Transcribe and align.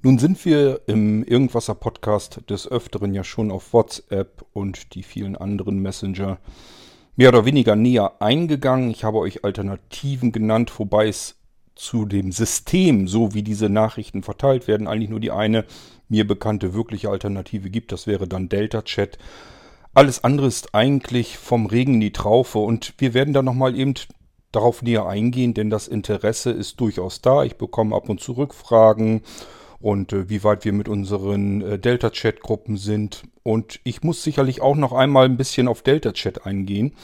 Nun 0.00 0.20
sind 0.20 0.44
wir 0.44 0.82
im 0.86 1.24
Irgendwasser 1.24 1.74
Podcast 1.74 2.42
des 2.48 2.70
Öfteren 2.70 3.14
ja 3.14 3.24
schon 3.24 3.50
auf 3.50 3.72
WhatsApp 3.72 4.44
und 4.52 4.94
die 4.94 5.02
vielen 5.02 5.34
anderen 5.34 5.80
Messenger 5.80 6.38
mehr 7.16 7.30
oder 7.30 7.44
weniger 7.44 7.74
näher 7.74 8.22
eingegangen. 8.22 8.90
Ich 8.90 9.02
habe 9.02 9.18
euch 9.18 9.44
Alternativen 9.44 10.30
genannt, 10.30 10.72
wobei 10.78 11.08
es 11.08 11.34
zu 11.74 12.04
dem 12.04 12.30
System, 12.30 13.08
so 13.08 13.34
wie 13.34 13.42
diese 13.42 13.68
Nachrichten 13.68 14.22
verteilt 14.22 14.68
werden, 14.68 14.86
eigentlich 14.86 15.10
nur 15.10 15.18
die 15.18 15.32
eine 15.32 15.64
mir 16.08 16.24
bekannte 16.28 16.74
wirkliche 16.74 17.10
Alternative 17.10 17.68
gibt. 17.68 17.90
Das 17.90 18.06
wäre 18.06 18.28
dann 18.28 18.48
Delta 18.48 18.82
Chat. 18.82 19.18
Alles 19.94 20.22
andere 20.22 20.46
ist 20.46 20.76
eigentlich 20.76 21.38
vom 21.38 21.66
Regen 21.66 21.94
in 21.94 22.00
die 22.00 22.12
Traufe 22.12 22.60
und 22.60 22.94
wir 22.98 23.14
werden 23.14 23.34
da 23.34 23.42
nochmal 23.42 23.76
eben 23.76 23.94
darauf 24.52 24.80
näher 24.80 25.06
eingehen, 25.06 25.54
denn 25.54 25.70
das 25.70 25.88
Interesse 25.88 26.52
ist 26.52 26.78
durchaus 26.78 27.20
da. 27.20 27.42
Ich 27.42 27.56
bekomme 27.56 27.96
ab 27.96 28.08
und 28.08 28.20
zu 28.20 28.32
Rückfragen 28.32 29.22
und 29.80 30.12
äh, 30.12 30.28
wie 30.28 30.44
weit 30.44 30.64
wir 30.64 30.72
mit 30.72 30.88
unseren 30.88 31.62
äh, 31.62 31.78
Delta-Chat-Gruppen 31.78 32.76
sind. 32.76 33.22
Und 33.42 33.80
ich 33.84 34.02
muss 34.02 34.22
sicherlich 34.22 34.60
auch 34.60 34.76
noch 34.76 34.92
einmal 34.92 35.26
ein 35.26 35.36
bisschen 35.36 35.68
auf 35.68 35.82
Delta-Chat 35.82 36.46
eingehen, 36.46 36.94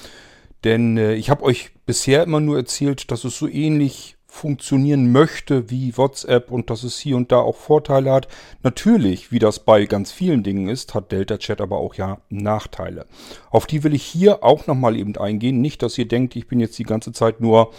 denn 0.65 0.97
äh, 0.97 1.15
ich 1.15 1.31
habe 1.31 1.45
euch 1.45 1.71
bisher 1.87 2.23
immer 2.23 2.41
nur 2.41 2.57
erzählt, 2.57 3.11
dass 3.11 3.25
es 3.25 3.39
so 3.39 3.49
ähnlich 3.49 4.17
funktionieren 4.35 5.13
möchte 5.13 5.71
wie 5.71 5.97
WhatsApp 5.97 6.51
und 6.51 6.69
dass 6.69 6.83
es 6.83 6.99
hier 6.99 7.17
und 7.17 7.31
da 7.31 7.39
auch 7.39 7.57
Vorteile 7.57 8.11
hat. 8.11 8.27
Natürlich, 8.65 9.31
wie 9.31 9.39
das 9.39 9.61
bei 9.61 9.87
ganz 9.87 10.11
vielen 10.11 10.43
Dingen 10.43 10.69
ist, 10.69 10.93
hat 10.93 11.13
Delta 11.13 11.39
Chat 11.39 11.61
aber 11.61 11.79
auch 11.79 11.95
ja 11.95 12.19
Nachteile. 12.31 13.07
Auf 13.51 13.67
die 13.67 13.85
will 13.85 13.95
ich 13.95 14.03
hier 14.03 14.43
auch 14.43 14.67
nochmal 14.67 14.97
eben 14.97 15.17
eingehen. 15.17 15.61
Nicht, 15.61 15.83
dass 15.83 15.97
ihr 15.99 16.09
denkt, 16.09 16.35
ich 16.35 16.49
bin 16.49 16.59
jetzt 16.59 16.77
die 16.79 16.85
ganze 16.85 17.13
Zeit 17.13 17.41
nur 17.41 17.73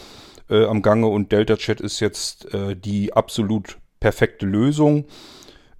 äh, 0.49 0.63
am 0.63 0.81
Gange 0.81 1.07
und 1.07 1.33
Delta 1.33 1.57
Chat 1.57 1.81
ist 1.81 1.99
jetzt 1.99 2.53
äh, 2.53 2.75
die 2.77 3.11
absolut 3.11 3.77
perfekte 3.99 4.45
Lösung. 4.45 5.05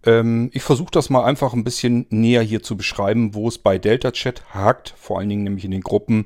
Ähm, 0.06 0.50
ich 0.54 0.64
versuche 0.64 0.92
das 0.92 1.10
mal 1.10 1.24
einfach 1.24 1.54
ein 1.54 1.64
bisschen 1.64 2.06
näher 2.10 2.42
hier 2.42 2.62
zu 2.62 2.78
beschreiben, 2.78 3.34
wo 3.34 3.48
es 3.48 3.58
bei 3.58 3.78
Delta 3.78 4.12
Chat 4.12 4.44
hakt, 4.54 4.94
vor 4.98 5.20
allen 5.20 5.30
Dingen 5.30 5.44
nämlich 5.44 5.66
in 5.66 5.72
den 5.72 5.82
Gruppen. 5.82 6.26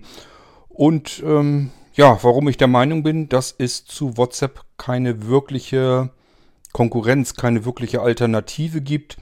Und 0.69 1.23
ähm, 1.25 1.71
ja, 1.93 2.17
warum 2.21 2.47
ich 2.47 2.57
der 2.57 2.67
Meinung 2.67 3.03
bin, 3.03 3.29
dass 3.29 3.53
es 3.57 3.85
zu 3.85 4.17
WhatsApp 4.17 4.61
keine 4.77 5.27
wirkliche 5.27 6.11
Konkurrenz, 6.71 7.33
keine 7.35 7.65
wirkliche 7.65 8.01
Alternative 8.01 8.81
gibt. 8.81 9.17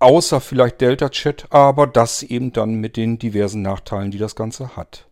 Außer 0.00 0.40
vielleicht 0.40 0.80
Delta 0.80 1.08
Chat, 1.08 1.46
aber 1.50 1.88
das 1.88 2.22
eben 2.22 2.52
dann 2.52 2.74
mit 2.74 2.96
den 2.96 3.18
diversen 3.18 3.62
Nachteilen, 3.62 4.12
die 4.12 4.18
das 4.18 4.36
Ganze 4.36 4.76
hat. 4.76 5.08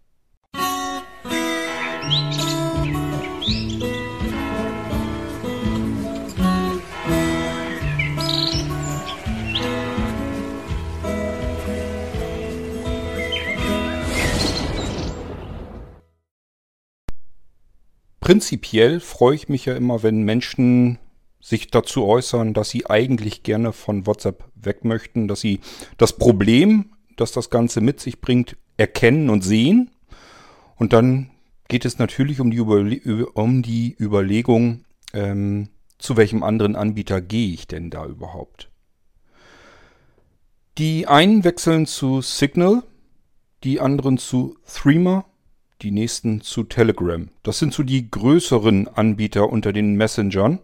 Prinzipiell 18.27 18.99
freue 18.99 19.37
ich 19.37 19.49
mich 19.49 19.67
ja 19.67 19.77
immer, 19.77 20.03
wenn 20.03 20.23
Menschen 20.25 20.99
sich 21.41 21.71
dazu 21.71 22.05
äußern, 22.05 22.55
dass 22.55 22.71
sie 22.71 22.91
eigentlich 22.91 23.45
gerne 23.45 23.73
von 23.73 24.05
WhatsApp 24.05 24.43
weg 24.57 24.85
möchten, 24.85 25.29
dass 25.29 25.41
sie 25.41 25.61
das 25.97 26.15
Problem, 26.15 26.91
das 27.17 27.31
das 27.31 27.51
Ganze 27.51 27.81
mit 27.81 28.01
sich 28.01 28.21
bringt, 28.21 28.57
erkennen 28.77 29.31
und 29.31 29.43
sehen. 29.43 29.93
Und 30.75 30.93
dann 30.93 31.31
geht 31.69 31.85
es 31.85 32.01
natürlich 32.01 32.41
um 32.41 32.51
die, 32.51 32.57
Überle 32.57 33.27
um 33.27 33.63
die 33.63 33.95
Überlegung, 33.97 34.85
ähm, 35.13 35.69
zu 35.97 36.17
welchem 36.17 36.43
anderen 36.43 36.75
Anbieter 36.75 37.21
gehe 37.21 37.55
ich 37.55 37.69
denn 37.69 37.91
da 37.91 38.07
überhaupt. 38.07 38.71
Die 40.79 41.07
einen 41.07 41.45
wechseln 41.45 41.87
zu 41.87 42.23
Signal, 42.23 42.83
die 43.63 43.79
anderen 43.79 44.19
zu 44.19 44.57
Threema 44.67 45.27
die 45.83 45.91
nächsten 45.91 46.41
zu 46.41 46.65
Telegram. 46.65 47.29
Das 47.43 47.59
sind 47.59 47.75
so 47.75 47.83
die 47.83 48.11
größeren 48.11 48.89
Anbieter 48.89 49.51
unter 49.51 49.73
den 49.73 49.95
Messengern, 49.95 50.59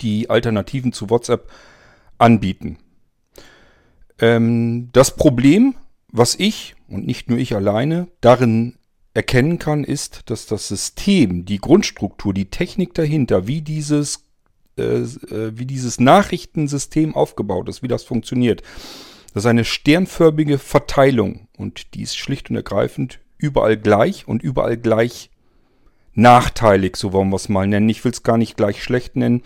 die 0.00 0.30
Alternativen 0.30 0.92
zu 0.92 1.10
WhatsApp 1.10 1.50
anbieten. 2.18 2.78
Ähm, 4.20 4.90
das 4.92 5.16
Problem, 5.16 5.74
was 6.10 6.34
ich 6.34 6.74
und 6.88 7.06
nicht 7.06 7.28
nur 7.28 7.38
ich 7.38 7.54
alleine 7.54 8.08
darin 8.20 8.76
erkennen 9.14 9.58
kann, 9.58 9.84
ist, 9.84 10.30
dass 10.30 10.46
das 10.46 10.68
System, 10.68 11.44
die 11.44 11.58
Grundstruktur, 11.58 12.32
die 12.32 12.50
Technik 12.50 12.94
dahinter, 12.94 13.46
wie 13.46 13.62
dieses, 13.62 14.24
äh, 14.76 14.82
äh 14.82 15.58
wie 15.58 15.66
dieses 15.66 15.98
Nachrichtensystem 15.98 17.14
aufgebaut 17.14 17.68
ist, 17.68 17.82
wie 17.82 17.88
das 17.88 18.04
funktioniert, 18.04 18.62
das 19.34 19.42
ist 19.44 19.50
eine 19.50 19.64
sternförmige 19.64 20.58
Verteilung 20.58 21.48
und 21.56 21.94
die 21.94 22.02
ist 22.02 22.16
schlicht 22.16 22.50
und 22.50 22.56
ergreifend 22.56 23.20
überall 23.38 23.76
gleich 23.76 24.28
und 24.28 24.42
überall 24.42 24.76
gleich 24.76 25.30
nachteilig, 26.14 26.96
so 26.96 27.12
wollen 27.12 27.30
wir 27.30 27.36
es 27.36 27.48
mal 27.48 27.66
nennen. 27.66 27.88
Ich 27.88 28.04
will 28.04 28.12
es 28.12 28.24
gar 28.24 28.36
nicht 28.36 28.56
gleich 28.56 28.82
schlecht 28.82 29.14
nennen, 29.14 29.42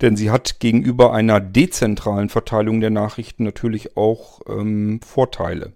denn 0.00 0.16
sie 0.16 0.30
hat 0.30 0.58
gegenüber 0.58 1.14
einer 1.14 1.40
dezentralen 1.40 2.28
Verteilung 2.28 2.80
der 2.80 2.90
Nachrichten 2.90 3.44
natürlich 3.44 3.96
auch 3.96 4.40
ähm, 4.48 5.00
Vorteile. 5.06 5.72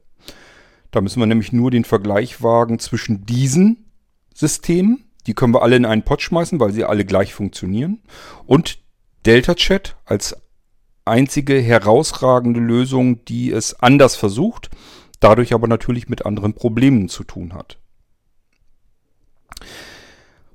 Da 0.91 1.01
müssen 1.01 1.21
wir 1.21 1.27
nämlich 1.27 1.53
nur 1.53 1.71
den 1.71 1.85
Vergleich 1.85 2.43
wagen 2.43 2.81
zwischen 2.81 3.25
diesen 3.27 3.93
Systemen, 4.35 5.05
die 5.27 5.35
können 5.35 5.55
wir 5.55 5.63
alle 5.63 5.77
in 5.77 5.85
einen 5.85 6.03
Pot 6.03 6.21
schmeißen, 6.23 6.59
weil 6.59 6.73
sie 6.73 6.85
alle 6.85 7.05
gleich 7.05 7.33
funktionieren, 7.33 8.03
und 8.47 8.79
Delta 9.27 9.55
Chat 9.55 9.97
als 10.05 10.37
einzige 11.05 11.61
herausragende 11.61 12.61
Lösung, 12.61 13.25
die 13.25 13.53
es 13.53 13.79
anders 13.81 14.17
versucht 14.17 14.71
dadurch 15.21 15.53
aber 15.53 15.69
natürlich 15.69 16.09
mit 16.09 16.27
anderen 16.27 16.55
Problemen 16.55 17.09
zu 17.09 17.25
tun 17.25 17.55
hat. 17.55 17.79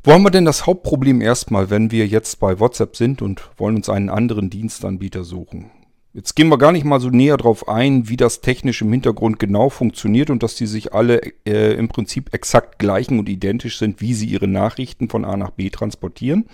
Wo 0.04 0.12
haben 0.12 0.24
wir 0.24 0.32
denn 0.32 0.46
das 0.46 0.68
Hauptproblem 0.68 1.22
erstmal, 1.22 1.70
wenn 1.70 1.90
wir 1.90 2.06
jetzt 2.06 2.40
bei 2.40 2.60
WhatsApp 2.60 2.96
sind 2.96 3.22
und 3.22 3.50
wollen 3.58 3.76
uns 3.76 3.90
einen 3.90 4.10
anderen 4.10 4.50
Dienstanbieter 4.50 5.24
suchen? 5.24 5.72
Jetzt 6.14 6.36
gehen 6.36 6.48
wir 6.48 6.58
gar 6.58 6.72
nicht 6.72 6.86
mal 6.86 7.00
so 7.00 7.10
näher 7.10 7.38
drauf 7.38 7.68
ein, 7.68 8.08
wie 8.08 8.16
das 8.16 8.42
technisch 8.42 8.82
im 8.82 8.92
Hintergrund 8.92 9.40
genau 9.40 9.70
funktioniert 9.70 10.30
und 10.30 10.44
dass 10.44 10.56
die 10.56 10.68
sich 10.68 10.94
alle 10.94 11.22
äh, 11.46 11.74
im 11.74 11.88
Prinzip 11.88 12.34
exakt 12.34 12.80
gleichen 12.80 13.20
und 13.20 13.28
identisch 13.28 13.80
sind, 13.80 14.00
wie 14.00 14.14
sie 14.14 14.28
ihre 14.28 14.48
Nachrichten 14.48 15.10
von 15.10 15.26
A 15.26 15.36
nach 15.36 15.52
B 15.52 15.70
transportieren 15.70 16.46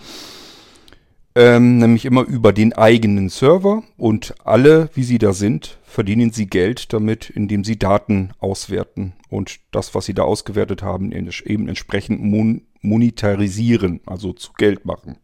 ähm, 1.34 1.78
nämlich 1.78 2.04
immer 2.04 2.22
über 2.22 2.52
den 2.52 2.72
eigenen 2.72 3.28
Server 3.28 3.82
und 3.96 4.34
alle, 4.44 4.90
wie 4.94 5.02
sie 5.02 5.18
da 5.18 5.32
sind, 5.32 5.78
verdienen 5.84 6.30
sie 6.32 6.46
Geld 6.46 6.92
damit, 6.92 7.30
indem 7.30 7.64
sie 7.64 7.78
Daten 7.78 8.30
auswerten 8.38 9.14
und 9.28 9.60
das, 9.70 9.94
was 9.94 10.06
sie 10.06 10.14
da 10.14 10.22
ausgewertet 10.22 10.82
haben, 10.82 11.12
eben 11.12 11.68
entsprechend 11.68 12.22
mon 12.22 12.62
monetarisieren, 12.84 14.00
also 14.06 14.32
zu 14.32 14.52
Geld 14.54 14.84
machen. 14.84 15.16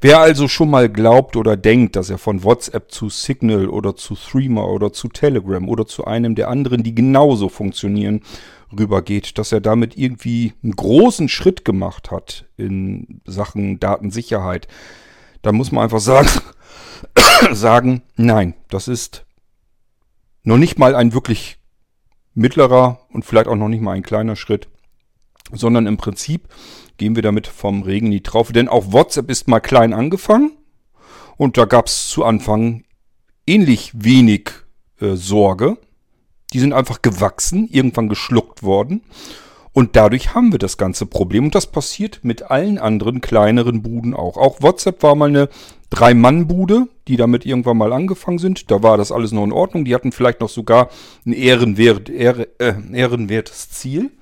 Wer 0.00 0.20
also 0.20 0.48
schon 0.48 0.70
mal 0.70 0.88
glaubt 0.88 1.36
oder 1.36 1.56
denkt, 1.56 1.96
dass 1.96 2.10
er 2.10 2.18
von 2.18 2.42
WhatsApp 2.42 2.90
zu 2.90 3.08
Signal 3.08 3.68
oder 3.68 3.96
zu 3.96 4.14
Threema 4.14 4.64
oder 4.64 4.92
zu 4.92 5.08
Telegram 5.08 5.68
oder 5.68 5.86
zu 5.86 6.04
einem 6.04 6.34
der 6.34 6.48
anderen, 6.48 6.82
die 6.82 6.94
genauso 6.94 7.48
funktionieren, 7.48 8.22
rübergeht, 8.76 9.38
dass 9.38 9.52
er 9.52 9.60
damit 9.60 9.96
irgendwie 9.96 10.54
einen 10.62 10.74
großen 10.74 11.28
Schritt 11.28 11.64
gemacht 11.64 12.10
hat 12.10 12.46
in 12.56 13.20
Sachen 13.24 13.78
Datensicherheit, 13.78 14.66
dann 15.42 15.54
muss 15.54 15.70
man 15.70 15.84
einfach 15.84 16.00
sagen, 16.00 16.28
sagen, 17.52 18.02
nein, 18.16 18.54
das 18.68 18.88
ist 18.88 19.24
noch 20.42 20.58
nicht 20.58 20.78
mal 20.78 20.94
ein 20.94 21.12
wirklich 21.12 21.58
mittlerer 22.34 23.00
und 23.10 23.24
vielleicht 23.24 23.48
auch 23.48 23.56
noch 23.56 23.68
nicht 23.68 23.82
mal 23.82 23.92
ein 23.92 24.02
kleiner 24.02 24.36
Schritt, 24.36 24.68
sondern 25.52 25.86
im 25.86 25.96
Prinzip 25.96 26.48
gehen 26.96 27.16
wir 27.16 27.22
damit 27.22 27.46
vom 27.46 27.82
Regen 27.82 28.08
nie 28.08 28.22
drauf. 28.22 28.52
Denn 28.52 28.68
auch 28.68 28.92
WhatsApp 28.92 29.30
ist 29.30 29.48
mal 29.48 29.60
klein 29.60 29.92
angefangen 29.92 30.52
und 31.36 31.58
da 31.58 31.64
gab 31.64 31.86
es 31.86 32.08
zu 32.08 32.24
Anfang 32.24 32.84
ähnlich 33.46 33.92
wenig 33.94 34.50
äh, 35.00 35.14
Sorge. 35.14 35.78
Die 36.52 36.60
sind 36.60 36.72
einfach 36.72 37.02
gewachsen, 37.02 37.68
irgendwann 37.70 38.08
geschluckt 38.08 38.62
worden. 38.62 39.02
Und 39.72 39.96
dadurch 39.96 40.34
haben 40.36 40.52
wir 40.52 40.60
das 40.60 40.76
ganze 40.76 41.04
Problem. 41.04 41.46
Und 41.46 41.54
das 41.56 41.66
passiert 41.66 42.20
mit 42.22 42.48
allen 42.48 42.78
anderen 42.78 43.20
kleineren 43.20 43.82
Buden 43.82 44.14
auch. 44.14 44.36
Auch 44.36 44.62
WhatsApp 44.62 45.02
war 45.02 45.16
mal 45.16 45.28
eine 45.28 45.48
Drei-Mann-Bude, 45.90 46.86
die 47.08 47.16
damit 47.16 47.44
irgendwann 47.44 47.78
mal 47.78 47.92
angefangen 47.92 48.38
sind. 48.38 48.70
Da 48.70 48.84
war 48.84 48.96
das 48.96 49.10
alles 49.10 49.32
noch 49.32 49.42
in 49.42 49.52
Ordnung. 49.52 49.84
Die 49.84 49.92
hatten 49.92 50.12
vielleicht 50.12 50.40
noch 50.40 50.48
sogar 50.48 50.90
ein 51.26 51.32
ehrenwert, 51.32 52.08
ehre, 52.08 52.48
äh, 52.60 52.74
ehrenwertes 52.92 53.70
Ziel. 53.70 54.12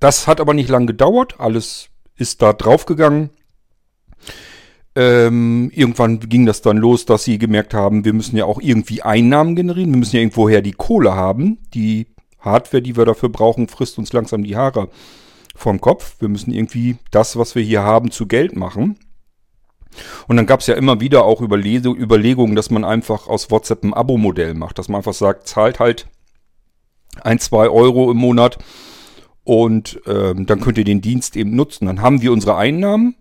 Das 0.00 0.26
hat 0.26 0.40
aber 0.40 0.54
nicht 0.54 0.68
lange 0.68 0.86
gedauert. 0.86 1.36
Alles 1.38 1.88
ist 2.16 2.42
da 2.42 2.52
draufgegangen. 2.52 3.30
Ähm, 4.96 5.70
irgendwann 5.74 6.20
ging 6.20 6.46
das 6.46 6.62
dann 6.62 6.76
los, 6.76 7.04
dass 7.04 7.24
sie 7.24 7.38
gemerkt 7.38 7.74
haben, 7.74 8.04
wir 8.04 8.12
müssen 8.12 8.36
ja 8.36 8.44
auch 8.44 8.60
irgendwie 8.60 9.02
Einnahmen 9.02 9.56
generieren. 9.56 9.90
Wir 9.90 9.98
müssen 9.98 10.16
ja 10.16 10.22
irgendwoher 10.22 10.62
die 10.62 10.72
Kohle 10.72 11.14
haben. 11.14 11.58
Die 11.74 12.06
Hardware, 12.38 12.82
die 12.82 12.96
wir 12.96 13.04
dafür 13.04 13.30
brauchen, 13.30 13.66
frisst 13.68 13.98
uns 13.98 14.12
langsam 14.12 14.44
die 14.44 14.56
Haare 14.56 14.88
vom 15.56 15.80
Kopf. 15.80 16.16
Wir 16.20 16.28
müssen 16.28 16.52
irgendwie 16.52 16.96
das, 17.10 17.36
was 17.36 17.54
wir 17.54 17.62
hier 17.62 17.82
haben, 17.82 18.10
zu 18.10 18.26
Geld 18.26 18.54
machen. 18.56 18.98
Und 20.26 20.36
dann 20.36 20.46
gab 20.46 20.60
es 20.60 20.66
ja 20.66 20.74
immer 20.74 21.00
wieder 21.00 21.24
auch 21.24 21.40
Überlegungen, 21.40 22.56
dass 22.56 22.70
man 22.70 22.84
einfach 22.84 23.26
aus 23.28 23.50
WhatsApp 23.50 23.84
ein 23.84 23.94
Abo-Modell 23.94 24.54
macht, 24.54 24.78
dass 24.78 24.88
man 24.88 24.98
einfach 24.98 25.14
sagt, 25.14 25.48
zahlt 25.48 25.78
halt 25.80 26.08
ein, 27.22 27.38
zwei 27.38 27.68
Euro 27.68 28.10
im 28.10 28.16
Monat 28.16 28.58
und 29.44 30.00
ähm, 30.06 30.46
dann 30.46 30.60
könnt 30.60 30.78
ihr 30.78 30.84
den 30.84 31.00
Dienst 31.00 31.36
eben 31.36 31.54
nutzen. 31.54 31.86
Dann 31.86 32.00
haben 32.00 32.22
wir 32.22 32.32
unsere 32.32 32.56
Einnahmen 32.56 33.14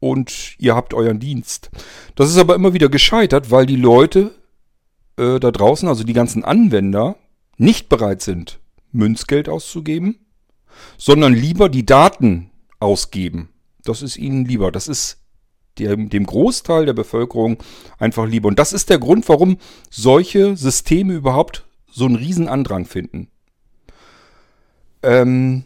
und 0.00 0.56
ihr 0.58 0.74
habt 0.74 0.92
euren 0.92 1.20
Dienst. 1.20 1.70
Das 2.14 2.28
ist 2.28 2.38
aber 2.38 2.54
immer 2.54 2.74
wieder 2.74 2.88
gescheitert, 2.88 3.50
weil 3.50 3.66
die 3.66 3.76
Leute 3.76 4.32
äh, 5.16 5.38
da 5.38 5.50
draußen, 5.50 5.88
also 5.88 6.04
die 6.04 6.12
ganzen 6.12 6.44
Anwender, 6.44 7.16
nicht 7.56 7.88
bereit 7.88 8.22
sind, 8.22 8.58
Münzgeld 8.92 9.48
auszugeben, 9.48 10.18
sondern 10.98 11.32
lieber 11.32 11.68
die 11.68 11.86
Daten 11.86 12.50
ausgeben. 12.80 13.48
Das 13.84 14.02
ist 14.02 14.16
ihnen 14.16 14.44
lieber. 14.44 14.72
Das 14.72 14.88
ist 14.88 15.22
dem, 15.78 16.08
dem 16.08 16.26
Großteil 16.26 16.86
der 16.86 16.92
Bevölkerung 16.92 17.58
einfach 17.98 18.26
lieber. 18.26 18.48
Und 18.48 18.58
das 18.58 18.72
ist 18.72 18.90
der 18.90 18.98
Grund, 18.98 19.28
warum 19.28 19.58
solche 19.90 20.56
Systeme 20.56 21.14
überhaupt 21.14 21.65
so 21.96 22.04
einen 22.04 22.16
riesen 22.16 22.46
Andrang 22.46 22.84
finden. 22.84 23.28
Ähm, 25.02 25.64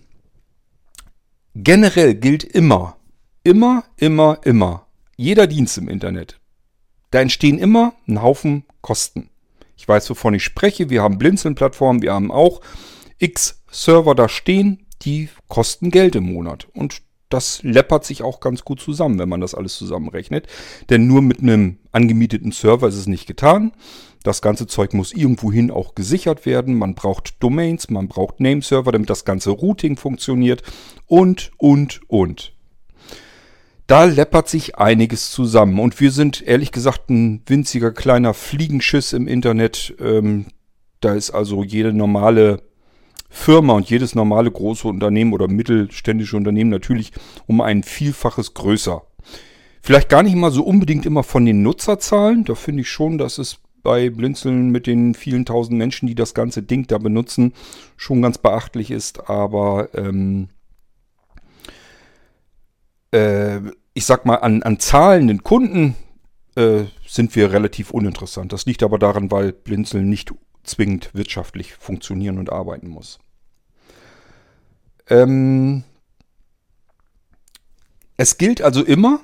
generell 1.54 2.14
gilt 2.14 2.44
immer, 2.44 2.96
immer, 3.42 3.84
immer, 3.96 4.38
immer, 4.44 4.86
jeder 5.16 5.48
Dienst 5.48 5.76
im 5.76 5.88
Internet, 5.88 6.38
da 7.10 7.20
entstehen 7.20 7.58
immer 7.58 7.94
ein 8.06 8.22
Haufen 8.22 8.64
Kosten. 8.80 9.28
Ich 9.76 9.88
weiß, 9.88 10.08
wovon 10.10 10.34
ich 10.34 10.44
spreche. 10.44 10.88
Wir 10.88 11.02
haben 11.02 11.18
Blinzeln-Plattformen, 11.18 12.02
wir 12.02 12.12
haben 12.12 12.30
auch 12.30 12.60
x 13.18 13.62
Server 13.70 14.14
da 14.14 14.28
stehen, 14.28 14.86
die 15.02 15.28
kosten 15.48 15.90
Geld 15.90 16.14
im 16.14 16.32
Monat. 16.32 16.68
Und 16.72 17.02
das 17.28 17.62
läppert 17.62 18.04
sich 18.04 18.22
auch 18.22 18.40
ganz 18.40 18.64
gut 18.64 18.80
zusammen, 18.80 19.18
wenn 19.18 19.28
man 19.28 19.40
das 19.40 19.54
alles 19.54 19.76
zusammenrechnet. 19.76 20.46
Denn 20.90 21.06
nur 21.06 21.22
mit 21.22 21.40
einem 21.40 21.78
angemieteten 21.92 22.52
Server 22.52 22.88
ist 22.88 22.96
es 22.96 23.06
nicht 23.06 23.26
getan. 23.26 23.72
Das 24.22 24.42
ganze 24.42 24.66
Zeug 24.66 24.92
muss 24.92 25.12
irgendwohin 25.12 25.70
auch 25.70 25.94
gesichert 25.94 26.44
werden. 26.44 26.74
Man 26.74 26.94
braucht 26.94 27.42
Domains, 27.42 27.88
man 27.88 28.08
braucht 28.08 28.40
Nameserver, 28.40 28.92
damit 28.92 29.08
das 29.08 29.24
ganze 29.24 29.50
Routing 29.50 29.96
funktioniert 29.96 30.62
und, 31.06 31.52
und, 31.56 32.00
und. 32.08 32.52
Da 33.86 34.04
läppert 34.04 34.48
sich 34.48 34.76
einiges 34.76 35.32
zusammen. 35.32 35.80
Und 35.80 35.98
wir 36.00 36.12
sind 36.12 36.42
ehrlich 36.42 36.70
gesagt 36.70 37.10
ein 37.10 37.42
winziger 37.46 37.90
kleiner 37.92 38.34
Fliegenschiss 38.34 39.12
im 39.12 39.26
Internet. 39.26 39.94
Ähm, 39.98 40.46
da 41.00 41.14
ist 41.14 41.30
also 41.30 41.64
jede 41.64 41.92
normale 41.92 42.62
Firma 43.30 43.72
und 43.72 43.88
jedes 43.88 44.14
normale 44.14 44.50
große 44.50 44.86
Unternehmen 44.86 45.32
oder 45.32 45.48
mittelständische 45.48 46.36
Unternehmen 46.36 46.70
natürlich 46.70 47.12
um 47.46 47.60
ein 47.60 47.82
Vielfaches 47.82 48.54
größer. 48.54 49.02
Vielleicht 49.82 50.08
gar 50.08 50.22
nicht 50.22 50.36
mal 50.36 50.50
so 50.50 50.62
unbedingt 50.62 51.06
immer 51.06 51.22
von 51.22 51.46
den 51.46 51.62
Nutzerzahlen. 51.62 52.44
Da 52.44 52.54
finde 52.54 52.82
ich 52.82 52.90
schon, 52.90 53.18
dass 53.18 53.38
es 53.38 53.58
bei 53.82 54.10
Blinzeln 54.10 54.70
mit 54.70 54.86
den 54.86 55.14
vielen 55.14 55.44
tausend 55.44 55.78
Menschen, 55.78 56.06
die 56.06 56.14
das 56.14 56.34
ganze 56.34 56.62
Ding 56.62 56.86
da 56.86 56.98
benutzen, 56.98 57.54
schon 57.96 58.22
ganz 58.22 58.38
beachtlich 58.38 58.90
ist. 58.90 59.28
Aber 59.28 59.88
ähm, 59.94 60.48
äh, 63.12 63.60
ich 63.94 64.06
sag 64.06 64.24
mal, 64.26 64.36
an, 64.36 64.62
an 64.62 64.78
zahlenden 64.78 65.42
Kunden 65.42 65.96
äh, 66.56 66.84
sind 67.06 67.34
wir 67.36 67.52
relativ 67.52 67.90
uninteressant. 67.90 68.52
Das 68.52 68.66
liegt 68.66 68.82
aber 68.82 68.98
daran, 68.98 69.30
weil 69.30 69.52
Blinzeln 69.52 70.08
nicht 70.08 70.32
zwingend 70.62 71.10
wirtschaftlich 71.14 71.74
funktionieren 71.74 72.38
und 72.38 72.52
arbeiten 72.52 72.88
muss. 72.88 73.18
Ähm, 75.08 75.82
es 78.16 78.38
gilt 78.38 78.62
also 78.62 78.84
immer, 78.84 79.20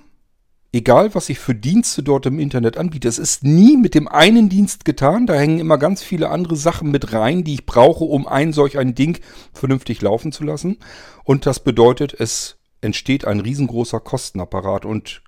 egal 0.72 1.14
was 1.14 1.28
ich 1.28 1.38
für 1.38 1.54
Dienste 1.54 2.02
dort 2.02 2.26
im 2.26 2.38
Internet 2.38 2.76
anbiete, 2.76 3.08
es 3.08 3.18
ist 3.18 3.44
nie 3.44 3.76
mit 3.76 3.94
dem 3.94 4.08
einen 4.08 4.48
Dienst 4.48 4.84
getan. 4.84 5.26
Da 5.26 5.34
hängen 5.34 5.58
immer 5.58 5.78
ganz 5.78 6.02
viele 6.02 6.30
andere 6.30 6.56
Sachen 6.56 6.90
mit 6.90 7.12
rein, 7.12 7.44
die 7.44 7.54
ich 7.54 7.66
brauche, 7.66 8.04
um 8.04 8.26
ein 8.26 8.52
solch 8.52 8.78
ein 8.78 8.94
Ding 8.94 9.18
vernünftig 9.52 10.02
laufen 10.02 10.32
zu 10.32 10.44
lassen. 10.44 10.78
Und 11.24 11.46
das 11.46 11.60
bedeutet, 11.60 12.14
es 12.18 12.56
entsteht 12.80 13.24
ein 13.26 13.40
riesengroßer 13.40 14.00
Kostenapparat. 14.00 14.84
Und 14.84 15.22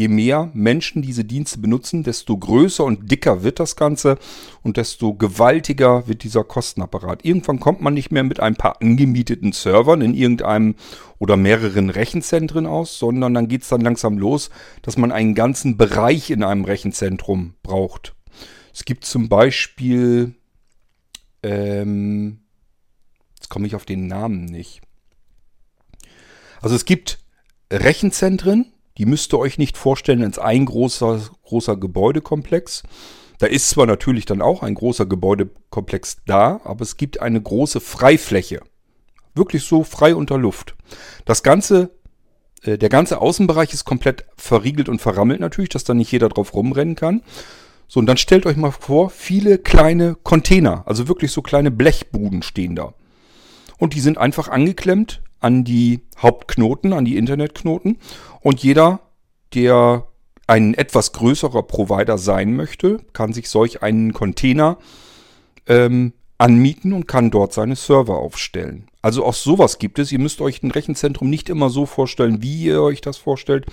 je 0.00 0.08
mehr 0.08 0.50
Menschen 0.54 1.02
diese 1.02 1.26
Dienste 1.26 1.58
benutzen, 1.58 2.02
desto 2.02 2.38
größer 2.38 2.82
und 2.82 3.10
dicker 3.10 3.42
wird 3.42 3.60
das 3.60 3.76
Ganze 3.76 4.16
und 4.62 4.78
desto 4.78 5.12
gewaltiger 5.12 6.08
wird 6.08 6.24
dieser 6.24 6.42
Kostenapparat. 6.42 7.22
Irgendwann 7.22 7.60
kommt 7.60 7.82
man 7.82 7.92
nicht 7.92 8.10
mehr 8.10 8.24
mit 8.24 8.40
ein 8.40 8.56
paar 8.56 8.80
angemieteten 8.80 9.52
Servern 9.52 10.00
in 10.00 10.14
irgendeinem 10.14 10.74
oder 11.18 11.36
mehreren 11.36 11.90
Rechenzentren 11.90 12.66
aus, 12.66 12.98
sondern 12.98 13.34
dann 13.34 13.48
geht 13.48 13.60
es 13.62 13.68
dann 13.68 13.82
langsam 13.82 14.16
los, 14.16 14.48
dass 14.80 14.96
man 14.96 15.12
einen 15.12 15.34
ganzen 15.34 15.76
Bereich 15.76 16.30
in 16.30 16.44
einem 16.44 16.64
Rechenzentrum 16.64 17.52
braucht. 17.62 18.14
Es 18.72 18.86
gibt 18.86 19.04
zum 19.04 19.28
Beispiel, 19.28 20.34
ähm, 21.42 22.40
jetzt 23.34 23.50
komme 23.50 23.66
ich 23.66 23.74
auf 23.74 23.84
den 23.84 24.06
Namen 24.06 24.46
nicht. 24.46 24.80
Also 26.62 26.74
es 26.74 26.86
gibt 26.86 27.18
Rechenzentren, 27.70 28.72
die 28.98 29.06
müsst 29.06 29.32
ihr 29.32 29.38
euch 29.38 29.58
nicht 29.58 29.76
vorstellen 29.76 30.22
als 30.22 30.38
ein 30.38 30.66
großer, 30.66 31.20
großer 31.44 31.76
Gebäudekomplex. 31.76 32.82
Da 33.38 33.46
ist 33.46 33.70
zwar 33.70 33.86
natürlich 33.86 34.26
dann 34.26 34.42
auch 34.42 34.62
ein 34.62 34.74
großer 34.74 35.06
Gebäudekomplex 35.06 36.18
da, 36.26 36.60
aber 36.64 36.82
es 36.82 36.96
gibt 36.96 37.20
eine 37.20 37.40
große 37.40 37.80
Freifläche. 37.80 38.60
Wirklich 39.34 39.64
so 39.64 39.84
frei 39.84 40.14
unter 40.14 40.36
Luft. 40.36 40.76
Das 41.24 41.42
Ganze, 41.42 41.90
äh, 42.62 42.76
der 42.76 42.88
ganze 42.90 43.20
Außenbereich 43.20 43.72
ist 43.72 43.84
komplett 43.84 44.26
verriegelt 44.36 44.88
und 44.88 45.00
verrammelt 45.00 45.40
natürlich, 45.40 45.70
dass 45.70 45.84
da 45.84 45.94
nicht 45.94 46.12
jeder 46.12 46.28
drauf 46.28 46.52
rumrennen 46.52 46.96
kann. 46.96 47.22
So, 47.88 47.98
und 48.00 48.06
dann 48.06 48.18
stellt 48.18 48.44
euch 48.44 48.56
mal 48.56 48.72
vor, 48.72 49.10
viele 49.10 49.58
kleine 49.58 50.16
Container, 50.22 50.82
also 50.86 51.08
wirklich 51.08 51.32
so 51.32 51.42
kleine 51.42 51.70
Blechbuden 51.70 52.42
stehen 52.42 52.76
da. 52.76 52.94
Und 53.78 53.94
die 53.94 54.00
sind 54.00 54.18
einfach 54.18 54.48
angeklemmt 54.48 55.22
an 55.40 55.64
die 55.64 56.00
Hauptknoten, 56.20 56.92
an 56.92 57.04
die 57.04 57.16
Internetknoten. 57.16 57.98
Und 58.40 58.62
jeder, 58.62 59.00
der 59.54 60.06
ein 60.46 60.74
etwas 60.74 61.12
größerer 61.12 61.62
Provider 61.62 62.18
sein 62.18 62.54
möchte, 62.54 62.98
kann 63.12 63.32
sich 63.32 63.48
solch 63.48 63.82
einen 63.82 64.12
Container 64.12 64.78
ähm, 65.66 66.12
anmieten 66.38 66.92
und 66.92 67.06
kann 67.06 67.30
dort 67.30 67.52
seine 67.52 67.76
Server 67.76 68.16
aufstellen. 68.18 68.86
Also 69.02 69.24
auch 69.24 69.34
sowas 69.34 69.78
gibt 69.78 69.98
es. 69.98 70.10
Ihr 70.10 70.18
müsst 70.18 70.40
euch 70.40 70.62
ein 70.62 70.70
Rechenzentrum 70.70 71.30
nicht 71.30 71.48
immer 71.48 71.70
so 71.70 71.86
vorstellen, 71.86 72.42
wie 72.42 72.64
ihr 72.64 72.82
euch 72.82 73.00
das 73.00 73.16
vorstellt, 73.16 73.66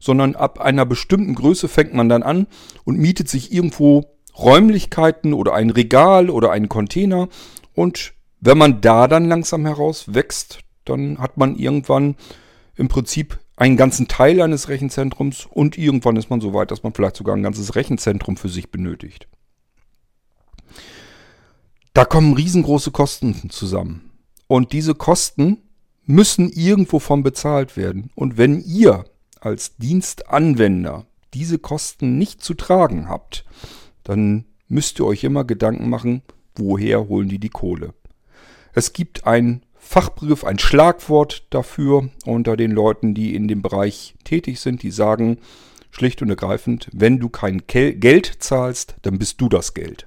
sondern 0.00 0.34
ab 0.34 0.60
einer 0.60 0.86
bestimmten 0.86 1.34
Größe 1.34 1.68
fängt 1.68 1.94
man 1.94 2.08
dann 2.08 2.22
an 2.22 2.46
und 2.84 2.98
mietet 2.98 3.28
sich 3.28 3.52
irgendwo 3.52 4.06
Räumlichkeiten 4.38 5.32
oder 5.32 5.54
ein 5.54 5.70
Regal 5.70 6.30
oder 6.30 6.50
einen 6.50 6.68
Container. 6.68 7.28
Und 7.74 8.14
wenn 8.40 8.58
man 8.58 8.80
da 8.80 9.08
dann 9.08 9.28
langsam 9.28 9.64
heraus 9.64 10.14
wächst, 10.14 10.60
dann 10.88 11.18
hat 11.18 11.36
man 11.36 11.56
irgendwann 11.56 12.16
im 12.76 12.88
Prinzip 12.88 13.38
einen 13.56 13.76
ganzen 13.76 14.06
Teil 14.06 14.40
eines 14.40 14.68
Rechenzentrums 14.68 15.46
und 15.46 15.78
irgendwann 15.78 16.16
ist 16.16 16.30
man 16.30 16.40
so 16.40 16.52
weit, 16.52 16.70
dass 16.70 16.82
man 16.82 16.92
vielleicht 16.92 17.16
sogar 17.16 17.34
ein 17.34 17.42
ganzes 17.42 17.74
Rechenzentrum 17.74 18.36
für 18.36 18.48
sich 18.48 18.70
benötigt. 18.70 19.28
Da 21.94 22.04
kommen 22.04 22.34
riesengroße 22.34 22.90
Kosten 22.90 23.48
zusammen. 23.48 24.10
Und 24.48 24.72
diese 24.72 24.94
Kosten 24.94 25.62
müssen 26.04 26.50
irgendwo 26.50 26.98
von 26.98 27.22
bezahlt 27.22 27.76
werden. 27.76 28.10
Und 28.14 28.36
wenn 28.36 28.60
ihr 28.60 29.04
als 29.40 29.76
Dienstanwender 29.76 31.06
diese 31.34 31.58
Kosten 31.58 32.18
nicht 32.18 32.42
zu 32.42 32.54
tragen 32.54 33.08
habt, 33.08 33.44
dann 34.04 34.44
müsst 34.68 35.00
ihr 35.00 35.06
euch 35.06 35.24
immer 35.24 35.44
Gedanken 35.44 35.88
machen, 35.88 36.22
woher 36.54 37.08
holen 37.08 37.28
die 37.28 37.38
die 37.38 37.48
Kohle. 37.48 37.94
Es 38.72 38.92
gibt 38.92 39.26
ein 39.26 39.62
Fachbegriff, 39.86 40.44
ein 40.44 40.58
Schlagwort 40.58 41.46
dafür 41.50 42.10
unter 42.24 42.56
den 42.56 42.72
Leuten, 42.72 43.14
die 43.14 43.34
in 43.34 43.46
dem 43.46 43.62
Bereich 43.62 44.14
tätig 44.24 44.60
sind, 44.60 44.82
die 44.82 44.90
sagen 44.90 45.38
schlicht 45.90 46.20
und 46.20 46.28
ergreifend, 46.28 46.90
wenn 46.92 47.20
du 47.20 47.28
kein 47.28 47.62
Geld 47.66 48.32
zahlst, 48.40 48.96
dann 49.02 49.18
bist 49.18 49.40
du 49.40 49.48
das 49.48 49.74
Geld. 49.74 50.06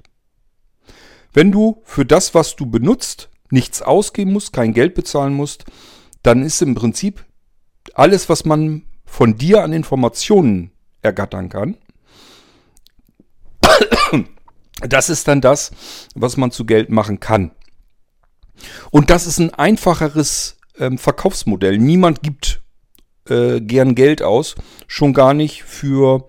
Wenn 1.33 1.51
du 1.51 1.81
für 1.85 2.05
das, 2.05 2.35
was 2.35 2.55
du 2.55 2.65
benutzt, 2.65 3.29
nichts 3.49 3.81
ausgeben 3.81 4.33
musst, 4.33 4.53
kein 4.53 4.73
Geld 4.73 4.93
bezahlen 4.95 5.33
musst, 5.33 5.65
dann 6.23 6.43
ist 6.43 6.61
im 6.61 6.75
Prinzip 6.75 7.25
alles, 7.93 8.29
was 8.29 8.45
man 8.45 8.83
von 9.05 9.37
dir 9.37 9.63
an 9.63 9.73
Informationen 9.73 10.71
ergattern 11.01 11.49
kann, 11.49 11.77
das 14.81 15.09
ist 15.09 15.27
dann 15.27 15.41
das, 15.41 15.71
was 16.15 16.37
man 16.37 16.51
zu 16.51 16.65
Geld 16.65 16.89
machen 16.89 17.19
kann. 17.19 17.51
Und 18.91 19.09
das 19.09 19.27
ist 19.27 19.39
ein 19.39 19.53
einfacheres 19.53 20.57
ähm, 20.77 20.97
Verkaufsmodell. 20.97 21.77
Niemand 21.77 22.23
gibt 22.23 22.61
äh, 23.29 23.61
gern 23.61 23.95
Geld 23.95 24.21
aus, 24.21 24.55
schon 24.87 25.13
gar 25.13 25.33
nicht 25.33 25.63
für, 25.63 26.27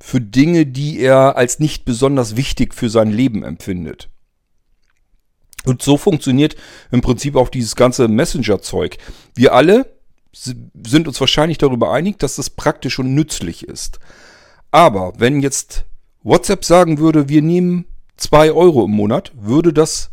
für 0.00 0.20
Dinge, 0.20 0.66
die 0.66 1.00
er 1.00 1.36
als 1.36 1.58
nicht 1.58 1.84
besonders 1.84 2.36
wichtig 2.36 2.74
für 2.74 2.90
sein 2.90 3.10
Leben 3.10 3.44
empfindet. 3.44 4.08
Und 5.64 5.82
so 5.82 5.96
funktioniert 5.96 6.56
im 6.90 7.02
Prinzip 7.02 7.36
auch 7.36 7.48
dieses 7.48 7.76
ganze 7.76 8.08
Messenger-Zeug. 8.08 8.98
Wir 9.34 9.54
alle 9.54 9.86
sind 10.32 11.06
uns 11.06 11.20
wahrscheinlich 11.20 11.58
darüber 11.58 11.92
einig, 11.92 12.18
dass 12.18 12.36
das 12.36 12.50
praktisch 12.50 12.98
und 12.98 13.14
nützlich 13.14 13.68
ist. 13.68 14.00
Aber 14.70 15.12
wenn 15.18 15.40
jetzt 15.40 15.84
WhatsApp 16.22 16.64
sagen 16.64 16.98
würde, 16.98 17.28
wir 17.28 17.42
nehmen 17.42 17.84
2 18.16 18.52
Euro 18.52 18.86
im 18.86 18.92
Monat, 18.92 19.32
würde 19.34 19.72
das 19.72 20.10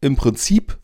im 0.00 0.16
Prinzip 0.16 0.78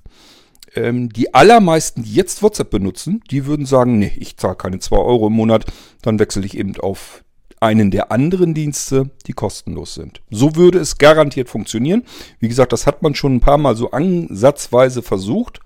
ähm, 0.75 1.09
die 1.09 1.35
allermeisten, 1.35 2.03
die 2.03 2.15
jetzt 2.15 2.43
WhatsApp 2.43 2.71
benutzen, 2.71 3.23
die 3.31 3.47
würden 3.47 3.67
sagen, 3.67 3.99
nee, 3.99 4.13
ich 4.17 4.37
zahle 4.37 4.57
keine 4.57 4.79
2 4.79 4.97
Euro 4.97 5.29
im 5.29 5.35
Monat, 5.35 5.67
dann 6.03 6.19
wechsle 6.19 6.45
ich 6.45 6.57
eben 6.57 6.77
auf 6.81 7.25
einen 7.61 7.91
der 7.91 8.11
anderen 8.11 8.55
Dienste, 8.55 9.11
die 9.27 9.35
kostenlos 9.35 9.95
sind. 9.95 10.23
So 10.31 10.57
würde 10.57 10.79
es 10.79 10.97
garantiert 10.97 11.51
funktionieren. 11.51 12.05
Wie 12.39 12.49
gesagt, 12.49 12.73
das 12.73 12.87
hat 12.87 13.03
man 13.03 13.15
schon 13.15 13.37
ein 13.37 13.41
paar 13.41 13.59
Mal 13.59 13.77
so 13.77 13.91
ansatzweise 13.91 15.03
versucht, 15.03 15.61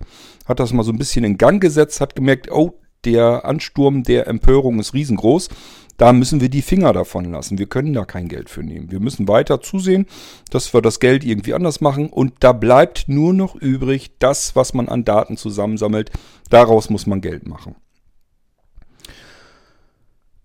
hat 0.45 0.59
das 0.59 0.73
mal 0.73 0.83
so 0.83 0.91
ein 0.91 0.97
bisschen 0.97 1.23
in 1.23 1.37
Gang 1.37 1.61
gesetzt, 1.61 2.01
hat 2.01 2.15
gemerkt, 2.15 2.51
oh, 2.51 2.79
der 3.05 3.45
Ansturm 3.45 4.03
der 4.03 4.27
Empörung 4.27 4.79
ist 4.79 4.93
riesengroß. 4.93 5.49
Da 5.97 6.11
müssen 6.11 6.41
wir 6.41 6.49
die 6.49 6.61
Finger 6.61 6.91
davon 6.91 7.31
lassen. 7.31 7.57
Wir 7.57 7.67
können 7.67 7.93
da 7.93 8.05
kein 8.05 8.27
Geld 8.27 8.49
für 8.49 8.63
nehmen. 8.63 8.91
Wir 8.91 8.99
müssen 8.99 9.27
weiter 9.27 9.61
zusehen, 9.61 10.05
dass 10.49 10.73
wir 10.73 10.81
das 10.81 10.99
Geld 10.99 11.23
irgendwie 11.23 11.53
anders 11.53 11.79
machen. 11.79 12.09
Und 12.09 12.33
da 12.41 12.51
bleibt 12.51 13.07
nur 13.07 13.33
noch 13.33 13.55
übrig 13.55 14.11
das, 14.19 14.55
was 14.55 14.73
man 14.73 14.89
an 14.89 15.05
Daten 15.05 15.37
zusammensammelt. 15.37 16.11
Daraus 16.49 16.89
muss 16.89 17.07
man 17.07 17.21
Geld 17.21 17.47
machen. 17.47 17.75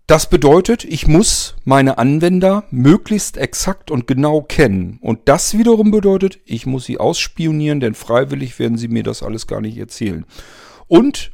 Das 0.07 0.29
bedeutet, 0.29 0.83
ich 0.83 1.07
muss 1.07 1.55
meine 1.63 1.97
Anwender 1.97 2.65
möglichst 2.69 3.37
exakt 3.37 3.91
und 3.91 4.07
genau 4.07 4.41
kennen. 4.41 4.99
Und 5.01 5.29
das 5.29 5.57
wiederum 5.57 5.89
bedeutet, 5.89 6.39
ich 6.43 6.65
muss 6.65 6.83
sie 6.83 6.97
ausspionieren, 6.97 7.79
denn 7.79 7.93
freiwillig 7.93 8.59
werden 8.59 8.77
sie 8.77 8.89
mir 8.89 9.03
das 9.03 9.23
alles 9.23 9.47
gar 9.47 9.61
nicht 9.61 9.77
erzählen. 9.77 10.25
Und 10.87 11.31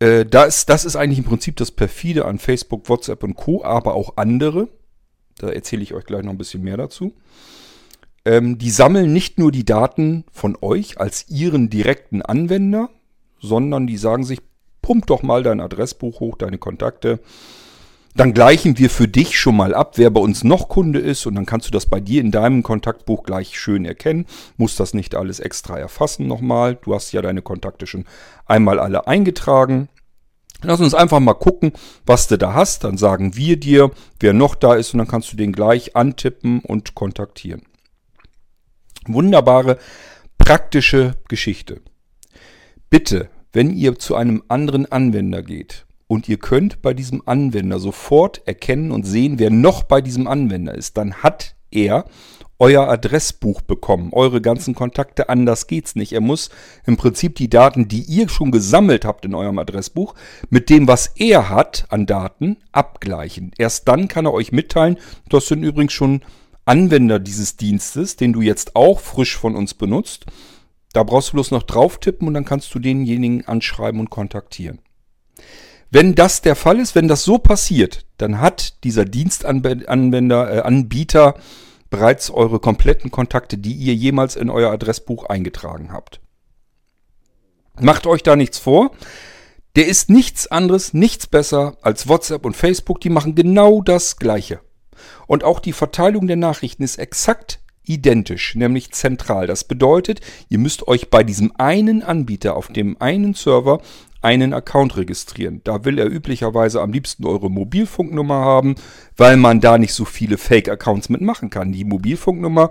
äh, 0.00 0.26
das, 0.26 0.66
das 0.66 0.84
ist 0.84 0.96
eigentlich 0.96 1.18
im 1.18 1.24
Prinzip 1.24 1.56
das 1.56 1.70
perfide 1.70 2.24
an 2.24 2.38
Facebook, 2.38 2.88
WhatsApp 2.88 3.22
und 3.22 3.36
Co., 3.36 3.62
aber 3.64 3.94
auch 3.94 4.16
andere. 4.16 4.68
Da 5.38 5.48
erzähle 5.48 5.82
ich 5.82 5.94
euch 5.94 6.04
gleich 6.04 6.22
noch 6.22 6.32
ein 6.32 6.38
bisschen 6.38 6.62
mehr 6.62 6.76
dazu. 6.76 7.14
Ähm, 8.24 8.58
die 8.58 8.70
sammeln 8.70 9.12
nicht 9.12 9.38
nur 9.38 9.52
die 9.52 9.64
Daten 9.64 10.24
von 10.32 10.56
euch 10.60 10.98
als 10.98 11.28
ihren 11.28 11.70
direkten 11.70 12.20
Anwender, 12.20 12.90
sondern 13.40 13.86
die 13.86 13.96
sagen 13.96 14.24
sich, 14.24 14.40
pump 14.82 15.06
doch 15.06 15.22
mal 15.22 15.42
dein 15.42 15.60
Adressbuch 15.60 16.20
hoch, 16.20 16.36
deine 16.36 16.58
Kontakte. 16.58 17.20
Dann 18.14 18.34
gleichen 18.34 18.76
wir 18.78 18.90
für 18.90 19.06
dich 19.06 19.38
schon 19.38 19.56
mal 19.56 19.72
ab, 19.72 19.92
wer 19.96 20.10
bei 20.10 20.20
uns 20.20 20.42
noch 20.42 20.68
Kunde 20.68 20.98
ist 20.98 21.26
und 21.26 21.36
dann 21.36 21.46
kannst 21.46 21.68
du 21.68 21.70
das 21.70 21.86
bei 21.86 22.00
dir 22.00 22.20
in 22.20 22.32
deinem 22.32 22.62
Kontaktbuch 22.62 23.22
gleich 23.22 23.58
schön 23.58 23.84
erkennen. 23.84 24.26
Musst 24.56 24.80
das 24.80 24.94
nicht 24.94 25.14
alles 25.14 25.38
extra 25.38 25.78
erfassen 25.78 26.26
nochmal. 26.26 26.76
Du 26.82 26.94
hast 26.94 27.12
ja 27.12 27.22
deine 27.22 27.42
Kontakte 27.42 27.86
schon 27.86 28.04
einmal 28.46 28.80
alle 28.80 29.06
eingetragen. 29.06 29.88
Lass 30.62 30.80
uns 30.80 30.92
einfach 30.92 31.20
mal 31.20 31.34
gucken, 31.34 31.72
was 32.04 32.26
du 32.26 32.36
da 32.36 32.52
hast. 32.52 32.82
Dann 32.82 32.98
sagen 32.98 33.36
wir 33.36 33.56
dir, 33.56 33.92
wer 34.18 34.32
noch 34.32 34.56
da 34.56 34.74
ist 34.74 34.92
und 34.92 34.98
dann 34.98 35.08
kannst 35.08 35.32
du 35.32 35.36
den 35.36 35.52
gleich 35.52 35.94
antippen 35.94 36.60
und 36.60 36.96
kontaktieren. 36.96 37.62
Wunderbare, 39.06 39.78
praktische 40.36 41.14
Geschichte. 41.28 41.80
Bitte, 42.90 43.30
wenn 43.52 43.70
ihr 43.70 43.98
zu 43.98 44.16
einem 44.16 44.42
anderen 44.48 44.90
Anwender 44.90 45.42
geht 45.42 45.86
und 46.10 46.28
ihr 46.28 46.38
könnt 46.38 46.82
bei 46.82 46.92
diesem 46.92 47.22
Anwender 47.24 47.78
sofort 47.78 48.42
erkennen 48.44 48.90
und 48.90 49.04
sehen, 49.04 49.38
wer 49.38 49.50
noch 49.50 49.84
bei 49.84 50.00
diesem 50.00 50.26
Anwender 50.26 50.74
ist, 50.74 50.96
dann 50.96 51.14
hat 51.14 51.54
er 51.70 52.04
euer 52.58 52.88
Adressbuch 52.88 53.60
bekommen, 53.60 54.12
eure 54.12 54.40
ganzen 54.40 54.74
Kontakte, 54.74 55.28
anders 55.28 55.68
geht's 55.68 55.94
nicht. 55.94 56.12
Er 56.12 56.20
muss 56.20 56.50
im 56.84 56.96
Prinzip 56.96 57.36
die 57.36 57.48
Daten, 57.48 57.86
die 57.86 58.02
ihr 58.02 58.28
schon 58.28 58.50
gesammelt 58.50 59.04
habt 59.04 59.24
in 59.24 59.36
eurem 59.36 59.60
Adressbuch, 59.60 60.16
mit 60.48 60.68
dem, 60.68 60.88
was 60.88 61.12
er 61.14 61.48
hat 61.48 61.86
an 61.90 62.06
Daten, 62.06 62.56
abgleichen. 62.72 63.52
Erst 63.56 63.86
dann 63.86 64.08
kann 64.08 64.26
er 64.26 64.32
euch 64.32 64.50
mitteilen, 64.50 64.98
das 65.28 65.46
sind 65.46 65.62
übrigens 65.62 65.92
schon 65.92 66.22
Anwender 66.64 67.20
dieses 67.20 67.56
Dienstes, 67.56 68.16
den 68.16 68.32
du 68.32 68.40
jetzt 68.40 68.74
auch 68.74 68.98
frisch 68.98 69.36
von 69.36 69.54
uns 69.54 69.74
benutzt. 69.74 70.26
Da 70.92 71.04
brauchst 71.04 71.28
du 71.28 71.34
bloß 71.34 71.52
noch 71.52 71.62
drauf 71.62 71.98
tippen 71.98 72.26
und 72.26 72.34
dann 72.34 72.44
kannst 72.44 72.74
du 72.74 72.80
denjenigen 72.80 73.46
anschreiben 73.46 74.00
und 74.00 74.10
kontaktieren. 74.10 74.80
Wenn 75.90 76.14
das 76.14 76.40
der 76.40 76.54
Fall 76.54 76.78
ist, 76.78 76.94
wenn 76.94 77.08
das 77.08 77.24
so 77.24 77.38
passiert, 77.38 78.06
dann 78.16 78.40
hat 78.40 78.84
dieser 78.84 79.04
Dienstanwender, 79.04 80.52
äh, 80.52 80.60
Anbieter 80.60 81.34
bereits 81.90 82.30
eure 82.30 82.60
kompletten 82.60 83.10
Kontakte, 83.10 83.58
die 83.58 83.72
ihr 83.72 83.94
jemals 83.94 84.36
in 84.36 84.50
euer 84.50 84.70
Adressbuch 84.70 85.24
eingetragen 85.24 85.92
habt. 85.92 86.20
Macht 87.80 88.06
euch 88.06 88.22
da 88.22 88.36
nichts 88.36 88.58
vor. 88.58 88.92
Der 89.76 89.86
ist 89.86 90.10
nichts 90.10 90.46
anderes, 90.46 90.94
nichts 90.94 91.26
besser 91.26 91.76
als 91.82 92.08
WhatsApp 92.08 92.44
und 92.44 92.56
Facebook. 92.56 93.00
Die 93.00 93.10
machen 93.10 93.34
genau 93.34 93.82
das 93.82 94.16
Gleiche. 94.16 94.60
Und 95.26 95.44
auch 95.44 95.60
die 95.60 95.72
Verteilung 95.72 96.26
der 96.26 96.36
Nachrichten 96.36 96.82
ist 96.82 96.98
exakt 96.98 97.60
identisch, 97.84 98.54
nämlich 98.54 98.92
zentral. 98.92 99.46
Das 99.46 99.64
bedeutet, 99.64 100.20
ihr 100.48 100.58
müsst 100.58 100.86
euch 100.86 101.10
bei 101.10 101.24
diesem 101.24 101.52
einen 101.56 102.02
Anbieter 102.02 102.56
auf 102.56 102.68
dem 102.68 103.00
einen 103.00 103.34
Server 103.34 103.80
einen 104.22 104.52
Account 104.52 104.96
registrieren. 104.96 105.60
Da 105.64 105.84
will 105.84 105.98
er 105.98 106.10
üblicherweise 106.10 106.80
am 106.80 106.92
liebsten 106.92 107.26
eure 107.26 107.50
Mobilfunknummer 107.50 108.34
haben, 108.34 108.74
weil 109.16 109.36
man 109.36 109.60
da 109.60 109.78
nicht 109.78 109.94
so 109.94 110.04
viele 110.04 110.38
Fake-Accounts 110.38 111.08
mitmachen 111.08 111.50
kann. 111.50 111.72
Die 111.72 111.84
Mobilfunknummer 111.84 112.70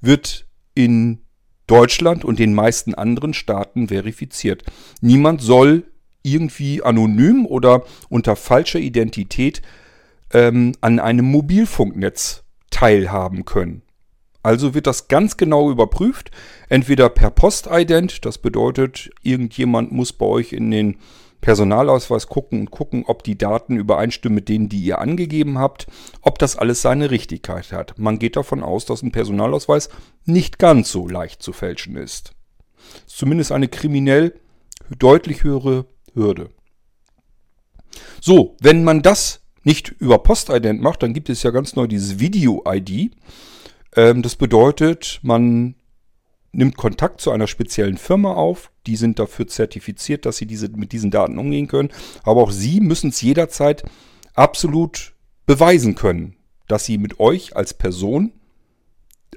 wird 0.00 0.46
in 0.74 1.20
Deutschland 1.66 2.24
und 2.24 2.38
den 2.38 2.52
meisten 2.54 2.94
anderen 2.94 3.32
Staaten 3.32 3.88
verifiziert. 3.88 4.64
Niemand 5.00 5.40
soll 5.40 5.84
irgendwie 6.22 6.82
anonym 6.82 7.46
oder 7.46 7.84
unter 8.08 8.36
falscher 8.36 8.80
Identität 8.80 9.62
ähm, 10.32 10.72
an 10.80 10.98
einem 10.98 11.26
Mobilfunknetz 11.26 12.44
teilhaben 12.70 13.44
können. 13.44 13.82
Also 14.42 14.74
wird 14.74 14.86
das 14.86 15.08
ganz 15.08 15.36
genau 15.36 15.70
überprüft, 15.70 16.30
entweder 16.68 17.08
per 17.10 17.30
Postident, 17.30 18.24
das 18.24 18.38
bedeutet, 18.38 19.10
irgendjemand 19.22 19.92
muss 19.92 20.12
bei 20.12 20.26
euch 20.26 20.52
in 20.52 20.70
den 20.70 20.96
Personalausweis 21.40 22.26
gucken 22.26 22.60
und 22.60 22.70
gucken, 22.70 23.04
ob 23.06 23.22
die 23.22 23.36
Daten 23.38 23.76
übereinstimmen 23.76 24.34
mit 24.34 24.48
denen, 24.48 24.68
die 24.68 24.80
ihr 24.80 24.98
angegeben 24.98 25.58
habt, 25.58 25.86
ob 26.20 26.38
das 26.38 26.56
alles 26.56 26.82
seine 26.82 27.10
Richtigkeit 27.10 27.72
hat. 27.72 27.98
Man 27.98 28.18
geht 28.18 28.36
davon 28.36 28.62
aus, 28.62 28.84
dass 28.84 29.02
ein 29.02 29.12
Personalausweis 29.12 29.88
nicht 30.24 30.58
ganz 30.58 30.90
so 30.90 31.08
leicht 31.08 31.42
zu 31.42 31.52
fälschen 31.52 31.96
ist. 31.96 32.32
ist 33.06 33.16
zumindest 33.16 33.52
eine 33.52 33.68
kriminell 33.68 34.34
deutlich 34.98 35.44
höhere 35.44 35.86
Hürde. 36.14 36.50
So, 38.20 38.56
wenn 38.60 38.84
man 38.84 39.02
das 39.02 39.40
nicht 39.62 39.94
über 39.98 40.18
Postident 40.18 40.80
macht, 40.80 41.02
dann 41.02 41.14
gibt 41.14 41.28
es 41.30 41.42
ja 41.42 41.50
ganz 41.50 41.74
neu 41.74 41.86
dieses 41.86 42.18
Video-ID. 42.18 43.12
Ähm, 43.96 44.22
das 44.22 44.36
bedeutet, 44.36 45.20
man 45.22 45.74
nimmt 46.52 46.76
Kontakt 46.76 47.20
zu 47.20 47.30
einer 47.30 47.46
speziellen 47.46 47.96
Firma 47.96 48.34
auf. 48.34 48.70
Die 48.86 48.96
sind 48.96 49.18
dafür 49.18 49.46
zertifiziert, 49.46 50.26
dass 50.26 50.36
sie 50.36 50.46
diese, 50.46 50.68
mit 50.68 50.92
diesen 50.92 51.10
Daten 51.10 51.38
umgehen 51.38 51.68
können. 51.68 51.90
Aber 52.22 52.42
auch 52.42 52.50
sie 52.50 52.80
müssen 52.80 53.10
es 53.10 53.20
jederzeit 53.20 53.84
absolut 54.34 55.12
beweisen 55.46 55.94
können, 55.94 56.36
dass 56.68 56.84
sie 56.84 56.98
mit 56.98 57.20
euch 57.20 57.56
als 57.56 57.74
Person, 57.74 58.32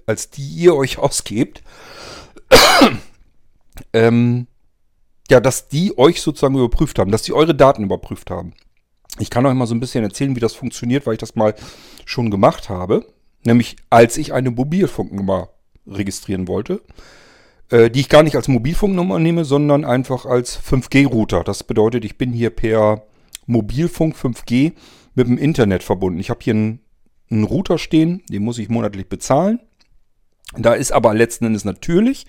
als 0.05 0.29
die 0.29 0.47
ihr 0.47 0.75
euch 0.75 0.97
ausgebt, 0.97 1.63
ähm, 3.93 4.47
ja, 5.29 5.39
dass 5.39 5.67
die 5.67 5.97
euch 5.97 6.21
sozusagen 6.21 6.55
überprüft 6.55 6.99
haben, 6.99 7.11
dass 7.11 7.23
sie 7.23 7.33
eure 7.33 7.55
Daten 7.55 7.83
überprüft 7.83 8.29
haben. 8.29 8.53
Ich 9.19 9.29
kann 9.29 9.45
euch 9.45 9.53
mal 9.53 9.67
so 9.67 9.75
ein 9.75 9.79
bisschen 9.79 10.03
erzählen, 10.03 10.35
wie 10.35 10.39
das 10.39 10.53
funktioniert, 10.53 11.05
weil 11.05 11.13
ich 11.13 11.19
das 11.19 11.35
mal 11.35 11.55
schon 12.05 12.31
gemacht 12.31 12.69
habe. 12.69 13.05
Nämlich 13.43 13.75
als 13.89 14.17
ich 14.17 14.33
eine 14.33 14.51
Mobilfunknummer 14.51 15.49
registrieren 15.85 16.47
wollte, 16.47 16.81
äh, 17.69 17.89
die 17.89 18.01
ich 18.01 18.09
gar 18.09 18.23
nicht 18.23 18.35
als 18.35 18.47
Mobilfunknummer 18.47 19.19
nehme, 19.19 19.45
sondern 19.45 19.85
einfach 19.85 20.25
als 20.25 20.59
5G-Router. 20.59 21.43
Das 21.43 21.63
bedeutet, 21.63 22.05
ich 22.05 22.17
bin 22.17 22.31
hier 22.31 22.49
per 22.49 23.03
Mobilfunk 23.45 24.15
5G 24.15 24.73
mit 25.15 25.27
dem 25.27 25.37
Internet 25.37 25.83
verbunden. 25.83 26.19
Ich 26.19 26.29
habe 26.29 26.39
hier 26.41 26.53
einen, 26.53 26.79
einen 27.29 27.43
Router 27.43 27.77
stehen, 27.77 28.23
den 28.29 28.43
muss 28.43 28.57
ich 28.57 28.69
monatlich 28.69 29.09
bezahlen. 29.09 29.59
Da 30.57 30.73
ist 30.73 30.91
aber 30.91 31.13
letzten 31.13 31.45
Endes 31.45 31.65
natürlich 31.65 32.25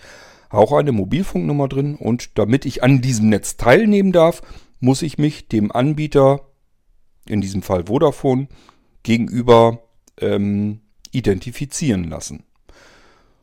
auch 0.49 0.73
eine 0.73 0.93
Mobilfunknummer 0.93 1.69
drin 1.69 1.97
und 1.97 2.39
damit 2.39 2.65
ich 2.65 2.83
an 2.83 3.01
diesem 3.01 3.29
Netz 3.29 3.57
teilnehmen 3.57 4.13
darf, 4.13 4.41
muss 4.81 5.03
ich 5.03 5.19
mich 5.19 5.49
dem 5.49 5.73
Anbieter, 5.73 6.41
in 7.29 7.41
diesem 7.41 7.63
Fall 7.63 7.87
Vodafone, 7.87 8.49
gegenüber 9.03 9.83
ähm, 10.21 10.81
identifizieren 11.15 12.05
lassen. 12.05 12.45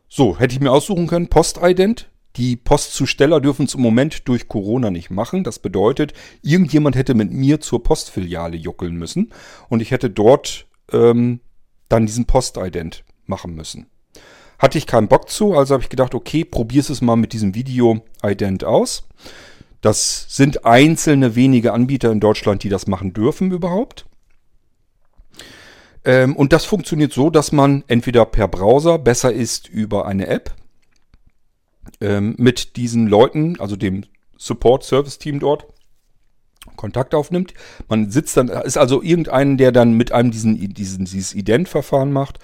So, 0.07 0.37
hätte 0.37 0.53
ich 0.53 0.61
mir 0.61 0.71
aussuchen 0.71 1.07
können, 1.07 1.29
Postident. 1.29 2.09
Die 2.37 2.55
Postzusteller 2.55 3.41
dürfen 3.41 3.65
es 3.65 3.75
im 3.75 3.81
Moment 3.81 4.27
durch 4.27 4.47
Corona 4.47 4.89
nicht 4.89 5.09
machen. 5.09 5.43
Das 5.43 5.59
bedeutet, 5.59 6.13
irgendjemand 6.41 6.95
hätte 6.95 7.13
mit 7.13 7.31
mir 7.31 7.59
zur 7.59 7.83
Postfiliale 7.83 8.55
juckeln 8.55 8.95
müssen 8.95 9.31
und 9.69 9.81
ich 9.81 9.91
hätte 9.91 10.09
dort 10.09 10.67
ähm, 10.91 11.41
dann 11.89 12.05
diesen 12.05 12.25
Postident 12.25 13.03
machen 13.25 13.53
müssen. 13.53 13.87
Hatte 14.59 14.77
ich 14.77 14.87
keinen 14.87 15.07
Bock 15.07 15.29
zu, 15.29 15.55
also 15.55 15.73
habe 15.73 15.83
ich 15.83 15.89
gedacht, 15.89 16.13
okay, 16.13 16.45
probier's 16.45 16.89
es 16.89 17.01
mal 17.01 17.15
mit 17.15 17.33
diesem 17.33 17.55
Video-Ident 17.55 18.63
aus. 18.63 19.07
Das 19.81 20.27
sind 20.29 20.65
einzelne 20.65 21.35
wenige 21.35 21.73
Anbieter 21.73 22.11
in 22.11 22.19
Deutschland, 22.19 22.63
die 22.63 22.69
das 22.69 22.87
machen 22.87 23.13
dürfen 23.13 23.51
überhaupt. 23.51 24.05
Ähm, 26.03 26.35
und 26.35 26.53
das 26.53 26.65
funktioniert 26.65 27.13
so, 27.13 27.29
dass 27.29 27.51
man 27.51 27.83
entweder 27.87 28.25
per 28.25 28.47
Browser 28.47 28.97
besser 28.97 29.31
ist 29.31 29.67
über 29.67 30.05
eine 30.05 30.27
App 30.27 30.55
ähm, 31.99 32.35
mit 32.37 32.75
diesen 32.75 33.07
Leuten, 33.07 33.59
also 33.59 33.75
dem 33.75 34.05
Support-Service-Team 34.37 35.39
dort, 35.39 35.67
Kontakt 36.75 37.15
aufnimmt. 37.15 37.53
Man 37.87 38.11
sitzt 38.11 38.37
dann, 38.37 38.47
ist 38.47 38.77
also 38.77 39.01
irgendeinen, 39.01 39.57
der 39.57 39.71
dann 39.71 39.93
mit 39.93 40.11
einem 40.11 40.31
diesen, 40.31 40.73
diesen, 40.73 41.05
dieses 41.05 41.33
Ident-Verfahren 41.33 42.11
macht. 42.11 42.39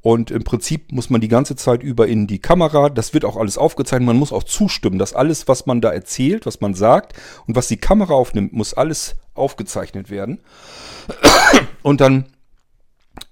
Und 0.00 0.30
im 0.30 0.44
Prinzip 0.44 0.92
muss 0.92 1.08
man 1.08 1.22
die 1.22 1.28
ganze 1.28 1.56
Zeit 1.56 1.82
über 1.82 2.06
in 2.06 2.26
die 2.26 2.38
Kamera, 2.38 2.90
das 2.90 3.14
wird 3.14 3.24
auch 3.24 3.36
alles 3.36 3.56
aufgezeichnet, 3.56 4.06
man 4.06 4.18
muss 4.18 4.34
auch 4.34 4.42
zustimmen, 4.42 4.98
dass 4.98 5.14
alles, 5.14 5.48
was 5.48 5.64
man 5.64 5.80
da 5.80 5.92
erzählt, 5.92 6.44
was 6.44 6.60
man 6.60 6.74
sagt 6.74 7.14
und 7.46 7.56
was 7.56 7.68
die 7.68 7.78
Kamera 7.78 8.12
aufnimmt, 8.12 8.52
muss 8.52 8.74
alles 8.74 9.16
aufgezeichnet 9.32 10.10
werden. 10.10 10.40
Und 11.82 12.02
dann 12.02 12.26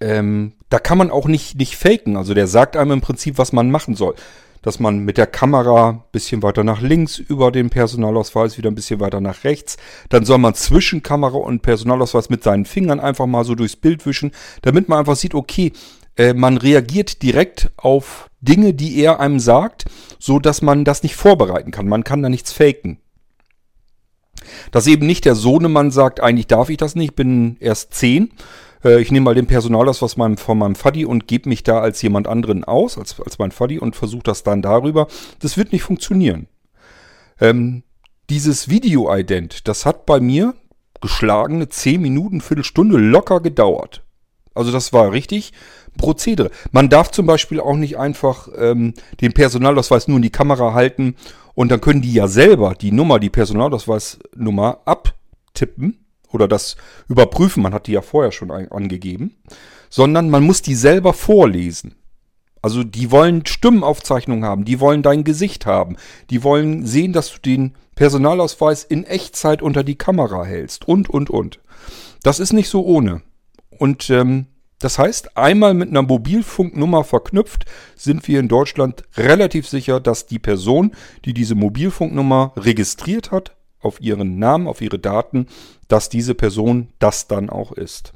ähm, 0.03 0.53
da 0.69 0.79
kann 0.79 0.99
man 0.99 1.11
auch 1.11 1.27
nicht, 1.27 1.57
nicht 1.57 1.77
faken. 1.77 2.17
Also 2.17 2.35
der 2.35 2.47
sagt 2.47 2.77
einem 2.77 2.93
im 2.93 3.01
Prinzip, 3.01 3.39
was 3.39 3.53
man 3.53 3.71
machen 3.71 3.95
soll. 3.95 4.15
Dass 4.61 4.79
man 4.79 5.01
mit 5.01 5.17
der 5.17 5.27
Kamera 5.27 5.91
ein 5.91 6.03
bisschen 6.13 6.43
weiter 6.43 6.63
nach 6.63 6.81
links 6.81 7.19
über 7.19 7.51
den 7.51 7.71
Personalausweis, 7.71 8.59
wieder 8.59 8.71
ein 8.71 8.75
bisschen 8.75 9.01
weiter 9.01 9.21
nach 9.21 9.45
rechts. 9.45 9.77
Dann 10.09 10.25
soll 10.25 10.39
man 10.39 10.55
zwischen 10.55 11.03
Kamera 11.03 11.37
und 11.37 11.63
Personalausweis 11.63 12.31
mit 12.31 12.43
seinen 12.43 12.65
Fingern 12.65 13.01
einfach 13.01 13.27
mal 13.27 13.45
so 13.45 13.55
durchs 13.55 13.77
Bild 13.77 14.07
wischen, 14.07 14.33
damit 14.63 14.89
man 14.89 15.01
einfach 15.01 15.17
sieht, 15.17 15.35
okay, 15.35 15.73
äh, 16.17 16.35
man 16.35 16.59
reagiert 16.59 17.23
direkt 17.23 17.73
auf 17.77 18.29
Dinge, 18.41 18.75
die 18.75 19.01
er 19.01 19.21
einem 19.21 19.41
sagt, 19.41 19.85
so 20.19 20.39
dass 20.39 20.63
man 20.63 20.85
das 20.85 21.03
nicht 21.03 21.17
vorbereiten 21.17 21.71
kann. 21.71 21.89
Man 21.89 22.05
kann 22.05 22.23
da 22.23 22.29
nichts 22.29 22.53
faken. 22.53 22.99
Dass 24.71 24.87
eben 24.87 25.07
nicht 25.07 25.25
der 25.25 25.35
Sohnemann 25.35 25.91
sagt, 25.91 26.21
eigentlich 26.21 26.49
darf 26.49 26.71
ich 26.71 26.77
das 26.77 26.95
nicht, 26.95 27.11
ich 27.11 27.17
bin 27.17 27.57
erst 27.61 27.95
zehn, 27.95 28.31
äh, 28.85 29.01
ich 29.01 29.11
nehme 29.11 29.25
mal 29.25 29.35
den 29.35 29.47
Personalausweis 29.47 30.17
meinem, 30.17 30.37
von 30.37 30.59
meinem 30.59 30.75
Faddy 30.75 31.05
und 31.05 31.27
gebe 31.27 31.49
mich 31.49 31.63
da 31.63 31.81
als 31.81 32.03
jemand 32.03 32.29
anderen 32.29 32.65
aus, 32.65 32.99
als, 32.99 33.21
als 33.21 33.39
mein 33.39 33.53
Faddy 33.53 33.79
und 33.79 33.97
versuche 33.97 34.23
das 34.25 34.43
dann 34.43 34.63
darüber. 34.63 35.07
Das 35.41 35.57
wird 35.57 35.73
nicht 35.73 35.83
funktionieren. 35.83 36.49
Ähm, 37.41 37.83
dieses 38.31 38.69
Video-Ident, 38.69 39.69
das 39.69 39.85
hat 39.85 40.07
bei 40.07 40.21
mir 40.21 40.55
geschlagene 41.01 41.69
10 41.69 42.01
Minuten, 42.01 42.41
Viertelstunde 42.41 42.97
locker 42.97 43.41
gedauert. 43.41 44.03
Also 44.55 44.71
das 44.71 44.93
war 44.93 45.13
richtig 45.13 45.53
Prozedere. 45.97 46.51
Man 46.71 46.89
darf 46.89 47.11
zum 47.11 47.27
Beispiel 47.27 47.61
auch 47.61 47.77
nicht 47.77 47.99
einfach 47.99 48.49
ähm, 48.57 48.95
den 49.21 49.33
Personalausweis 49.33 50.09
nur 50.09 50.17
in 50.17 50.23
die 50.23 50.31
Kamera 50.31 50.75
halten 50.75 51.17
und 51.55 51.71
dann 51.71 51.81
können 51.81 52.03
die 52.03 52.13
ja 52.13 52.29
selber 52.29 52.75
die 52.75 52.93
Nummer, 52.93 53.19
die 53.19 53.31
Personalausweisnummer 53.31 54.81
abtippen 54.85 56.02
oder 56.33 56.49
das 56.49 56.77
überprüfen, 57.09 57.63
man 57.63 57.75
hat 57.75 57.87
die 57.87 57.93
ja 57.93 58.03
vorher 58.03 58.33
schon 58.33 58.51
angegeben, 58.51 59.37
sondern 59.91 60.31
man 60.31 60.43
muss 60.43 60.63
die 60.63 60.75
selber 60.75 61.13
vorlesen. 61.13 61.95
Also 62.63 62.85
die 62.85 63.11
wollen 63.11 63.45
Stimmenaufzeichnungen 63.45 64.45
haben, 64.45 64.65
die 64.65 64.79
wollen 64.79 65.03
dein 65.03 65.25
Gesicht 65.25 65.67
haben, 65.67 65.97
die 66.31 66.45
wollen 66.45 66.87
sehen, 66.87 67.13
dass 67.13 67.33
du 67.33 67.39
den 67.39 67.75
Personalausweis 67.97 68.85
in 68.85 69.05
Echtzeit 69.05 69.63
unter 69.63 69.83
die 69.83 69.97
Kamera 69.97 70.45
hältst 70.45 70.87
und, 70.87 71.11
und, 71.11 71.29
und. 71.29 71.59
Das 72.23 72.39
ist 72.39 72.53
nicht 72.53 72.69
so 72.69 72.85
ohne. 72.85 73.23
Und 73.79 74.11
ähm, 74.11 74.47
das 74.83 74.99
heißt, 74.99 75.37
einmal 75.37 75.75
mit 75.75 75.91
einer 75.91 76.03
Mobilfunknummer 76.03 77.05
verknüpft, 77.05 77.67
sind 77.97 78.27
wir 78.27 78.41
in 78.41 78.49
Deutschland 78.49 79.05
relativ 79.17 79.69
sicher, 79.69 80.01
dass 80.01 80.27
die 80.27 80.41
Person, 80.41 80.93
die 81.25 81.35
diese 81.35 81.55
Mobilfunknummer 81.55 82.53
registriert 82.57 83.31
hat, 83.31 83.57
auf 83.81 84.01
ihren 84.01 84.39
Namen, 84.39 84.67
auf 84.67 84.81
ihre 84.81 84.99
Daten, 84.99 85.47
dass 85.93 86.09
diese 86.09 86.35
Person 86.35 86.89
das 86.99 87.29
dann 87.29 87.51
auch 87.51 87.71
ist. 87.73 88.15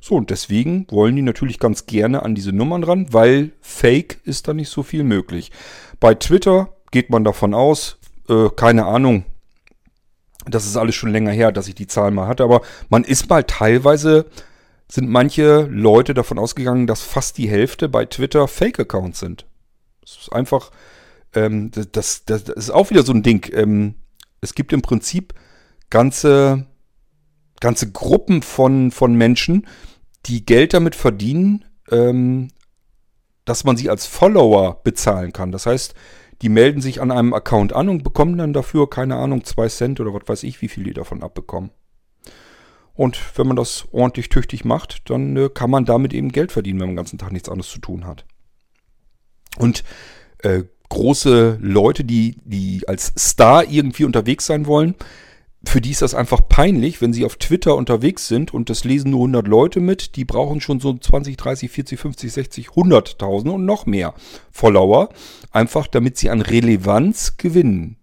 So, 0.00 0.14
und 0.14 0.30
deswegen 0.30 0.86
wollen 0.90 1.14
die 1.16 1.22
natürlich 1.22 1.58
ganz 1.58 1.84
gerne 1.84 2.22
an 2.22 2.34
diese 2.34 2.52
Nummern 2.52 2.82
ran, 2.82 3.12
weil 3.12 3.52
Fake 3.60 4.20
ist 4.24 4.48
da 4.48 4.54
nicht 4.54 4.70
so 4.70 4.82
viel 4.82 5.04
möglich. 5.04 5.52
Bei 6.00 6.14
Twitter 6.14 6.74
geht 6.90 7.10
man 7.10 7.22
davon 7.22 7.52
aus, 7.52 7.98
äh, 8.30 8.48
keine 8.56 8.86
Ahnung, 8.86 9.24
das 10.46 10.64
ist 10.64 10.78
alles 10.78 10.94
schon 10.94 11.12
länger 11.12 11.32
her, 11.32 11.52
dass 11.52 11.68
ich 11.68 11.74
die 11.74 11.86
Zahl 11.86 12.10
mal 12.10 12.26
hatte, 12.26 12.42
aber 12.42 12.62
man 12.88 13.04
ist 13.04 13.28
mal 13.28 13.44
teilweise, 13.44 14.24
sind 14.88 15.10
manche 15.10 15.68
Leute 15.70 16.14
davon 16.14 16.38
ausgegangen, 16.38 16.86
dass 16.86 17.02
fast 17.02 17.36
die 17.36 17.50
Hälfte 17.50 17.90
bei 17.90 18.06
Twitter 18.06 18.48
Fake-Accounts 18.48 19.20
sind. 19.20 19.44
Das 20.00 20.16
ist 20.16 20.32
einfach, 20.32 20.70
ähm, 21.34 21.70
das, 21.70 21.92
das, 21.92 22.24
das, 22.24 22.48
ist 22.48 22.70
auch 22.70 22.88
wieder 22.88 23.02
so 23.02 23.12
ein 23.12 23.22
Ding. 23.22 23.46
Ähm, 23.52 23.96
es 24.40 24.54
gibt 24.54 24.72
im 24.72 24.80
Prinzip 24.80 25.34
ganze, 25.90 26.66
ganze 27.60 27.90
Gruppen 27.90 28.42
von, 28.42 28.90
von 28.90 29.14
Menschen, 29.14 29.66
die 30.26 30.44
Geld 30.44 30.74
damit 30.74 30.94
verdienen, 30.94 31.64
ähm, 31.90 32.48
dass 33.44 33.64
man 33.64 33.76
sie 33.76 33.90
als 33.90 34.06
Follower 34.06 34.80
bezahlen 34.82 35.32
kann. 35.32 35.52
Das 35.52 35.66
heißt, 35.66 35.94
die 36.42 36.48
melden 36.48 36.80
sich 36.80 37.00
an 37.00 37.10
einem 37.10 37.34
Account 37.34 37.72
an 37.72 37.88
und 37.88 38.02
bekommen 38.02 38.38
dann 38.38 38.52
dafür, 38.52 38.88
keine 38.88 39.16
Ahnung, 39.16 39.44
zwei 39.44 39.68
Cent 39.68 40.00
oder 40.00 40.14
was 40.14 40.26
weiß 40.26 40.42
ich, 40.44 40.62
wie 40.62 40.68
viel 40.68 40.84
die 40.84 40.94
davon 40.94 41.22
abbekommen. 41.22 41.70
Und 42.94 43.18
wenn 43.38 43.46
man 43.46 43.56
das 43.56 43.86
ordentlich 43.92 44.28
tüchtig 44.28 44.64
macht, 44.64 45.08
dann 45.10 45.36
äh, 45.36 45.48
kann 45.52 45.70
man 45.70 45.84
damit 45.84 46.12
eben 46.12 46.32
Geld 46.32 46.52
verdienen, 46.52 46.80
wenn 46.80 46.88
man 46.88 46.94
den 46.94 46.98
ganzen 46.98 47.18
Tag 47.18 47.32
nichts 47.32 47.48
anderes 47.48 47.70
zu 47.70 47.78
tun 47.78 48.06
hat. 48.06 48.24
Und 49.58 49.84
äh, 50.38 50.64
große 50.88 51.58
Leute, 51.60 52.04
die, 52.04 52.36
die 52.44 52.86
als 52.88 53.12
Star 53.16 53.64
irgendwie 53.64 54.04
unterwegs 54.04 54.46
sein 54.46 54.66
wollen, 54.66 54.94
für 55.64 55.80
die 55.80 55.90
ist 55.90 56.02
das 56.02 56.14
einfach 56.14 56.48
peinlich, 56.48 57.02
wenn 57.02 57.12
sie 57.12 57.24
auf 57.24 57.36
Twitter 57.36 57.76
unterwegs 57.76 58.28
sind 58.28 58.54
und 58.54 58.70
das 58.70 58.84
lesen 58.84 59.10
nur 59.10 59.20
100 59.20 59.46
Leute 59.46 59.80
mit. 59.80 60.16
Die 60.16 60.24
brauchen 60.24 60.60
schon 60.60 60.80
so 60.80 60.96
20, 60.96 61.36
30, 61.36 61.70
40, 61.70 62.00
50, 62.00 62.32
60, 62.32 62.68
100.000 62.68 63.50
und 63.50 63.66
noch 63.66 63.84
mehr 63.84 64.14
Follower. 64.50 65.10
Einfach 65.50 65.86
damit 65.86 66.16
sie 66.16 66.30
an 66.30 66.40
Relevanz 66.40 67.36
gewinnen. 67.36 67.96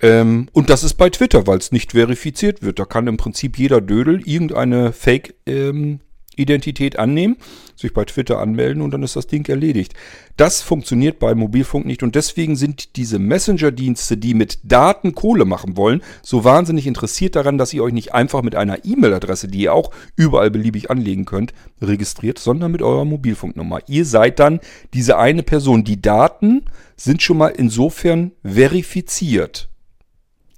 Ähm, 0.00 0.48
und 0.52 0.70
das 0.70 0.84
ist 0.84 0.94
bei 0.94 1.10
Twitter, 1.10 1.46
weil 1.46 1.58
es 1.58 1.72
nicht 1.72 1.92
verifiziert 1.92 2.62
wird. 2.62 2.78
Da 2.78 2.84
kann 2.84 3.08
im 3.08 3.16
Prinzip 3.16 3.58
jeder 3.58 3.80
Dödel 3.80 4.20
irgendeine 4.26 4.92
Fake 4.92 5.34
ähm, 5.46 6.00
Identität 6.36 6.98
annehmen, 6.98 7.36
sich 7.76 7.92
bei 7.92 8.04
Twitter 8.04 8.38
anmelden 8.38 8.82
und 8.82 8.92
dann 8.92 9.02
ist 9.02 9.16
das 9.16 9.26
Ding 9.26 9.48
erledigt. 9.48 9.94
Das 10.36 10.62
funktioniert 10.62 11.18
bei 11.18 11.34
Mobilfunk 11.34 11.84
nicht 11.84 12.02
und 12.02 12.14
deswegen 12.14 12.56
sind 12.56 12.96
diese 12.96 13.18
Messenger-Dienste, 13.18 14.16
die 14.16 14.34
mit 14.34 14.58
Daten 14.62 15.14
Kohle 15.14 15.44
machen 15.44 15.76
wollen, 15.76 16.02
so 16.22 16.44
wahnsinnig 16.44 16.86
interessiert 16.86 17.36
daran, 17.36 17.58
dass 17.58 17.72
ihr 17.72 17.82
euch 17.82 17.92
nicht 17.92 18.14
einfach 18.14 18.42
mit 18.42 18.54
einer 18.54 18.84
E-Mail-Adresse, 18.84 19.48
die 19.48 19.62
ihr 19.62 19.74
auch 19.74 19.90
überall 20.16 20.50
beliebig 20.50 20.90
anlegen 20.90 21.24
könnt, 21.24 21.52
registriert, 21.80 22.38
sondern 22.38 22.72
mit 22.72 22.82
eurer 22.82 23.04
Mobilfunknummer. 23.04 23.80
Ihr 23.86 24.04
seid 24.04 24.38
dann 24.38 24.60
diese 24.94 25.18
eine 25.18 25.42
Person. 25.42 25.84
Die 25.84 26.00
Daten 26.00 26.64
sind 26.96 27.22
schon 27.22 27.38
mal 27.38 27.48
insofern 27.48 28.32
verifiziert. 28.44 29.68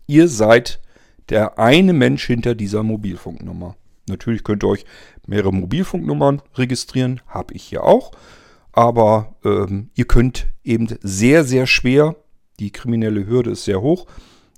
Ihr 0.07 0.29
seid 0.29 0.81
der 1.31 1.59
eine 1.59 1.93
Mensch 1.95 2.27
hinter 2.27 2.55
dieser 2.55 2.83
Mobilfunknummer. 2.83 3.77
Natürlich 4.09 4.45
könnt 4.45 4.63
ihr 4.63 4.69
euch 4.69 4.85
mehrere 5.27 5.53
Mobilfunknummern 5.53 6.43
registrieren, 6.55 7.21
habe 7.27 7.55
ich 7.55 7.63
hier 7.63 7.85
auch. 7.85 8.13
Aber 8.73 9.37
ähm, 9.45 9.91
ihr 9.95 10.07
könnt 10.07 10.49
eben 10.65 10.89
sehr, 11.01 11.45
sehr 11.45 11.67
schwer, 11.67 12.17
die 12.59 12.71
kriminelle 12.71 13.27
Hürde 13.27 13.51
ist 13.51 13.65
sehr 13.65 13.81
hoch, 13.81 14.07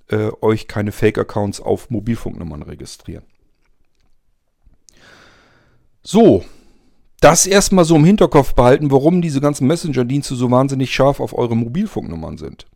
äh, 0.09 0.31
euch 0.40 0.68
keine 0.68 0.92
Fake-Accounts 0.92 1.61
auf 1.61 1.90
Mobilfunknummern 1.90 2.62
registrieren. 2.62 3.24
So, 6.02 6.44
das 7.20 7.46
erstmal 7.46 7.85
so 7.85 7.96
im 7.96 8.05
Hinterkopf 8.05 8.55
behalten, 8.55 8.90
warum 8.90 9.20
diese 9.20 9.40
ganzen 9.40 9.66
Messenger-Dienste 9.66 10.35
so 10.35 10.50
wahnsinnig 10.50 10.94
scharf 10.94 11.20
auf 11.20 11.37
eure 11.37 11.57
Mobilfunknummern 11.57 12.38
sind. 12.38 12.66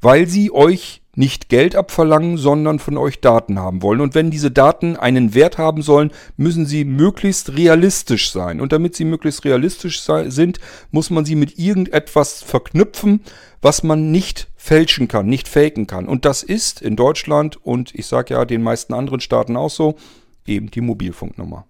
Weil 0.00 0.26
sie 0.26 0.52
euch 0.52 1.02
nicht 1.18 1.48
Geld 1.48 1.74
abverlangen, 1.74 2.38
sondern 2.38 2.78
von 2.78 2.96
euch 2.96 3.20
Daten 3.20 3.58
haben 3.58 3.82
wollen. 3.82 4.00
Und 4.00 4.14
wenn 4.14 4.30
diese 4.30 4.52
Daten 4.52 4.96
einen 4.96 5.34
Wert 5.34 5.58
haben 5.58 5.82
sollen, 5.82 6.12
müssen 6.36 6.64
sie 6.64 6.84
möglichst 6.84 7.56
realistisch 7.56 8.30
sein. 8.30 8.60
Und 8.60 8.72
damit 8.72 8.94
sie 8.94 9.04
möglichst 9.04 9.44
realistisch 9.44 10.00
sind, 10.00 10.60
muss 10.92 11.10
man 11.10 11.24
sie 11.24 11.34
mit 11.34 11.58
irgendetwas 11.58 12.42
verknüpfen, 12.42 13.20
was 13.60 13.82
man 13.82 14.12
nicht 14.12 14.48
fälschen 14.54 15.08
kann, 15.08 15.26
nicht 15.26 15.48
faken 15.48 15.88
kann. 15.88 16.06
Und 16.06 16.24
das 16.24 16.44
ist 16.44 16.80
in 16.80 16.94
Deutschland 16.94 17.56
und 17.64 17.92
ich 17.96 18.06
sage 18.06 18.34
ja 18.34 18.44
den 18.44 18.62
meisten 18.62 18.94
anderen 18.94 19.20
Staaten 19.20 19.56
auch 19.56 19.70
so, 19.70 19.96
eben 20.46 20.70
die 20.70 20.80
Mobilfunknummer. 20.80 21.66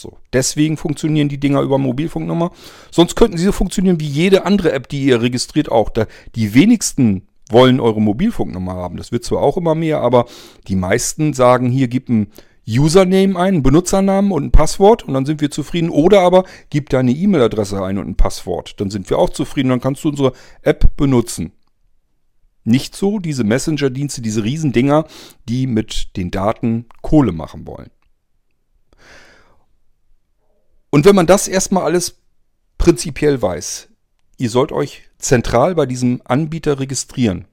So, 0.00 0.18
deswegen 0.32 0.76
funktionieren 0.76 1.28
die 1.28 1.38
Dinger 1.38 1.60
über 1.62 1.78
Mobilfunknummer. 1.78 2.52
Sonst 2.92 3.16
könnten 3.16 3.36
sie 3.36 3.44
so 3.44 3.52
funktionieren 3.52 4.00
wie 4.00 4.06
jede 4.06 4.44
andere 4.44 4.72
App, 4.72 4.88
die 4.88 5.04
ihr 5.04 5.22
registriert 5.22 5.70
auch. 5.70 5.90
Da 5.90 6.06
die 6.34 6.54
wenigsten 6.54 7.26
wollen 7.50 7.80
eure 7.80 8.00
Mobilfunknummer 8.00 8.74
haben. 8.74 8.96
Das 8.96 9.12
wird 9.12 9.24
zwar 9.24 9.42
auch 9.42 9.56
immer 9.56 9.74
mehr, 9.74 10.00
aber 10.00 10.26
die 10.66 10.76
meisten 10.76 11.32
sagen, 11.34 11.70
hier 11.70 11.88
gib 11.88 12.08
ein 12.08 12.28
Username 12.66 13.36
ein, 13.36 13.36
einen 13.36 13.62
Benutzernamen 13.62 14.32
und 14.32 14.44
ein 14.44 14.50
Passwort 14.50 15.02
und 15.02 15.14
dann 15.14 15.26
sind 15.26 15.40
wir 15.40 15.50
zufrieden. 15.50 15.90
Oder 15.90 16.20
aber 16.20 16.44
gib 16.70 16.88
deine 16.88 17.12
E-Mail-Adresse 17.12 17.82
ein 17.82 17.98
und 17.98 18.08
ein 18.08 18.16
Passwort. 18.16 18.80
Dann 18.80 18.90
sind 18.90 19.10
wir 19.10 19.18
auch 19.18 19.30
zufrieden, 19.30 19.68
dann 19.68 19.80
kannst 19.80 20.04
du 20.04 20.08
unsere 20.08 20.32
App 20.62 20.96
benutzen. 20.96 21.52
Nicht 22.64 22.96
so 22.96 23.18
diese 23.18 23.44
Messenger-Dienste, 23.44 24.22
diese 24.22 24.42
Riesendinger, 24.42 25.06
die 25.46 25.66
mit 25.66 26.16
den 26.16 26.30
Daten 26.30 26.86
Kohle 27.02 27.32
machen 27.32 27.66
wollen. 27.66 27.90
Und 30.88 31.04
wenn 31.04 31.14
man 31.14 31.26
das 31.26 31.48
erstmal 31.48 31.84
alles 31.84 32.22
prinzipiell 32.78 33.42
weiß, 33.42 33.88
ihr 34.38 34.48
sollt 34.48 34.72
euch 34.72 35.02
zentral 35.24 35.74
bei 35.74 35.86
diesem 35.86 36.20
Anbieter 36.24 36.78
registrieren. 36.78 37.46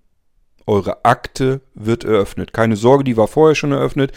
Eure 0.67 1.05
Akte 1.05 1.61
wird 1.73 2.03
eröffnet. 2.03 2.53
Keine 2.53 2.75
Sorge, 2.75 3.03
die 3.03 3.17
war 3.17 3.27
vorher 3.27 3.55
schon 3.55 3.71
eröffnet, 3.71 4.11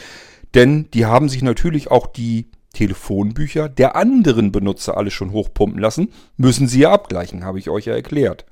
denn 0.54 0.90
die 0.92 1.06
haben 1.06 1.28
sich 1.28 1.42
natürlich 1.42 1.90
auch 1.90 2.06
die 2.06 2.50
Telefonbücher 2.74 3.68
der 3.68 3.96
anderen 3.96 4.52
Benutzer 4.52 4.96
alle 4.96 5.10
schon 5.10 5.32
hochpumpen 5.32 5.80
lassen. 5.80 6.12
Müssen 6.36 6.68
sie 6.68 6.80
ja 6.80 6.92
abgleichen, 6.92 7.44
habe 7.44 7.58
ich 7.58 7.70
euch 7.70 7.86
ja 7.86 7.94
erklärt. 7.94 8.44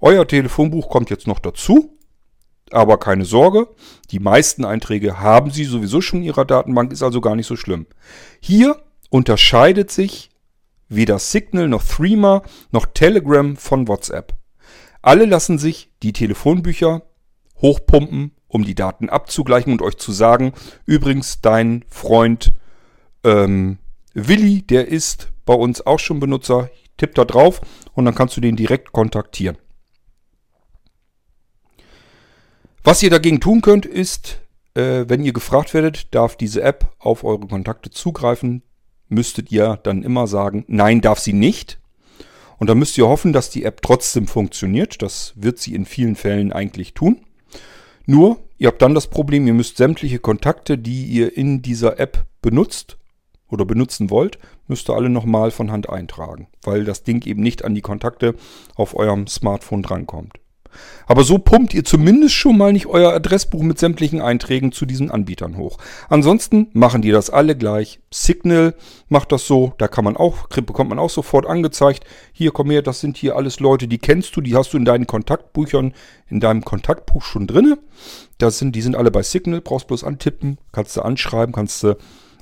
Euer 0.00 0.26
Telefonbuch 0.26 0.90
kommt 0.90 1.10
jetzt 1.10 1.26
noch 1.26 1.38
dazu. 1.38 1.94
Aber 2.70 2.98
keine 2.98 3.24
Sorge, 3.24 3.68
die 4.10 4.18
meisten 4.18 4.66
Einträge 4.66 5.20
haben 5.20 5.50
Sie 5.50 5.64
sowieso 5.64 6.02
schon 6.02 6.18
in 6.18 6.26
Ihrer 6.26 6.44
Datenbank, 6.44 6.92
ist 6.92 7.02
also 7.02 7.22
gar 7.22 7.34
nicht 7.34 7.46
so 7.46 7.56
schlimm. 7.56 7.86
Hier 8.40 8.76
unterscheidet 9.08 9.90
sich 9.90 10.28
weder 10.90 11.18
Signal 11.18 11.68
noch 11.68 11.82
Threema 11.82 12.42
noch 12.70 12.84
Telegram 12.92 13.56
von 13.56 13.88
WhatsApp. 13.88 14.37
Alle 15.08 15.24
lassen 15.24 15.56
sich 15.56 15.90
die 16.02 16.12
Telefonbücher 16.12 17.00
hochpumpen, 17.62 18.32
um 18.46 18.62
die 18.62 18.74
Daten 18.74 19.08
abzugleichen 19.08 19.72
und 19.72 19.80
euch 19.80 19.96
zu 19.96 20.12
sagen, 20.12 20.52
übrigens 20.84 21.40
dein 21.40 21.82
Freund 21.88 22.52
ähm, 23.24 23.78
Willi, 24.12 24.60
der 24.60 24.88
ist 24.88 25.32
bei 25.46 25.54
uns 25.54 25.86
auch 25.86 25.98
schon 25.98 26.20
Benutzer, 26.20 26.68
tipp 26.98 27.14
da 27.14 27.24
drauf 27.24 27.62
und 27.94 28.04
dann 28.04 28.14
kannst 28.14 28.36
du 28.36 28.42
den 28.42 28.54
direkt 28.54 28.92
kontaktieren. 28.92 29.56
Was 32.84 33.02
ihr 33.02 33.08
dagegen 33.08 33.40
tun 33.40 33.62
könnt, 33.62 33.86
ist, 33.86 34.42
äh, 34.74 35.06
wenn 35.08 35.24
ihr 35.24 35.32
gefragt 35.32 35.72
werdet, 35.72 36.14
darf 36.14 36.36
diese 36.36 36.60
App 36.60 36.94
auf 36.98 37.24
eure 37.24 37.46
Kontakte 37.46 37.88
zugreifen, 37.88 38.62
müsstet 39.08 39.50
ihr 39.52 39.78
dann 39.82 40.02
immer 40.02 40.26
sagen, 40.26 40.66
nein, 40.68 41.00
darf 41.00 41.18
sie 41.18 41.32
nicht. 41.32 41.78
Und 42.58 42.68
dann 42.68 42.78
müsst 42.78 42.98
ihr 42.98 43.08
hoffen, 43.08 43.32
dass 43.32 43.50
die 43.50 43.64
App 43.64 43.82
trotzdem 43.82 44.26
funktioniert. 44.26 45.00
Das 45.02 45.32
wird 45.36 45.58
sie 45.58 45.74
in 45.74 45.84
vielen 45.84 46.16
Fällen 46.16 46.52
eigentlich 46.52 46.94
tun. 46.94 47.20
Nur, 48.06 48.38
ihr 48.58 48.68
habt 48.68 48.82
dann 48.82 48.94
das 48.94 49.06
Problem, 49.06 49.46
ihr 49.46 49.54
müsst 49.54 49.76
sämtliche 49.76 50.18
Kontakte, 50.18 50.78
die 50.78 51.04
ihr 51.04 51.36
in 51.36 51.62
dieser 51.62 52.00
App 52.00 52.26
benutzt 52.42 52.98
oder 53.48 53.64
benutzen 53.64 54.10
wollt, 54.10 54.38
müsst 54.66 54.90
ihr 54.90 54.94
alle 54.94 55.08
nochmal 55.08 55.50
von 55.50 55.70
Hand 55.70 55.88
eintragen, 55.88 56.48
weil 56.62 56.84
das 56.84 57.02
Ding 57.02 57.24
eben 57.26 57.42
nicht 57.42 57.64
an 57.64 57.74
die 57.74 57.80
Kontakte 57.80 58.34
auf 58.74 58.94
eurem 58.96 59.26
Smartphone 59.26 59.82
drankommt. 59.82 60.38
Aber 61.06 61.24
so 61.24 61.38
pumpt 61.38 61.72
ihr 61.72 61.84
zumindest 61.84 62.34
schon 62.34 62.58
mal 62.58 62.72
nicht 62.72 62.86
euer 62.86 63.12
Adressbuch 63.12 63.62
mit 63.62 63.78
sämtlichen 63.78 64.20
Einträgen 64.20 64.72
zu 64.72 64.84
diesen 64.84 65.10
Anbietern 65.10 65.56
hoch. 65.56 65.78
Ansonsten 66.08 66.68
machen 66.72 67.00
die 67.00 67.10
das 67.10 67.30
alle 67.30 67.56
gleich. 67.56 68.00
Signal 68.12 68.74
macht 69.08 69.32
das 69.32 69.46
so, 69.46 69.72
da 69.78 69.88
kann 69.88 70.04
man 70.04 70.16
auch, 70.16 70.48
bekommt 70.48 70.90
man 70.90 70.98
auch 70.98 71.10
sofort 71.10 71.46
angezeigt. 71.46 72.04
Hier, 72.32 72.50
komm 72.50 72.70
her, 72.70 72.82
das 72.82 73.00
sind 73.00 73.16
hier 73.16 73.36
alles 73.36 73.58
Leute, 73.60 73.88
die 73.88 73.98
kennst 73.98 74.36
du, 74.36 74.40
die 74.40 74.54
hast 74.54 74.72
du 74.72 74.76
in 74.76 74.84
deinen 74.84 75.06
Kontaktbüchern, 75.06 75.94
in 76.28 76.40
deinem 76.40 76.64
Kontaktbuch 76.64 77.22
schon 77.22 77.46
drinne. 77.46 77.78
Das 78.38 78.58
sind, 78.58 78.76
die 78.76 78.82
sind 78.82 78.96
alle 78.96 79.10
bei 79.10 79.22
Signal, 79.22 79.60
brauchst 79.60 79.86
bloß 79.86 80.04
antippen, 80.04 80.58
kannst 80.72 80.96
du 80.96 81.02
anschreiben, 81.02 81.54
kannst 81.54 81.82
du 81.82 81.96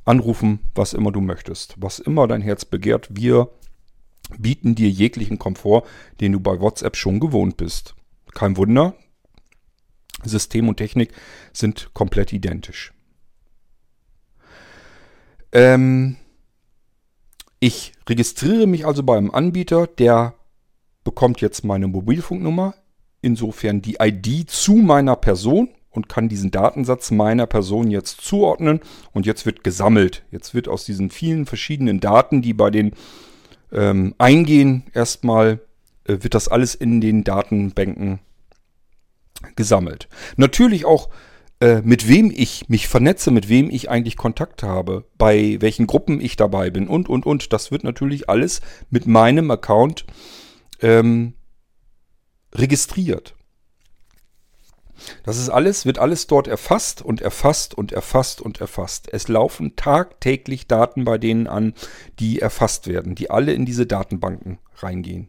anrufen, 0.04 0.60
was 0.74 0.92
immer 0.92 1.12
du 1.12 1.20
möchtest. 1.20 1.74
Was 1.78 1.98
immer 1.98 2.26
dein 2.26 2.42
Herz 2.42 2.64
begehrt, 2.64 3.08
wir 3.10 3.50
bieten 4.38 4.74
dir 4.74 4.88
jeglichen 4.88 5.38
Komfort, 5.38 5.84
den 6.20 6.32
du 6.32 6.40
bei 6.40 6.60
WhatsApp 6.60 6.96
schon 6.96 7.20
gewohnt 7.20 7.56
bist. 7.56 7.95
Kein 8.36 8.58
Wunder, 8.58 8.94
System 10.22 10.68
und 10.68 10.76
Technik 10.76 11.14
sind 11.54 11.88
komplett 11.94 12.34
identisch. 12.34 12.92
Ähm, 15.52 16.16
ich 17.60 17.94
registriere 18.06 18.66
mich 18.66 18.84
also 18.84 19.02
bei 19.02 19.16
einem 19.16 19.30
Anbieter, 19.30 19.86
der 19.86 20.34
bekommt 21.02 21.40
jetzt 21.40 21.64
meine 21.64 21.86
Mobilfunknummer, 21.86 22.74
insofern 23.22 23.80
die 23.80 23.96
ID 23.98 24.50
zu 24.50 24.74
meiner 24.74 25.16
Person 25.16 25.70
und 25.88 26.10
kann 26.10 26.28
diesen 26.28 26.50
Datensatz 26.50 27.10
meiner 27.10 27.46
Person 27.46 27.90
jetzt 27.90 28.20
zuordnen 28.20 28.80
und 29.12 29.24
jetzt 29.24 29.46
wird 29.46 29.64
gesammelt. 29.64 30.24
Jetzt 30.30 30.52
wird 30.52 30.68
aus 30.68 30.84
diesen 30.84 31.08
vielen 31.08 31.46
verschiedenen 31.46 32.00
Daten, 32.00 32.42
die 32.42 32.52
bei 32.52 32.68
den 32.70 32.92
ähm, 33.72 34.14
eingehen, 34.18 34.84
erstmal 34.92 35.60
wird 36.08 36.34
das 36.34 36.48
alles 36.48 36.74
in 36.74 37.00
den 37.00 37.24
Datenbanken 37.24 38.20
gesammelt. 39.54 40.08
Natürlich 40.36 40.84
auch, 40.84 41.08
äh, 41.60 41.80
mit 41.82 42.08
wem 42.08 42.32
ich 42.34 42.68
mich 42.68 42.88
vernetze, 42.88 43.30
mit 43.30 43.48
wem 43.48 43.70
ich 43.70 43.90
eigentlich 43.90 44.16
Kontakt 44.16 44.62
habe, 44.62 45.04
bei 45.18 45.56
welchen 45.60 45.86
Gruppen 45.86 46.20
ich 46.20 46.36
dabei 46.36 46.70
bin 46.70 46.88
und, 46.88 47.08
und, 47.08 47.26
und. 47.26 47.52
Das 47.52 47.70
wird 47.70 47.84
natürlich 47.84 48.28
alles 48.28 48.60
mit 48.90 49.06
meinem 49.06 49.50
Account 49.50 50.04
ähm, 50.80 51.34
registriert. 52.54 53.34
Das 55.24 55.38
ist 55.38 55.50
alles, 55.50 55.84
wird 55.84 55.98
alles 55.98 56.26
dort 56.26 56.48
erfasst 56.48 57.02
und 57.02 57.20
erfasst 57.20 57.74
und 57.74 57.92
erfasst 57.92 58.40
und 58.40 58.60
erfasst. 58.60 59.08
Es 59.12 59.28
laufen 59.28 59.76
tagtäglich 59.76 60.66
Daten 60.66 61.04
bei 61.04 61.18
denen 61.18 61.46
an, 61.46 61.74
die 62.18 62.40
erfasst 62.40 62.86
werden, 62.86 63.14
die 63.14 63.30
alle 63.30 63.52
in 63.52 63.66
diese 63.66 63.86
Datenbanken 63.86 64.58
reingehen. 64.76 65.28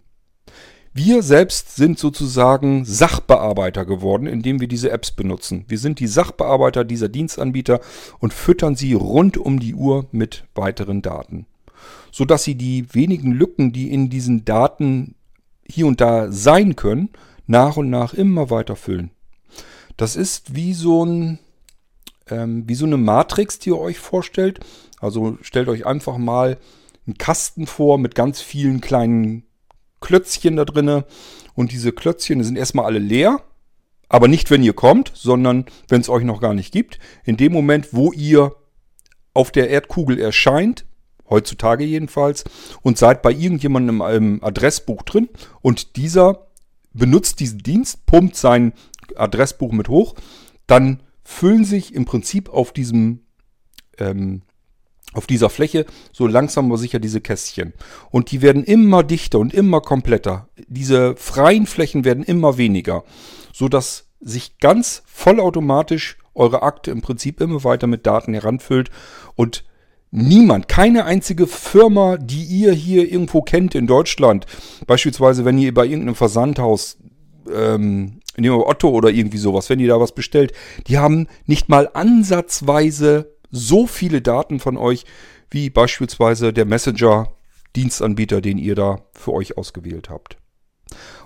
Wir 1.00 1.22
selbst 1.22 1.76
sind 1.76 2.00
sozusagen 2.00 2.84
Sachbearbeiter 2.84 3.86
geworden, 3.86 4.26
indem 4.26 4.60
wir 4.60 4.68
diese 4.68 4.90
Apps 4.90 5.12
benutzen. 5.12 5.64
Wir 5.68 5.78
sind 5.78 6.00
die 6.00 6.08
Sachbearbeiter 6.08 6.84
dieser 6.84 7.08
Dienstanbieter 7.08 7.82
und 8.18 8.34
füttern 8.34 8.76
sie 8.76 8.94
rund 8.94 9.38
um 9.38 9.60
die 9.60 9.76
Uhr 9.76 10.08
mit 10.12 10.46
weiteren 10.56 11.04
Daten. 11.04 11.46
Sodass 12.12 12.46
sie 12.46 12.56
die 12.56 12.96
wenigen 12.96 13.32
Lücken, 13.32 13.74
die 13.74 13.94
in 13.94 14.10
diesen 14.10 14.44
Daten 14.44 15.14
hier 15.70 15.86
und 15.86 16.02
da 16.02 16.32
sein 16.32 16.76
können, 16.76 17.10
nach 17.46 17.78
und 17.78 17.92
nach 17.92 18.16
immer 18.16 18.50
weiter 18.50 18.76
füllen. 18.76 19.12
Das 19.98 20.16
ist 20.16 20.56
wie 20.56 20.74
so 20.74 21.06
ein, 21.06 21.38
ähm, 22.28 22.64
wie 22.68 22.76
so 22.76 22.88
eine 22.88 22.98
Matrix, 22.98 23.60
die 23.60 23.70
ihr 23.70 23.78
euch 23.78 24.00
vorstellt. 24.00 24.62
Also 25.00 25.38
stellt 25.42 25.70
euch 25.70 25.86
einfach 25.86 26.18
mal 26.18 26.58
einen 27.06 27.20
Kasten 27.20 27.68
vor 27.68 28.00
mit 28.00 28.16
ganz 28.16 28.42
vielen 28.42 28.82
kleinen 28.82 29.44
Klötzchen 30.02 30.56
da 30.56 30.66
drinne. 30.66 31.06
Und 31.54 31.72
diese 31.72 31.92
Klötzchen 31.92 32.44
sind 32.44 32.58
erstmal 32.58 32.86
alle 32.86 33.00
leer. 33.00 33.42
Aber 34.10 34.28
nicht, 34.28 34.52
wenn 34.52 34.64
ihr 34.64 34.74
kommt, 34.74 35.12
sondern 35.14 35.66
wenn 35.90 36.02
es 36.02 36.10
euch 36.10 36.24
noch 36.24 36.40
gar 36.40 36.54
nicht 36.54 36.72
gibt. 36.72 37.00
In 37.26 37.38
dem 37.38 37.52
Moment, 37.52 37.94
wo 37.94 38.14
ihr 38.14 38.56
auf 39.34 39.52
der 39.52 39.70
Erdkugel 39.70 40.20
erscheint, 40.20 40.86
heutzutage 41.30 41.84
jedenfalls, 41.84 42.46
und 42.82 42.98
seid 42.98 43.22
bei 43.22 43.32
irgendjemandem 43.32 44.02
im 44.02 44.44
Adressbuch 44.44 45.04
drin 45.04 45.30
und 45.62 45.98
dieser 45.98 46.48
benutzt 46.94 47.40
diesen 47.40 47.60
Dienst, 47.60 48.06
pumpt 48.06 48.36
sein 48.36 48.74
Adressbuch 49.16 49.72
mit 49.72 49.90
hoch, 49.90 50.16
dann 50.66 51.04
füllen 51.24 51.66
sich 51.66 51.94
im 51.94 52.06
Prinzip 52.06 52.50
auf 52.50 52.72
diesem 52.72 53.22
ähm, 54.00 54.42
auf 55.18 55.28
dieser 55.28 55.50
Fläche 55.50 55.86
so 56.12 56.28
langsam 56.28 56.68
aber 56.68 56.78
sicher 56.78 57.00
diese 57.00 57.22
Kästchen. 57.22 57.74
Und 58.12 58.32
die 58.32 58.42
werden 58.42 58.64
immer 58.64 59.04
dichter 59.04 59.40
und 59.40 59.54
immer 59.54 59.82
kompletter. 59.82 60.48
Diese 60.68 61.16
freien 61.16 61.66
Flächen 61.66 62.06
werden 62.06 62.24
immer 62.24 62.58
weniger, 62.58 63.04
sodass 63.52 64.08
sich 64.20 64.60
ganz 64.60 65.04
vollautomatisch 65.06 66.18
eure 66.34 66.62
Akte 66.62 66.92
im 66.92 67.02
Prinzip 67.02 67.42
immer 67.42 67.64
weiter 67.64 67.88
mit 67.88 68.06
Daten 68.06 68.34
heranfüllt 68.34 68.92
und 69.36 69.64
niemand, 70.12 70.68
keine 70.68 71.06
einzige 71.06 71.48
Firma, 71.48 72.18
die 72.18 72.44
ihr 72.44 72.72
hier 72.72 73.12
irgendwo 73.12 73.42
kennt 73.42 73.76
in 73.76 73.88
Deutschland, 73.88 74.46
beispielsweise 74.86 75.46
wenn 75.46 75.58
ihr 75.58 75.74
bei 75.74 75.86
irgendeinem 75.86 76.16
Versandhaus 76.16 76.98
ähm, 77.54 78.20
Otto 78.40 78.90
oder 78.90 79.10
irgendwie 79.10 79.38
sowas, 79.40 79.70
wenn 79.70 79.80
ihr 79.80 79.88
da 79.88 80.00
was 80.00 80.14
bestellt, 80.14 80.54
die 80.88 81.00
haben 81.00 81.28
nicht 81.46 81.70
mal 81.70 81.90
ansatzweise 81.94 83.37
so 83.58 83.88
viele 83.88 84.22
Daten 84.22 84.60
von 84.60 84.78
euch, 84.78 85.06
wie 85.50 85.70
beispielsweise 85.70 86.54
der 86.54 86.66
Messenger-Dienstanbieter, 86.66 88.42
den 88.42 88.58
ihr 88.58 88.76
da 88.76 89.00
für 89.14 89.34
euch 89.34 89.58
ausgewählt 89.58 90.10
habt. 90.10 90.38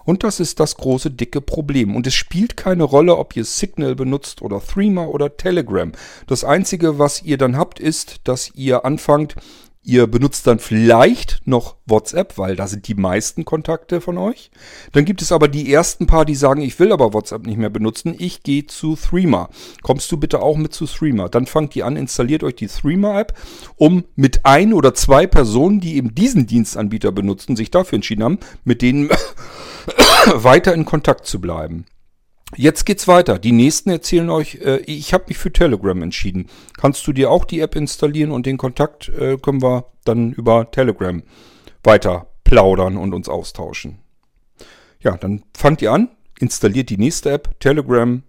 Und 0.04 0.24
das 0.24 0.40
ist 0.40 0.60
das 0.60 0.76
große 0.76 1.12
dicke 1.12 1.42
Problem. 1.42 1.96
Und 1.96 2.08
es 2.08 2.16
spielt 2.16 2.58
keine 2.58 2.84
Rolle, 2.84 3.18
ob 3.18 3.36
ihr 3.36 3.46
Signal 3.46 3.96
benutzt 3.96 4.42
oder 4.42 4.60
Threema 4.60 5.06
oder 5.08 5.38
Telegram. 5.38 5.92
Das 6.28 6.44
Einzige, 6.44 6.98
was 6.98 7.22
ihr 7.22 7.38
dann 7.38 7.56
habt, 7.56 7.80
ist, 7.80 8.22
dass 8.24 8.52
ihr 8.56 8.86
anfangt, 8.86 9.36
Ihr 9.84 10.06
benutzt 10.06 10.46
dann 10.46 10.60
vielleicht 10.60 11.42
noch 11.46 11.76
WhatsApp, 11.88 12.38
weil 12.38 12.56
da 12.56 12.68
sind 12.68 12.88
die 12.88 12.94
meisten 12.94 13.46
Kontakte 13.46 14.00
von 14.00 14.20
euch. 14.20 14.52
Dann 14.92 15.06
gibt 15.06 15.24
es 15.24 15.32
aber 15.32 15.48
die 15.48 15.74
ersten 15.74 16.06
paar, 16.06 16.24
die 16.24 16.36
sagen, 16.36 16.62
ich 16.62 16.78
will 16.80 16.92
aber 16.92 17.14
WhatsApp 17.14 17.48
nicht 17.48 17.58
mehr 17.58 17.72
benutzen. 17.72 18.16
Ich 18.20 18.44
gehe 18.44 18.68
zu 18.68 18.96
Threema. 18.96 19.50
Kommst 19.82 20.12
du 20.12 20.18
bitte 20.18 20.44
auch 20.44 20.56
mit 20.56 20.72
zu 20.72 20.86
Threema? 20.86 21.30
Dann 21.30 21.48
fangt 21.48 21.76
ihr 21.76 21.88
an, 21.88 21.96
installiert 21.96 22.44
euch 22.44 22.56
die 22.56 22.68
Threema-App, 22.68 23.34
um 23.76 24.04
mit 24.16 24.46
ein 24.46 24.74
oder 24.74 24.94
zwei 24.94 25.26
Personen, 25.26 25.80
die 25.80 25.96
eben 25.96 26.14
diesen 26.14 26.46
Dienstanbieter 26.46 27.12
benutzen, 27.12 27.56
sich 27.56 27.72
dafür 27.72 27.96
entschieden 27.96 28.24
haben, 28.24 28.40
mit 28.64 28.84
denen 28.84 29.10
weiter 30.36 30.76
in 30.76 30.86
Kontakt 30.86 31.26
zu 31.26 31.42
bleiben. 31.42 31.86
Jetzt 32.58 32.86
geht's 32.86 33.08
weiter. 33.08 33.40
Die 33.40 33.54
nächsten 33.54 33.90
erzählen 33.90 34.30
euch, 34.30 34.56
äh, 34.56 34.78
ich 34.86 35.14
habe 35.14 35.26
mich 35.30 35.38
für 35.38 35.54
Telegram 35.54 36.02
entschieden. 36.02 36.48
Kannst 36.78 37.06
du 37.08 37.14
dir 37.14 37.32
auch 37.32 37.46
die 37.46 37.62
App 37.62 37.76
installieren 37.76 38.32
und 38.32 38.46
den 38.46 38.58
Kontakt 38.58 39.10
äh, 39.10 39.38
können 39.38 39.62
wir 39.62 39.86
dann 40.04 40.34
über 40.34 40.70
Telegram 40.72 41.24
weiter 41.84 42.28
plaudern 42.44 42.98
und 42.98 43.14
uns 43.14 43.30
austauschen. 43.30 44.00
Ja, 45.00 45.16
dann 45.18 45.44
fangt 45.56 45.82
ihr 45.82 45.92
an, 45.92 46.10
installiert 46.40 46.90
die 46.90 46.98
nächste 46.98 47.32
App, 47.32 47.60
Telegram, 47.60 48.22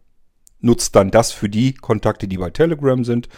nutzt 0.61 0.95
dann 0.95 1.11
das 1.11 1.33
für 1.33 1.49
die 1.49 1.75
Kontakte, 1.75 2.29
die 2.29 2.39
bei 2.39 2.51
Telegram 2.51 3.05
sind. 3.05 3.29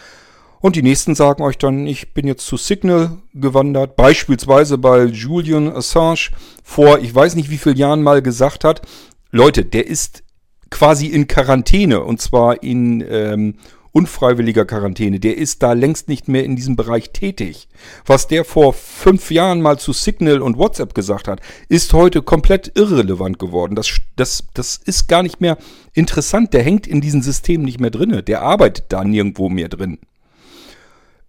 Und 0.59 0.75
die 0.75 0.83
nächsten 0.83 1.15
sagen 1.15 1.43
euch 1.43 1.57
dann, 1.57 1.85
ich 1.85 2.13
bin 2.13 2.27
jetzt 2.27 2.45
zu 2.45 2.57
Signal 2.57 3.17
gewandert, 3.33 3.95
beispielsweise 3.95 4.77
bei 4.77 5.05
Julian 5.05 5.67
Assange 5.67 6.31
vor, 6.63 6.99
ich 6.99 7.13
weiß 7.13 7.35
nicht 7.35 7.49
wie 7.49 7.57
vielen 7.57 7.77
Jahren 7.77 8.03
mal 8.03 8.21
gesagt 8.21 8.63
hat, 8.63 8.81
Leute, 9.31 9.65
der 9.65 9.87
ist 9.87 10.23
quasi 10.75 11.07
in 11.07 11.27
Quarantäne 11.27 12.03
und 12.03 12.19
zwar 12.19 12.61
in 12.61 13.01
ähm, 13.09 13.55
unfreiwilliger 13.93 14.65
Quarantäne. 14.65 15.21
Der 15.21 15.37
ist 15.37 15.63
da 15.63 15.71
längst 15.71 16.09
nicht 16.09 16.27
mehr 16.27 16.43
in 16.43 16.57
diesem 16.57 16.75
Bereich 16.75 17.11
tätig. 17.11 17.69
Was 18.05 18.27
der 18.27 18.43
vor 18.43 18.73
fünf 18.73 19.31
Jahren 19.31 19.61
mal 19.61 19.79
zu 19.79 19.93
Signal 19.93 20.41
und 20.41 20.57
WhatsApp 20.57 20.93
gesagt 20.93 21.29
hat, 21.29 21.39
ist 21.69 21.93
heute 21.93 22.21
komplett 22.21 22.73
irrelevant 22.75 23.39
geworden. 23.39 23.75
Das, 23.75 23.87
das, 24.17 24.43
das 24.53 24.75
ist 24.75 25.07
gar 25.07 25.23
nicht 25.23 25.39
mehr 25.39 25.57
interessant. 25.93 26.53
Der 26.53 26.61
hängt 26.61 26.87
in 26.87 26.99
diesem 26.99 27.21
System 27.21 27.61
nicht 27.61 27.79
mehr 27.79 27.89
drin. 27.89 28.21
Der 28.27 28.41
arbeitet 28.41 28.87
da 28.89 29.05
nirgendwo 29.05 29.47
mehr 29.47 29.69
drin. 29.69 29.99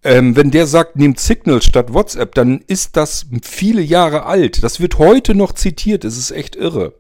Ähm, 0.03 0.35
wenn 0.35 0.51
der 0.51 0.67
sagt, 0.67 0.97
nehmt 0.97 1.21
Signal 1.21 1.63
statt 1.63 1.95
WhatsApp, 1.95 2.35
dann 2.35 2.65
ist 2.67 2.97
das 2.97 3.27
viele 3.43 3.81
Jahre 3.81 4.27
alt. 4.27 4.65
Das 4.65 4.81
wird 4.81 4.99
heute 4.99 5.37
noch 5.37 5.53
zitiert. 5.53 6.05
Es 6.05 6.19
ist 6.19 6.33
echt 6.33 6.57
irre. 6.57 6.95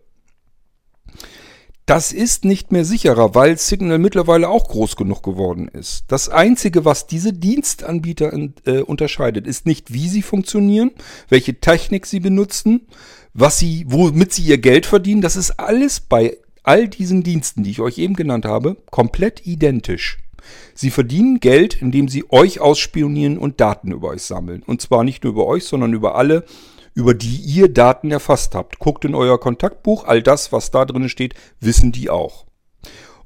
Das 1.86 2.10
ist 2.10 2.44
nicht 2.44 2.72
mehr 2.72 2.84
sicherer, 2.84 3.36
weil 3.36 3.56
Signal 3.58 4.00
mittlerweile 4.00 4.48
auch 4.48 4.68
groß 4.68 4.96
genug 4.96 5.22
geworden 5.22 5.68
ist. 5.68 6.04
Das 6.08 6.28
Einzige, 6.28 6.84
was 6.84 7.06
diese 7.06 7.32
Dienstanbieter 7.32 8.32
äh, 8.64 8.80
unterscheidet, 8.80 9.46
ist 9.46 9.66
nicht, 9.66 9.92
wie 9.92 10.08
sie 10.08 10.22
funktionieren, 10.22 10.90
welche 11.28 11.60
Technik 11.60 12.06
sie 12.06 12.18
benutzen, 12.18 12.88
was 13.34 13.60
sie, 13.60 13.84
womit 13.86 14.32
sie 14.32 14.42
ihr 14.42 14.58
Geld 14.58 14.84
verdienen. 14.84 15.22
Das 15.22 15.36
ist 15.36 15.60
alles 15.60 16.00
bei 16.00 16.36
all 16.64 16.88
diesen 16.88 17.22
Diensten, 17.22 17.62
die 17.62 17.70
ich 17.70 17.80
euch 17.80 17.98
eben 17.98 18.14
genannt 18.14 18.46
habe, 18.46 18.76
komplett 18.90 19.46
identisch. 19.46 20.18
Sie 20.74 20.90
verdienen 20.90 21.38
Geld, 21.38 21.80
indem 21.80 22.08
sie 22.08 22.24
euch 22.30 22.58
ausspionieren 22.58 23.38
und 23.38 23.60
Daten 23.60 23.92
über 23.92 24.08
euch 24.08 24.22
sammeln. 24.22 24.64
Und 24.66 24.82
zwar 24.82 25.04
nicht 25.04 25.22
nur 25.22 25.34
über 25.34 25.46
euch, 25.46 25.64
sondern 25.64 25.92
über 25.92 26.16
alle 26.16 26.44
über 26.96 27.12
die 27.12 27.36
ihr 27.36 27.68
Daten 27.68 28.10
erfasst 28.10 28.54
habt. 28.54 28.78
Guckt 28.78 29.04
in 29.04 29.14
euer 29.14 29.38
Kontaktbuch, 29.38 30.04
all 30.04 30.22
das, 30.22 30.50
was 30.50 30.70
da 30.70 30.86
drin 30.86 31.10
steht, 31.10 31.34
wissen 31.60 31.92
die 31.92 32.08
auch. 32.08 32.46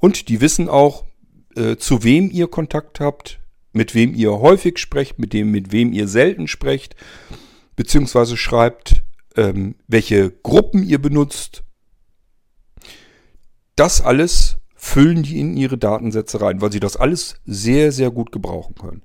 Und 0.01 0.29
die 0.29 0.41
wissen 0.41 0.69
auch, 0.69 1.05
äh, 1.55 1.77
zu 1.77 2.03
wem 2.03 2.33
ihr 2.33 2.49
Kontakt 2.49 2.99
habt, 2.99 3.39
mit 3.73 3.95
wem 3.95 4.13
ihr 4.13 4.33
häufig 4.33 4.79
sprecht, 4.79 5.21
mit 5.21 5.33
dem, 5.33 5.53
mit 5.53 5.71
wem 5.71 5.93
ihr 5.93 6.09
selten 6.09 6.49
sprecht, 6.49 6.97
beziehungsweise 7.77 8.37
schreibt, 8.37 9.05
ähm, 9.37 9.77
welche 9.87 10.33
Gruppen 10.33 10.83
ihr 10.83 11.01
benutzt. 11.01 11.63
Das 13.77 14.01
alles 14.01 14.57
füllen 14.75 15.23
die 15.23 15.39
in 15.39 15.57
ihre 15.57 15.79
Datensätze 15.79 16.41
rein, 16.41 16.61
weil 16.61 16.73
sie 16.73 16.81
das 16.81 16.97
alles 16.97 17.37
sehr, 17.47 17.93
sehr 17.93 18.11
gut 18.11 18.33
gebrauchen 18.33 18.75
können. 18.75 19.03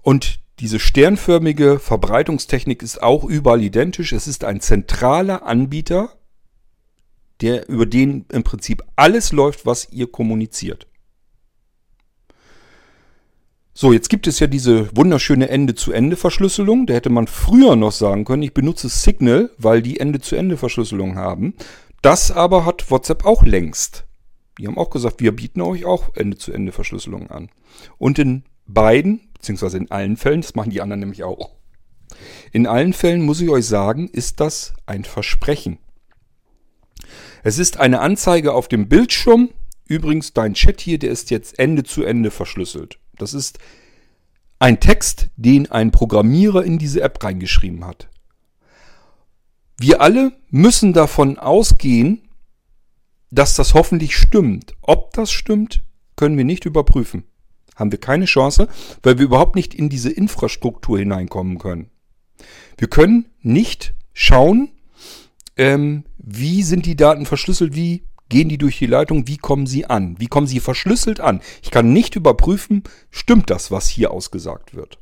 Und 0.00 0.41
diese 0.62 0.78
sternförmige 0.78 1.80
Verbreitungstechnik 1.80 2.84
ist 2.84 3.02
auch 3.02 3.24
überall 3.24 3.60
identisch. 3.60 4.12
Es 4.12 4.28
ist 4.28 4.44
ein 4.44 4.60
zentraler 4.60 5.44
Anbieter, 5.44 6.10
der, 7.40 7.68
über 7.68 7.84
den 7.84 8.26
im 8.30 8.44
Prinzip 8.44 8.80
alles 8.94 9.32
läuft, 9.32 9.66
was 9.66 9.90
ihr 9.90 10.06
kommuniziert. 10.06 10.86
So, 13.74 13.92
jetzt 13.92 14.08
gibt 14.08 14.28
es 14.28 14.38
ja 14.38 14.46
diese 14.46 14.96
wunderschöne 14.96 15.48
Ende-zu-Ende-Verschlüsselung. 15.48 16.86
Da 16.86 16.94
hätte 16.94 17.10
man 17.10 17.26
früher 17.26 17.74
noch 17.74 17.90
sagen 17.90 18.24
können, 18.24 18.44
ich 18.44 18.54
benutze 18.54 18.88
Signal, 18.88 19.50
weil 19.58 19.82
die 19.82 19.98
Ende-zu-Ende-Verschlüsselung 19.98 21.16
haben. 21.16 21.54
Das 22.02 22.30
aber 22.30 22.64
hat 22.64 22.88
WhatsApp 22.88 23.24
auch 23.24 23.42
längst. 23.42 24.04
Die 24.60 24.68
haben 24.68 24.78
auch 24.78 24.90
gesagt, 24.90 25.20
wir 25.20 25.34
bieten 25.34 25.60
euch 25.60 25.84
auch 25.86 26.14
Ende-zu-Ende-Verschlüsselung 26.14 27.32
an. 27.32 27.48
Und 27.98 28.20
in 28.20 28.44
beiden 28.68 29.31
beziehungsweise 29.42 29.76
in 29.76 29.90
allen 29.90 30.16
Fällen, 30.16 30.40
das 30.40 30.54
machen 30.54 30.70
die 30.70 30.80
anderen 30.80 31.00
nämlich 31.00 31.24
auch. 31.24 31.50
In 32.52 32.66
allen 32.66 32.92
Fällen 32.92 33.22
muss 33.22 33.40
ich 33.40 33.48
euch 33.48 33.66
sagen, 33.66 34.08
ist 34.08 34.38
das 34.38 34.72
ein 34.86 35.04
Versprechen. 35.04 35.78
Es 37.42 37.58
ist 37.58 37.78
eine 37.80 38.00
Anzeige 38.00 38.52
auf 38.54 38.68
dem 38.68 38.88
Bildschirm. 38.88 39.50
Übrigens, 39.84 40.32
dein 40.32 40.54
Chat 40.54 40.80
hier, 40.80 40.98
der 40.98 41.10
ist 41.10 41.30
jetzt 41.30 41.58
Ende 41.58 41.82
zu 41.82 42.04
Ende 42.04 42.30
verschlüsselt. 42.30 43.00
Das 43.18 43.34
ist 43.34 43.58
ein 44.60 44.78
Text, 44.78 45.28
den 45.36 45.68
ein 45.72 45.90
Programmierer 45.90 46.62
in 46.62 46.78
diese 46.78 47.00
App 47.00 47.22
reingeschrieben 47.24 47.84
hat. 47.84 48.08
Wir 49.76 50.00
alle 50.00 50.32
müssen 50.50 50.92
davon 50.92 51.36
ausgehen, 51.36 52.28
dass 53.32 53.56
das 53.56 53.74
hoffentlich 53.74 54.16
stimmt. 54.16 54.76
Ob 54.82 55.12
das 55.14 55.32
stimmt, 55.32 55.82
können 56.14 56.38
wir 56.38 56.44
nicht 56.44 56.64
überprüfen 56.64 57.24
haben 57.76 57.92
wir 57.92 58.00
keine 58.00 58.26
Chance, 58.26 58.68
weil 59.02 59.18
wir 59.18 59.24
überhaupt 59.24 59.56
nicht 59.56 59.74
in 59.74 59.88
diese 59.88 60.10
Infrastruktur 60.10 60.98
hineinkommen 60.98 61.58
können. 61.58 61.90
Wir 62.76 62.88
können 62.88 63.26
nicht 63.40 63.94
schauen, 64.12 64.70
ähm, 65.56 66.04
wie 66.18 66.62
sind 66.62 66.86
die 66.86 66.96
Daten 66.96 67.26
verschlüsselt, 67.26 67.74
wie 67.74 68.04
gehen 68.28 68.48
die 68.48 68.58
durch 68.58 68.78
die 68.78 68.86
Leitung, 68.86 69.28
wie 69.28 69.36
kommen 69.36 69.66
sie 69.66 69.84
an, 69.84 70.18
wie 70.18 70.26
kommen 70.26 70.46
sie 70.46 70.60
verschlüsselt 70.60 71.20
an. 71.20 71.42
Ich 71.62 71.70
kann 71.70 71.92
nicht 71.92 72.16
überprüfen, 72.16 72.82
stimmt 73.10 73.50
das, 73.50 73.70
was 73.70 73.88
hier 73.88 74.10
ausgesagt 74.10 74.74
wird. 74.74 74.98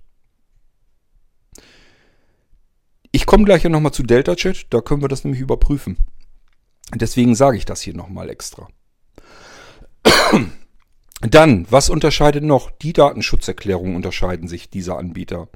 Ich 3.12 3.26
komme 3.26 3.44
gleich 3.44 3.62
ja 3.62 3.70
nochmal 3.70 3.92
zu 3.92 4.02
Delta 4.02 4.34
Chat, 4.36 4.66
da 4.70 4.80
können 4.80 5.02
wir 5.02 5.08
das 5.08 5.24
nämlich 5.24 5.40
überprüfen. 5.40 5.96
Deswegen 6.94 7.34
sage 7.34 7.56
ich 7.56 7.64
das 7.64 7.80
hier 7.80 7.94
nochmal 7.94 8.30
extra. 8.30 8.68
Dann, 11.22 11.66
was 11.68 11.90
unterscheidet 11.90 12.42
noch? 12.42 12.70
Die 12.70 12.94
Datenschutzerklärungen 12.94 13.94
unterscheiden 13.94 14.48
sich 14.48 14.70
dieser 14.70 14.98
Anbieter. 14.98 15.48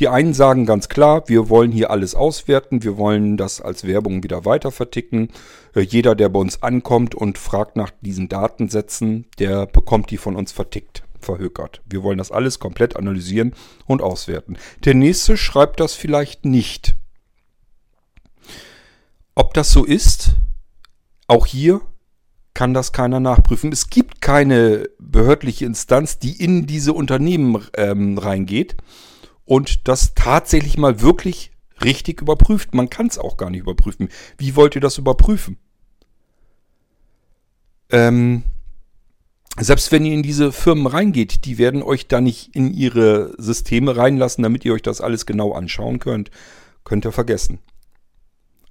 Die 0.00 0.08
einen 0.08 0.34
sagen 0.34 0.66
ganz 0.66 0.88
klar, 0.88 1.28
wir 1.28 1.48
wollen 1.48 1.70
hier 1.70 1.92
alles 1.92 2.16
auswerten, 2.16 2.82
wir 2.82 2.96
wollen 2.96 3.36
das 3.36 3.60
als 3.60 3.86
Werbung 3.86 4.24
wieder 4.24 4.44
weiter 4.44 4.72
verticken. 4.72 5.28
Äh, 5.76 5.82
jeder, 5.82 6.16
der 6.16 6.28
bei 6.28 6.40
uns 6.40 6.64
ankommt 6.64 7.14
und 7.14 7.38
fragt 7.38 7.76
nach 7.76 7.92
diesen 8.00 8.28
Datensätzen, 8.28 9.26
der 9.38 9.66
bekommt 9.66 10.10
die 10.10 10.16
von 10.16 10.34
uns 10.34 10.50
vertickt, 10.50 11.04
verhökert. 11.20 11.82
Wir 11.88 12.02
wollen 12.02 12.18
das 12.18 12.32
alles 12.32 12.58
komplett 12.58 12.96
analysieren 12.96 13.54
und 13.86 14.02
auswerten. 14.02 14.58
Der 14.84 14.94
nächste 14.94 15.36
schreibt 15.36 15.78
das 15.78 15.94
vielleicht 15.94 16.44
nicht. 16.44 16.96
Ob 19.36 19.54
das 19.54 19.70
so 19.70 19.84
ist, 19.84 20.34
auch 21.28 21.46
hier 21.46 21.80
kann 22.54 22.74
das 22.74 22.92
keiner 22.92 23.20
nachprüfen. 23.20 23.72
Es 23.72 23.88
gibt 23.88 24.20
keine 24.20 24.88
behördliche 24.98 25.64
Instanz, 25.64 26.18
die 26.18 26.42
in 26.42 26.66
diese 26.66 26.92
Unternehmen 26.92 27.64
ähm, 27.76 28.18
reingeht 28.18 28.76
und 29.44 29.88
das 29.88 30.14
tatsächlich 30.14 30.76
mal 30.78 31.00
wirklich 31.00 31.52
richtig 31.82 32.20
überprüft. 32.20 32.74
Man 32.74 32.90
kann 32.90 33.06
es 33.06 33.18
auch 33.18 33.36
gar 33.36 33.50
nicht 33.50 33.60
überprüfen. 33.60 34.08
Wie 34.38 34.56
wollt 34.56 34.74
ihr 34.74 34.80
das 34.80 34.98
überprüfen? 34.98 35.56
Ähm, 37.90 38.44
selbst 39.58 39.92
wenn 39.92 40.06
ihr 40.06 40.14
in 40.14 40.22
diese 40.22 40.52
Firmen 40.52 40.86
reingeht, 40.86 41.44
die 41.44 41.58
werden 41.58 41.82
euch 41.82 42.08
da 42.08 42.20
nicht 42.20 42.54
in 42.56 42.72
ihre 42.72 43.34
Systeme 43.36 43.96
reinlassen, 43.96 44.42
damit 44.42 44.64
ihr 44.64 44.72
euch 44.72 44.82
das 44.82 45.00
alles 45.00 45.26
genau 45.26 45.52
anschauen 45.52 45.98
könnt. 45.98 46.30
Könnt 46.84 47.04
ihr 47.04 47.12
vergessen. 47.12 47.58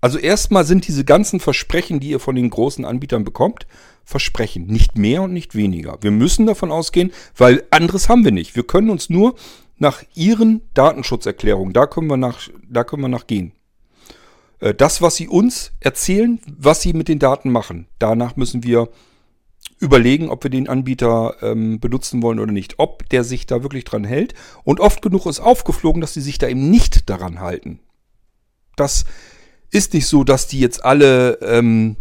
Also 0.01 0.17
erstmal 0.17 0.65
sind 0.65 0.87
diese 0.87 1.05
ganzen 1.05 1.39
Versprechen, 1.39 1.99
die 1.99 2.09
ihr 2.09 2.19
von 2.19 2.35
den 2.35 2.49
großen 2.49 2.85
Anbietern 2.85 3.23
bekommt, 3.23 3.67
Versprechen. 4.03 4.65
Nicht 4.65 4.97
mehr 4.97 5.21
und 5.21 5.31
nicht 5.31 5.55
weniger. 5.55 5.99
Wir 6.01 6.11
müssen 6.11 6.47
davon 6.47 6.71
ausgehen, 6.71 7.11
weil 7.37 7.63
anderes 7.69 8.09
haben 8.09 8.25
wir 8.25 8.31
nicht. 8.31 8.55
Wir 8.55 8.63
können 8.63 8.89
uns 8.89 9.09
nur 9.09 9.35
nach 9.77 10.03
ihren 10.15 10.61
Datenschutzerklärungen, 10.73 11.73
da 11.73 11.87
können 11.87 12.07
wir 12.07 12.17
nach, 12.17 12.49
da 12.67 12.83
können 12.83 13.03
wir 13.03 13.09
nach 13.09 13.27
gehen. 13.27 13.53
Äh, 14.59 14.73
das, 14.73 15.01
was 15.01 15.15
sie 15.15 15.27
uns 15.27 15.71
erzählen, 15.79 16.39
was 16.45 16.81
sie 16.81 16.93
mit 16.93 17.07
den 17.07 17.19
Daten 17.19 17.51
machen, 17.51 17.87
danach 17.99 18.35
müssen 18.35 18.63
wir 18.63 18.89
überlegen, 19.79 20.29
ob 20.29 20.43
wir 20.43 20.51
den 20.51 20.69
Anbieter 20.69 21.35
ähm, 21.41 21.79
benutzen 21.79 22.21
wollen 22.21 22.39
oder 22.39 22.51
nicht. 22.51 22.75
Ob 22.77 23.09
der 23.09 23.23
sich 23.23 23.47
da 23.47 23.63
wirklich 23.63 23.83
dran 23.83 24.03
hält. 24.03 24.35
Und 24.63 24.79
oft 24.79 25.01
genug 25.01 25.25
ist 25.25 25.39
aufgeflogen, 25.39 26.01
dass 26.01 26.13
sie 26.13 26.21
sich 26.21 26.37
da 26.37 26.47
eben 26.47 26.69
nicht 26.69 27.09
daran 27.09 27.39
halten. 27.39 27.79
Das 28.75 29.05
ist 29.71 29.93
nicht 29.93 30.07
so, 30.07 30.23
dass 30.23 30.47
die 30.47 30.59
jetzt 30.59 30.83
alle 30.85 31.39
ähm, 31.41 31.95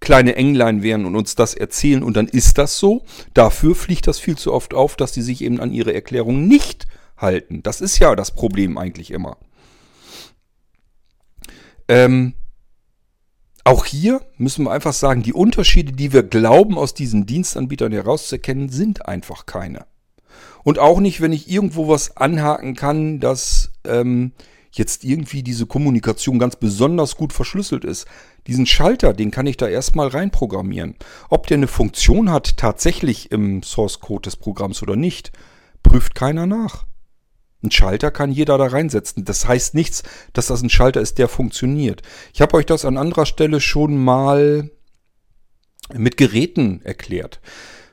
kleine 0.00 0.34
Englein 0.34 0.82
wären 0.82 1.04
und 1.04 1.14
uns 1.14 1.34
das 1.34 1.54
erzählen 1.54 2.02
und 2.02 2.16
dann 2.16 2.26
ist 2.26 2.58
das 2.58 2.78
so. 2.78 3.04
Dafür 3.34 3.74
fliegt 3.74 4.06
das 4.06 4.18
viel 4.18 4.36
zu 4.36 4.52
oft 4.52 4.74
auf, 4.74 4.96
dass 4.96 5.12
die 5.12 5.22
sich 5.22 5.42
eben 5.42 5.60
an 5.60 5.72
ihre 5.72 5.92
Erklärung 5.92 6.48
nicht 6.48 6.86
halten. 7.16 7.62
Das 7.62 7.80
ist 7.80 7.98
ja 7.98 8.16
das 8.16 8.34
Problem 8.34 8.78
eigentlich 8.78 9.10
immer. 9.10 9.36
Ähm, 11.88 12.34
Auch 13.64 13.84
hier 13.84 14.22
müssen 14.38 14.64
wir 14.64 14.72
einfach 14.72 14.94
sagen, 14.94 15.22
die 15.22 15.34
Unterschiede, 15.34 15.92
die 15.92 16.14
wir 16.14 16.22
glauben 16.22 16.78
aus 16.78 16.94
diesen 16.94 17.26
Dienstanbietern 17.26 17.92
herauszuerkennen, 17.92 18.70
sind 18.70 19.06
einfach 19.06 19.44
keine. 19.44 19.84
Und 20.64 20.78
auch 20.78 20.98
nicht, 21.00 21.20
wenn 21.20 21.32
ich 21.32 21.50
irgendwo 21.50 21.88
was 21.88 22.16
anhaken 22.16 22.74
kann, 22.74 23.20
dass 23.20 23.70
ähm, 23.84 24.32
jetzt 24.72 25.04
irgendwie 25.04 25.42
diese 25.42 25.66
Kommunikation 25.66 26.38
ganz 26.38 26.56
besonders 26.56 27.16
gut 27.16 27.32
verschlüsselt 27.32 27.84
ist. 27.84 28.06
Diesen 28.46 28.66
Schalter, 28.66 29.12
den 29.12 29.30
kann 29.30 29.46
ich 29.46 29.56
da 29.56 29.68
erstmal 29.68 30.08
reinprogrammieren. 30.08 30.96
Ob 31.28 31.46
der 31.46 31.56
eine 31.56 31.66
Funktion 31.66 32.30
hat 32.30 32.56
tatsächlich 32.56 33.32
im 33.32 33.62
Source 33.62 34.00
Code 34.00 34.22
des 34.22 34.36
Programms 34.36 34.82
oder 34.82 34.96
nicht, 34.96 35.32
prüft 35.82 36.14
keiner 36.14 36.46
nach. 36.46 36.86
Ein 37.62 37.70
Schalter 37.70 38.10
kann 38.10 38.32
jeder 38.32 38.56
da 38.56 38.66
reinsetzen. 38.66 39.24
Das 39.24 39.46
heißt 39.46 39.74
nichts, 39.74 40.02
dass 40.32 40.46
das 40.46 40.62
ein 40.62 40.70
Schalter 40.70 41.00
ist, 41.00 41.18
der 41.18 41.28
funktioniert. 41.28 42.02
Ich 42.32 42.40
habe 42.40 42.56
euch 42.56 42.66
das 42.66 42.84
an 42.84 42.96
anderer 42.96 43.26
Stelle 43.26 43.60
schon 43.60 44.02
mal 44.02 44.70
mit 45.92 46.16
Geräten 46.16 46.80
erklärt. 46.82 47.40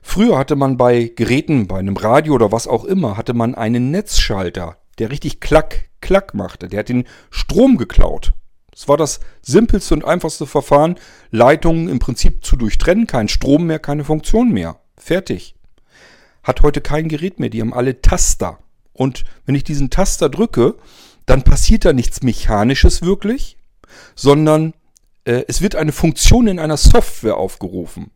Früher 0.01 0.37
hatte 0.37 0.55
man 0.55 0.77
bei 0.77 1.11
Geräten, 1.13 1.67
bei 1.67 1.79
einem 1.79 1.97
Radio 1.97 2.35
oder 2.35 2.51
was 2.51 2.67
auch 2.67 2.85
immer, 2.85 3.17
hatte 3.17 3.33
man 3.33 3.55
einen 3.55 3.91
Netzschalter, 3.91 4.77
der 4.99 5.11
richtig 5.11 5.39
klack, 5.39 5.89
klack 6.01 6.33
machte. 6.33 6.67
Der 6.67 6.79
hat 6.79 6.89
den 6.89 7.05
Strom 7.29 7.77
geklaut. 7.77 8.33
Das 8.71 8.87
war 8.87 8.97
das 8.97 9.19
simpelste 9.41 9.95
und 9.95 10.05
einfachste 10.05 10.45
Verfahren, 10.45 10.99
Leitungen 11.31 11.89
im 11.89 11.99
Prinzip 11.99 12.45
zu 12.45 12.55
durchtrennen, 12.55 13.07
kein 13.07 13.27
Strom 13.27 13.65
mehr, 13.65 13.79
keine 13.79 14.03
Funktion 14.03 14.51
mehr. 14.51 14.79
Fertig. 14.97 15.55
Hat 16.43 16.61
heute 16.61 16.81
kein 16.81 17.09
Gerät 17.09 17.39
mehr, 17.39 17.49
die 17.49 17.61
haben 17.61 17.73
alle 17.73 18.01
Taster. 18.01 18.59
Und 18.93 19.23
wenn 19.45 19.55
ich 19.55 19.63
diesen 19.63 19.89
Taster 19.89 20.29
drücke, 20.29 20.75
dann 21.25 21.43
passiert 21.43 21.85
da 21.85 21.93
nichts 21.93 22.21
Mechanisches 22.21 23.01
wirklich, 23.01 23.57
sondern 24.15 24.73
äh, 25.25 25.43
es 25.47 25.61
wird 25.61 25.75
eine 25.75 25.91
Funktion 25.91 26.47
in 26.47 26.59
einer 26.59 26.77
Software 26.77 27.37
aufgerufen. 27.37 28.11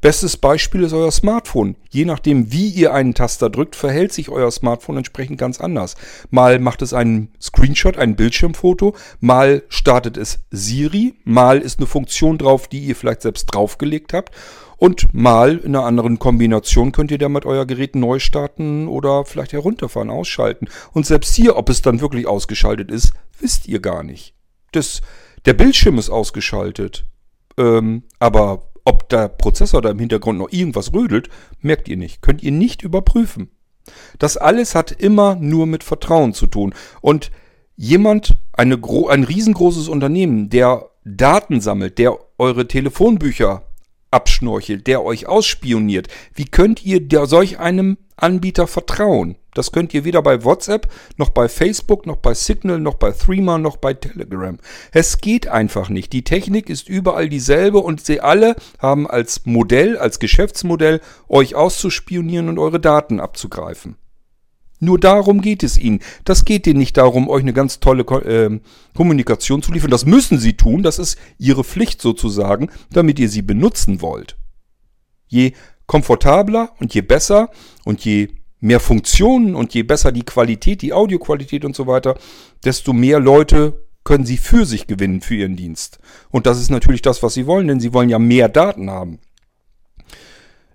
Bestes 0.00 0.36
Beispiel 0.36 0.82
ist 0.82 0.92
euer 0.92 1.10
Smartphone. 1.10 1.76
Je 1.90 2.04
nachdem, 2.04 2.52
wie 2.52 2.68
ihr 2.68 2.92
einen 2.92 3.14
Taster 3.14 3.50
drückt, 3.50 3.76
verhält 3.76 4.12
sich 4.12 4.28
euer 4.28 4.50
Smartphone 4.50 4.98
entsprechend 4.98 5.38
ganz 5.38 5.60
anders. 5.60 5.94
Mal 6.30 6.58
macht 6.58 6.82
es 6.82 6.92
einen 6.92 7.32
Screenshot, 7.40 7.96
ein 7.96 8.16
Bildschirmfoto, 8.16 8.94
mal 9.20 9.62
startet 9.68 10.16
es 10.16 10.40
Siri, 10.50 11.14
mal 11.24 11.60
ist 11.60 11.78
eine 11.78 11.86
Funktion 11.86 12.38
drauf, 12.38 12.68
die 12.68 12.80
ihr 12.80 12.96
vielleicht 12.96 13.22
selbst 13.22 13.46
draufgelegt 13.46 14.12
habt 14.12 14.32
und 14.76 15.14
mal 15.14 15.58
in 15.58 15.74
einer 15.74 15.86
anderen 15.86 16.18
Kombination 16.18 16.92
könnt 16.92 17.10
ihr 17.10 17.18
damit 17.18 17.46
euer 17.46 17.66
Gerät 17.66 17.96
neu 17.96 18.18
starten 18.18 18.88
oder 18.88 19.24
vielleicht 19.24 19.52
herunterfahren, 19.52 20.10
ausschalten. 20.10 20.68
Und 20.92 21.06
selbst 21.06 21.34
hier, 21.34 21.56
ob 21.56 21.68
es 21.70 21.82
dann 21.82 22.00
wirklich 22.00 22.26
ausgeschaltet 22.26 22.90
ist, 22.90 23.12
wisst 23.40 23.68
ihr 23.68 23.80
gar 23.80 24.02
nicht. 24.02 24.34
Das, 24.72 25.00
der 25.46 25.54
Bildschirm 25.54 25.98
ist 25.98 26.10
ausgeschaltet. 26.10 27.06
Ähm, 27.56 28.02
aber 28.18 28.70
ob 28.84 29.08
der 29.08 29.28
Prozessor 29.28 29.82
da 29.82 29.90
im 29.90 29.98
Hintergrund 29.98 30.38
noch 30.38 30.52
irgendwas 30.52 30.92
rödelt, 30.92 31.28
merkt 31.60 31.88
ihr 31.88 31.96
nicht. 31.96 32.22
Könnt 32.22 32.42
ihr 32.42 32.52
nicht 32.52 32.82
überprüfen. 32.82 33.50
Das 34.18 34.36
alles 34.36 34.74
hat 34.74 34.92
immer 34.92 35.36
nur 35.36 35.66
mit 35.66 35.84
Vertrauen 35.84 36.32
zu 36.32 36.46
tun. 36.46 36.74
Und 37.00 37.30
jemand, 37.76 38.36
eine, 38.52 38.80
ein 39.08 39.24
riesengroßes 39.24 39.88
Unternehmen, 39.88 40.50
der 40.50 40.90
Daten 41.04 41.60
sammelt, 41.60 41.98
der 41.98 42.18
eure 42.38 42.66
Telefonbücher 42.66 43.62
abschnorchelt, 44.10 44.86
der 44.86 45.02
euch 45.02 45.26
ausspioniert. 45.26 46.08
Wie 46.34 46.46
könnt 46.46 46.84
ihr 46.84 47.00
der, 47.00 47.26
solch 47.26 47.58
einem 47.58 47.98
Anbieter 48.16 48.66
vertrauen? 48.66 49.36
Das 49.54 49.72
könnt 49.72 49.94
ihr 49.94 50.04
weder 50.04 50.22
bei 50.22 50.44
WhatsApp, 50.44 50.88
noch 51.16 51.30
bei 51.30 51.48
Facebook, 51.48 52.06
noch 52.06 52.16
bei 52.16 52.34
Signal, 52.34 52.80
noch 52.80 52.94
bei 52.94 53.12
Threema, 53.12 53.58
noch 53.58 53.76
bei 53.76 53.94
Telegram. 53.94 54.58
Es 54.92 55.18
geht 55.18 55.48
einfach 55.48 55.88
nicht. 55.88 56.12
Die 56.12 56.24
Technik 56.24 56.68
ist 56.68 56.88
überall 56.88 57.28
dieselbe 57.28 57.78
und 57.78 58.04
sie 58.04 58.20
alle 58.20 58.56
haben 58.78 59.08
als 59.08 59.46
Modell, 59.46 59.96
als 59.96 60.18
Geschäftsmodell, 60.18 61.00
euch 61.28 61.54
auszuspionieren 61.54 62.48
und 62.48 62.58
eure 62.58 62.80
Daten 62.80 63.20
abzugreifen. 63.20 63.96
Nur 64.80 64.98
darum 64.98 65.40
geht 65.40 65.62
es 65.62 65.78
ihnen. 65.78 66.00
Das 66.24 66.44
geht 66.44 66.66
ihnen 66.66 66.78
nicht 66.78 66.96
darum, 66.96 67.28
euch 67.28 67.42
eine 67.42 67.52
ganz 67.52 67.80
tolle 67.80 68.02
äh, 68.02 68.60
Kommunikation 68.94 69.62
zu 69.62 69.72
liefern. 69.72 69.90
Das 69.90 70.04
müssen 70.04 70.38
sie 70.38 70.56
tun. 70.56 70.82
Das 70.82 70.98
ist 70.98 71.18
ihre 71.38 71.64
Pflicht 71.64 72.02
sozusagen, 72.02 72.70
damit 72.90 73.18
ihr 73.18 73.28
sie 73.28 73.42
benutzen 73.42 74.02
wollt. 74.02 74.36
Je 75.26 75.52
komfortabler 75.86 76.72
und 76.80 76.92
je 76.94 77.02
besser 77.02 77.50
und 77.84 78.04
je 78.04 78.28
mehr 78.64 78.80
Funktionen 78.80 79.54
und 79.54 79.74
je 79.74 79.82
besser 79.82 80.10
die 80.10 80.24
Qualität, 80.24 80.80
die 80.80 80.94
Audioqualität 80.94 81.64
und 81.64 81.76
so 81.76 81.86
weiter, 81.86 82.16
desto 82.64 82.94
mehr 82.94 83.20
Leute 83.20 83.84
können 84.04 84.24
sie 84.24 84.38
für 84.38 84.64
sich 84.64 84.86
gewinnen 84.86 85.20
für 85.20 85.34
ihren 85.34 85.56
Dienst. 85.56 85.98
Und 86.30 86.46
das 86.46 86.60
ist 86.60 86.70
natürlich 86.70 87.02
das, 87.02 87.22
was 87.22 87.34
sie 87.34 87.46
wollen, 87.46 87.68
denn 87.68 87.80
sie 87.80 87.92
wollen 87.92 88.08
ja 88.08 88.18
mehr 88.18 88.48
Daten 88.48 88.90
haben. 88.90 89.18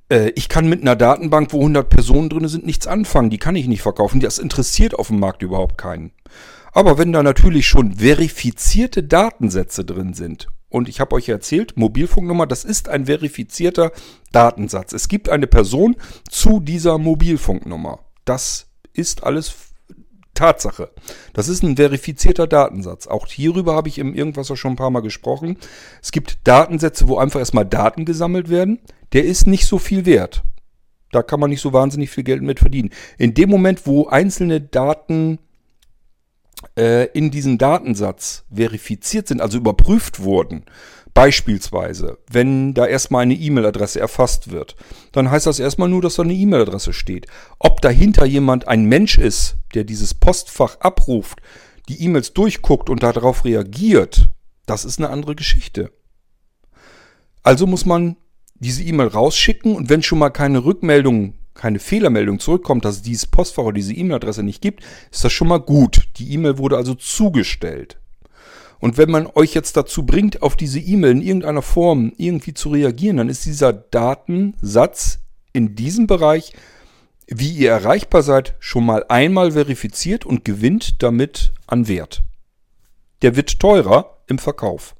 Äh, 0.08 0.32
ich 0.36 0.50
kann 0.50 0.70
mit 0.70 0.82
einer 0.82 0.96
Datenbank, 0.96 1.52
wo 1.52 1.60
100 1.60 1.90
Personen 1.90 2.30
drin 2.30 2.48
sind, 2.48 2.66
nichts 2.66 2.86
anfangen. 2.86 3.32
Die 3.32 3.40
kann 3.40 3.56
ich 3.56 3.68
nicht 3.68 3.82
verkaufen. 3.82 4.20
Das 4.20 4.38
interessiert 4.38 4.94
auf 4.94 5.08
dem 5.08 5.20
Markt 5.20 5.42
überhaupt 5.42 5.78
keinen. 5.78 6.12
Aber 6.72 7.00
wenn 7.00 7.12
da 7.12 7.24
natürlich 7.24 7.68
schon 7.68 7.94
verifizierte 7.94 9.04
Datensätze 9.04 9.84
drin 9.84 10.14
sind, 10.14 10.48
und 10.70 10.90
ich 10.90 11.00
habe 11.00 11.16
euch 11.16 11.30
erzählt, 11.30 11.78
Mobilfunknummer, 11.78 12.48
das 12.48 12.64
ist 12.64 12.90
ein 12.90 13.06
verifizierter 13.06 13.92
Datensatz. 14.32 14.94
Es 14.94 15.08
gibt 15.08 15.30
eine 15.30 15.48
Person 15.48 15.96
zu 16.30 16.60
dieser 16.60 16.98
Mobilfunknummer. 16.98 18.00
Das 18.26 18.68
ist 18.94 19.24
alles 19.24 19.56
Tatsache. 20.36 20.92
Das 21.34 21.50
ist 21.50 21.64
ein 21.64 21.76
verifizierter 21.76 22.48
Datensatz. 22.48 23.08
Auch 23.08 23.28
hierüber 23.28 23.76
habe 23.76 23.90
ich 23.90 23.98
im 23.98 24.14
Irgendwas 24.14 24.56
schon 24.58 24.74
ein 24.74 24.78
paar 24.78 24.92
Mal 24.92 25.02
gesprochen. 25.02 25.58
Es 26.02 26.12
gibt 26.12 26.40
Datensätze, 26.46 27.08
wo 27.08 27.18
einfach 27.18 27.40
erstmal 27.40 27.66
Daten 27.66 28.06
gesammelt 28.06 28.50
werden 28.50 28.80
der 29.14 29.26
ist 29.26 29.48
nicht 29.48 29.66
so 29.66 29.78
viel 29.78 30.06
wert. 30.06 30.44
Da 31.12 31.24
kann 31.24 31.40
man 31.40 31.50
nicht 31.50 31.62
so 31.62 31.74
wahnsinnig 31.74 32.12
viel 32.12 32.24
Geld 32.24 32.44
mit 32.44 32.60
verdienen. 32.60 32.92
In 33.18 33.34
dem 33.34 33.50
Moment, 33.50 33.88
wo 33.88 34.08
einzelne 34.08 34.62
Daten 34.62 35.40
in 36.76 37.32
diesem 37.32 37.58
Datensatz 37.58 38.44
verifiziert 38.54 39.28
sind, 39.28 39.42
also 39.42 39.58
überprüft 39.58 40.22
wurden, 40.22 40.66
beispielsweise, 41.14 42.18
wenn 42.30 42.74
da 42.74 42.86
erstmal 42.86 43.24
eine 43.24 43.34
E-Mail-Adresse 43.34 44.00
erfasst 44.00 44.52
wird, 44.52 44.76
dann 45.12 45.32
heißt 45.32 45.48
das 45.48 45.60
erstmal 45.60 45.90
nur, 45.90 46.02
dass 46.02 46.16
da 46.16 46.24
eine 46.24 46.34
E-Mail-Adresse 46.34 46.94
steht. 46.94 47.28
Ob 47.60 47.82
dahinter 47.82 48.26
jemand 48.26 48.68
ein 48.68 48.86
Mensch 48.86 49.18
ist, 49.18 49.56
der 49.74 49.84
dieses 49.84 50.14
Postfach 50.14 50.80
abruft, 50.80 51.40
die 51.88 52.04
E-Mails 52.04 52.34
durchguckt 52.34 52.90
und 52.90 53.04
darauf 53.04 53.46
reagiert, 53.46 54.30
das 54.66 54.86
ist 54.86 55.00
eine 55.00 55.10
andere 55.10 55.36
Geschichte. 55.36 55.92
Also 57.42 57.68
muss 57.68 57.86
man 57.86 58.18
diese 58.56 58.84
E-Mail 58.84 59.08
rausschicken 59.08 59.76
und 59.76 59.90
wenn 59.90 60.04
schon 60.04 60.20
mal 60.20 60.30
keine 60.30 60.64
Rückmeldung, 60.64 61.36
keine 61.60 61.80
Fehlermeldung 61.80 62.40
zurückkommt, 62.40 62.86
dass 62.86 62.96
es 62.96 63.02
dieses 63.02 63.28
Postfach 63.28 63.64
oder 63.64 63.74
diese 63.74 63.94
E-Mail-Adresse 63.94 64.44
nicht 64.44 64.62
gibt, 64.62 64.82
ist 65.12 65.26
das 65.26 65.34
schon 65.34 65.50
mal 65.50 65.60
gut. 65.60 66.08
Die 66.16 66.32
E-Mail 66.32 66.58
wurde 66.58 66.78
also 66.78 66.96
zugestellt. 66.96 68.00
Und 68.80 68.98
wenn 68.98 69.12
man 69.12 69.28
euch 69.36 69.54
jetzt 69.54 69.76
dazu 69.76 70.06
bringt, 70.06 70.42
auf 70.42 70.56
diese 70.56 70.80
E-Mail 70.80 71.12
in 71.12 71.22
irgendeiner 71.22 71.62
Form 71.62 72.14
irgendwie 72.16 72.54
zu 72.54 72.70
reagieren, 72.70 73.18
dann 73.18 73.28
ist 73.28 73.46
dieser 73.46 73.74
Datensatz 73.74 75.20
in 75.52 75.76
diesem 75.76 76.08
Bereich, 76.08 76.54
wie 77.28 77.52
ihr 77.52 77.72
erreichbar 77.72 78.24
seid, 78.24 78.56
schon 78.60 78.86
mal 78.86 79.04
einmal 79.10 79.52
verifiziert 79.52 80.26
und 80.26 80.46
gewinnt 80.46 81.04
damit 81.04 81.52
an 81.68 81.90
Wert. 81.90 82.24
Der 83.22 83.36
wird 83.36 83.60
teurer 83.60 84.18
im 84.28 84.40
Verkauf. 84.40 84.96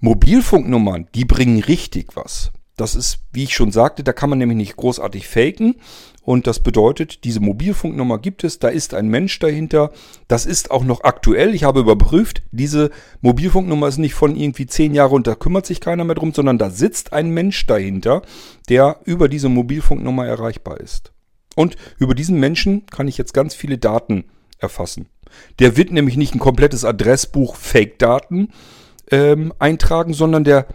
Mobilfunknummern, 0.00 1.06
die 1.14 1.24
bringen 1.24 1.62
richtig 1.62 2.16
was. 2.16 2.50
Das 2.78 2.94
ist, 2.94 3.18
wie 3.32 3.44
ich 3.44 3.54
schon 3.54 3.72
sagte, 3.72 4.04
da 4.04 4.12
kann 4.12 4.30
man 4.30 4.38
nämlich 4.38 4.56
nicht 4.56 4.76
großartig 4.76 5.28
faken. 5.28 5.76
Und 6.22 6.46
das 6.46 6.60
bedeutet, 6.60 7.24
diese 7.24 7.40
Mobilfunknummer 7.40 8.18
gibt 8.18 8.44
es, 8.44 8.58
da 8.58 8.68
ist 8.68 8.94
ein 8.94 9.08
Mensch 9.08 9.38
dahinter. 9.38 9.90
Das 10.28 10.46
ist 10.46 10.70
auch 10.70 10.84
noch 10.84 11.02
aktuell. 11.02 11.54
Ich 11.54 11.64
habe 11.64 11.80
überprüft, 11.80 12.42
diese 12.52 12.90
Mobilfunknummer 13.20 13.88
ist 13.88 13.98
nicht 13.98 14.14
von 14.14 14.36
irgendwie 14.36 14.66
zehn 14.66 14.94
Jahren 14.94 15.12
und 15.12 15.26
da 15.26 15.34
kümmert 15.34 15.66
sich 15.66 15.80
keiner 15.80 16.04
mehr 16.04 16.14
drum, 16.14 16.32
sondern 16.32 16.58
da 16.58 16.70
sitzt 16.70 17.12
ein 17.12 17.30
Mensch 17.30 17.66
dahinter, 17.66 18.22
der 18.68 19.00
über 19.04 19.28
diese 19.28 19.48
Mobilfunknummer 19.48 20.26
erreichbar 20.26 20.80
ist. 20.80 21.12
Und 21.56 21.76
über 21.98 22.14
diesen 22.14 22.38
Menschen 22.38 22.86
kann 22.86 23.08
ich 23.08 23.18
jetzt 23.18 23.34
ganz 23.34 23.54
viele 23.54 23.78
Daten 23.78 24.24
erfassen. 24.58 25.08
Der 25.58 25.76
wird 25.76 25.90
nämlich 25.90 26.16
nicht 26.16 26.34
ein 26.34 26.40
komplettes 26.40 26.84
Adressbuch 26.84 27.56
Fake-Daten, 27.56 28.50
ähm, 29.10 29.52
eintragen, 29.58 30.12
sondern 30.12 30.44
der 30.44 30.66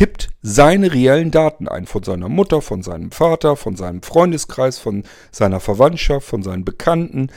tippt 0.00 0.30
seine 0.40 0.94
reellen 0.94 1.30
Daten 1.30 1.68
ein. 1.68 1.84
Von 1.84 2.02
seiner 2.02 2.30
Mutter, 2.30 2.62
von 2.62 2.82
seinem 2.82 3.10
Vater, 3.10 3.54
von 3.54 3.76
seinem 3.76 4.02
Freundeskreis, 4.02 4.78
von 4.78 5.04
seiner 5.30 5.60
Verwandtschaft, 5.60 6.26
von 6.26 6.42
seinen 6.42 6.64
Bekannten. 6.64 7.30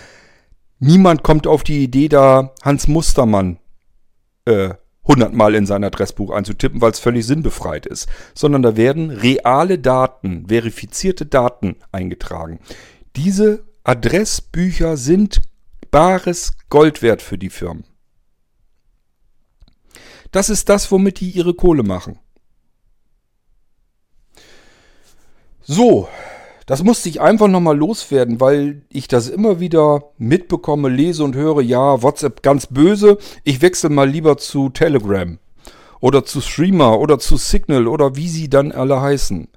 Niemand 0.80 1.24
kommt 1.24 1.46
auf 1.46 1.64
die 1.64 1.84
Idee, 1.84 2.08
da 2.08 2.54
Hans 2.62 2.88
Mustermann 2.88 3.60
äh, 4.46 4.76
hundertmal 5.04 5.56
in 5.56 5.66
sein 5.66 5.84
Adressbuch 5.84 6.32
einzutippen, 6.32 6.80
weil 6.80 6.92
es 6.92 7.00
völlig 7.00 7.26
sinnbefreit 7.26 7.86
ist, 7.86 8.08
sondern 8.34 8.62
da 8.62 8.78
werden 8.78 9.10
reale 9.10 9.78
Daten, 9.78 10.48
verifizierte 10.48 11.26
Daten 11.26 11.76
eingetragen. 11.92 12.62
Diese 13.18 13.66
Adressbücher 13.84 14.96
sind 14.96 15.42
bares 15.92 16.54
Gold 16.70 17.02
wert 17.02 17.22
für 17.22 17.38
die 17.38 17.50
Firmen. 17.50 17.84
Das 20.32 20.50
ist 20.50 20.70
das, 20.70 20.90
womit 20.94 21.20
die 21.20 21.30
ihre 21.30 21.56
Kohle 21.56 21.84
machen. 21.84 22.20
So, 25.66 26.10
das 26.66 26.84
musste 26.84 27.08
ich 27.08 27.22
einfach 27.22 27.48
nochmal 27.48 27.78
loswerden, 27.78 28.42
weil 28.42 28.82
ich 28.90 29.08
das 29.08 29.30
immer 29.30 29.62
wieder 29.62 30.12
mitbekomme, 30.18 30.90
lese 30.90 31.24
und 31.24 31.36
höre, 31.36 31.62
ja, 31.62 32.02
WhatsApp 32.02 32.44
ganz 32.44 32.68
böse, 32.68 33.18
ich 33.46 33.62
wechsle 33.62 33.90
mal 33.90 34.10
lieber 34.10 34.38
zu 34.38 34.70
Telegram 34.70 35.40
oder 36.02 36.26
zu 36.26 36.42
Streamer 36.42 37.00
oder 37.00 37.18
zu 37.18 37.38
Signal 37.38 37.88
oder 37.88 38.18
wie 38.18 38.28
sie 38.28 38.50
dann 38.50 38.74
alle 38.74 39.00
heißen. 39.00 39.48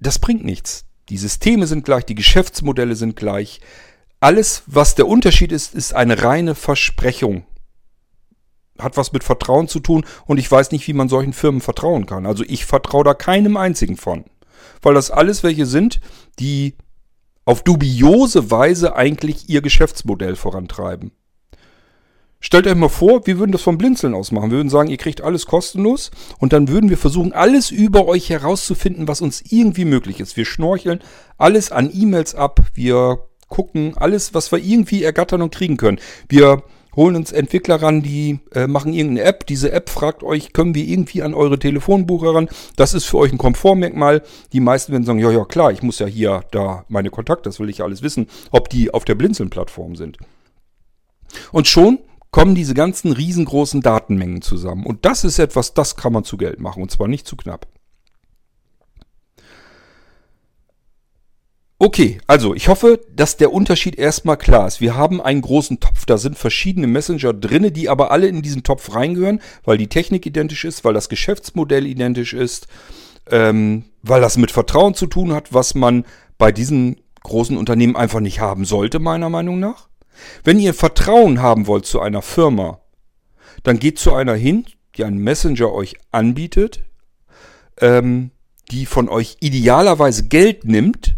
Das 0.00 0.18
bringt 0.18 0.44
nichts. 0.44 0.86
Die 1.10 1.18
Systeme 1.18 1.66
sind 1.66 1.84
gleich, 1.84 2.06
die 2.06 2.14
Geschäftsmodelle 2.14 2.96
sind 2.96 3.14
gleich. 3.14 3.60
Alles, 4.20 4.62
was 4.66 4.94
der 4.94 5.06
Unterschied 5.06 5.52
ist, 5.52 5.74
ist 5.74 5.94
eine 5.94 6.22
reine 6.22 6.54
Versprechung. 6.54 7.44
Hat 8.78 8.96
was 8.96 9.12
mit 9.12 9.24
Vertrauen 9.24 9.68
zu 9.68 9.80
tun 9.80 10.06
und 10.24 10.38
ich 10.38 10.50
weiß 10.50 10.70
nicht, 10.70 10.86
wie 10.88 10.94
man 10.94 11.10
solchen 11.10 11.34
Firmen 11.34 11.60
vertrauen 11.60 12.06
kann. 12.06 12.24
Also 12.24 12.44
ich 12.46 12.64
vertraue 12.64 13.04
da 13.04 13.12
keinem 13.12 13.58
einzigen 13.58 13.98
von 13.98 14.24
weil 14.82 14.94
das 14.94 15.10
alles 15.10 15.42
welche 15.42 15.66
sind, 15.66 16.00
die 16.38 16.74
auf 17.44 17.62
dubiose 17.62 18.50
Weise 18.50 18.94
eigentlich 18.94 19.48
ihr 19.48 19.62
Geschäftsmodell 19.62 20.36
vorantreiben. 20.36 21.12
Stellt 22.40 22.68
euch 22.68 22.76
mal 22.76 22.88
vor, 22.88 23.26
wir 23.26 23.38
würden 23.38 23.50
das 23.50 23.62
vom 23.62 23.78
Blinzeln 23.78 24.14
aus 24.14 24.30
machen. 24.30 24.50
Wir 24.50 24.58
würden 24.58 24.68
sagen, 24.68 24.90
ihr 24.90 24.96
kriegt 24.96 25.22
alles 25.22 25.46
kostenlos 25.46 26.12
und 26.38 26.52
dann 26.52 26.68
würden 26.68 26.88
wir 26.88 26.96
versuchen, 26.96 27.32
alles 27.32 27.70
über 27.70 28.06
euch 28.06 28.30
herauszufinden, 28.30 29.08
was 29.08 29.20
uns 29.20 29.42
irgendwie 29.48 29.84
möglich 29.84 30.20
ist. 30.20 30.36
Wir 30.36 30.44
schnorcheln 30.44 31.00
alles 31.36 31.72
an 31.72 31.90
E-Mails 31.92 32.36
ab, 32.36 32.60
wir 32.74 33.24
gucken 33.48 33.96
alles, 33.96 34.34
was 34.34 34.52
wir 34.52 34.58
irgendwie 34.58 35.02
ergattern 35.02 35.42
und 35.42 35.52
kriegen 35.52 35.76
können. 35.76 35.98
Wir 36.28 36.62
holen 36.98 37.16
uns 37.16 37.32
Entwickler 37.32 37.80
ran, 37.80 38.02
die 38.02 38.40
äh, 38.52 38.66
machen 38.66 38.92
irgendeine 38.92 39.26
App. 39.26 39.46
Diese 39.46 39.72
App 39.72 39.88
fragt 39.88 40.22
euch, 40.22 40.52
können 40.52 40.74
wir 40.74 40.84
irgendwie 40.84 41.22
an 41.22 41.32
eure 41.32 41.58
Telefonbucher 41.58 42.34
ran? 42.34 42.48
Das 42.76 42.92
ist 42.92 43.04
für 43.04 43.18
euch 43.18 43.32
ein 43.32 43.38
Komfortmerkmal. 43.38 44.22
Die 44.52 44.60
meisten 44.60 44.92
werden 44.92 45.04
sagen, 45.04 45.20
ja, 45.20 45.30
ja, 45.30 45.44
klar, 45.44 45.72
ich 45.72 45.82
muss 45.82 46.00
ja 46.00 46.06
hier 46.06 46.42
da 46.50 46.84
meine 46.88 47.10
Kontakte, 47.10 47.48
das 47.48 47.60
will 47.60 47.70
ich 47.70 47.78
ja 47.78 47.84
alles 47.84 48.02
wissen, 48.02 48.26
ob 48.50 48.68
die 48.68 48.92
auf 48.92 49.04
der 49.04 49.14
Blinzeln-Plattform 49.14 49.96
sind. 49.96 50.18
Und 51.52 51.68
schon 51.68 52.00
kommen 52.30 52.54
diese 52.54 52.74
ganzen 52.74 53.12
riesengroßen 53.12 53.80
Datenmengen 53.80 54.42
zusammen. 54.42 54.84
Und 54.84 55.04
das 55.04 55.24
ist 55.24 55.38
etwas, 55.38 55.74
das 55.74 55.96
kann 55.96 56.12
man 56.12 56.24
zu 56.24 56.36
Geld 56.36 56.58
machen. 56.58 56.82
Und 56.82 56.90
zwar 56.90 57.08
nicht 57.08 57.26
zu 57.26 57.36
knapp. 57.36 57.66
Okay, 61.80 62.18
also 62.26 62.56
ich 62.56 62.66
hoffe, 62.66 63.00
dass 63.14 63.36
der 63.36 63.52
Unterschied 63.52 63.96
erstmal 63.96 64.36
klar 64.36 64.66
ist. 64.66 64.80
Wir 64.80 64.96
haben 64.96 65.20
einen 65.20 65.42
großen 65.42 65.78
Topf, 65.78 66.06
da 66.06 66.18
sind 66.18 66.36
verschiedene 66.36 66.88
Messenger 66.88 67.32
drinne, 67.32 67.70
die 67.70 67.88
aber 67.88 68.10
alle 68.10 68.26
in 68.26 68.42
diesen 68.42 68.64
Topf 68.64 68.96
reingehören, 68.96 69.40
weil 69.64 69.78
die 69.78 69.86
Technik 69.86 70.26
identisch 70.26 70.64
ist, 70.64 70.84
weil 70.84 70.94
das 70.94 71.08
Geschäftsmodell 71.08 71.86
identisch 71.86 72.32
ist, 72.32 72.66
ähm, 73.30 73.84
weil 74.02 74.20
das 74.20 74.36
mit 74.38 74.50
Vertrauen 74.50 74.94
zu 74.94 75.06
tun 75.06 75.32
hat, 75.32 75.54
was 75.54 75.76
man 75.76 76.04
bei 76.36 76.50
diesen 76.50 76.96
großen 77.22 77.56
Unternehmen 77.56 77.94
einfach 77.94 78.20
nicht 78.20 78.40
haben 78.40 78.64
sollte, 78.64 78.98
meiner 78.98 79.28
Meinung 79.28 79.60
nach. 79.60 79.88
Wenn 80.42 80.58
ihr 80.58 80.74
Vertrauen 80.74 81.40
haben 81.40 81.68
wollt 81.68 81.86
zu 81.86 82.00
einer 82.00 82.22
Firma, 82.22 82.80
dann 83.62 83.78
geht 83.78 84.00
zu 84.00 84.14
einer 84.14 84.34
hin, 84.34 84.64
die 84.96 85.04
einen 85.04 85.18
Messenger 85.18 85.72
euch 85.72 85.94
anbietet, 86.10 86.82
ähm, 87.80 88.32
die 88.72 88.84
von 88.84 89.08
euch 89.08 89.36
idealerweise 89.38 90.26
Geld 90.26 90.64
nimmt, 90.64 91.17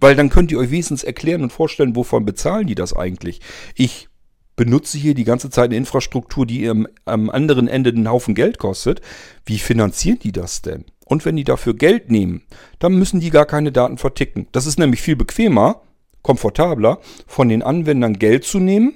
weil 0.00 0.14
dann 0.14 0.30
könnt 0.30 0.52
ihr 0.52 0.58
euch 0.58 0.70
wenigstens 0.70 1.04
erklären 1.04 1.42
und 1.42 1.52
vorstellen, 1.52 1.96
wovon 1.96 2.24
bezahlen 2.24 2.66
die 2.66 2.74
das 2.74 2.94
eigentlich. 2.94 3.40
Ich 3.74 4.08
benutze 4.56 4.98
hier 4.98 5.14
die 5.14 5.24
ganze 5.24 5.50
Zeit 5.50 5.66
eine 5.66 5.76
Infrastruktur, 5.76 6.44
die 6.44 6.68
am, 6.68 6.86
am 7.04 7.30
anderen 7.30 7.68
Ende 7.68 7.90
einen 7.90 8.10
Haufen 8.10 8.34
Geld 8.34 8.58
kostet. 8.58 9.00
Wie 9.46 9.58
finanzieren 9.58 10.18
die 10.18 10.32
das 10.32 10.62
denn? 10.62 10.84
Und 11.06 11.24
wenn 11.24 11.36
die 11.36 11.44
dafür 11.44 11.74
Geld 11.74 12.10
nehmen, 12.10 12.42
dann 12.78 12.98
müssen 12.98 13.20
die 13.20 13.30
gar 13.30 13.46
keine 13.46 13.72
Daten 13.72 13.96
verticken. 13.96 14.48
Das 14.52 14.66
ist 14.66 14.78
nämlich 14.78 15.00
viel 15.00 15.16
bequemer, 15.16 15.82
komfortabler, 16.22 17.00
von 17.26 17.48
den 17.48 17.62
Anwendern 17.62 18.18
Geld 18.18 18.44
zu 18.44 18.58
nehmen. 18.58 18.94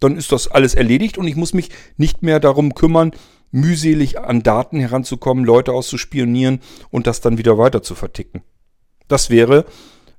Dann 0.00 0.16
ist 0.16 0.32
das 0.32 0.48
alles 0.48 0.74
erledigt 0.74 1.16
und 1.16 1.28
ich 1.28 1.36
muss 1.36 1.54
mich 1.54 1.70
nicht 1.96 2.22
mehr 2.22 2.40
darum 2.40 2.74
kümmern, 2.74 3.12
mühselig 3.52 4.18
an 4.18 4.42
Daten 4.42 4.80
heranzukommen, 4.80 5.44
Leute 5.44 5.72
auszuspionieren 5.72 6.60
und 6.90 7.06
das 7.06 7.20
dann 7.20 7.38
wieder 7.38 7.56
weiter 7.56 7.82
zu 7.82 7.94
verticken. 7.94 8.42
Das 9.06 9.30
wäre 9.30 9.64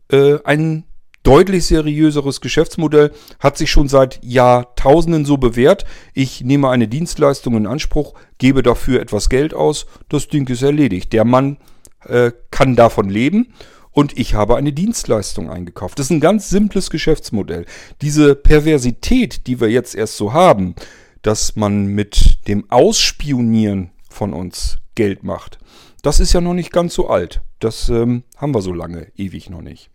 äh, 0.09 0.37
ein 0.43 0.85
deutlich 1.25 1.65
seriöseres 1.65 2.39
Geschäftsmodell, 2.39 3.11
hat 3.39 3.57
sich 3.57 3.71
schon 3.71 3.87
seit 3.87 4.23
Jahrtausenden 4.23 5.25
so 5.25 5.37
bewährt. 5.37 5.85
Ich 6.13 6.41
nehme 6.41 6.69
eine 6.69 6.87
Dienstleistung 6.87 7.57
in 7.57 7.67
Anspruch, 7.67 8.13
gebe 8.37 8.61
dafür 8.61 9.01
etwas 9.01 9.27
Geld 9.29 9.53
aus, 9.53 9.87
das 10.07 10.27
Ding 10.27 10.47
ist 10.47 10.61
erledigt. 10.61 11.11
Der 11.13 11.25
Mann 11.25 11.57
äh, 12.05 12.31
kann 12.51 12.75
davon 12.75 13.09
leben 13.09 13.53
und 13.91 14.17
ich 14.17 14.35
habe 14.35 14.55
eine 14.55 14.71
Dienstleistung 14.71 15.49
eingekauft. 15.49 15.97
Das 15.97 16.07
ist 16.07 16.11
ein 16.11 16.19
ganz 16.19 16.49
simples 16.49 16.89
Geschäftsmodell. 16.89 17.65
Diese 18.01 18.35
Perversität, 18.35 19.47
die 19.47 19.59
wir 19.59 19.69
jetzt 19.69 19.95
erst 19.95 20.17
so 20.17 20.31
haben, 20.31 20.75
dass 21.23 21.55
man 21.55 21.87
mit 21.87 22.47
dem 22.47 22.69
Ausspionieren 22.69 23.91
von 24.09 24.33
uns 24.33 24.77
Geld 24.93 25.23
macht, 25.23 25.57
das 26.03 26.19
ist 26.19 26.33
ja 26.33 26.41
noch 26.41 26.53
nicht 26.53 26.71
ganz 26.71 26.93
so 26.93 27.09
alt. 27.09 27.41
Das 27.59 27.89
ähm, 27.89 28.23
haben 28.37 28.53
wir 28.53 28.61
so 28.61 28.73
lange, 28.73 29.07
ewig 29.15 29.49
noch 29.49 29.61
nicht. 29.61 29.89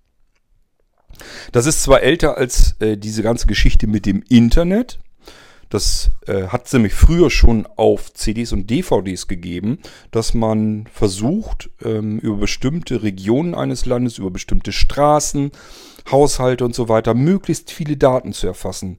Das 1.53 1.67
ist 1.67 1.83
zwar 1.83 2.03
älter 2.03 2.37
als 2.37 2.77
äh, 2.81 2.97
diese 2.97 3.23
ganze 3.23 3.47
Geschichte 3.47 3.87
mit 3.87 4.07
dem 4.07 4.23
Internet. 4.29 4.99
Das 5.71 6.11
äh, 6.27 6.49
hat 6.49 6.67
es 6.67 6.73
nämlich 6.73 6.95
früher 6.95 7.31
schon 7.31 7.67
auf 7.77 8.13
CDs 8.13 8.53
und 8.53 8.69
DVDs 8.69 9.29
gegeben, 9.29 9.79
dass 10.11 10.35
man 10.35 10.89
versucht, 10.93 11.71
ähm, 11.85 12.19
über 12.19 12.39
bestimmte 12.39 13.05
Regionen 13.05 13.55
eines 13.55 13.87
Landes, 13.87 14.19
über 14.19 14.31
bestimmte 14.31 14.73
Straßen, 14.73 15.53
Haushalte 16.11 16.65
und 16.65 16.75
so 16.75 16.89
weiter, 16.89 17.15
möglichst 17.15 17.71
viele 17.71 17.97
Daten 17.97 18.33
zu 18.33 18.49
erfassen. 18.49 18.99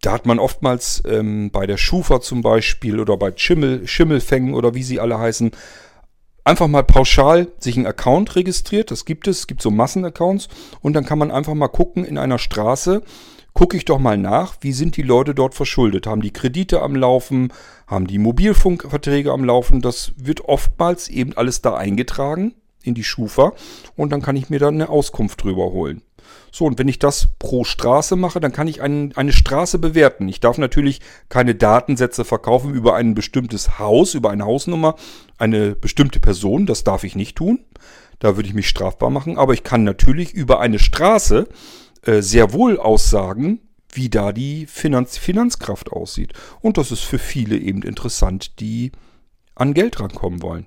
Da 0.00 0.10
hat 0.10 0.26
man 0.26 0.40
oftmals 0.40 1.04
ähm, 1.06 1.52
bei 1.52 1.66
der 1.66 1.76
Schufa 1.76 2.20
zum 2.20 2.42
Beispiel 2.42 2.98
oder 2.98 3.16
bei 3.16 3.32
Schimmel, 3.36 3.86
Schimmelfängen 3.86 4.54
oder 4.54 4.74
wie 4.74 4.82
sie 4.82 4.98
alle 4.98 5.20
heißen, 5.20 5.52
einfach 6.44 6.68
mal 6.68 6.82
pauschal 6.82 7.48
sich 7.58 7.76
einen 7.76 7.86
Account 7.86 8.36
registriert. 8.36 8.90
Das 8.90 9.04
gibt 9.04 9.28
es. 9.28 9.40
Es 9.40 9.46
gibt 9.46 9.62
so 9.62 9.70
Massenaccounts. 9.70 10.48
Und 10.80 10.94
dann 10.94 11.04
kann 11.04 11.18
man 11.18 11.30
einfach 11.30 11.54
mal 11.54 11.68
gucken 11.68 12.04
in 12.04 12.18
einer 12.18 12.38
Straße. 12.38 13.02
Gucke 13.54 13.76
ich 13.76 13.84
doch 13.84 13.98
mal 13.98 14.16
nach, 14.16 14.56
wie 14.62 14.72
sind 14.72 14.96
die 14.96 15.02
Leute 15.02 15.34
dort 15.34 15.54
verschuldet? 15.54 16.06
Haben 16.06 16.22
die 16.22 16.32
Kredite 16.32 16.80
am 16.80 16.96
Laufen? 16.96 17.52
Haben 17.86 18.06
die 18.06 18.18
Mobilfunkverträge 18.18 19.30
am 19.30 19.44
Laufen? 19.44 19.82
Das 19.82 20.12
wird 20.16 20.40
oftmals 20.46 21.08
eben 21.08 21.36
alles 21.36 21.60
da 21.60 21.76
eingetragen 21.76 22.54
in 22.82 22.94
die 22.94 23.04
Schufa. 23.04 23.52
Und 23.94 24.10
dann 24.10 24.22
kann 24.22 24.36
ich 24.36 24.48
mir 24.48 24.58
dann 24.58 24.74
eine 24.74 24.88
Auskunft 24.88 25.42
drüber 25.42 25.70
holen. 25.70 26.02
So, 26.50 26.66
und 26.66 26.78
wenn 26.78 26.88
ich 26.88 26.98
das 26.98 27.28
pro 27.38 27.64
Straße 27.64 28.16
mache, 28.16 28.40
dann 28.40 28.52
kann 28.52 28.68
ich 28.68 28.82
ein, 28.82 29.12
eine 29.16 29.32
Straße 29.32 29.78
bewerten. 29.78 30.28
Ich 30.28 30.40
darf 30.40 30.58
natürlich 30.58 31.00
keine 31.28 31.54
Datensätze 31.54 32.24
verkaufen 32.24 32.74
über 32.74 32.94
ein 32.94 33.14
bestimmtes 33.14 33.78
Haus, 33.78 34.14
über 34.14 34.30
eine 34.30 34.44
Hausnummer, 34.44 34.96
eine 35.42 35.74
bestimmte 35.74 36.20
Person. 36.20 36.66
Das 36.66 36.84
darf 36.84 37.04
ich 37.04 37.16
nicht 37.16 37.36
tun. 37.36 37.64
Da 38.20 38.36
würde 38.36 38.48
ich 38.48 38.54
mich 38.54 38.68
strafbar 38.68 39.10
machen. 39.10 39.36
Aber 39.36 39.52
ich 39.52 39.64
kann 39.64 39.82
natürlich 39.84 40.32
über 40.32 40.60
eine 40.60 40.78
Straße 40.78 41.48
äh, 42.06 42.22
sehr 42.22 42.52
wohl 42.52 42.78
aussagen, 42.78 43.60
wie 43.92 44.08
da 44.08 44.32
die 44.32 44.66
Finanz 44.66 45.18
Finanzkraft 45.18 45.90
aussieht. 45.90 46.32
Und 46.60 46.78
das 46.78 46.92
ist 46.92 47.02
für 47.02 47.18
viele 47.18 47.58
eben 47.58 47.82
interessant, 47.82 48.60
die 48.60 48.92
an 49.54 49.74
Geld 49.74 50.00
rankommen 50.00 50.40
wollen. 50.42 50.66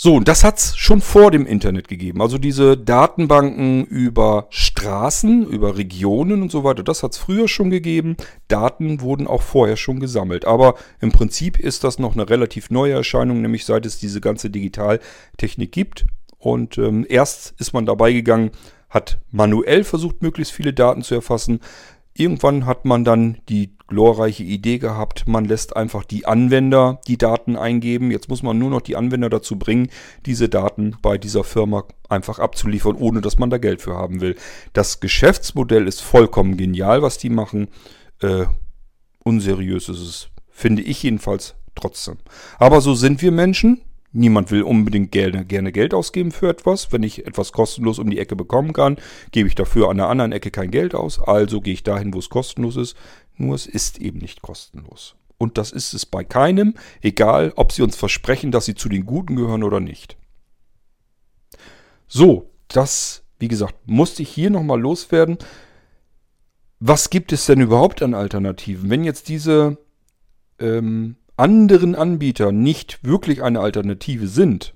So, 0.00 0.14
und 0.14 0.28
das 0.28 0.44
hat's 0.44 0.76
schon 0.76 1.00
vor 1.00 1.32
dem 1.32 1.44
Internet 1.44 1.88
gegeben. 1.88 2.22
Also 2.22 2.38
diese 2.38 2.76
Datenbanken 2.76 3.84
über 3.84 4.46
Straßen, 4.50 5.44
über 5.44 5.76
Regionen 5.76 6.40
und 6.40 6.52
so 6.52 6.62
weiter, 6.62 6.84
das 6.84 7.02
hat's 7.02 7.18
früher 7.18 7.48
schon 7.48 7.68
gegeben. 7.68 8.16
Daten 8.46 9.00
wurden 9.00 9.26
auch 9.26 9.42
vorher 9.42 9.76
schon 9.76 9.98
gesammelt. 9.98 10.44
Aber 10.44 10.76
im 11.00 11.10
Prinzip 11.10 11.58
ist 11.58 11.82
das 11.82 11.98
noch 11.98 12.12
eine 12.14 12.30
relativ 12.30 12.70
neue 12.70 12.92
Erscheinung, 12.92 13.42
nämlich 13.42 13.64
seit 13.64 13.86
es 13.86 13.98
diese 13.98 14.20
ganze 14.20 14.50
Digitaltechnik 14.50 15.72
gibt. 15.72 16.06
Und 16.38 16.78
ähm, 16.78 17.04
erst 17.08 17.54
ist 17.58 17.72
man 17.72 17.84
dabei 17.84 18.12
gegangen, 18.12 18.52
hat 18.88 19.18
manuell 19.32 19.82
versucht, 19.82 20.22
möglichst 20.22 20.52
viele 20.52 20.72
Daten 20.72 21.02
zu 21.02 21.16
erfassen. 21.16 21.58
Irgendwann 22.18 22.66
hat 22.66 22.84
man 22.84 23.04
dann 23.04 23.38
die 23.48 23.76
glorreiche 23.86 24.42
Idee 24.42 24.78
gehabt, 24.78 25.28
man 25.28 25.44
lässt 25.44 25.76
einfach 25.76 26.04
die 26.04 26.26
Anwender 26.26 27.00
die 27.06 27.16
Daten 27.16 27.56
eingeben. 27.56 28.10
Jetzt 28.10 28.28
muss 28.28 28.42
man 28.42 28.58
nur 28.58 28.70
noch 28.70 28.80
die 28.80 28.96
Anwender 28.96 29.30
dazu 29.30 29.56
bringen, 29.56 29.88
diese 30.26 30.48
Daten 30.48 30.96
bei 31.00 31.16
dieser 31.16 31.44
Firma 31.44 31.84
einfach 32.08 32.40
abzuliefern, 32.40 32.96
ohne 32.96 33.20
dass 33.20 33.38
man 33.38 33.50
da 33.50 33.58
Geld 33.58 33.80
für 33.80 33.94
haben 33.94 34.20
will. 34.20 34.34
Das 34.72 34.98
Geschäftsmodell 34.98 35.86
ist 35.86 36.00
vollkommen 36.00 36.56
genial, 36.56 37.02
was 37.02 37.18
die 37.18 37.30
machen. 37.30 37.68
Äh, 38.20 38.46
unseriös 39.22 39.88
ist 39.88 40.00
es, 40.00 40.28
finde 40.50 40.82
ich 40.82 41.04
jedenfalls 41.04 41.54
trotzdem. 41.76 42.16
Aber 42.58 42.80
so 42.80 42.94
sind 42.94 43.22
wir 43.22 43.30
Menschen. 43.30 43.80
Niemand 44.12 44.50
will 44.50 44.62
unbedingt 44.62 45.12
gerne, 45.12 45.44
gerne 45.44 45.70
Geld 45.70 45.92
ausgeben 45.92 46.32
für 46.32 46.48
etwas. 46.48 46.92
Wenn 46.92 47.02
ich 47.02 47.26
etwas 47.26 47.52
kostenlos 47.52 47.98
um 47.98 48.08
die 48.08 48.18
Ecke 48.18 48.36
bekommen 48.36 48.72
kann, 48.72 48.96
gebe 49.32 49.48
ich 49.48 49.54
dafür 49.54 49.90
an 49.90 49.98
der 49.98 50.08
anderen 50.08 50.32
Ecke 50.32 50.50
kein 50.50 50.70
Geld 50.70 50.94
aus. 50.94 51.20
Also 51.20 51.60
gehe 51.60 51.74
ich 51.74 51.82
dahin, 51.82 52.14
wo 52.14 52.18
es 52.18 52.30
kostenlos 52.30 52.76
ist. 52.76 52.96
Nur 53.36 53.54
es 53.54 53.66
ist 53.66 53.98
eben 54.00 54.18
nicht 54.18 54.42
kostenlos. 54.42 55.14
und 55.38 55.56
das 55.56 55.70
ist 55.70 55.94
es 55.94 56.04
bei 56.04 56.24
keinem, 56.24 56.74
egal 57.00 57.52
ob 57.54 57.70
sie 57.70 57.82
uns 57.82 57.96
versprechen, 57.96 58.50
dass 58.50 58.64
sie 58.64 58.74
zu 58.74 58.88
den 58.88 59.06
Guten 59.06 59.36
gehören 59.36 59.62
oder 59.62 59.78
nicht. 59.78 60.16
So, 62.08 62.50
das, 62.66 63.22
wie 63.38 63.48
gesagt, 63.48 63.76
musste 63.86 64.22
ich 64.22 64.30
hier 64.30 64.50
nochmal 64.50 64.80
loswerden. 64.80 65.38
Was 66.80 67.10
gibt 67.10 67.32
es 67.32 67.46
denn 67.46 67.60
überhaupt 67.60 68.02
an 68.02 68.14
Alternativen? 68.14 68.90
Wenn 68.90 69.04
jetzt 69.04 69.28
diese 69.28 69.78
ähm, 70.58 71.16
anderen 71.38 71.94
Anbieter 71.94 72.52
nicht 72.52 72.98
wirklich 73.02 73.42
eine 73.42 73.60
Alternative 73.60 74.26
sind, 74.26 74.74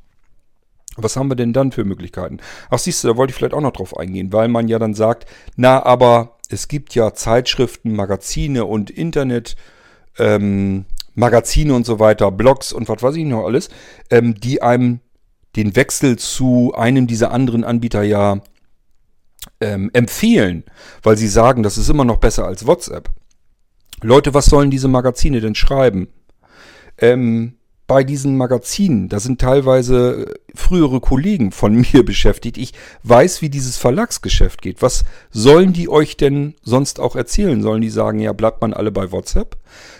was 0.96 1.16
haben 1.16 1.30
wir 1.30 1.36
denn 1.36 1.52
dann 1.52 1.72
für 1.72 1.84
Möglichkeiten? 1.84 2.38
Ach, 2.70 2.78
siehst 2.78 3.02
du, 3.02 3.08
da 3.08 3.16
wollte 3.16 3.30
ich 3.30 3.36
vielleicht 3.36 3.54
auch 3.54 3.62
noch 3.62 3.72
drauf 3.72 3.96
eingehen, 3.96 4.32
weil 4.32 4.48
man 4.48 4.68
ja 4.68 4.78
dann 4.78 4.94
sagt, 4.94 5.26
na, 5.56 5.82
aber 5.84 6.36
es 6.50 6.68
gibt 6.68 6.94
ja 6.94 7.14
Zeitschriften, 7.14 7.94
Magazine 7.94 8.66
und 8.66 8.90
Internet, 8.90 9.56
ähm, 10.18 10.84
Magazine 11.14 11.74
und 11.74 11.86
so 11.86 11.98
weiter, 11.98 12.30
Blogs 12.30 12.72
und 12.72 12.88
was 12.88 13.02
weiß 13.02 13.16
ich 13.16 13.24
noch 13.24 13.44
alles, 13.44 13.70
ähm, 14.10 14.34
die 14.38 14.62
einem 14.62 15.00
den 15.56 15.76
Wechsel 15.76 16.18
zu 16.18 16.72
einem 16.74 17.06
dieser 17.06 17.30
anderen 17.30 17.64
Anbieter 17.64 18.02
ja 18.02 18.40
ähm, 19.60 19.90
empfehlen, 19.92 20.64
weil 21.02 21.16
sie 21.16 21.28
sagen, 21.28 21.62
das 21.62 21.78
ist 21.78 21.90
immer 21.90 22.04
noch 22.04 22.18
besser 22.18 22.46
als 22.46 22.66
WhatsApp. 22.66 23.10
Leute, 24.02 24.34
was 24.34 24.46
sollen 24.46 24.70
diese 24.70 24.88
Magazine 24.88 25.40
denn 25.40 25.54
schreiben? 25.54 26.08
Ähm, 27.02 27.54
bei 27.86 28.04
diesen 28.04 28.38
Magazinen, 28.38 29.10
da 29.10 29.20
sind 29.20 29.38
teilweise 29.38 30.26
äh, 30.26 30.34
frühere 30.54 31.00
Kollegen 31.00 31.52
von 31.52 31.74
mir 31.92 32.04
beschäftigt. 32.04 32.56
Ich 32.56 32.72
weiß, 33.02 33.42
wie 33.42 33.50
dieses 33.50 33.76
Verlagsgeschäft 33.76 34.62
geht. 34.62 34.80
Was 34.80 35.04
sollen 35.30 35.74
die 35.74 35.90
euch 35.90 36.16
denn 36.16 36.54
sonst 36.62 37.00
auch 37.00 37.16
erzählen? 37.16 37.60
Sollen 37.60 37.82
die 37.82 37.90
sagen, 37.90 38.18
ja, 38.20 38.32
bleibt 38.32 38.62
man 38.62 38.72
alle 38.72 38.92
bei 38.92 39.12
WhatsApp? 39.12 39.58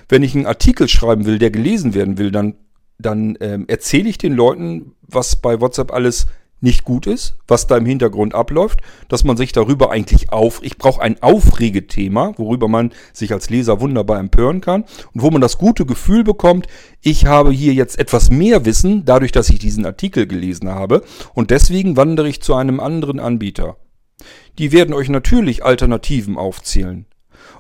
Wenn 0.09 0.23
ich 0.23 0.35
einen 0.35 0.47
Artikel 0.47 0.89
schreiben 0.89 1.27
will, 1.27 1.39
der 1.39 1.51
gelesen 1.51 1.93
werden 1.93 2.17
will, 2.17 2.31
dann, 2.31 2.55
dann 2.99 3.37
ähm, 3.41 3.67
erzähle 3.69 4.09
ich 4.09 4.17
den 4.17 4.33
Leuten, 4.33 4.95
was 5.03 5.37
bei 5.37 5.61
WhatsApp 5.61 5.93
alles 5.93 6.27
nicht 6.63 6.85
gut 6.85 7.07
ist, 7.07 7.37
was 7.49 7.67
da 7.67 7.77
im 7.77 7.87
Hintergrund 7.87 8.35
abläuft, 8.35 8.81
dass 9.09 9.25
man 9.25 9.37
sich 9.37 9.53
darüber 9.53 9.91
eigentlich 9.91 10.33
auf, 10.33 10.61
ich 10.63 10.79
brauche 10.79 11.03
ein 11.03 11.21
Aufregethema, 11.23 12.35
worüber 12.37 12.69
man 12.69 12.93
sich 13.13 13.33
als 13.33 13.51
Leser 13.51 13.81
wunderbar 13.81 14.19
empören 14.21 14.61
kann 14.61 14.85
und 15.13 15.23
wo 15.23 15.31
man 15.31 15.41
das 15.41 15.59
gute 15.59 15.85
Gefühl 15.85 16.25
bekommt, 16.25 16.67
ich 17.01 17.27
habe 17.27 17.51
hier 17.51 17.75
jetzt 17.75 17.99
etwas 17.99 18.31
mehr 18.31 18.65
Wissen, 18.65 19.05
dadurch, 19.05 19.33
dass 19.33 19.51
ich 19.51 19.59
diesen 19.59 19.85
Artikel 19.85 20.27
gelesen 20.27 20.69
habe 20.71 21.03
und 21.35 21.51
deswegen 21.51 21.97
wandere 21.97 22.29
ich 22.29 22.43
zu 22.43 22.55
einem 22.55 22.81
anderen 22.81 23.19
Anbieter. 23.19 23.77
Die 24.59 24.71
werden 24.71 24.95
euch 24.95 25.09
natürlich 25.09 25.65
Alternativen 25.65 26.37
aufzählen. 26.37 27.07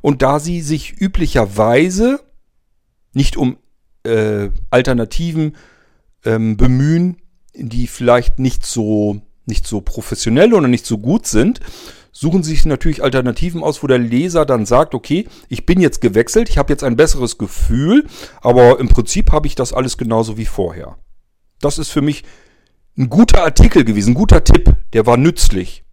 Und 0.00 0.22
da 0.22 0.38
sie 0.38 0.60
sich 0.60 1.00
üblicherweise 1.00 2.20
nicht 3.14 3.36
um 3.36 3.56
äh, 4.04 4.50
Alternativen 4.70 5.56
ähm, 6.24 6.56
bemühen, 6.56 7.21
die 7.54 7.86
vielleicht 7.86 8.38
nicht 8.38 8.64
so, 8.64 9.20
nicht 9.46 9.66
so 9.66 9.80
professionell 9.80 10.54
oder 10.54 10.68
nicht 10.68 10.86
so 10.86 10.98
gut 10.98 11.26
sind, 11.26 11.60
suchen 12.12 12.42
sich 12.42 12.66
natürlich 12.66 13.02
Alternativen 13.02 13.62
aus, 13.62 13.82
wo 13.82 13.86
der 13.86 13.98
Leser 13.98 14.44
dann 14.44 14.66
sagt, 14.66 14.94
okay, 14.94 15.26
ich 15.48 15.66
bin 15.66 15.80
jetzt 15.80 16.00
gewechselt, 16.00 16.48
ich 16.48 16.58
habe 16.58 16.72
jetzt 16.72 16.84
ein 16.84 16.96
besseres 16.96 17.38
Gefühl, 17.38 18.06
aber 18.42 18.78
im 18.78 18.88
Prinzip 18.88 19.32
habe 19.32 19.46
ich 19.46 19.54
das 19.54 19.72
alles 19.72 19.96
genauso 19.96 20.36
wie 20.36 20.44
vorher. 20.44 20.98
Das 21.60 21.78
ist 21.78 21.88
für 21.88 22.02
mich 22.02 22.24
ein 22.96 23.08
guter 23.08 23.42
Artikel 23.42 23.84
gewesen, 23.84 24.10
ein 24.10 24.14
guter 24.14 24.44
Tipp, 24.44 24.74
der 24.92 25.06
war 25.06 25.16
nützlich. 25.16 25.84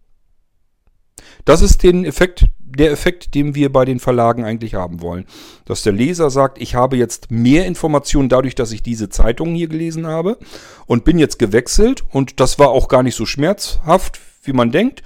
Das 1.44 1.62
ist 1.62 1.82
den 1.82 2.04
Effekt, 2.04 2.46
der 2.58 2.90
Effekt, 2.90 3.34
den 3.34 3.54
wir 3.54 3.72
bei 3.72 3.84
den 3.84 4.00
Verlagen 4.00 4.44
eigentlich 4.44 4.74
haben 4.74 5.00
wollen. 5.00 5.26
Dass 5.64 5.82
der 5.82 5.92
Leser 5.92 6.30
sagt, 6.30 6.60
ich 6.60 6.74
habe 6.74 6.96
jetzt 6.96 7.30
mehr 7.30 7.66
Informationen 7.66 8.28
dadurch, 8.28 8.54
dass 8.54 8.72
ich 8.72 8.82
diese 8.82 9.08
Zeitungen 9.08 9.54
hier 9.54 9.68
gelesen 9.68 10.06
habe 10.06 10.38
und 10.86 11.04
bin 11.04 11.18
jetzt 11.18 11.38
gewechselt 11.38 12.04
und 12.10 12.40
das 12.40 12.58
war 12.58 12.68
auch 12.68 12.88
gar 12.88 13.02
nicht 13.02 13.16
so 13.16 13.26
schmerzhaft, 13.26 14.20
wie 14.42 14.52
man 14.52 14.70
denkt. 14.70 15.02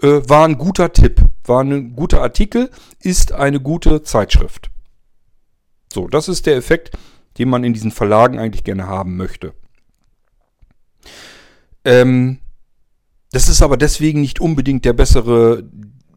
Äh, 0.00 0.28
war 0.28 0.46
ein 0.46 0.58
guter 0.58 0.92
Tipp, 0.92 1.20
war 1.44 1.62
ein 1.62 1.94
guter 1.94 2.22
Artikel, 2.22 2.70
ist 3.00 3.32
eine 3.32 3.60
gute 3.60 4.02
Zeitschrift. 4.02 4.70
So, 5.92 6.08
das 6.08 6.28
ist 6.28 6.46
der 6.46 6.56
Effekt, 6.56 6.90
den 7.38 7.48
man 7.48 7.64
in 7.64 7.72
diesen 7.72 7.90
Verlagen 7.90 8.38
eigentlich 8.38 8.64
gerne 8.64 8.86
haben 8.86 9.16
möchte. 9.16 9.52
Ähm, 11.84 12.38
das 13.32 13.48
ist 13.48 13.62
aber 13.62 13.76
deswegen 13.76 14.20
nicht 14.20 14.40
unbedingt 14.40 14.84
der 14.84 14.92
bessere 14.92 15.64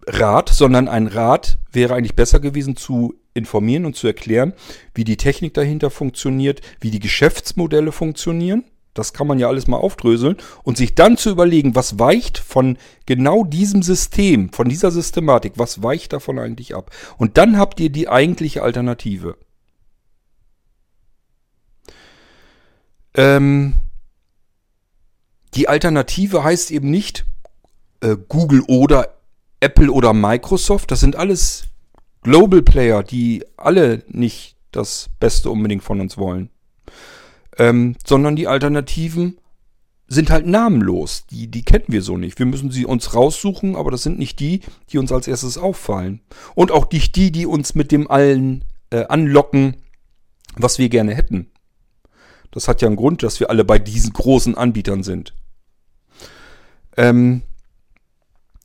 Rat, 0.05 0.49
sondern 0.49 0.87
ein 0.87 1.07
Rat 1.07 1.57
wäre 1.71 1.95
eigentlich 1.95 2.15
besser 2.15 2.39
gewesen 2.39 2.75
zu 2.75 3.15
informieren 3.33 3.85
und 3.85 3.95
zu 3.95 4.07
erklären, 4.07 4.53
wie 4.93 5.03
die 5.03 5.17
Technik 5.17 5.53
dahinter 5.53 5.89
funktioniert, 5.89 6.61
wie 6.79 6.91
die 6.91 6.99
Geschäftsmodelle 6.99 7.91
funktionieren. 7.91 8.65
Das 8.93 9.11
kann 9.11 9.27
man 9.27 9.39
ja 9.39 9.47
alles 9.49 9.67
mal 9.67 9.77
aufdröseln 9.77 10.37
und 10.63 10.77
sich 10.77 10.95
dann 10.95 11.17
zu 11.17 11.29
überlegen, 11.29 11.75
was 11.75 11.99
weicht 11.99 12.37
von 12.37 12.77
genau 13.05 13.43
diesem 13.43 13.81
System, 13.81 14.53
von 14.53 14.69
dieser 14.69 14.89
Systematik, 14.89 15.53
was 15.57 15.83
weicht 15.83 16.13
davon 16.13 16.39
eigentlich 16.39 16.75
ab? 16.75 16.91
Und 17.17 17.37
dann 17.37 17.57
habt 17.57 17.79
ihr 17.81 17.89
die 17.89 18.07
eigentliche 18.07 18.63
Alternative. 18.63 19.37
Ähm, 23.15 23.73
die 25.55 25.67
Alternative 25.67 26.43
heißt 26.43 26.71
eben 26.71 26.89
nicht 26.91 27.25
äh, 28.01 28.15
Google 28.27 28.61
oder 28.67 29.15
Apple 29.59 29.91
oder 29.91 30.13
Microsoft. 30.13 30.91
Das 30.91 30.99
sind 30.99 31.15
alles 31.15 31.65
Global 32.21 32.61
Player, 32.61 33.03
die 33.03 33.43
alle 33.57 34.03
nicht 34.07 34.57
das 34.71 35.09
Beste 35.19 35.49
unbedingt 35.49 35.83
von 35.83 36.01
uns 36.01 36.17
wollen. 36.17 36.49
Ähm, 37.57 37.95
sondern 38.05 38.35
die 38.35 38.47
Alternativen 38.47 39.37
sind 40.07 40.29
halt 40.29 40.45
namenlos. 40.45 41.25
Die, 41.27 41.47
die 41.47 41.63
kennen 41.63 41.85
wir 41.87 42.01
so 42.01 42.17
nicht. 42.17 42.37
Wir 42.37 42.45
müssen 42.45 42.69
sie 42.69 42.85
uns 42.85 43.15
raussuchen, 43.15 43.75
aber 43.75 43.91
das 43.91 44.03
sind 44.03 44.19
nicht 44.19 44.39
die, 44.39 44.61
die 44.89 44.97
uns 44.97 45.11
als 45.11 45.27
erstes 45.27 45.57
auffallen. 45.57 46.21
Und 46.53 46.71
auch 46.71 46.91
nicht 46.91 47.15
die, 47.15 47.31
die 47.31 47.45
uns 47.45 47.75
mit 47.75 47.91
dem 47.91 48.09
allen 48.11 48.65
äh, 48.89 49.05
anlocken, 49.05 49.77
was 50.55 50.77
wir 50.77 50.89
gerne 50.89 51.15
hätten. 51.15 51.51
Das 52.51 52.67
hat 52.67 52.81
ja 52.81 52.87
einen 52.87 52.97
Grund, 52.97 53.23
dass 53.23 53.39
wir 53.39 53.49
alle 53.49 53.65
bei 53.65 53.79
diesen 53.79 54.13
großen 54.13 54.55
Anbietern 54.55 55.03
sind. 55.03 55.33
Ähm, 56.97 57.41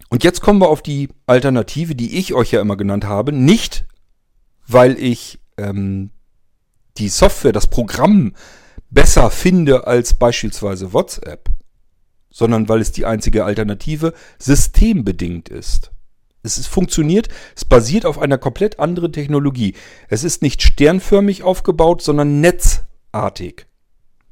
und 0.09 0.25
jetzt 0.25 0.41
kommen 0.41 0.61
wir 0.61 0.69
auf 0.69 0.83
die 0.83 1.09
Alternative, 1.27 1.95
die 1.95 2.19
ich 2.19 2.35
euch 2.35 2.51
ja 2.51 2.61
immer 2.61 2.77
genannt 2.77 3.05
habe. 3.05 3.33
Nicht, 3.33 3.87
weil 4.67 4.99
ich 4.99 5.39
ähm, 5.57 6.11
die 6.99 7.09
Software, 7.09 7.53
das 7.53 7.69
Programm 7.69 8.35
besser 8.91 9.31
finde 9.31 9.87
als 9.87 10.15
beispielsweise 10.15 10.93
WhatsApp, 10.93 11.49
sondern 12.31 12.69
weil 12.69 12.81
es 12.81 12.93
die 12.93 13.07
einzige 13.07 13.45
Alternative 13.45 14.13
systembedingt 14.39 15.49
ist. 15.49 15.93
Es 16.43 16.59
ist, 16.59 16.69
funktioniert, 16.69 17.29
es 17.55 17.65
basiert 17.65 18.07
auf 18.07 18.19
einer 18.19 18.39
komplett 18.39 18.81
anderen 18.81 19.13
Technologie. 19.13 19.75
Es 20.09 20.25
ist 20.25 20.43
nicht 20.43 20.63
sternförmig 20.63 21.43
aufgebaut, 21.43 22.03
sondern 22.03 22.41
netzartig. 22.41 23.67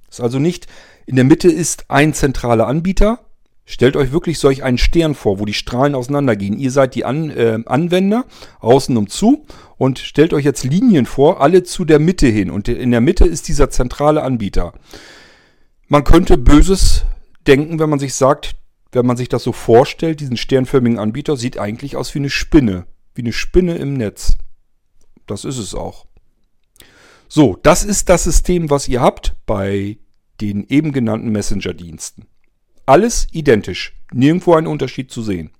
Es 0.08 0.18
ist 0.18 0.24
also 0.24 0.38
nicht, 0.38 0.66
in 1.06 1.16
der 1.16 1.24
Mitte 1.24 1.48
ist 1.48 1.84
ein 1.88 2.14
zentraler 2.14 2.66
Anbieter, 2.66 3.27
Stellt 3.70 3.96
euch 3.96 4.12
wirklich 4.12 4.38
solch 4.38 4.62
einen 4.62 4.78
Stern 4.78 5.14
vor, 5.14 5.38
wo 5.38 5.44
die 5.44 5.52
Strahlen 5.52 5.94
auseinandergehen. 5.94 6.58
Ihr 6.58 6.70
seid 6.70 6.94
die 6.94 7.04
An 7.04 7.28
äh, 7.28 7.58
Anwender, 7.66 8.24
außen 8.60 8.96
um 8.96 9.08
zu 9.08 9.44
und 9.76 9.98
stellt 9.98 10.32
euch 10.32 10.46
jetzt 10.46 10.64
Linien 10.64 11.04
vor, 11.04 11.42
alle 11.42 11.64
zu 11.64 11.84
der 11.84 11.98
Mitte 11.98 12.28
hin. 12.28 12.50
Und 12.50 12.68
in 12.68 12.90
der 12.90 13.02
Mitte 13.02 13.26
ist 13.26 13.46
dieser 13.46 13.68
zentrale 13.68 14.22
Anbieter. 14.22 14.72
Man 15.86 16.02
könnte 16.02 16.38
Böses 16.38 17.04
denken, 17.46 17.78
wenn 17.78 17.90
man 17.90 17.98
sich 17.98 18.14
sagt, 18.14 18.56
wenn 18.92 19.04
man 19.04 19.18
sich 19.18 19.28
das 19.28 19.42
so 19.42 19.52
vorstellt, 19.52 20.20
diesen 20.20 20.38
sternförmigen 20.38 20.98
Anbieter 20.98 21.36
sieht 21.36 21.58
eigentlich 21.58 21.94
aus 21.94 22.14
wie 22.14 22.20
eine 22.20 22.30
Spinne. 22.30 22.86
Wie 23.14 23.20
eine 23.20 23.34
Spinne 23.34 23.74
im 23.74 23.92
Netz. 23.92 24.38
Das 25.26 25.44
ist 25.44 25.58
es 25.58 25.74
auch. 25.74 26.06
So, 27.28 27.58
das 27.62 27.84
ist 27.84 28.08
das 28.08 28.24
System, 28.24 28.70
was 28.70 28.88
ihr 28.88 29.02
habt 29.02 29.36
bei 29.44 29.98
den 30.40 30.66
eben 30.68 30.92
genannten 30.92 31.28
Messenger-Diensten. 31.28 32.28
Alles 32.88 33.26
identisch. 33.32 33.92
Nirgendwo 34.14 34.54
ein 34.54 34.66
Unterschied 34.66 35.10
zu 35.10 35.22
sehen. 35.22 35.50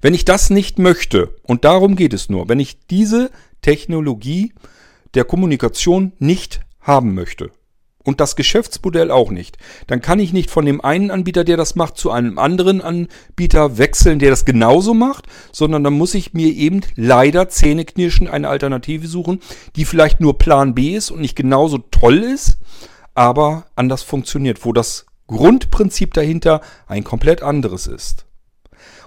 Wenn 0.00 0.14
ich 0.14 0.24
das 0.24 0.48
nicht 0.48 0.78
möchte, 0.78 1.36
und 1.42 1.66
darum 1.66 1.96
geht 1.96 2.14
es 2.14 2.30
nur, 2.30 2.48
wenn 2.48 2.58
ich 2.58 2.86
diese 2.86 3.30
Technologie 3.60 4.54
der 5.12 5.24
Kommunikation 5.24 6.12
nicht 6.18 6.60
haben 6.80 7.12
möchte 7.12 7.50
und 8.04 8.20
das 8.20 8.36
Geschäftsmodell 8.36 9.10
auch 9.10 9.30
nicht, 9.30 9.58
dann 9.86 10.00
kann 10.00 10.18
ich 10.18 10.32
nicht 10.32 10.50
von 10.50 10.64
dem 10.64 10.80
einen 10.80 11.10
Anbieter, 11.10 11.44
der 11.44 11.58
das 11.58 11.76
macht, 11.76 11.98
zu 11.98 12.10
einem 12.10 12.38
anderen 12.38 12.80
Anbieter 12.80 13.76
wechseln, 13.76 14.18
der 14.18 14.30
das 14.30 14.46
genauso 14.46 14.94
macht, 14.94 15.26
sondern 15.52 15.84
dann 15.84 15.92
muss 15.92 16.14
ich 16.14 16.32
mir 16.32 16.48
eben 16.48 16.80
leider 16.96 17.50
zähneknirschen 17.50 18.28
eine 18.28 18.48
Alternative 18.48 19.06
suchen, 19.06 19.40
die 19.76 19.84
vielleicht 19.84 20.20
nur 20.20 20.38
Plan 20.38 20.74
B 20.74 20.96
ist 20.96 21.10
und 21.10 21.20
nicht 21.20 21.36
genauso 21.36 21.76
toll 21.76 22.22
ist, 22.22 22.56
aber 23.14 23.66
anders 23.76 24.02
funktioniert, 24.02 24.64
wo 24.64 24.72
das 24.72 25.04
Grundprinzip 25.36 26.14
dahinter 26.14 26.60
ein 26.86 27.04
komplett 27.04 27.42
anderes 27.42 27.86
ist. 27.86 28.26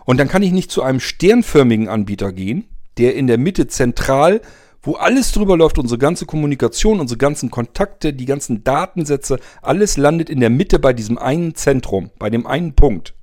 Und 0.06 0.18
dann 0.18 0.28
kann 0.28 0.44
ich 0.44 0.52
nicht 0.52 0.72
zu 0.72 0.84
einem 0.84 1.00
sternförmigen 1.00 1.88
Anbieter 1.88 2.34
gehen, 2.34 2.66
der 2.98 3.16
in 3.16 3.28
der 3.28 3.38
Mitte 3.38 3.68
zentral 3.68 4.42
wo 4.84 4.96
alles 4.96 5.32
drüber 5.32 5.56
läuft, 5.56 5.80
unsere 5.80 5.98
ganze 5.98 6.26
Kommunikation, 6.26 7.00
unsere 7.00 7.18
ganzen 7.18 7.50
Kontakte, 7.50 8.14
die 8.14 8.26
ganzen 8.26 8.66
Datensätze, 8.66 9.40
alles 9.62 9.96
landet 9.96 10.30
in 10.30 10.42
der 10.42 10.50
Mitte 10.50 10.78
bei 10.78 10.92
diesem 10.92 11.18
einen 11.18 11.56
Zentrum, 11.56 12.12
bei 12.20 12.30
dem 12.30 12.46
einen 12.46 12.76
Punkt. 12.76 13.16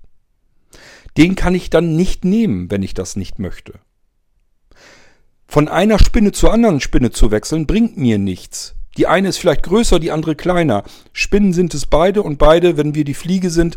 Den 1.19 1.35
kann 1.35 1.55
ich 1.55 1.69
dann 1.69 1.97
nicht 1.97 2.25
nehmen, 2.25 2.71
wenn 2.71 2.83
ich 2.83 2.95
das 2.95 3.15
nicht 3.15 3.39
möchte. 3.39 3.75
Von 5.47 5.69
einer 5.69 5.99
Spinne 5.99 6.33
zur 6.33 6.53
anderen 6.53 6.81
Spinne 6.81 7.11
zu 7.11 7.31
wechseln, 7.31 7.67
bringt 7.67 7.99
mir 7.99 8.19
nichts. 8.19 8.77
Die 8.97 9.07
eine 9.07 9.29
ist 9.29 9.39
vielleicht 9.39 9.63
größer, 9.63 9.99
die 9.99 10.11
andere 10.11 10.35
kleiner. 10.35 10.85
Spinnen 11.13 11.53
sind 11.53 11.75
es 11.75 11.87
beide 11.87 12.23
und 12.23 12.39
beide, 12.39 12.77
wenn 12.77 12.95
wir 12.95 13.05
die 13.05 13.15
Fliege 13.15 13.51
sind, 13.51 13.77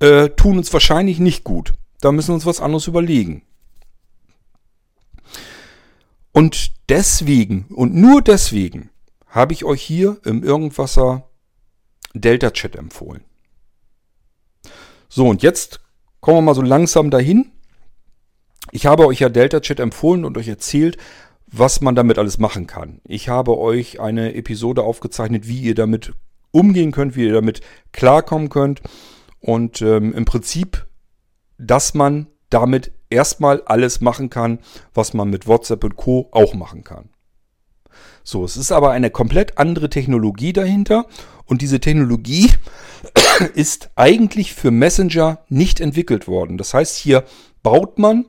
äh, 0.00 0.30
tun 0.30 0.58
uns 0.58 0.72
wahrscheinlich 0.72 1.18
nicht 1.18 1.44
gut. 1.44 1.74
Da 2.00 2.12
müssen 2.12 2.28
wir 2.28 2.34
uns 2.34 2.46
was 2.46 2.60
anderes 2.60 2.86
überlegen. 2.86 3.42
Und 6.32 6.72
deswegen 6.88 7.66
und 7.74 7.94
nur 7.94 8.22
deswegen 8.22 8.90
habe 9.26 9.52
ich 9.52 9.64
euch 9.64 9.82
hier 9.82 10.18
im 10.24 10.42
Irgendwasser 10.42 11.28
Delta 12.14 12.50
Chat 12.50 12.76
empfohlen. 12.76 13.24
So, 15.08 15.28
und 15.28 15.42
jetzt 15.42 15.80
kommen 16.20 16.38
wir 16.38 16.42
mal 16.42 16.54
so 16.54 16.62
langsam 16.62 17.10
dahin. 17.10 17.52
Ich 18.72 18.86
habe 18.86 19.06
euch 19.06 19.20
ja 19.20 19.28
Delta 19.28 19.60
Chat 19.60 19.80
empfohlen 19.80 20.24
und 20.24 20.38
euch 20.38 20.48
erzählt, 20.48 20.96
was 21.52 21.80
man 21.80 21.94
damit 21.94 22.18
alles 22.18 22.38
machen 22.38 22.66
kann. 22.66 23.00
Ich 23.04 23.28
habe 23.28 23.58
euch 23.58 24.00
eine 24.00 24.34
Episode 24.34 24.82
aufgezeichnet, 24.82 25.48
wie 25.48 25.60
ihr 25.60 25.74
damit 25.74 26.12
umgehen 26.52 26.92
könnt, 26.92 27.16
wie 27.16 27.26
ihr 27.26 27.32
damit 27.32 27.60
klarkommen 27.92 28.48
könnt. 28.48 28.82
Und 29.40 29.82
ähm, 29.82 30.12
im 30.14 30.24
Prinzip, 30.24 30.86
dass 31.58 31.94
man 31.94 32.28
damit 32.50 32.92
erstmal 33.10 33.62
alles 33.62 34.00
machen 34.00 34.30
kann, 34.30 34.58
was 34.94 35.14
man 35.14 35.30
mit 35.30 35.46
WhatsApp 35.46 35.82
und 35.84 35.96
Co. 35.96 36.28
auch 36.32 36.54
machen 36.54 36.84
kann. 36.84 37.10
So, 38.22 38.44
es 38.44 38.56
ist 38.56 38.70
aber 38.70 38.90
eine 38.90 39.10
komplett 39.10 39.58
andere 39.58 39.90
Technologie 39.90 40.52
dahinter 40.52 41.06
und 41.46 41.62
diese 41.62 41.80
Technologie 41.80 42.50
ist 43.54 43.90
eigentlich 43.96 44.54
für 44.54 44.70
Messenger 44.70 45.38
nicht 45.48 45.80
entwickelt 45.80 46.28
worden. 46.28 46.58
Das 46.58 46.74
heißt, 46.74 46.96
hier 46.96 47.24
baut 47.62 47.98
man 47.98 48.26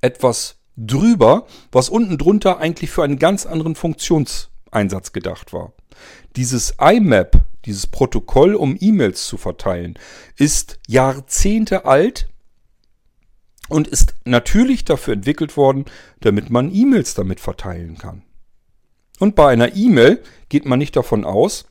etwas 0.00 0.56
drüber, 0.76 1.46
was 1.72 1.88
unten 1.88 2.18
drunter 2.18 2.58
eigentlich 2.58 2.90
für 2.90 3.02
einen 3.02 3.18
ganz 3.18 3.46
anderen 3.46 3.74
Funktionseinsatz 3.74 5.12
gedacht 5.12 5.52
war. 5.52 5.72
Dieses 6.36 6.74
IMAP, 6.80 7.42
dieses 7.64 7.86
Protokoll, 7.86 8.54
um 8.54 8.76
E-Mails 8.78 9.26
zu 9.26 9.38
verteilen, 9.38 9.98
ist 10.36 10.78
Jahrzehnte 10.86 11.86
alt 11.86 12.28
und 13.68 13.88
ist 13.88 14.14
natürlich 14.24 14.84
dafür 14.84 15.14
entwickelt 15.14 15.56
worden, 15.56 15.86
damit 16.20 16.50
man 16.50 16.72
E-Mails 16.72 17.14
damit 17.14 17.40
verteilen 17.40 17.96
kann. 17.98 18.22
Und 19.18 19.34
bei 19.34 19.48
einer 19.48 19.74
E-Mail 19.74 20.22
geht 20.48 20.66
man 20.66 20.78
nicht 20.78 20.94
davon 20.94 21.24
aus, 21.24 21.66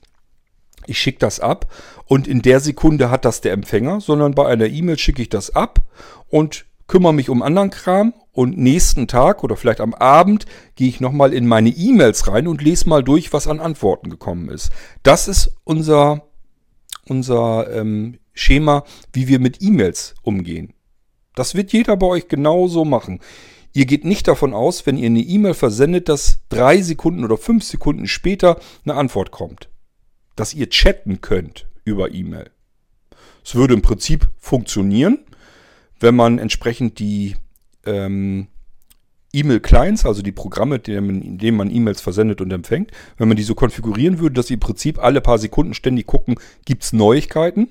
ich 0.88 1.00
schicke 1.00 1.20
das 1.20 1.40
ab 1.40 1.72
und 2.06 2.28
in 2.28 2.42
der 2.42 2.60
Sekunde 2.60 3.10
hat 3.10 3.26
das 3.26 3.42
der 3.42 3.54
Empfänger, 3.54 4.02
sondern 4.02 4.36
bei 4.36 4.48
einer 4.48 4.68
E-Mail 4.68 4.98
schicke 4.98 5.22
ich 5.22 5.30
das 5.30 5.56
ab 5.56 5.82
und 6.28 6.66
kümmere 6.88 7.14
mich 7.14 7.30
um 7.30 7.42
anderen 7.42 7.70
Kram 7.70 8.14
und 8.36 8.58
nächsten 8.58 9.08
Tag 9.08 9.44
oder 9.44 9.56
vielleicht 9.56 9.80
am 9.80 9.94
Abend 9.94 10.46
gehe 10.76 10.90
ich 10.90 11.00
nochmal 11.00 11.34
in 11.34 11.48
meine 11.48 11.70
E-Mails 11.70 12.28
rein 12.28 12.48
und 12.48 12.62
lese 12.62 12.90
mal 12.90 13.04
durch, 13.04 13.32
was 13.32 13.48
an 13.48 13.62
Antworten 13.62 14.10
gekommen 14.10 14.50
ist. 14.50 14.72
Das 15.04 15.30
ist 15.30 15.56
unser, 15.64 16.28
unser 17.08 17.72
ähm, 17.74 18.20
Schema, 18.34 18.84
wie 19.14 19.30
wir 19.30 19.40
mit 19.40 19.62
E-Mails 19.62 20.16
umgehen. 20.22 20.74
Das 21.34 21.56
wird 21.56 21.72
jeder 21.72 21.96
bei 21.96 22.08
euch 22.08 22.28
genauso 22.28 22.84
machen. 22.84 23.22
Ihr 23.72 23.86
geht 23.86 24.04
nicht 24.04 24.28
davon 24.28 24.54
aus, 24.54 24.86
wenn 24.86 24.98
ihr 24.98 25.08
eine 25.08 25.22
E-Mail 25.22 25.54
versendet, 25.54 26.10
dass 26.10 26.40
drei 26.50 26.82
Sekunden 26.82 27.24
oder 27.24 27.38
fünf 27.38 27.64
Sekunden 27.64 28.08
später 28.08 28.60
eine 28.84 28.96
Antwort 28.96 29.32
kommt. 29.32 29.70
Dass 30.36 30.54
ihr 30.54 30.70
chatten 30.70 31.22
könnt 31.22 31.68
über 31.86 32.14
E-Mail. 32.14 32.52
Es 33.46 33.56
würde 33.56 33.74
im 33.74 33.82
Prinzip 33.82 34.30
funktionieren, 34.38 35.20
wenn 36.02 36.16
man 36.16 36.40
entsprechend 36.40 37.00
die 37.00 37.38
ähm, 37.86 38.48
E-Mail-Clients, 39.36 40.06
also 40.06 40.22
die 40.22 40.32
Programme, 40.32 40.78
in 40.78 41.38
denen 41.38 41.58
man 41.58 41.70
E-Mails 41.70 42.02
versendet 42.02 42.42
und 42.42 42.52
empfängt, 42.52 42.92
wenn 43.18 43.28
man 43.28 43.38
die 43.38 43.44
so 43.44 43.54
konfigurieren 43.54 44.20
würde, 44.20 44.36
dass 44.36 44.48
sie 44.48 44.56
im 44.56 44.60
Prinzip 44.60 45.04
alle 45.04 45.22
paar 45.22 45.38
Sekunden 45.38 45.74
ständig 45.74 46.08
gucken, 46.08 46.36
gibt 46.66 46.84
es 46.84 46.94
Neuigkeiten 46.94 47.70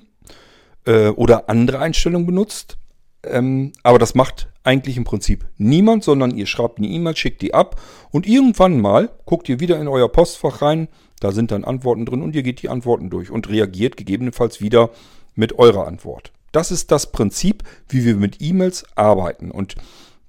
äh, 0.85 1.07
oder 1.07 1.49
andere 1.49 1.79
Einstellungen 1.79 2.27
benutzt. 2.27 2.77
Ähm, 3.23 3.73
aber 3.81 3.97
das 3.97 4.13
macht 4.13 4.49
eigentlich 4.63 4.97
im 4.97 5.03
Prinzip 5.03 5.45
niemand, 5.57 6.03
sondern 6.03 6.35
ihr 6.35 6.45
schreibt 6.45 6.77
eine 6.77 6.87
E-Mail, 6.87 7.15
schickt 7.15 7.41
die 7.41 7.53
ab 7.53 7.81
und 8.11 8.27
irgendwann 8.27 8.79
mal 8.79 9.09
guckt 9.25 9.49
ihr 9.49 9.59
wieder 9.59 9.79
in 9.79 9.87
euer 9.87 10.11
Postfach 10.11 10.61
rein, 10.61 10.87
da 11.19 11.31
sind 11.31 11.51
dann 11.51 11.63
Antworten 11.63 12.05
drin 12.05 12.21
und 12.21 12.35
ihr 12.35 12.43
geht 12.43 12.61
die 12.61 12.69
Antworten 12.69 13.09
durch 13.09 13.31
und 13.31 13.49
reagiert 13.49 13.97
gegebenenfalls 13.97 14.61
wieder 14.61 14.91
mit 15.33 15.57
eurer 15.57 15.87
Antwort. 15.87 16.31
Das 16.55 16.71
ist 16.71 16.89
das 16.89 17.11
Prinzip, 17.11 17.63
wie 17.89 18.05
wir 18.05 18.15
mit 18.15 18.41
E-Mails 18.41 18.85
arbeiten. 18.95 19.51
Und 19.51 19.75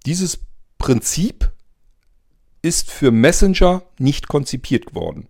dieses 0.06 0.40
Prinzip 0.76 1.52
ist 2.62 2.90
für 2.90 3.12
Messenger 3.12 3.84
nicht 4.00 4.26
konzipiert 4.26 4.92
worden. 4.96 5.28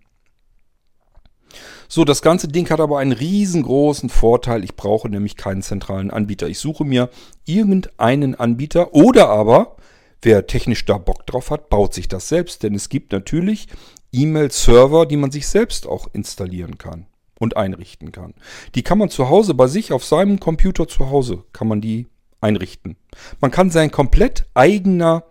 So, 1.87 2.07
das 2.07 2.23
ganze 2.23 2.49
Ding 2.49 2.71
hat 2.71 2.81
aber 2.81 2.99
einen 2.99 3.13
riesengroßen 3.13 4.09
Vorteil. 4.09 4.65
Ich 4.65 4.75
brauche 4.75 5.11
nämlich 5.11 5.37
keinen 5.37 5.61
zentralen 5.61 6.11
Anbieter. 6.11 6.49
Ich 6.49 6.61
suche 6.61 6.87
mir 6.87 7.11
irgendeinen 7.45 8.35
Anbieter 8.35 8.95
oder 8.95 9.29
aber, 9.29 9.77
wer 10.23 10.47
technisch 10.47 10.87
da 10.87 10.97
Bock 10.97 11.27
drauf 11.27 11.51
hat, 11.51 11.69
baut 11.69 11.93
sich 11.93 12.09
das 12.09 12.29
selbst. 12.29 12.63
Denn 12.63 12.75
es 12.75 12.89
gibt 12.89 13.13
natürlich 13.13 13.69
E-Mail-Server, 14.13 15.05
die 15.05 15.19
man 15.19 15.31
sich 15.31 15.47
selbst 15.47 15.87
auch 15.87 16.09
installieren 16.15 16.79
kann 16.79 17.07
und 17.39 17.57
einrichten 17.57 18.13
kann. 18.13 18.35
Die 18.75 18.83
kann 18.83 18.99
man 18.99 19.11
zu 19.11 19.29
Hause 19.29 19.55
bei 19.55 19.67
sich 19.67 19.93
auf 19.93 20.05
seinem 20.05 20.41
Computer 20.41 20.89
zu 20.89 21.11
Hause 21.11 21.45
kann 21.53 21.69
man 21.69 21.81
die 21.81 22.07
einrichten. 22.41 22.97
Man 23.41 23.51
kann 23.51 23.71
sein 23.71 23.91
komplett 23.91 24.47
eigener 24.55 25.25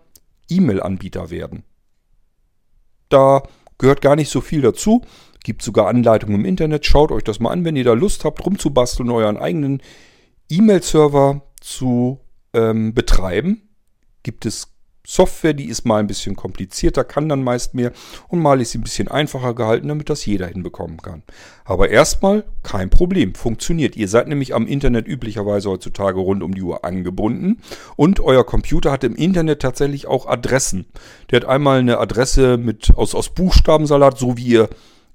E-Mail-Anbieter 0.48 1.30
werden. 1.30 1.64
Da 3.08 3.42
gehört 3.78 4.00
gar 4.00 4.16
nicht 4.16 4.30
so 4.30 4.40
viel 4.40 4.62
dazu. 4.62 5.02
Gibt 5.44 5.62
sogar 5.62 5.88
Anleitungen 5.88 6.40
im 6.40 6.44
Internet. 6.44 6.86
Schaut 6.86 7.12
euch 7.12 7.22
das 7.22 7.40
mal 7.40 7.50
an, 7.50 7.64
wenn 7.64 7.76
ihr 7.76 7.84
da 7.84 7.92
Lust 7.92 8.24
habt, 8.24 8.44
rumzubasteln, 8.44 9.10
euren 9.10 9.36
eigenen 9.36 9.80
E-Mail-Server 10.48 11.42
zu 11.60 12.20
ähm, 12.52 12.94
betreiben. 12.94 13.68
Gibt 14.22 14.46
es 14.46 14.75
Software, 15.06 15.54
die 15.54 15.66
ist 15.66 15.84
mal 15.84 16.00
ein 16.00 16.08
bisschen 16.08 16.34
komplizierter, 16.34 17.04
kann 17.04 17.28
dann 17.28 17.44
meist 17.44 17.74
mehr 17.74 17.92
und 18.28 18.40
mal 18.40 18.60
ist 18.60 18.72
sie 18.72 18.78
ein 18.78 18.82
bisschen 18.82 19.08
einfacher 19.08 19.54
gehalten, 19.54 19.88
damit 19.88 20.10
das 20.10 20.26
jeder 20.26 20.48
hinbekommen 20.48 20.96
kann. 20.96 21.22
Aber 21.64 21.90
erstmal 21.90 22.44
kein 22.64 22.90
Problem, 22.90 23.34
funktioniert. 23.34 23.96
Ihr 23.96 24.08
seid 24.08 24.26
nämlich 24.26 24.54
am 24.54 24.66
Internet 24.66 25.06
üblicherweise 25.06 25.70
heutzutage 25.70 26.18
rund 26.18 26.42
um 26.42 26.54
die 26.54 26.62
Uhr 26.62 26.84
angebunden 26.84 27.60
und 27.94 28.18
euer 28.18 28.44
Computer 28.44 28.90
hat 28.90 29.04
im 29.04 29.14
Internet 29.14 29.62
tatsächlich 29.62 30.08
auch 30.08 30.26
Adressen. 30.26 30.86
Der 31.30 31.40
hat 31.40 31.48
einmal 31.48 31.78
eine 31.78 31.98
Adresse 31.98 32.56
mit 32.56 32.92
aus, 32.96 33.14
aus 33.14 33.30
Buchstabensalat, 33.30 34.18
so 34.18 34.36
wie 34.36 34.46
ihr 34.46 34.68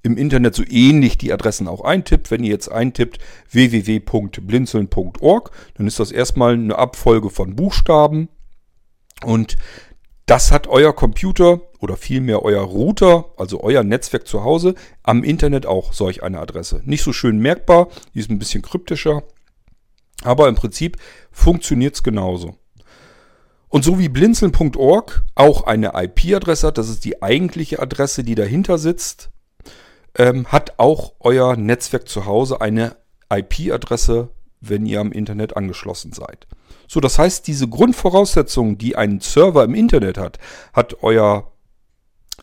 im 0.03 0.17
Internet 0.17 0.55
so 0.55 0.63
ähnlich 0.67 1.17
die 1.17 1.33
Adressen 1.33 1.67
auch 1.67 1.83
eintippt. 1.83 2.31
Wenn 2.31 2.43
ihr 2.43 2.51
jetzt 2.51 2.71
eintippt 2.71 3.19
www.blinzeln.org, 3.51 5.51
dann 5.75 5.87
ist 5.87 5.99
das 5.99 6.11
erstmal 6.11 6.53
eine 6.53 6.77
Abfolge 6.77 7.29
von 7.29 7.55
Buchstaben 7.55 8.29
und 9.25 9.57
das 10.25 10.51
hat 10.51 10.67
euer 10.67 10.95
Computer 10.95 11.61
oder 11.79 11.97
vielmehr 11.97 12.43
euer 12.43 12.61
Router, 12.61 13.25
also 13.37 13.61
euer 13.61 13.83
Netzwerk 13.83 14.27
zu 14.27 14.43
Hause, 14.43 14.75
am 15.03 15.23
Internet 15.23 15.65
auch 15.65 15.93
solch 15.93 16.23
eine 16.23 16.39
Adresse. 16.39 16.81
Nicht 16.85 17.03
so 17.03 17.11
schön 17.11 17.39
merkbar, 17.39 17.89
die 18.13 18.19
ist 18.19 18.29
ein 18.29 18.39
bisschen 18.39 18.61
kryptischer, 18.61 19.23
aber 20.23 20.47
im 20.47 20.55
Prinzip 20.55 20.97
funktioniert 21.31 21.95
es 21.95 22.03
genauso. 22.03 22.55
Und 23.67 23.83
so 23.83 23.99
wie 23.99 24.09
blinzeln.org 24.09 25.23
auch 25.33 25.63
eine 25.63 25.93
IP-Adresse 25.95 26.67
hat, 26.67 26.77
das 26.77 26.89
ist 26.89 27.05
die 27.05 27.23
eigentliche 27.23 27.79
Adresse, 27.79 28.23
die 28.23 28.35
dahinter 28.35 28.77
sitzt, 28.77 29.31
ähm, 30.15 30.45
hat 30.47 30.77
auch 30.77 31.13
euer 31.19 31.55
Netzwerk 31.55 32.07
zu 32.07 32.25
Hause 32.25 32.61
eine 32.61 32.97
IP-Adresse, 33.29 34.29
wenn 34.59 34.85
ihr 34.85 34.99
am 34.99 35.11
Internet 35.11 35.55
angeschlossen 35.55 36.11
seid. 36.11 36.47
So, 36.91 36.99
das 36.99 37.17
heißt, 37.17 37.47
diese 37.47 37.69
Grundvoraussetzungen, 37.69 38.77
die 38.77 38.97
ein 38.97 39.21
Server 39.21 39.63
im 39.63 39.75
Internet 39.75 40.17
hat, 40.17 40.39
hat 40.73 41.01
euer 41.03 41.53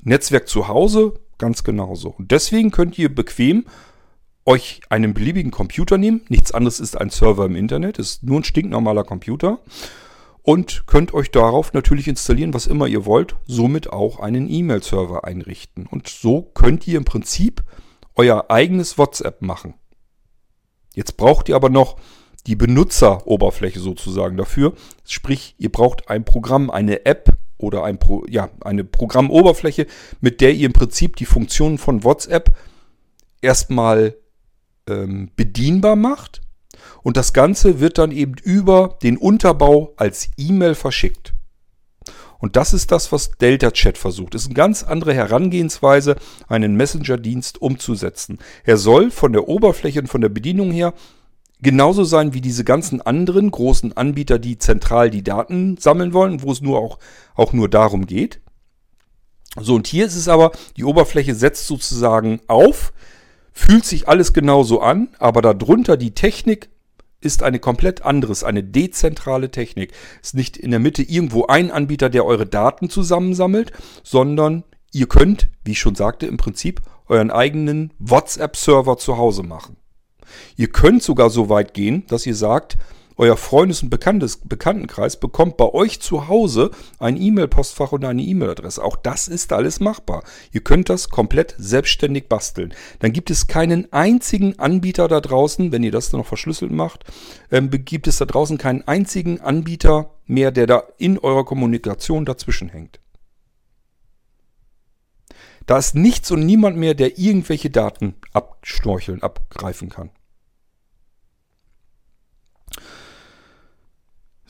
Netzwerk 0.00 0.48
zu 0.48 0.68
Hause 0.68 1.20
ganz 1.36 1.64
genauso. 1.64 2.14
Und 2.16 2.30
deswegen 2.30 2.70
könnt 2.70 2.98
ihr 2.98 3.14
bequem 3.14 3.66
euch 4.46 4.80
einen 4.88 5.12
beliebigen 5.12 5.50
Computer 5.50 5.98
nehmen. 5.98 6.22
Nichts 6.30 6.52
anderes 6.52 6.80
ist 6.80 6.98
ein 6.98 7.10
Server 7.10 7.44
im 7.44 7.56
Internet, 7.56 7.98
ist 7.98 8.22
nur 8.22 8.40
ein 8.40 8.44
stinknormaler 8.44 9.04
Computer. 9.04 9.58
Und 10.40 10.86
könnt 10.86 11.12
euch 11.12 11.30
darauf 11.30 11.74
natürlich 11.74 12.08
installieren, 12.08 12.54
was 12.54 12.66
immer 12.66 12.86
ihr 12.86 13.04
wollt, 13.04 13.36
somit 13.44 13.92
auch 13.92 14.18
einen 14.18 14.48
E-Mail-Server 14.48 15.24
einrichten. 15.24 15.86
Und 15.86 16.08
so 16.08 16.40
könnt 16.40 16.88
ihr 16.88 16.96
im 16.96 17.04
Prinzip 17.04 17.64
euer 18.14 18.46
eigenes 18.48 18.96
WhatsApp 18.96 19.42
machen. 19.42 19.74
Jetzt 20.94 21.18
braucht 21.18 21.50
ihr 21.50 21.54
aber 21.54 21.68
noch 21.68 21.98
die 22.48 22.56
Benutzeroberfläche 22.56 23.78
sozusagen 23.78 24.36
dafür. 24.36 24.72
Sprich, 25.04 25.54
ihr 25.58 25.70
braucht 25.70 26.08
ein 26.08 26.24
Programm, 26.24 26.70
eine 26.70 27.06
App, 27.06 27.36
oder 27.58 27.84
ein 27.84 27.98
Pro, 27.98 28.24
ja, 28.28 28.50
eine 28.60 28.84
Programmoberfläche, 28.84 29.86
mit 30.20 30.40
der 30.40 30.54
ihr 30.54 30.66
im 30.66 30.72
Prinzip 30.72 31.16
die 31.16 31.26
Funktionen 31.26 31.76
von 31.76 32.04
WhatsApp 32.04 32.56
erstmal 33.42 34.16
ähm, 34.88 35.30
bedienbar 35.36 35.96
macht. 35.96 36.40
Und 37.02 37.16
das 37.16 37.32
Ganze 37.32 37.80
wird 37.80 37.98
dann 37.98 38.12
eben 38.12 38.34
über 38.42 38.98
den 39.02 39.16
Unterbau 39.16 39.92
als 39.96 40.30
E-Mail 40.36 40.74
verschickt. 40.74 41.34
Und 42.38 42.54
das 42.54 42.72
ist 42.72 42.92
das, 42.92 43.10
was 43.10 43.32
Delta 43.32 43.72
Chat 43.72 43.98
versucht. 43.98 44.36
Es 44.36 44.42
ist 44.42 44.48
eine 44.48 44.54
ganz 44.54 44.84
andere 44.84 45.12
Herangehensweise, 45.12 46.14
einen 46.46 46.76
Messenger-Dienst 46.76 47.60
umzusetzen. 47.60 48.38
Er 48.62 48.76
soll 48.76 49.10
von 49.10 49.32
der 49.32 49.48
Oberfläche 49.48 50.00
und 50.00 50.06
von 50.06 50.20
der 50.20 50.28
Bedienung 50.28 50.70
her 50.70 50.94
genauso 51.60 52.04
sein 52.04 52.34
wie 52.34 52.40
diese 52.40 52.64
ganzen 52.64 53.00
anderen 53.02 53.50
großen 53.50 53.96
Anbieter, 53.96 54.38
die 54.38 54.58
zentral 54.58 55.10
die 55.10 55.24
Daten 55.24 55.76
sammeln 55.76 56.12
wollen, 56.12 56.42
wo 56.42 56.52
es 56.52 56.60
nur 56.60 56.78
auch, 56.78 56.98
auch 57.34 57.52
nur 57.52 57.68
darum 57.68 58.06
geht. 58.06 58.40
So, 59.60 59.74
und 59.74 59.86
hier 59.86 60.06
ist 60.06 60.16
es 60.16 60.28
aber, 60.28 60.52
die 60.76 60.84
Oberfläche 60.84 61.34
setzt 61.34 61.66
sozusagen 61.66 62.40
auf, 62.46 62.92
fühlt 63.52 63.84
sich 63.84 64.08
alles 64.08 64.32
genauso 64.32 64.80
an, 64.80 65.08
aber 65.18 65.42
darunter 65.42 65.96
die 65.96 66.14
Technik 66.14 66.68
ist 67.20 67.42
eine 67.42 67.58
komplett 67.58 68.02
anderes, 68.02 68.44
eine 68.44 68.62
dezentrale 68.62 69.50
Technik. 69.50 69.92
Ist 70.22 70.34
nicht 70.34 70.56
in 70.56 70.70
der 70.70 70.78
Mitte 70.78 71.02
irgendwo 71.02 71.46
ein 71.46 71.70
Anbieter, 71.72 72.10
der 72.10 72.24
eure 72.24 72.46
Daten 72.46 72.90
zusammensammelt, 72.90 73.72
sondern 74.04 74.62
ihr 74.92 75.08
könnt, 75.08 75.48
wie 75.64 75.72
ich 75.72 75.80
schon 75.80 75.96
sagte, 75.96 76.26
im 76.26 76.36
Prinzip 76.36 76.80
euren 77.08 77.30
eigenen 77.30 77.92
WhatsApp-Server 77.98 78.98
zu 78.98 79.16
Hause 79.16 79.42
machen. 79.42 79.77
Ihr 80.56 80.68
könnt 80.68 81.02
sogar 81.02 81.30
so 81.30 81.48
weit 81.48 81.74
gehen, 81.74 82.04
dass 82.08 82.26
ihr 82.26 82.34
sagt, 82.34 82.78
euer 83.18 83.36
Freundes- 83.36 83.82
und 83.82 83.90
Bekanntes, 83.90 84.36
Bekanntenkreis 84.36 85.18
bekommt 85.18 85.56
bei 85.56 85.64
euch 85.74 86.00
zu 86.00 86.28
Hause 86.28 86.70
ein 87.00 87.20
E-Mail-Postfach 87.20 87.90
und 87.90 88.04
eine 88.04 88.22
E-Mail-Adresse. 88.22 88.82
Auch 88.82 88.94
das 88.94 89.26
ist 89.26 89.52
alles 89.52 89.80
machbar. 89.80 90.22
Ihr 90.52 90.60
könnt 90.60 90.88
das 90.88 91.08
komplett 91.08 91.56
selbstständig 91.58 92.28
basteln. 92.28 92.72
Dann 93.00 93.12
gibt 93.12 93.30
es 93.30 93.48
keinen 93.48 93.92
einzigen 93.92 94.56
Anbieter 94.60 95.08
da 95.08 95.20
draußen, 95.20 95.72
wenn 95.72 95.82
ihr 95.82 95.90
das 95.90 96.10
dann 96.10 96.20
noch 96.20 96.28
verschlüsselt 96.28 96.70
macht, 96.70 97.04
ähm, 97.50 97.70
gibt 97.70 98.06
es 98.06 98.18
da 98.18 98.24
draußen 98.24 98.56
keinen 98.56 98.86
einzigen 98.86 99.40
Anbieter 99.40 100.14
mehr, 100.26 100.52
der 100.52 100.68
da 100.68 100.84
in 100.96 101.18
eurer 101.18 101.44
Kommunikation 101.44 102.24
dazwischen 102.24 102.68
hängt. 102.68 103.00
Da 105.66 105.76
ist 105.76 105.96
nichts 105.96 106.30
und 106.30 106.46
niemand 106.46 106.76
mehr, 106.76 106.94
der 106.94 107.18
irgendwelche 107.18 107.68
Daten 107.68 108.14
abschnorcheln, 108.32 109.22
abgreifen 109.22 109.88
kann. 109.88 110.10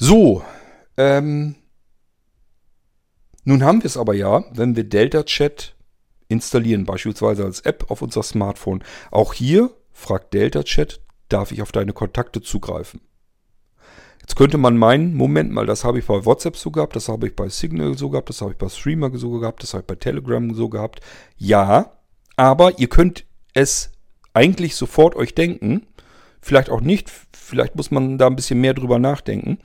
So, 0.01 0.45
ähm, 0.97 1.57
nun 3.43 3.65
haben 3.65 3.83
wir 3.83 3.87
es 3.87 3.97
aber 3.97 4.15
ja, 4.15 4.45
wenn 4.53 4.77
wir 4.77 4.85
Delta 4.85 5.25
Chat 5.25 5.75
installieren, 6.29 6.85
beispielsweise 6.85 7.45
als 7.45 7.61
App 7.61 7.91
auf 7.91 8.01
unser 8.01 8.23
Smartphone. 8.23 8.85
Auch 9.11 9.35
hier 9.35 9.71
fragt 9.93 10.35
Delta 10.35 10.63
Chat, 10.63 11.01
darf 11.29 11.51
ich 11.51 11.63
auf 11.63 11.73
deine 11.73 11.93
Kontakte 11.93 12.41
zugreifen? 12.41 13.01
Jetzt 14.21 14.37
könnte 14.37 14.57
man 14.57 14.77
meinen, 14.77 15.17
Moment 15.17 15.51
mal, 15.51 15.67
das 15.67 15.83
habe 15.83 15.99
ich 15.99 16.07
bei 16.07 16.25
WhatsApp 16.25 16.57
so 16.57 16.71
gehabt, 16.71 16.95
das 16.95 17.09
habe 17.09 17.27
ich 17.27 17.35
bei 17.35 17.49
Signal 17.49 17.99
so 17.99 18.09
gehabt, 18.11 18.29
das 18.29 18.41
habe 18.41 18.53
ich 18.53 18.59
bei 18.59 18.69
Streamer 18.69 19.11
so 19.19 19.41
gehabt, 19.41 19.65
das 19.65 19.75
habe 19.75 19.81
ich 19.81 19.87
bei 19.87 19.97
Telegram 19.97 20.55
so 20.55 20.69
gehabt. 20.69 21.01
Ja, 21.37 21.99
aber 22.37 22.79
ihr 22.79 22.89
könnt 22.89 23.25
es 23.53 23.91
eigentlich 24.33 24.77
sofort 24.77 25.17
euch 25.17 25.35
denken, 25.35 25.89
vielleicht 26.41 26.71
auch 26.71 26.81
nicht, 26.81 27.11
vielleicht 27.33 27.77
muss 27.77 27.91
man 27.91 28.19
da 28.19 28.27
ein 28.27 28.37
bisschen 28.37 28.61
mehr 28.61 28.75
drüber 28.75 28.99
nachdenken. 28.99 29.59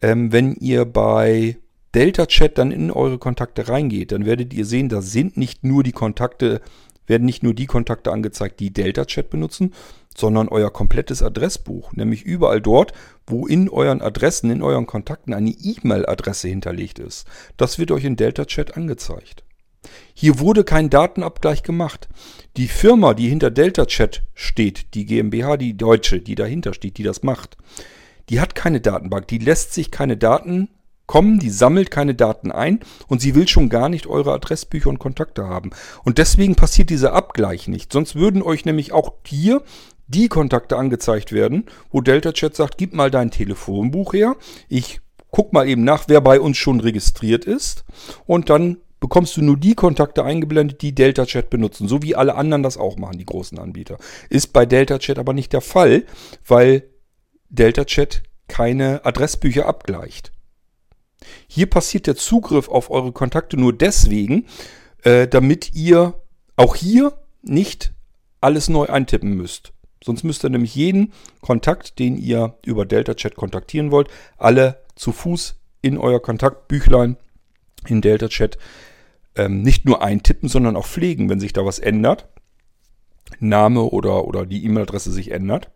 Ähm, 0.00 0.32
wenn 0.32 0.54
ihr 0.54 0.84
bei 0.84 1.58
Delta 1.94 2.26
Chat 2.26 2.58
dann 2.58 2.72
in 2.72 2.90
eure 2.90 3.18
Kontakte 3.18 3.68
reingeht, 3.68 4.12
dann 4.12 4.24
werdet 4.24 4.54
ihr 4.54 4.64
sehen, 4.64 4.88
da 4.88 5.02
sind 5.02 5.36
nicht 5.36 5.62
nur 5.62 5.82
die 5.82 5.92
Kontakte, 5.92 6.60
werden 7.06 7.26
nicht 7.26 7.42
nur 7.42 7.54
die 7.54 7.66
Kontakte 7.66 8.10
angezeigt, 8.12 8.60
die 8.60 8.72
Delta 8.72 9.04
Chat 9.04 9.28
benutzen, 9.30 9.74
sondern 10.16 10.48
euer 10.48 10.72
komplettes 10.72 11.22
Adressbuch, 11.22 11.92
nämlich 11.92 12.22
überall 12.22 12.60
dort, 12.60 12.92
wo 13.26 13.46
in 13.46 13.68
euren 13.68 14.00
Adressen, 14.00 14.50
in 14.50 14.62
euren 14.62 14.86
Kontakten 14.86 15.34
eine 15.34 15.50
E-Mail-Adresse 15.50 16.48
hinterlegt 16.48 16.98
ist. 16.98 17.26
Das 17.56 17.78
wird 17.78 17.90
euch 17.90 18.04
in 18.04 18.16
Delta 18.16 18.44
Chat 18.44 18.76
angezeigt. 18.76 19.44
Hier 20.14 20.38
wurde 20.38 20.64
kein 20.64 20.90
Datenabgleich 20.90 21.62
gemacht. 21.62 22.08
Die 22.56 22.68
Firma, 22.68 23.14
die 23.14 23.28
hinter 23.28 23.50
Delta 23.50 23.86
Chat 23.86 24.22
steht, 24.34 24.94
die 24.94 25.06
GmbH, 25.06 25.56
die 25.56 25.76
deutsche, 25.76 26.20
die 26.20 26.34
dahinter 26.34 26.74
steht, 26.74 26.98
die 26.98 27.02
das 27.02 27.22
macht, 27.22 27.56
die 28.28 28.40
hat 28.40 28.54
keine 28.54 28.80
Datenbank, 28.80 29.28
die 29.28 29.38
lässt 29.38 29.74
sich 29.74 29.90
keine 29.90 30.16
Daten 30.16 30.68
kommen, 31.06 31.38
die 31.38 31.50
sammelt 31.50 31.90
keine 31.90 32.14
Daten 32.14 32.52
ein 32.52 32.80
und 33.08 33.20
sie 33.20 33.34
will 33.34 33.48
schon 33.48 33.68
gar 33.68 33.88
nicht 33.88 34.06
eure 34.06 34.32
Adressbücher 34.32 34.88
und 34.88 34.98
Kontakte 34.98 35.46
haben. 35.46 35.70
Und 36.04 36.18
deswegen 36.18 36.54
passiert 36.54 36.90
dieser 36.90 37.12
Abgleich 37.12 37.68
nicht. 37.68 37.92
Sonst 37.92 38.14
würden 38.14 38.42
euch 38.42 38.64
nämlich 38.64 38.92
auch 38.92 39.12
hier 39.26 39.62
die 40.06 40.28
Kontakte 40.28 40.76
angezeigt 40.76 41.32
werden, 41.32 41.66
wo 41.90 42.00
Delta 42.00 42.32
Chat 42.32 42.54
sagt, 42.54 42.78
gib 42.78 42.94
mal 42.94 43.10
dein 43.10 43.30
Telefonbuch 43.30 44.12
her, 44.12 44.36
ich 44.68 45.00
guck 45.30 45.52
mal 45.52 45.68
eben 45.68 45.84
nach, 45.84 46.04
wer 46.08 46.20
bei 46.20 46.38
uns 46.38 46.58
schon 46.58 46.80
registriert 46.80 47.44
ist 47.44 47.84
und 48.26 48.50
dann 48.50 48.78
bekommst 49.02 49.36
du 49.36 49.42
nur 49.42 49.56
die 49.56 49.74
Kontakte 49.74 50.24
eingeblendet, 50.24 50.80
die 50.80 50.94
Delta 50.94 51.26
Chat 51.26 51.50
benutzen, 51.50 51.88
so 51.88 52.02
wie 52.02 52.14
alle 52.14 52.36
anderen 52.36 52.62
das 52.62 52.78
auch 52.78 52.96
machen, 52.96 53.18
die 53.18 53.26
großen 53.26 53.58
Anbieter. 53.58 53.98
Ist 54.30 54.52
bei 54.52 54.64
Delta 54.64 55.00
Chat 55.00 55.18
aber 55.18 55.32
nicht 55.32 55.52
der 55.52 55.60
Fall, 55.60 56.04
weil 56.46 56.84
Delta 57.48 57.84
Chat 57.84 58.22
keine 58.46 59.04
Adressbücher 59.04 59.66
abgleicht. 59.66 60.30
Hier 61.48 61.68
passiert 61.68 62.06
der 62.06 62.14
Zugriff 62.14 62.68
auf 62.68 62.90
eure 62.92 63.10
Kontakte 63.10 63.56
nur 63.56 63.72
deswegen, 63.72 64.46
äh, 65.02 65.26
damit 65.26 65.74
ihr 65.74 66.14
auch 66.54 66.76
hier 66.76 67.12
nicht 67.42 67.92
alles 68.40 68.68
neu 68.68 68.86
eintippen 68.86 69.34
müsst. 69.34 69.72
Sonst 70.04 70.22
müsst 70.22 70.44
ihr 70.44 70.50
nämlich 70.50 70.76
jeden 70.76 71.12
Kontakt, 71.40 71.98
den 71.98 72.16
ihr 72.16 72.56
über 72.64 72.86
Delta 72.86 73.14
Chat 73.14 73.34
kontaktieren 73.34 73.90
wollt, 73.90 74.06
alle 74.38 74.80
zu 74.94 75.10
Fuß 75.10 75.56
in 75.80 75.98
euer 75.98 76.22
Kontaktbüchlein 76.22 77.16
in 77.88 78.00
Delta 78.00 78.28
Chat 78.28 78.58
ähm, 79.36 79.62
nicht 79.62 79.84
nur 79.84 80.02
eintippen, 80.02 80.48
sondern 80.48 80.76
auch 80.76 80.86
pflegen, 80.86 81.28
wenn 81.28 81.40
sich 81.40 81.52
da 81.52 81.64
was 81.64 81.78
ändert. 81.78 82.28
Name 83.40 83.82
oder, 83.82 84.26
oder 84.26 84.46
die 84.46 84.64
E-Mail-Adresse 84.64 85.10
sich 85.10 85.30
ändert. 85.30 85.70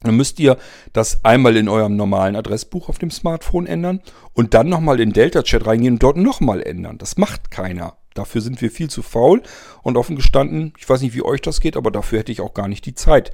Dann 0.00 0.16
müsst 0.16 0.38
ihr 0.38 0.56
das 0.92 1.24
einmal 1.24 1.56
in 1.56 1.68
eurem 1.68 1.96
normalen 1.96 2.36
Adressbuch 2.36 2.88
auf 2.88 2.98
dem 2.98 3.10
Smartphone 3.10 3.66
ändern 3.66 4.00
und 4.34 4.54
dann 4.54 4.68
nochmal 4.68 5.00
in 5.00 5.12
Delta 5.12 5.42
Chat 5.42 5.66
reingehen 5.66 5.94
und 5.94 6.02
dort 6.02 6.16
nochmal 6.16 6.62
ändern. 6.62 6.98
Das 6.98 7.16
macht 7.16 7.50
keiner. 7.50 7.96
Dafür 8.14 8.40
sind 8.40 8.60
wir 8.60 8.70
viel 8.70 8.88
zu 8.88 9.02
faul 9.02 9.42
und 9.82 9.96
offen 9.96 10.16
gestanden, 10.16 10.72
ich 10.78 10.88
weiß 10.88 11.02
nicht, 11.02 11.14
wie 11.14 11.22
euch 11.22 11.42
das 11.42 11.60
geht, 11.60 11.76
aber 11.76 11.90
dafür 11.90 12.20
hätte 12.20 12.32
ich 12.32 12.40
auch 12.40 12.54
gar 12.54 12.68
nicht 12.68 12.86
die 12.86 12.94
Zeit, 12.94 13.30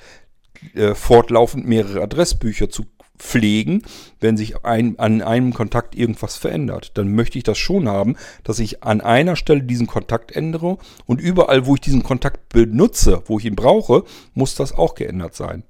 äh, 0.74 0.94
fortlaufend 0.94 1.66
mehrere 1.66 2.02
Adressbücher 2.02 2.68
zu 2.68 2.86
pflegen, 3.18 3.82
wenn 4.20 4.36
sich 4.36 4.64
ein, 4.64 4.98
an 4.98 5.22
einem 5.22 5.54
Kontakt 5.54 5.94
irgendwas 5.94 6.36
verändert. 6.36 6.92
Dann 6.94 7.14
möchte 7.14 7.38
ich 7.38 7.44
das 7.44 7.58
schon 7.58 7.88
haben, 7.88 8.16
dass 8.44 8.58
ich 8.58 8.82
an 8.82 9.00
einer 9.00 9.36
Stelle 9.36 9.62
diesen 9.62 9.86
Kontakt 9.86 10.32
ändere 10.32 10.78
und 11.06 11.20
überall, 11.20 11.66
wo 11.66 11.74
ich 11.74 11.80
diesen 11.80 12.02
Kontakt 12.02 12.48
benutze, 12.48 13.22
wo 13.26 13.38
ich 13.38 13.44
ihn 13.44 13.56
brauche, 13.56 14.04
muss 14.34 14.54
das 14.54 14.72
auch 14.72 14.94
geändert 14.94 15.34
sein. 15.34 15.62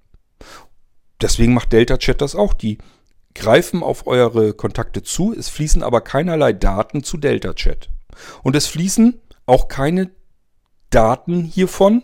Deswegen 1.20 1.54
macht 1.54 1.72
Delta 1.72 1.98
Chat 1.98 2.20
das 2.20 2.34
auch. 2.34 2.52
Die 2.52 2.78
greifen 3.34 3.82
auf 3.82 4.06
eure 4.06 4.54
Kontakte 4.54 5.02
zu, 5.02 5.34
es 5.36 5.48
fließen 5.48 5.82
aber 5.82 6.00
keinerlei 6.00 6.52
Daten 6.52 7.02
zu 7.02 7.16
Delta 7.16 7.54
Chat. 7.54 7.90
Und 8.42 8.56
es 8.56 8.66
fließen 8.66 9.20
auch 9.46 9.68
keine 9.68 10.10
Daten 10.90 11.44
hiervon 11.44 12.02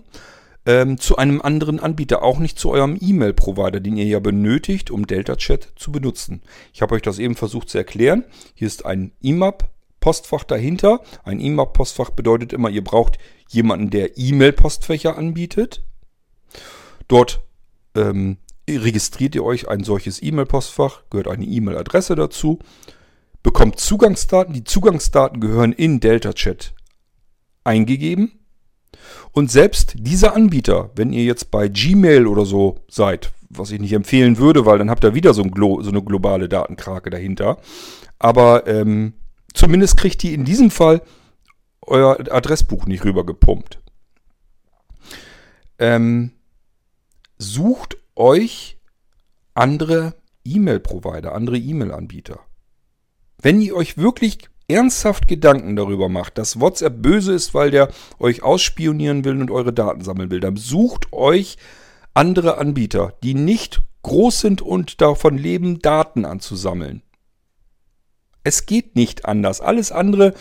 ähm, 0.69 0.99
zu 0.99 1.17
einem 1.17 1.41
anderen 1.41 1.81
Anbieter, 1.81 2.23
auch 2.23 2.39
nicht 2.39 2.59
zu 2.59 2.69
eurem 2.69 2.99
E-Mail-Provider, 3.01 3.81
den 3.81 3.97
ihr 3.97 4.05
ja 4.05 4.21
benötigt, 4.21 4.91
um 4.91 5.07
Delta 5.07 5.37
Chat 5.37 5.73
zu 5.77 5.91
benutzen. 5.91 6.43
Ich 6.75 6.83
habe 6.83 6.95
euch 6.95 7.01
das 7.01 7.19
eben 7.19 7.37
versucht 7.37 7.71
zu 7.71 7.79
erklären. 7.79 8.25
Hier 8.53 8.67
ist 8.67 8.85
ein 8.85 9.13
IMAP-Postfach 9.23 10.45
dahinter. 10.45 11.01
Ein 11.25 11.41
IMAP-Postfach 11.41 12.11
bedeutet 12.11 12.53
immer, 12.53 12.69
ihr 12.69 12.85
braucht 12.85 13.17
jemanden, 13.49 13.89
der 13.89 14.19
E-Mail-Postfächer 14.19 15.17
anbietet. 15.17 15.83
Dort 17.09 17.41
ähm, 17.95 18.37
registriert 18.69 19.35
ihr 19.35 19.45
euch 19.45 19.69
ein 19.69 19.85
solches 19.85 20.23
E-Mail-Postfach, 20.23 21.05
gehört 21.09 21.29
eine 21.29 21.47
E-Mail-Adresse 21.47 22.15
dazu, 22.15 22.59
bekommt 23.43 23.81
Zugangsdaten. 23.81 24.53
Die 24.53 24.65
Zugangsdaten 24.65 25.41
gehören 25.41 25.73
in 25.73 26.01
Delta 26.01 26.35
Chat 26.35 26.75
eingegeben. 27.65 28.38
Und 29.33 29.51
selbst 29.51 29.95
dieser 29.99 30.35
Anbieter, 30.35 30.91
wenn 30.97 31.13
ihr 31.13 31.25
jetzt 31.25 31.51
bei 31.51 31.69
Gmail 31.69 32.27
oder 32.27 32.45
so 32.45 32.81
seid, 32.89 33.33
was 33.51 33.71
ich 33.71 33.81
nicht 33.81 33.93
empfehlen 33.93 34.39
würde, 34.39 34.67
weil 34.67 34.79
dann 34.79 34.91
habt 34.91 35.05
ihr 35.05 35.15
wieder 35.15 35.35
so, 35.35 35.43
ein 35.43 35.51
Glo 35.51 35.83
so 35.83 35.91
eine 35.91 36.03
globale 36.03 36.49
Datenkrake 36.49 37.11
dahinter. 37.11 37.59
Aber 38.19 38.67
ähm, 38.67 39.15
zumindest 39.55 39.97
kriegt 39.97 40.23
ihr 40.25 40.33
in 40.33 40.45
diesem 40.45 40.71
Fall 40.71 41.03
euer 41.83 42.19
Adressbuch 42.31 42.87
nicht 42.87 43.05
rübergepumpt. 43.05 43.81
Ähm, 45.79 46.33
sucht 47.39 47.97
euch 48.17 48.79
andere 49.55 50.15
E-Mail-Provider, 50.45 51.35
andere 51.35 51.57
E-Mail-Anbieter. 51.57 52.41
Wenn 53.41 53.61
ihr 53.61 53.77
euch 53.77 53.97
wirklich 53.97 54.39
ernsthaft 54.69 55.29
Gedanken 55.29 55.77
darüber 55.77 56.09
macht, 56.09 56.39
dass 56.39 56.61
WhatsApp 56.61 57.01
böse 57.03 57.33
ist, 57.33 57.55
weil 57.55 57.71
der 57.71 57.89
euch 58.19 58.43
ausspionieren 58.43 59.25
will 59.25 59.41
und 59.41 59.51
eure 59.51 59.73
Daten 59.73 60.03
sammeln 60.05 60.31
will, 60.31 60.41
dann 60.41 60.57
sucht 60.57 61.13
euch 61.13 61.57
andere 62.15 62.59
Anbieter, 62.59 63.15
die 63.23 63.35
nicht 63.35 63.81
groß 64.03 64.41
sind 64.41 64.63
und 64.63 65.01
davon 65.01 65.39
leben, 65.39 65.81
Daten 65.81 66.25
anzusammeln. 66.25 67.03
Es 68.45 68.67
geht 68.67 68.95
nicht 68.95 69.25
anders. 69.25 69.61
Alles 69.61 69.91
andere 69.91 70.35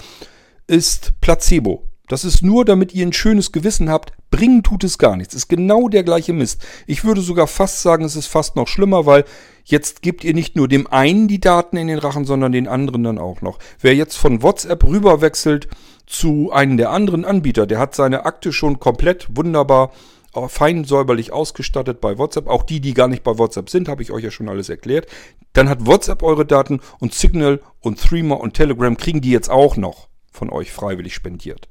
ist 0.67 1.19
Placebo. 1.21 1.87
Das 2.07 2.23
ist 2.23 2.41
nur, 2.41 2.63
damit 2.63 2.93
ihr 2.93 3.05
ein 3.05 3.13
schönes 3.13 3.51
Gewissen 3.51 3.89
habt. 3.89 4.13
Bringen 4.31 4.63
tut 4.63 4.83
es 4.83 4.97
gar 4.97 5.17
nichts. 5.17 5.33
Ist 5.33 5.49
genau 5.49 5.89
der 5.89 6.03
gleiche 6.03 6.33
Mist. 6.33 6.65
Ich 6.85 7.03
würde 7.03 7.21
sogar 7.21 7.47
fast 7.47 7.81
sagen, 7.81 8.05
es 8.05 8.15
ist 8.15 8.27
fast 8.27 8.55
noch 8.55 8.67
schlimmer, 8.67 9.05
weil 9.05 9.25
jetzt 9.65 10.01
gebt 10.01 10.23
ihr 10.23 10.33
nicht 10.33 10.55
nur 10.55 10.69
dem 10.69 10.87
einen 10.87 11.27
die 11.27 11.41
Daten 11.41 11.75
in 11.75 11.87
den 11.87 11.99
Rachen, 11.99 12.25
sondern 12.25 12.53
den 12.53 12.67
anderen 12.67 13.03
dann 13.03 13.19
auch 13.19 13.41
noch. 13.41 13.59
Wer 13.81 13.93
jetzt 13.95 14.15
von 14.15 14.41
WhatsApp 14.41 14.83
rüberwechselt 14.85 15.67
zu 16.05 16.51
einem 16.53 16.77
der 16.77 16.91
anderen 16.91 17.25
Anbieter, 17.25 17.67
der 17.67 17.79
hat 17.79 17.93
seine 17.93 18.25
Akte 18.25 18.53
schon 18.53 18.79
komplett 18.79 19.27
wunderbar 19.35 19.91
äh, 20.33 20.47
fein 20.47 20.85
säuberlich 20.85 21.33
ausgestattet 21.33 21.99
bei 21.99 22.17
WhatsApp. 22.17 22.47
Auch 22.47 22.63
die, 22.63 22.79
die 22.79 22.93
gar 22.93 23.09
nicht 23.09 23.23
bei 23.23 23.37
WhatsApp 23.37 23.69
sind, 23.69 23.89
habe 23.89 24.01
ich 24.01 24.11
euch 24.11 24.23
ja 24.23 24.31
schon 24.31 24.47
alles 24.47 24.69
erklärt. 24.69 25.07
Dann 25.51 25.67
hat 25.67 25.85
WhatsApp 25.85 26.23
eure 26.23 26.45
Daten 26.45 26.79
und 26.99 27.13
Signal 27.13 27.59
und 27.81 27.99
Threema 27.99 28.35
und 28.35 28.53
Telegram 28.53 28.95
kriegen 28.95 29.19
die 29.19 29.31
jetzt 29.31 29.49
auch 29.49 29.75
noch 29.75 30.07
von 30.31 30.49
euch 30.49 30.71
freiwillig 30.71 31.13
spendiert. 31.13 31.67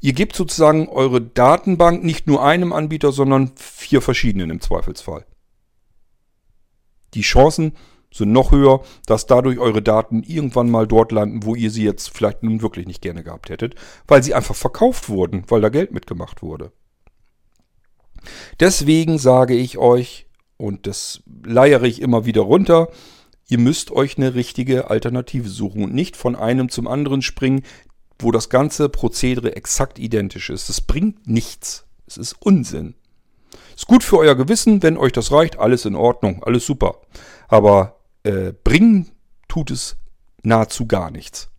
Ihr 0.00 0.12
gebt 0.12 0.36
sozusagen 0.36 0.88
eure 0.88 1.20
Datenbank 1.20 2.04
nicht 2.04 2.26
nur 2.26 2.44
einem 2.44 2.72
Anbieter, 2.72 3.12
sondern 3.12 3.52
vier 3.56 4.00
verschiedenen 4.00 4.50
im 4.50 4.60
Zweifelsfall. 4.60 5.26
Die 7.14 7.22
Chancen 7.22 7.72
sind 8.12 8.30
noch 8.30 8.52
höher, 8.52 8.82
dass 9.06 9.26
dadurch 9.26 9.58
eure 9.58 9.82
Daten 9.82 10.22
irgendwann 10.22 10.70
mal 10.70 10.86
dort 10.86 11.10
landen, 11.10 11.44
wo 11.44 11.56
ihr 11.56 11.70
sie 11.70 11.82
jetzt 11.82 12.10
vielleicht 12.16 12.44
nun 12.44 12.62
wirklich 12.62 12.86
nicht 12.86 13.02
gerne 13.02 13.24
gehabt 13.24 13.50
hättet, 13.50 13.74
weil 14.06 14.22
sie 14.22 14.34
einfach 14.34 14.54
verkauft 14.54 15.08
wurden, 15.08 15.44
weil 15.48 15.60
da 15.60 15.68
Geld 15.68 15.92
mitgemacht 15.92 16.42
wurde. 16.42 16.72
Deswegen 18.60 19.18
sage 19.18 19.54
ich 19.54 19.78
euch, 19.78 20.26
und 20.56 20.86
das 20.86 21.22
leiere 21.44 21.88
ich 21.88 22.00
immer 22.00 22.24
wieder 22.24 22.42
runter, 22.42 22.88
ihr 23.48 23.58
müsst 23.58 23.90
euch 23.90 24.16
eine 24.16 24.34
richtige 24.34 24.90
Alternative 24.90 25.48
suchen 25.48 25.82
und 25.82 25.92
nicht 25.92 26.16
von 26.16 26.36
einem 26.36 26.68
zum 26.68 26.86
anderen 26.86 27.20
springen, 27.20 27.64
wo 28.18 28.30
das 28.30 28.48
ganze 28.48 28.88
Prozedere 28.88 29.56
exakt 29.56 29.98
identisch 29.98 30.50
ist. 30.50 30.68
Das 30.68 30.80
bringt 30.80 31.26
nichts. 31.26 31.86
Es 32.06 32.16
ist 32.16 32.36
Unsinn. 32.40 32.94
Ist 33.76 33.86
gut 33.86 34.04
für 34.04 34.18
euer 34.18 34.34
Gewissen, 34.34 34.82
wenn 34.82 34.96
euch 34.96 35.12
das 35.12 35.32
reicht, 35.32 35.58
alles 35.58 35.84
in 35.84 35.96
Ordnung, 35.96 36.42
alles 36.44 36.64
super. 36.64 37.00
Aber 37.48 38.00
äh, 38.22 38.52
bringen 38.52 39.10
tut 39.48 39.70
es 39.70 39.96
nahezu 40.42 40.86
gar 40.86 41.10
nichts. 41.10 41.50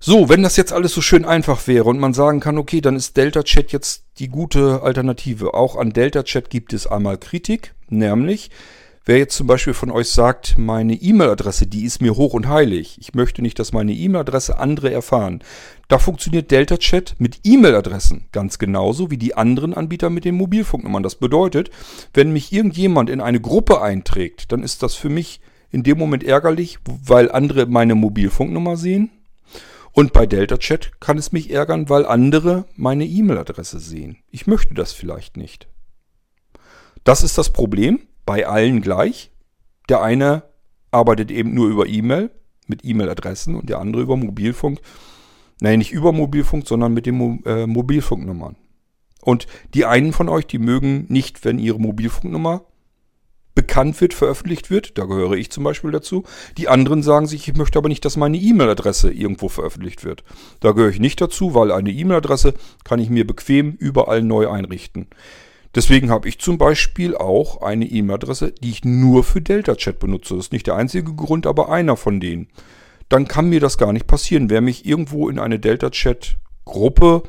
So, 0.00 0.28
wenn 0.28 0.42
das 0.42 0.56
jetzt 0.56 0.72
alles 0.72 0.94
so 0.94 1.00
schön 1.00 1.24
einfach 1.24 1.66
wäre 1.66 1.84
und 1.84 1.98
man 1.98 2.14
sagen 2.14 2.38
kann, 2.38 2.56
okay, 2.56 2.80
dann 2.80 2.94
ist 2.94 3.16
Delta 3.16 3.42
Chat 3.42 3.72
jetzt 3.72 4.04
die 4.18 4.28
gute 4.28 4.82
Alternative. 4.82 5.54
Auch 5.54 5.74
an 5.76 5.92
Delta 5.92 6.22
Chat 6.22 6.50
gibt 6.50 6.72
es 6.72 6.86
einmal 6.86 7.18
Kritik, 7.18 7.74
nämlich 7.88 8.50
Wer 9.08 9.16
jetzt 9.16 9.36
zum 9.36 9.46
Beispiel 9.46 9.72
von 9.72 9.90
euch 9.90 10.10
sagt, 10.10 10.58
meine 10.58 10.92
E-Mail-Adresse, 10.92 11.66
die 11.66 11.84
ist 11.84 12.02
mir 12.02 12.16
hoch 12.16 12.34
und 12.34 12.46
heilig. 12.46 12.98
Ich 13.00 13.14
möchte 13.14 13.40
nicht, 13.40 13.58
dass 13.58 13.72
meine 13.72 13.94
E-Mail-Adresse 13.94 14.58
andere 14.58 14.92
erfahren. 14.92 15.42
Da 15.88 15.98
funktioniert 15.98 16.50
Delta 16.50 16.76
Chat 16.76 17.14
mit 17.16 17.40
E-Mail-Adressen 17.42 18.26
ganz 18.32 18.58
genauso 18.58 19.10
wie 19.10 19.16
die 19.16 19.34
anderen 19.34 19.72
Anbieter 19.72 20.10
mit 20.10 20.26
den 20.26 20.34
Mobilfunknummern. 20.34 21.02
Das 21.02 21.14
bedeutet, 21.14 21.70
wenn 22.12 22.34
mich 22.34 22.52
irgendjemand 22.52 23.08
in 23.08 23.22
eine 23.22 23.40
Gruppe 23.40 23.80
einträgt, 23.80 24.52
dann 24.52 24.62
ist 24.62 24.82
das 24.82 24.94
für 24.94 25.08
mich 25.08 25.40
in 25.70 25.84
dem 25.84 25.96
Moment 25.96 26.22
ärgerlich, 26.22 26.76
weil 26.84 27.32
andere 27.32 27.64
meine 27.64 27.94
Mobilfunknummer 27.94 28.76
sehen. 28.76 29.10
Und 29.92 30.12
bei 30.12 30.26
Delta 30.26 30.58
Chat 30.58 31.00
kann 31.00 31.16
es 31.16 31.32
mich 31.32 31.48
ärgern, 31.50 31.88
weil 31.88 32.04
andere 32.04 32.66
meine 32.76 33.06
E-Mail-Adresse 33.06 33.80
sehen. 33.80 34.18
Ich 34.30 34.46
möchte 34.46 34.74
das 34.74 34.92
vielleicht 34.92 35.38
nicht. 35.38 35.66
Das 37.04 37.22
ist 37.22 37.38
das 37.38 37.54
Problem 37.54 38.00
bei 38.28 38.46
allen 38.46 38.82
gleich. 38.82 39.30
Der 39.88 40.02
eine 40.02 40.42
arbeitet 40.90 41.30
eben 41.30 41.54
nur 41.54 41.66
über 41.68 41.86
E-Mail 41.86 42.30
mit 42.66 42.84
E-Mail-Adressen 42.84 43.54
und 43.54 43.70
der 43.70 43.78
andere 43.78 44.02
über 44.02 44.18
Mobilfunk. 44.18 44.80
Nein, 45.62 45.78
nicht 45.78 45.92
über 45.92 46.12
Mobilfunk, 46.12 46.68
sondern 46.68 46.92
mit 46.92 47.06
den 47.06 47.14
Mo 47.14 47.38
äh, 47.46 47.66
Mobilfunknummern. 47.66 48.56
Und 49.22 49.46
die 49.72 49.86
einen 49.86 50.12
von 50.12 50.28
euch, 50.28 50.46
die 50.46 50.58
mögen 50.58 51.06
nicht, 51.08 51.42
wenn 51.46 51.58
ihre 51.58 51.80
Mobilfunknummer 51.80 52.66
bekannt 53.54 53.98
wird, 53.98 54.12
veröffentlicht 54.12 54.68
wird. 54.68 54.98
Da 54.98 55.06
gehöre 55.06 55.32
ich 55.32 55.50
zum 55.50 55.64
Beispiel 55.64 55.90
dazu. 55.90 56.24
Die 56.58 56.68
anderen 56.68 57.02
sagen 57.02 57.26
sich, 57.26 57.48
ich 57.48 57.56
möchte 57.56 57.78
aber 57.78 57.88
nicht, 57.88 58.04
dass 58.04 58.18
meine 58.18 58.36
E-Mail-Adresse 58.36 59.10
irgendwo 59.10 59.48
veröffentlicht 59.48 60.04
wird. 60.04 60.22
Da 60.60 60.72
gehöre 60.72 60.90
ich 60.90 61.00
nicht 61.00 61.18
dazu, 61.22 61.54
weil 61.54 61.72
eine 61.72 61.92
E-Mail-Adresse 61.92 62.52
kann 62.84 63.00
ich 63.00 63.08
mir 63.08 63.26
bequem 63.26 63.72
überall 63.78 64.22
neu 64.22 64.50
einrichten. 64.50 65.06
Deswegen 65.74 66.10
habe 66.10 66.28
ich 66.28 66.38
zum 66.38 66.58
Beispiel 66.58 67.14
auch 67.14 67.60
eine 67.60 67.84
E-Mail-Adresse, 67.84 68.52
die 68.52 68.70
ich 68.70 68.84
nur 68.84 69.22
für 69.24 69.40
Delta 69.40 69.74
Chat 69.74 69.98
benutze. 69.98 70.34
Das 70.34 70.46
ist 70.46 70.52
nicht 70.52 70.66
der 70.66 70.76
einzige 70.76 71.14
Grund, 71.14 71.46
aber 71.46 71.70
einer 71.70 71.96
von 71.96 72.20
denen. 72.20 72.48
Dann 73.08 73.28
kann 73.28 73.48
mir 73.48 73.60
das 73.60 73.78
gar 73.78 73.92
nicht 73.92 74.06
passieren. 74.06 74.50
Wer 74.50 74.60
mich 74.60 74.86
irgendwo 74.86 75.28
in 75.28 75.38
eine 75.38 75.58
Delta 75.58 75.90
Chat 75.90 76.36
Gruppe 76.64 77.22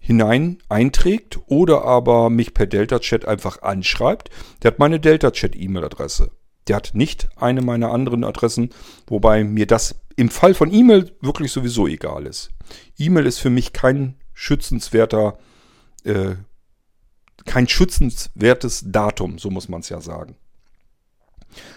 hinein 0.00 0.58
einträgt 0.68 1.40
oder 1.46 1.84
aber 1.84 2.30
mich 2.30 2.54
per 2.54 2.66
Delta 2.66 2.98
Chat 2.98 3.26
einfach 3.26 3.62
anschreibt, 3.62 4.30
der 4.62 4.72
hat 4.72 4.78
meine 4.78 5.00
Delta 5.00 5.30
Chat 5.30 5.56
E-Mail-Adresse. 5.56 6.30
Der 6.68 6.76
hat 6.76 6.92
nicht 6.94 7.28
eine 7.36 7.62
meiner 7.62 7.92
anderen 7.92 8.24
Adressen, 8.24 8.70
wobei 9.06 9.44
mir 9.44 9.66
das 9.66 9.96
im 10.16 10.30
Fall 10.30 10.54
von 10.54 10.72
E-Mail 10.72 11.12
wirklich 11.20 11.52
sowieso 11.52 11.86
egal 11.86 12.26
ist. 12.26 12.50
E-Mail 12.98 13.26
ist 13.26 13.38
für 13.38 13.50
mich 13.50 13.72
kein 13.72 14.14
schützenswerter 14.32 15.38
äh, 16.04 16.36
kein 17.46 17.68
schützenswertes 17.68 18.84
Datum, 18.86 19.38
so 19.38 19.50
muss 19.50 19.68
man 19.68 19.80
es 19.80 19.88
ja 19.88 20.00
sagen. 20.00 20.36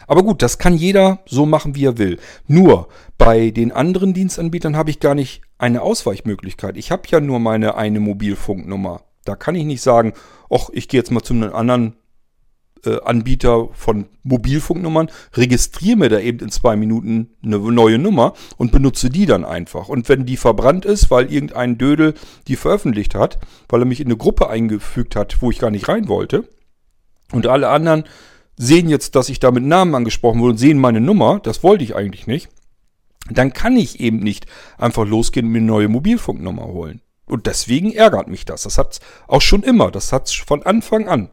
Aber 0.08 0.24
gut, 0.24 0.42
das 0.42 0.58
kann 0.58 0.76
jeder 0.76 1.20
so 1.26 1.46
machen, 1.46 1.76
wie 1.76 1.86
er 1.86 1.98
will. 1.98 2.20
Nur 2.48 2.90
bei 3.18 3.52
den 3.52 3.72
anderen 3.72 4.14
Dienstanbietern 4.14 4.76
habe 4.76 4.90
ich 4.90 5.00
gar 5.00 5.16
nicht 5.16 5.42
eine 5.58 5.82
Ausweichmöglichkeit. 5.82 6.78
Ich 6.78 6.92
habe 6.92 7.04
ja 7.08 7.20
nur 7.20 7.40
meine 7.40 7.76
eine 7.76 8.00
Mobilfunknummer. 8.00 9.04
Da 9.26 9.36
kann 9.36 9.56
ich 9.56 9.66
nicht 9.66 9.82
sagen, 9.82 10.14
ach, 10.50 10.70
ich 10.74 10.88
gehe 10.88 11.00
jetzt 11.00 11.12
mal 11.12 11.22
zu 11.22 11.34
einem 11.34 11.54
anderen 11.54 11.96
Anbieter 13.04 13.70
von 13.74 14.06
Mobilfunknummern, 14.24 15.10
registriere 15.34 15.98
mir 15.98 16.10
da 16.10 16.20
eben 16.20 16.40
in 16.40 16.50
zwei 16.50 16.76
Minuten 16.76 17.32
eine 17.44 17.58
neue 17.58 17.98
Nummer 17.98 18.34
und 18.58 18.72
benutze 18.72 19.10
die 19.10 19.26
dann 19.26 19.46
einfach. 19.46 19.90
Und 19.90 20.08
wenn 20.10 20.26
die 20.26 20.38
verbrannt 20.38 20.86
ist, 20.86 21.12
weil 21.12 21.32
irgendein 21.32 21.78
Dödel 21.78 22.14
die 22.48 22.56
veröffentlicht 22.56 23.16
hat, 23.16 23.40
weil 23.68 23.82
er 23.82 23.86
mich 23.86 24.00
in 24.00 24.08
eine 24.08 24.18
Gruppe 24.18 24.50
eingefügt 24.50 25.16
hat, 25.16 25.42
wo 25.42 25.52
ich 25.52 25.60
gar 25.60 25.72
nicht 25.72 25.88
rein 25.88 26.08
wollte, 26.08 26.48
und 27.32 27.46
alle 27.48 27.70
anderen 27.70 28.06
sehen 28.56 28.90
jetzt, 28.90 29.16
dass 29.16 29.30
ich 29.30 29.40
da 29.40 29.52
mit 29.52 29.64
Namen 29.64 29.96
angesprochen 29.96 30.42
wurde 30.42 30.52
und 30.52 30.58
sehen 30.58 30.80
meine 30.80 31.02
Nummer, 31.02 31.40
das 31.40 31.64
wollte 31.64 31.84
ich 31.84 31.96
eigentlich 31.96 32.28
nicht, 32.28 32.50
dann 33.30 33.54
kann 33.54 33.78
ich 33.78 34.00
eben 34.00 34.20
nicht 34.20 34.48
einfach 34.78 35.06
losgehen 35.06 35.46
und 35.46 35.52
mir 35.52 35.60
eine 35.60 35.68
neue 35.68 35.88
Mobilfunknummer 35.88 36.66
holen. 36.66 37.02
Und 37.26 37.46
deswegen 37.46 37.94
ärgert 37.94 38.28
mich 38.28 38.46
das. 38.46 38.64
Das 38.64 38.78
hat 38.80 39.00
auch 39.28 39.42
schon 39.42 39.62
immer, 39.62 39.92
das 39.92 40.12
hat 40.12 40.30
von 40.30 40.64
Anfang 40.64 41.08
an. 41.08 41.30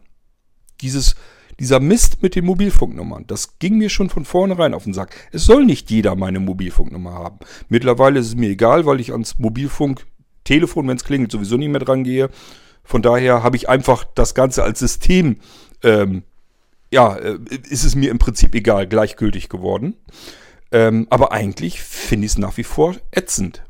Dieses 0.82 1.16
dieser 1.58 1.80
Mist 1.80 2.22
mit 2.22 2.34
den 2.34 2.44
Mobilfunknummern, 2.44 3.26
das 3.26 3.58
ging 3.58 3.78
mir 3.78 3.88
schon 3.88 4.10
von 4.10 4.24
vornherein 4.24 4.74
auf 4.74 4.84
den 4.84 4.94
Sack. 4.94 5.16
Es 5.32 5.44
soll 5.44 5.64
nicht 5.64 5.90
jeder 5.90 6.14
meine 6.14 6.40
Mobilfunknummer 6.40 7.12
haben. 7.12 7.38
Mittlerweile 7.68 8.20
ist 8.20 8.26
es 8.26 8.36
mir 8.36 8.50
egal, 8.50 8.86
weil 8.86 9.00
ich 9.00 9.12
ans 9.12 9.38
Mobilfunktelefon, 9.38 10.88
wenn 10.88 10.96
es 10.96 11.04
klingelt, 11.04 11.32
sowieso 11.32 11.56
nicht 11.56 11.70
mehr 11.70 11.80
dran 11.80 12.04
gehe. 12.04 12.28
Von 12.84 13.02
daher 13.02 13.42
habe 13.42 13.56
ich 13.56 13.68
einfach 13.68 14.04
das 14.04 14.34
Ganze 14.34 14.62
als 14.62 14.78
System, 14.78 15.36
ähm, 15.82 16.22
ja, 16.92 17.16
äh, 17.16 17.38
ist 17.68 17.84
es 17.84 17.94
mir 17.94 18.10
im 18.10 18.18
Prinzip 18.18 18.54
egal, 18.54 18.86
gleichgültig 18.86 19.48
geworden. 19.48 19.96
Ähm, 20.72 21.06
aber 21.10 21.32
eigentlich 21.32 21.80
finde 21.80 22.26
ich 22.26 22.32
es 22.32 22.38
nach 22.38 22.56
wie 22.56 22.64
vor 22.64 22.96
ätzend. 23.10 23.62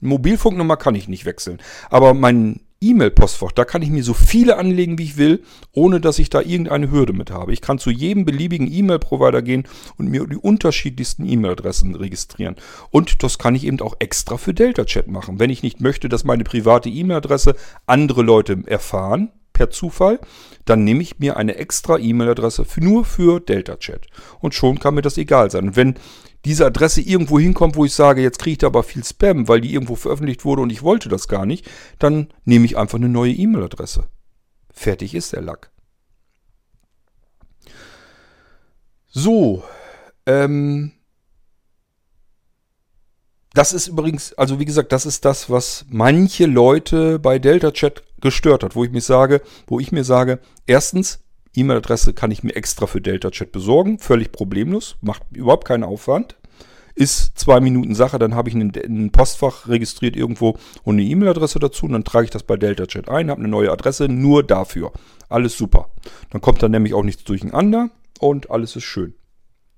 Mobilfunknummer 0.00 0.76
kann 0.76 0.94
ich 0.94 1.08
nicht 1.08 1.24
wechseln. 1.24 1.58
Aber 1.90 2.14
mein 2.14 2.60
E-Mail-Postfach, 2.82 3.52
da 3.52 3.64
kann 3.64 3.82
ich 3.82 3.90
mir 3.90 4.02
so 4.02 4.14
viele 4.14 4.56
anlegen, 4.58 4.98
wie 4.98 5.04
ich 5.04 5.16
will, 5.16 5.42
ohne 5.72 6.00
dass 6.00 6.18
ich 6.18 6.30
da 6.30 6.40
irgendeine 6.40 6.90
Hürde 6.90 7.12
mit 7.12 7.30
habe. 7.30 7.52
Ich 7.52 7.60
kann 7.60 7.78
zu 7.78 7.90
jedem 7.90 8.24
beliebigen 8.24 8.70
E-Mail-Provider 8.70 9.42
gehen 9.42 9.64
und 9.96 10.08
mir 10.08 10.26
die 10.26 10.36
unterschiedlichsten 10.36 11.26
E-Mail-Adressen 11.26 11.94
registrieren. 11.94 12.56
Und 12.90 13.22
das 13.22 13.38
kann 13.38 13.54
ich 13.54 13.64
eben 13.64 13.80
auch 13.80 13.96
extra 13.98 14.36
für 14.36 14.52
Delta 14.52 14.84
Chat 14.84 15.08
machen. 15.08 15.38
Wenn 15.38 15.50
ich 15.50 15.62
nicht 15.62 15.80
möchte, 15.80 16.08
dass 16.08 16.24
meine 16.24 16.44
private 16.44 16.88
E-Mail-Adresse 16.88 17.54
andere 17.86 18.22
Leute 18.22 18.62
erfahren, 18.66 19.30
per 19.52 19.70
Zufall, 19.70 20.20
dann 20.64 20.84
nehme 20.84 21.02
ich 21.02 21.18
mir 21.18 21.36
eine 21.36 21.56
extra 21.56 21.98
E-Mail-Adresse 21.98 22.64
nur 22.76 23.04
für 23.04 23.40
Delta 23.40 23.76
Chat. 23.76 24.06
Und 24.40 24.54
schon 24.54 24.78
kann 24.78 24.94
mir 24.94 25.02
das 25.02 25.18
egal 25.18 25.50
sein. 25.50 25.68
Und 25.68 25.76
wenn 25.76 25.94
diese 26.44 26.66
Adresse 26.66 27.00
irgendwo 27.00 27.38
hinkommt, 27.38 27.76
wo 27.76 27.84
ich 27.84 27.94
sage, 27.94 28.22
jetzt 28.22 28.38
kriege 28.38 28.52
ich 28.52 28.58
da 28.58 28.68
aber 28.68 28.82
viel 28.82 29.04
Spam, 29.04 29.48
weil 29.48 29.60
die 29.60 29.72
irgendwo 29.72 29.94
veröffentlicht 29.94 30.44
wurde 30.44 30.62
und 30.62 30.70
ich 30.70 30.82
wollte 30.82 31.08
das 31.08 31.28
gar 31.28 31.46
nicht, 31.46 31.68
dann 31.98 32.28
nehme 32.44 32.64
ich 32.64 32.76
einfach 32.76 32.98
eine 32.98 33.08
neue 33.08 33.32
E-Mail-Adresse. 33.32 34.06
Fertig 34.72 35.14
ist 35.14 35.32
der 35.32 35.42
Lack. 35.42 35.70
So, 39.08 39.62
ähm, 40.26 40.92
das 43.54 43.74
ist 43.74 43.88
übrigens, 43.88 44.32
also 44.34 44.58
wie 44.58 44.64
gesagt, 44.64 44.92
das 44.92 45.04
ist 45.04 45.24
das, 45.24 45.50
was 45.50 45.84
manche 45.90 46.46
Leute 46.46 47.18
bei 47.18 47.38
Delta 47.38 47.70
Chat 47.70 48.02
gestört 48.22 48.62
hat, 48.62 48.74
wo 48.74 48.84
ich 48.84 48.90
mir 48.90 49.02
sage, 49.02 49.42
wo 49.66 49.78
ich 49.78 49.92
mir 49.92 50.04
sage, 50.04 50.38
erstens, 50.66 51.20
E-Mail-Adresse 51.54 52.14
kann 52.14 52.30
ich 52.30 52.42
mir 52.42 52.56
extra 52.56 52.86
für 52.86 53.00
Delta 53.00 53.30
Chat 53.30 53.52
besorgen, 53.52 53.98
völlig 53.98 54.32
problemlos, 54.32 54.96
macht 55.02 55.22
überhaupt 55.32 55.66
keinen 55.66 55.84
Aufwand. 55.84 56.36
Ist 56.94 57.38
zwei 57.38 57.60
Minuten 57.60 57.94
Sache, 57.94 58.18
dann 58.18 58.34
habe 58.34 58.50
ich 58.50 58.54
ein 58.54 59.10
Postfach 59.12 59.66
registriert 59.66 60.14
irgendwo 60.14 60.58
und 60.84 60.96
eine 60.96 61.04
E-Mail-Adresse 61.04 61.58
dazu 61.58 61.86
und 61.86 61.92
dann 61.92 62.04
trage 62.04 62.24
ich 62.24 62.30
das 62.30 62.42
bei 62.42 62.56
Delta 62.56 62.86
Chat 62.86 63.08
ein, 63.08 63.30
habe 63.30 63.40
eine 63.40 63.48
neue 63.48 63.70
Adresse 63.70 64.08
nur 64.08 64.42
dafür. 64.42 64.92
Alles 65.28 65.56
super. 65.56 65.90
Dann 66.30 66.42
kommt 66.42 66.62
dann 66.62 66.70
nämlich 66.70 66.92
auch 66.92 67.02
nichts 67.02 67.24
durcheinander 67.24 67.90
und 68.20 68.50
alles 68.50 68.76
ist 68.76 68.84
schön. 68.84 69.14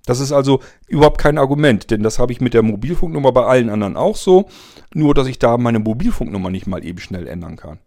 Das 0.06 0.20
ist 0.20 0.32
also 0.32 0.60
überhaupt 0.86 1.18
kein 1.18 1.38
Argument, 1.38 1.90
denn 1.90 2.02
das 2.02 2.18
habe 2.18 2.32
ich 2.32 2.40
mit 2.40 2.52
der 2.52 2.62
Mobilfunknummer 2.62 3.32
bei 3.32 3.46
allen 3.46 3.70
anderen 3.70 3.96
auch 3.96 4.16
so, 4.16 4.48
nur 4.92 5.14
dass 5.14 5.28
ich 5.28 5.38
da 5.38 5.56
meine 5.56 5.78
Mobilfunknummer 5.78 6.50
nicht 6.50 6.66
mal 6.66 6.84
eben 6.84 6.98
schnell 6.98 7.26
ändern 7.26 7.56
kann. 7.56 7.78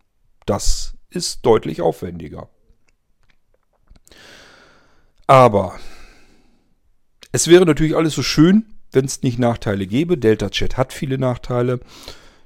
Das 0.48 0.96
ist 1.10 1.46
deutlich 1.46 1.82
aufwendiger. 1.82 2.50
Aber 5.28 5.78
es 7.34 7.50
wäre 7.50 7.66
natürlich 7.66 7.96
alles 7.96 8.16
so 8.16 8.24
schön, 8.24 8.74
wenn 8.94 9.06
es 9.06 9.24
nicht 9.24 9.40
Nachteile 9.40 9.86
gäbe. 9.86 10.18
Delta 10.18 10.50
Chat 10.50 10.78
hat 10.78 10.94
viele 10.94 11.18
Nachteile. 11.18 11.82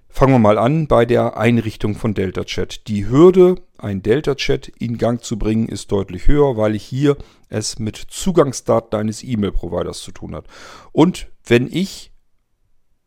Fangen 0.10 0.34
wir 0.34 0.40
mal 0.40 0.58
an 0.58 0.88
bei 0.88 1.06
der 1.06 1.38
Einrichtung 1.38 1.94
von 1.96 2.16
Delta 2.16 2.44
Chat. 2.44 2.88
Die 2.88 3.08
Hürde, 3.08 3.62
ein 3.78 4.02
Delta 4.02 4.34
Chat 4.34 4.68
in 4.68 4.98
Gang 4.98 5.24
zu 5.24 5.38
bringen, 5.38 5.70
ist 5.70 5.92
deutlich 5.92 6.28
höher, 6.28 6.58
weil 6.58 6.76
ich 6.76 6.84
hier 6.84 7.18
es 7.50 7.78
mit 7.78 7.98
Zugangsdaten 7.98 9.00
eines 9.00 9.24
E-Mail-Providers 9.24 10.02
zu 10.02 10.12
tun 10.12 10.34
hat. 10.34 10.48
Und 10.92 11.30
wenn 11.46 11.72
ich 11.72 12.12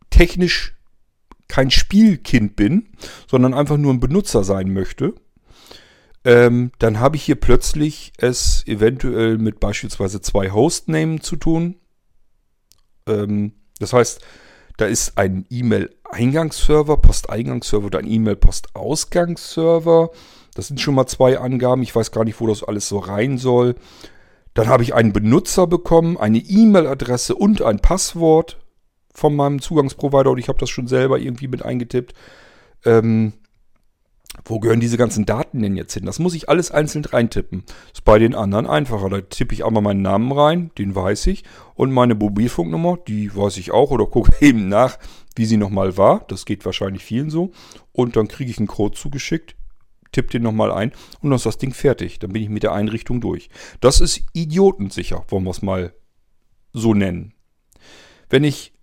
technisch 0.08 0.76
kein 1.48 1.70
Spielkind 1.70 2.56
bin, 2.56 2.88
sondern 3.28 3.54
einfach 3.54 3.76
nur 3.76 3.92
ein 3.92 4.00
Benutzer 4.00 4.44
sein 4.44 4.72
möchte, 4.72 5.14
ähm, 6.24 6.72
dann 6.78 7.00
habe 7.00 7.16
ich 7.16 7.24
hier 7.24 7.34
plötzlich 7.36 8.12
es 8.16 8.66
eventuell 8.66 9.36
mit 9.38 9.60
beispielsweise 9.60 10.22
zwei 10.22 10.50
Hostnamen 10.50 11.20
zu 11.20 11.36
tun. 11.36 11.76
Ähm, 13.06 13.52
das 13.78 13.92
heißt, 13.92 14.24
da 14.78 14.86
ist 14.86 15.18
ein 15.18 15.44
E-Mail-Eingangsserver, 15.50 16.96
Posteingangsserver 16.96 17.86
oder 17.86 17.98
ein 17.98 18.10
E-Mail-Postausgangsserver. 18.10 20.10
Das 20.54 20.68
sind 20.68 20.80
schon 20.80 20.94
mal 20.94 21.06
zwei 21.06 21.38
Angaben. 21.38 21.82
Ich 21.82 21.94
weiß 21.94 22.10
gar 22.10 22.24
nicht, 22.24 22.40
wo 22.40 22.46
das 22.46 22.64
alles 22.64 22.88
so 22.88 22.96
rein 22.98 23.36
soll. 23.36 23.74
Dann 24.54 24.68
habe 24.68 24.82
ich 24.82 24.94
einen 24.94 25.12
Benutzer 25.12 25.66
bekommen, 25.66 26.16
eine 26.16 26.38
E-Mail-Adresse 26.38 27.34
und 27.34 27.60
ein 27.60 27.80
Passwort 27.80 28.63
von 29.14 29.34
meinem 29.34 29.60
Zugangsprovider 29.60 30.30
und 30.30 30.38
ich 30.38 30.48
habe 30.48 30.58
das 30.58 30.70
schon 30.70 30.88
selber 30.88 31.18
irgendwie 31.18 31.48
mit 31.48 31.64
eingetippt. 31.64 32.14
Ähm, 32.84 33.32
wo 34.44 34.58
gehören 34.58 34.80
diese 34.80 34.96
ganzen 34.96 35.26
Daten 35.26 35.62
denn 35.62 35.76
jetzt 35.76 35.94
hin? 35.94 36.04
Das 36.04 36.18
muss 36.18 36.34
ich 36.34 36.48
alles 36.48 36.70
einzeln 36.70 37.04
reintippen. 37.04 37.62
Ist 37.92 38.04
bei 38.04 38.18
den 38.18 38.34
anderen 38.34 38.66
einfacher. 38.66 39.08
Da 39.08 39.20
tippe 39.20 39.54
ich 39.54 39.64
einmal 39.64 39.82
meinen 39.82 40.02
Namen 40.02 40.32
rein, 40.32 40.70
den 40.76 40.94
weiß 40.94 41.28
ich. 41.28 41.44
Und 41.74 41.92
meine 41.92 42.14
Mobilfunknummer, 42.14 42.98
die 43.06 43.34
weiß 43.34 43.56
ich 43.58 43.70
auch. 43.70 43.90
Oder 43.90 44.06
gucke 44.06 44.32
eben 44.44 44.68
nach, 44.68 44.98
wie 45.36 45.46
sie 45.46 45.56
nochmal 45.56 45.96
war. 45.96 46.24
Das 46.28 46.44
geht 46.46 46.64
wahrscheinlich 46.64 47.04
vielen 47.04 47.30
so. 47.30 47.52
Und 47.92 48.16
dann 48.16 48.28
kriege 48.28 48.50
ich 48.50 48.58
einen 48.58 48.66
Code 48.66 48.96
zugeschickt, 48.96 49.54
tippe 50.10 50.30
den 50.30 50.42
nochmal 50.42 50.72
ein 50.72 50.92
und 51.20 51.30
dann 51.30 51.36
ist 51.36 51.46
das 51.46 51.58
Ding 51.58 51.72
fertig. 51.72 52.18
Dann 52.18 52.32
bin 52.32 52.42
ich 52.42 52.48
mit 52.48 52.64
der 52.64 52.72
Einrichtung 52.72 53.20
durch. 53.20 53.50
Das 53.80 54.00
ist 54.00 54.22
idiotensicher, 54.32 55.24
wollen 55.28 55.44
wir 55.44 55.50
es 55.50 55.62
mal 55.62 55.94
so 56.72 56.92
nennen. 56.92 57.34
Wenn 58.28 58.44
ich 58.44 58.73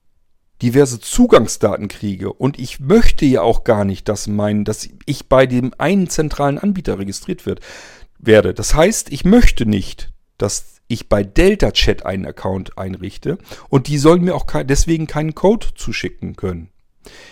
diverse 0.62 1.00
Zugangsdaten 1.00 1.88
kriege 1.88 2.32
und 2.32 2.60
ich 2.60 2.80
möchte 2.80 3.26
ja 3.26 3.42
auch 3.42 3.64
gar 3.64 3.86
nicht, 3.86 4.08
dass 4.08 4.28
mein, 4.28 4.64
dass 4.64 4.88
ich 5.06 5.28
bei 5.28 5.46
dem 5.46 5.74
einen 5.78 6.10
zentralen 6.10 6.58
Anbieter 6.58 7.00
registriert 7.00 7.46
wird, 7.46 7.62
werde. 8.20 8.54
Das 8.54 8.76
heißt, 8.76 9.12
ich 9.12 9.26
möchte 9.26 9.66
nicht, 9.66 10.14
dass 10.38 10.82
ich 10.88 11.10
bei 11.10 11.24
Delta 11.24 11.72
Chat 11.72 12.06
einen 12.06 12.26
Account 12.26 12.78
einrichte 12.78 13.38
und 13.70 13.88
die 13.88 13.98
sollen 13.98 14.24
mir 14.24 14.36
auch 14.36 14.46
deswegen 14.64 15.08
keinen 15.08 15.36
Code 15.36 15.68
zuschicken 15.76 16.36
können. 16.36 16.70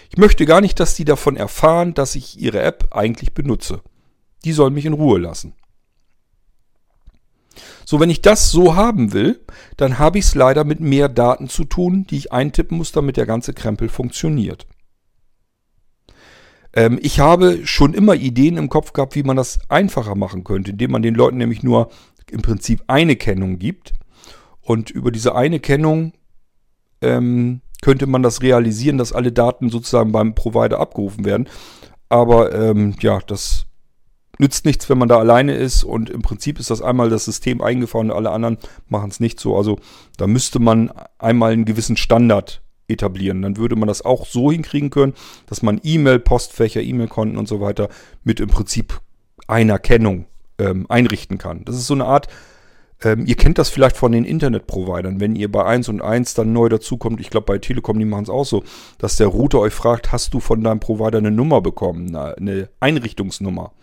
Ich 0.10 0.18
möchte 0.18 0.46
gar 0.46 0.62
nicht, 0.62 0.80
dass 0.80 0.96
die 0.96 1.06
davon 1.06 1.36
erfahren, 1.36 1.94
dass 1.94 2.16
ich 2.16 2.40
ihre 2.40 2.62
App 2.62 2.88
eigentlich 2.92 3.34
benutze. 3.34 3.82
Die 4.44 4.54
sollen 4.54 4.74
mich 4.74 4.86
in 4.86 4.94
Ruhe 4.94 5.20
lassen. 5.20 5.54
So, 7.86 8.00
wenn 8.00 8.10
ich 8.10 8.22
das 8.22 8.52
so 8.52 8.76
haben 8.76 9.14
will, 9.14 9.40
dann 9.78 10.00
habe 10.00 10.20
ich 10.20 10.26
es 10.26 10.36
leider 10.36 10.64
mit 10.64 10.80
mehr 10.80 11.10
Daten 11.10 11.50
zu 11.50 11.64
tun, 11.66 12.06
die 12.10 12.18
ich 12.18 12.32
eintippen 12.32 12.78
muss, 12.78 12.92
damit 12.92 13.18
der 13.18 13.26
ganze 13.26 13.54
Krempel 13.54 13.90
funktioniert. 13.90 14.68
Ähm, 16.74 17.00
ich 17.02 17.20
habe 17.20 17.66
schon 17.66 17.94
immer 17.94 18.16
Ideen 18.16 18.58
im 18.58 18.70
Kopf 18.70 18.94
gehabt, 18.94 19.16
wie 19.16 19.24
man 19.24 19.38
das 19.38 19.60
einfacher 19.70 20.16
machen 20.16 20.44
könnte, 20.44 20.72
indem 20.72 20.92
man 20.92 21.02
den 21.02 21.16
Leuten 21.16 21.38
nämlich 21.38 21.64
nur 21.64 21.90
im 22.32 22.42
Prinzip 22.42 22.84
eine 22.88 23.16
Kennung 23.16 23.60
gibt. 23.60 23.94
Und 24.62 24.92
über 24.92 25.12
diese 25.12 25.36
eine 25.36 25.60
Kennung 25.60 26.14
ähm, 27.02 27.62
könnte 27.82 28.08
man 28.08 28.24
das 28.24 28.42
realisieren, 28.42 28.98
dass 28.98 29.14
alle 29.14 29.32
Daten 29.32 29.70
sozusagen 29.70 30.12
beim 30.12 30.36
Provider 30.36 30.80
abgerufen 30.80 31.26
werden. 31.26 31.50
Aber 32.08 32.54
ähm, 32.54 32.96
ja, 33.00 33.20
das 33.26 33.66
nützt 34.40 34.66
nichts, 34.66 34.90
wenn 34.90 34.98
man 34.98 35.10
da 35.10 35.20
alleine 35.20 35.54
ist 35.54 35.84
und 35.84 36.10
im 36.10 36.22
Prinzip 36.22 36.60
ist 36.60 36.72
das 36.72 36.82
einmal 36.82 37.10
das 37.10 37.26
System 37.26 37.62
eingefahren 37.62 38.10
und 38.10 38.16
alle 38.16 38.32
anderen 38.32 38.58
machen 38.88 39.10
es 39.12 39.20
nicht 39.20 39.40
so. 39.40 39.56
Also 39.56 39.78
da 40.18 40.26
müsste 40.28 40.60
man 40.60 40.92
einmal 41.20 41.52
einen 41.52 41.66
gewissen 41.66 41.98
Standard 41.98 42.62
etablieren. 42.88 43.42
Dann 43.42 43.58
würde 43.58 43.76
man 43.76 43.88
das 43.88 44.04
auch 44.04 44.26
so 44.26 44.52
hinkriegen 44.52 44.90
können, 44.90 45.14
dass 45.46 45.62
man 45.62 45.80
E-Mail, 45.84 46.20
Postfächer, 46.20 46.82
E-Mail-Konten 46.82 47.38
und 47.38 47.48
so 47.48 47.62
weiter 47.62 47.90
mit 48.24 48.40
im 48.40 48.50
Prinzip 48.50 49.00
einer 49.48 49.78
Kennung 49.78 50.26
ähm, 50.58 50.86
einrichten 50.90 51.38
kann. 51.38 51.66
Das 51.66 51.76
ist 51.76 51.88
so 51.88 51.94
eine 51.94 52.06
Art, 52.06 52.28
ähm, 53.04 53.26
ihr 53.26 53.36
kennt 53.36 53.58
das 53.58 53.70
vielleicht 53.70 53.98
von 53.98 54.12
den 54.12 54.26
Internetprovidern, 54.26 55.20
wenn 55.20 55.36
ihr 55.36 55.52
bei 55.52 55.66
1 55.66 55.90
und 55.90 56.02
1 56.02 56.34
dann 56.34 56.54
neu 56.54 56.70
dazukommt, 56.70 57.20
ich 57.20 57.30
glaube 57.30 57.46
bei 57.46 57.58
Telekom, 57.58 58.00
die 58.00 58.06
machen 58.06 58.24
es 58.24 58.30
auch 58.30 58.46
so, 58.46 58.64
dass 58.98 59.18
der 59.18 59.28
Router 59.28 59.60
euch 59.60 59.74
fragt, 59.74 60.12
hast 60.12 60.34
du 60.34 60.40
von 60.40 60.64
deinem 60.64 60.80
Provider 60.80 61.18
eine 61.18 61.32
Nummer 61.32 61.62
bekommen, 61.62 62.16
eine 62.16 62.70
Einrichtungsnummer? 62.80 63.74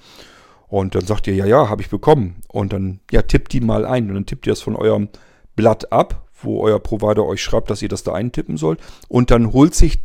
Und 0.69 0.95
dann 0.95 1.07
sagt 1.07 1.27
ihr, 1.27 1.35
ja, 1.35 1.47
ja, 1.47 1.69
habe 1.69 1.83
ich 1.83 1.91
bekommen. 1.91 2.43
Und 2.49 2.73
dann, 2.73 3.01
ja, 3.11 3.23
tippt 3.23 3.53
die 3.53 3.61
mal 3.61 3.85
ein. 3.85 4.09
Und 4.09 4.14
dann 4.14 4.27
tippt 4.27 4.47
ihr 4.47 4.53
das 4.53 4.62
von 4.62 4.77
eurem 4.77 5.09
Blatt 5.55 5.93
ab, 5.93 6.27
wo 6.43 6.61
euer 6.61 6.81
Provider 6.81 7.25
euch 7.25 7.43
schreibt, 7.43 7.71
dass 7.71 7.83
ihr 7.83 7.89
das 7.89 8.03
da 8.03 8.12
eintippen 8.12 8.57
sollt. 8.57 8.81
Und 9.09 9.31
dann 9.31 9.53
holt 9.53 9.75
sich 9.75 10.01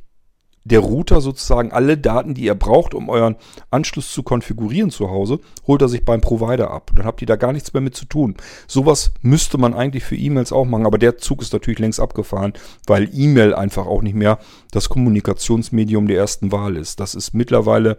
der 0.63 0.79
Router 0.79 1.21
sozusagen 1.21 1.71
alle 1.71 1.97
Daten, 1.97 2.33
die 2.33 2.43
ihr 2.43 2.55
braucht, 2.55 2.93
um 2.93 3.09
euren 3.09 3.35
Anschluss 3.71 4.13
zu 4.13 4.21
konfigurieren 4.21 4.91
zu 4.91 5.09
Hause, 5.09 5.39
holt 5.65 5.81
er 5.81 5.89
sich 5.89 6.05
beim 6.05 6.21
Provider 6.21 6.69
ab. 6.69 6.91
Dann 6.95 7.05
habt 7.05 7.21
ihr 7.21 7.25
da 7.25 7.35
gar 7.35 7.51
nichts 7.51 7.73
mehr 7.73 7.81
mit 7.81 7.95
zu 7.95 8.05
tun. 8.05 8.35
Sowas 8.67 9.11
müsste 9.21 9.57
man 9.57 9.73
eigentlich 9.73 10.03
für 10.03 10.15
E-Mails 10.15 10.51
auch 10.51 10.65
machen, 10.65 10.85
aber 10.85 10.99
der 10.99 11.17
Zug 11.17 11.41
ist 11.41 11.53
natürlich 11.53 11.79
längst 11.79 11.99
abgefahren, 11.99 12.53
weil 12.85 13.09
E-Mail 13.11 13.55
einfach 13.55 13.87
auch 13.87 14.03
nicht 14.03 14.15
mehr 14.15 14.37
das 14.71 14.89
Kommunikationsmedium 14.89 16.07
der 16.07 16.17
ersten 16.17 16.51
Wahl 16.51 16.77
ist. 16.77 16.99
Das 16.99 17.15
ist 17.15 17.33
mittlerweile 17.33 17.97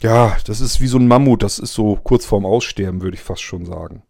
ja, 0.00 0.36
das 0.46 0.60
ist 0.60 0.80
wie 0.80 0.86
so 0.86 0.98
ein 0.98 1.08
Mammut, 1.08 1.42
das 1.42 1.58
ist 1.58 1.74
so 1.74 1.96
kurz 2.02 2.24
vorm 2.24 2.46
Aussterben, 2.46 3.02
würde 3.02 3.16
ich 3.16 3.22
fast 3.22 3.42
schon 3.42 3.66
sagen. 3.66 4.02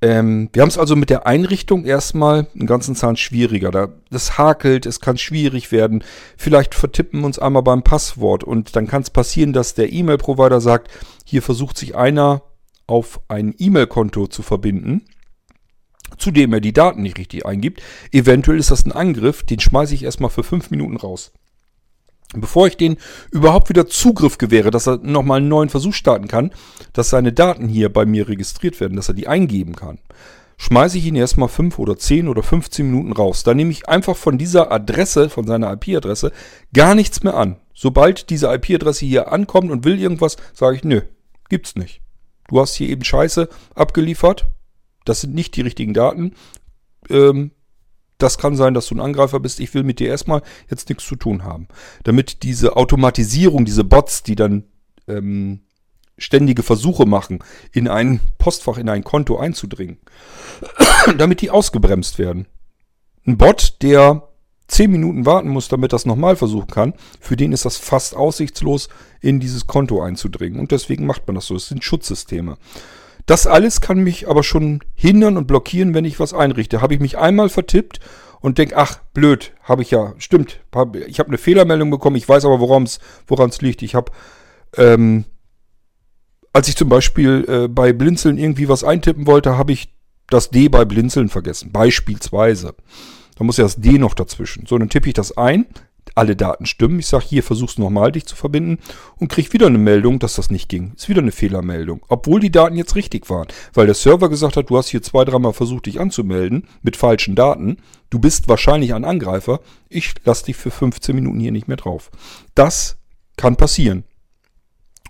Ähm, 0.00 0.48
wir 0.52 0.62
haben 0.62 0.68
es 0.68 0.78
also 0.78 0.94
mit 0.94 1.10
der 1.10 1.26
Einrichtung 1.26 1.84
erstmal 1.84 2.46
einen 2.54 2.68
ganzen 2.68 2.94
Zahn 2.94 3.16
schwieriger. 3.16 3.72
Da, 3.72 3.88
das 4.10 4.38
hakelt, 4.38 4.86
es 4.86 5.00
kann 5.00 5.18
schwierig 5.18 5.72
werden. 5.72 6.04
Vielleicht 6.36 6.74
vertippen 6.74 7.20
wir 7.20 7.26
uns 7.26 7.38
einmal 7.38 7.62
beim 7.62 7.82
Passwort 7.82 8.44
und 8.44 8.76
dann 8.76 8.86
kann 8.86 9.02
es 9.02 9.10
passieren, 9.10 9.52
dass 9.52 9.74
der 9.74 9.92
E-Mail-Provider 9.92 10.60
sagt, 10.60 10.88
hier 11.24 11.42
versucht 11.42 11.76
sich 11.76 11.96
einer 11.96 12.42
auf 12.86 13.20
ein 13.28 13.54
E-Mail-Konto 13.58 14.28
zu 14.28 14.42
verbinden, 14.42 15.04
zu 16.16 16.30
dem 16.30 16.52
er 16.52 16.60
die 16.60 16.72
Daten 16.72 17.02
nicht 17.02 17.18
richtig 17.18 17.44
eingibt. 17.44 17.82
Eventuell 18.12 18.58
ist 18.58 18.70
das 18.70 18.86
ein 18.86 18.92
Angriff, 18.92 19.42
den 19.42 19.58
schmeiße 19.58 19.94
ich 19.94 20.04
erstmal 20.04 20.30
für 20.30 20.44
fünf 20.44 20.70
Minuten 20.70 20.96
raus. 20.96 21.32
Bevor 22.34 22.66
ich 22.66 22.76
den 22.76 22.98
überhaupt 23.30 23.70
wieder 23.70 23.86
Zugriff 23.86 24.36
gewähre, 24.36 24.70
dass 24.70 24.86
er 24.86 24.98
nochmal 24.98 25.38
einen 25.38 25.48
neuen 25.48 25.70
Versuch 25.70 25.94
starten 25.94 26.28
kann, 26.28 26.52
dass 26.92 27.08
seine 27.08 27.32
Daten 27.32 27.68
hier 27.68 27.90
bei 27.90 28.04
mir 28.04 28.28
registriert 28.28 28.80
werden, 28.80 28.96
dass 28.96 29.08
er 29.08 29.14
die 29.14 29.28
eingeben 29.28 29.74
kann, 29.74 29.98
schmeiße 30.58 30.98
ich 30.98 31.06
ihn 31.06 31.16
erstmal 31.16 31.48
5 31.48 31.78
oder 31.78 31.96
10 31.96 32.28
oder 32.28 32.42
15 32.42 32.84
Minuten 32.84 33.12
raus. 33.12 33.44
Da 33.44 33.54
nehme 33.54 33.70
ich 33.70 33.88
einfach 33.88 34.16
von 34.16 34.36
dieser 34.36 34.70
Adresse, 34.70 35.30
von 35.30 35.46
seiner 35.46 35.72
IP-Adresse, 35.72 36.32
gar 36.74 36.94
nichts 36.94 37.22
mehr 37.22 37.34
an. 37.34 37.56
Sobald 37.72 38.28
diese 38.28 38.52
IP-Adresse 38.52 39.06
hier 39.06 39.32
ankommt 39.32 39.70
und 39.70 39.84
will 39.84 39.98
irgendwas, 39.98 40.36
sage 40.52 40.76
ich, 40.76 40.84
nö, 40.84 41.00
gibt's 41.48 41.76
nicht. 41.76 42.02
Du 42.48 42.60
hast 42.60 42.74
hier 42.74 42.88
eben 42.88 43.04
Scheiße 43.04 43.48
abgeliefert. 43.74 44.46
Das 45.04 45.22
sind 45.22 45.34
nicht 45.34 45.56
die 45.56 45.62
richtigen 45.62 45.94
Daten. 45.94 46.34
Ähm, 47.08 47.52
das 48.18 48.38
kann 48.38 48.56
sein, 48.56 48.74
dass 48.74 48.88
du 48.88 48.96
ein 48.96 49.00
Angreifer 49.00 49.40
bist. 49.40 49.60
Ich 49.60 49.72
will 49.74 49.84
mit 49.84 50.00
dir 50.00 50.08
erstmal 50.08 50.42
jetzt 50.70 50.88
nichts 50.88 51.06
zu 51.06 51.16
tun 51.16 51.44
haben. 51.44 51.68
Damit 52.04 52.42
diese 52.42 52.76
Automatisierung, 52.76 53.64
diese 53.64 53.84
Bots, 53.84 54.22
die 54.22 54.34
dann 54.34 54.64
ähm, 55.06 55.60
ständige 56.18 56.62
Versuche 56.62 57.06
machen, 57.06 57.38
in 57.72 57.88
ein 57.88 58.20
Postfach, 58.38 58.76
in 58.76 58.88
ein 58.88 59.04
Konto 59.04 59.38
einzudringen, 59.38 59.98
damit 61.18 61.40
die 61.40 61.50
ausgebremst 61.50 62.18
werden. 62.18 62.46
Ein 63.26 63.38
Bot, 63.38 63.82
der 63.82 64.28
10 64.68 64.90
Minuten 64.90 65.26
warten 65.26 65.48
muss, 65.48 65.68
damit 65.68 65.92
das 65.92 66.04
nochmal 66.04 66.36
versuchen 66.36 66.68
kann, 66.68 66.94
für 67.20 67.36
den 67.36 67.52
ist 67.52 67.64
das 67.64 67.76
fast 67.76 68.14
aussichtslos, 68.14 68.88
in 69.20 69.40
dieses 69.40 69.66
Konto 69.66 70.02
einzudringen. 70.02 70.60
Und 70.60 70.72
deswegen 70.72 71.06
macht 71.06 71.26
man 71.26 71.34
das 71.36 71.46
so. 71.46 71.56
Es 71.56 71.68
sind 71.68 71.84
Schutzsysteme. 71.84 72.58
Das 73.28 73.46
alles 73.46 73.82
kann 73.82 73.98
mich 73.98 74.26
aber 74.26 74.42
schon 74.42 74.80
hindern 74.94 75.36
und 75.36 75.46
blockieren, 75.46 75.92
wenn 75.92 76.06
ich 76.06 76.18
was 76.18 76.32
einrichte. 76.32 76.80
Habe 76.80 76.94
ich 76.94 77.00
mich 77.00 77.18
einmal 77.18 77.50
vertippt 77.50 78.00
und 78.40 78.56
denke, 78.56 78.74
ach, 78.78 79.00
blöd, 79.12 79.52
habe 79.62 79.82
ich 79.82 79.90
ja, 79.90 80.14
stimmt, 80.16 80.60
hab, 80.74 80.96
ich 80.96 81.18
habe 81.18 81.28
eine 81.28 81.36
Fehlermeldung 81.36 81.90
bekommen, 81.90 82.16
ich 82.16 82.26
weiß 82.26 82.46
aber, 82.46 82.58
woran 82.58 82.84
es 82.86 83.60
liegt. 83.60 83.82
Ich 83.82 83.94
habe, 83.94 84.12
ähm, 84.78 85.26
als 86.54 86.68
ich 86.68 86.76
zum 86.76 86.88
Beispiel 86.88 87.44
äh, 87.46 87.68
bei 87.68 87.92
Blinzeln 87.92 88.38
irgendwie 88.38 88.70
was 88.70 88.82
eintippen 88.82 89.26
wollte, 89.26 89.58
habe 89.58 89.72
ich 89.72 89.92
das 90.30 90.48
D 90.48 90.70
bei 90.70 90.86
Blinzeln 90.86 91.28
vergessen, 91.28 91.70
beispielsweise. 91.70 92.76
Da 93.36 93.44
muss 93.44 93.58
ja 93.58 93.64
das 93.64 93.76
D 93.76 93.98
noch 93.98 94.14
dazwischen. 94.14 94.64
So, 94.64 94.78
dann 94.78 94.88
tippe 94.88 95.08
ich 95.08 95.14
das 95.14 95.36
ein, 95.36 95.66
alle 96.16 96.36
Daten 96.36 96.66
stimmen. 96.66 96.98
Ich 96.98 97.06
sage, 97.06 97.24
hier, 97.26 97.42
versuch's 97.42 97.78
nochmal, 97.78 98.12
dich 98.12 98.26
zu 98.26 98.36
verbinden 98.36 98.78
und 99.16 99.28
kriege 99.28 99.52
wieder 99.52 99.66
eine 99.66 99.78
Meldung, 99.78 100.18
dass 100.18 100.34
das 100.34 100.50
nicht 100.50 100.68
ging. 100.68 100.92
Ist 100.96 101.08
wieder 101.08 101.22
eine 101.22 101.32
Fehlermeldung. 101.32 102.04
Obwohl 102.08 102.40
die 102.40 102.50
Daten 102.50 102.76
jetzt 102.76 102.96
richtig 102.96 103.28
waren. 103.30 103.48
Weil 103.74 103.86
der 103.86 103.94
Server 103.94 104.28
gesagt 104.28 104.56
hat, 104.56 104.70
du 104.70 104.76
hast 104.76 104.88
hier 104.88 105.02
zwei, 105.02 105.24
dreimal 105.24 105.52
versucht, 105.52 105.86
dich 105.86 106.00
anzumelden 106.00 106.68
mit 106.82 106.96
falschen 106.96 107.34
Daten. 107.34 107.78
Du 108.10 108.18
bist 108.18 108.48
wahrscheinlich 108.48 108.94
ein 108.94 109.04
Angreifer. 109.04 109.60
Ich 109.88 110.14
lasse 110.24 110.46
dich 110.46 110.56
für 110.56 110.70
15 110.70 111.14
Minuten 111.14 111.40
hier 111.40 111.52
nicht 111.52 111.68
mehr 111.68 111.76
drauf. 111.76 112.10
Das 112.54 112.96
kann 113.36 113.56
passieren. 113.56 114.04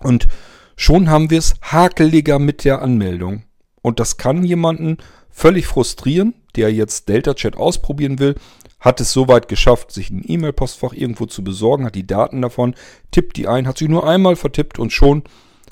Und 0.01 0.27
schon 0.75 1.09
haben 1.09 1.29
wir 1.29 1.39
es 1.39 1.55
hakeliger 1.61 2.39
mit 2.39 2.63
der 2.63 2.81
Anmeldung. 2.81 3.43
Und 3.81 3.99
das 3.99 4.17
kann 4.17 4.43
jemanden 4.43 4.97
völlig 5.29 5.67
frustrieren, 5.67 6.33
der 6.55 6.73
jetzt 6.73 7.07
Delta 7.09 7.33
Chat 7.33 7.55
ausprobieren 7.55 8.19
will, 8.19 8.35
hat 8.79 9.01
es 9.01 9.11
soweit 9.11 9.47
geschafft, 9.47 9.91
sich 9.91 10.09
ein 10.09 10.23
E-Mail-Postfach 10.25 10.93
irgendwo 10.93 11.25
zu 11.25 11.43
besorgen, 11.43 11.85
hat 11.85 11.95
die 11.95 12.07
Daten 12.07 12.41
davon, 12.41 12.75
tippt 13.11 13.37
die 13.37 13.47
ein, 13.47 13.67
hat 13.67 13.77
sie 13.77 13.87
nur 13.87 14.07
einmal 14.07 14.35
vertippt 14.35 14.79
und 14.79 14.91
schon 14.91 15.23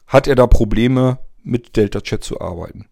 hat 0.07 0.27
er 0.27 0.35
da 0.35 0.47
Probleme 0.47 1.19
mit 1.43 1.75
Delta 1.75 2.01
Chat 2.01 2.23
zu 2.23 2.41
arbeiten. 2.41 2.87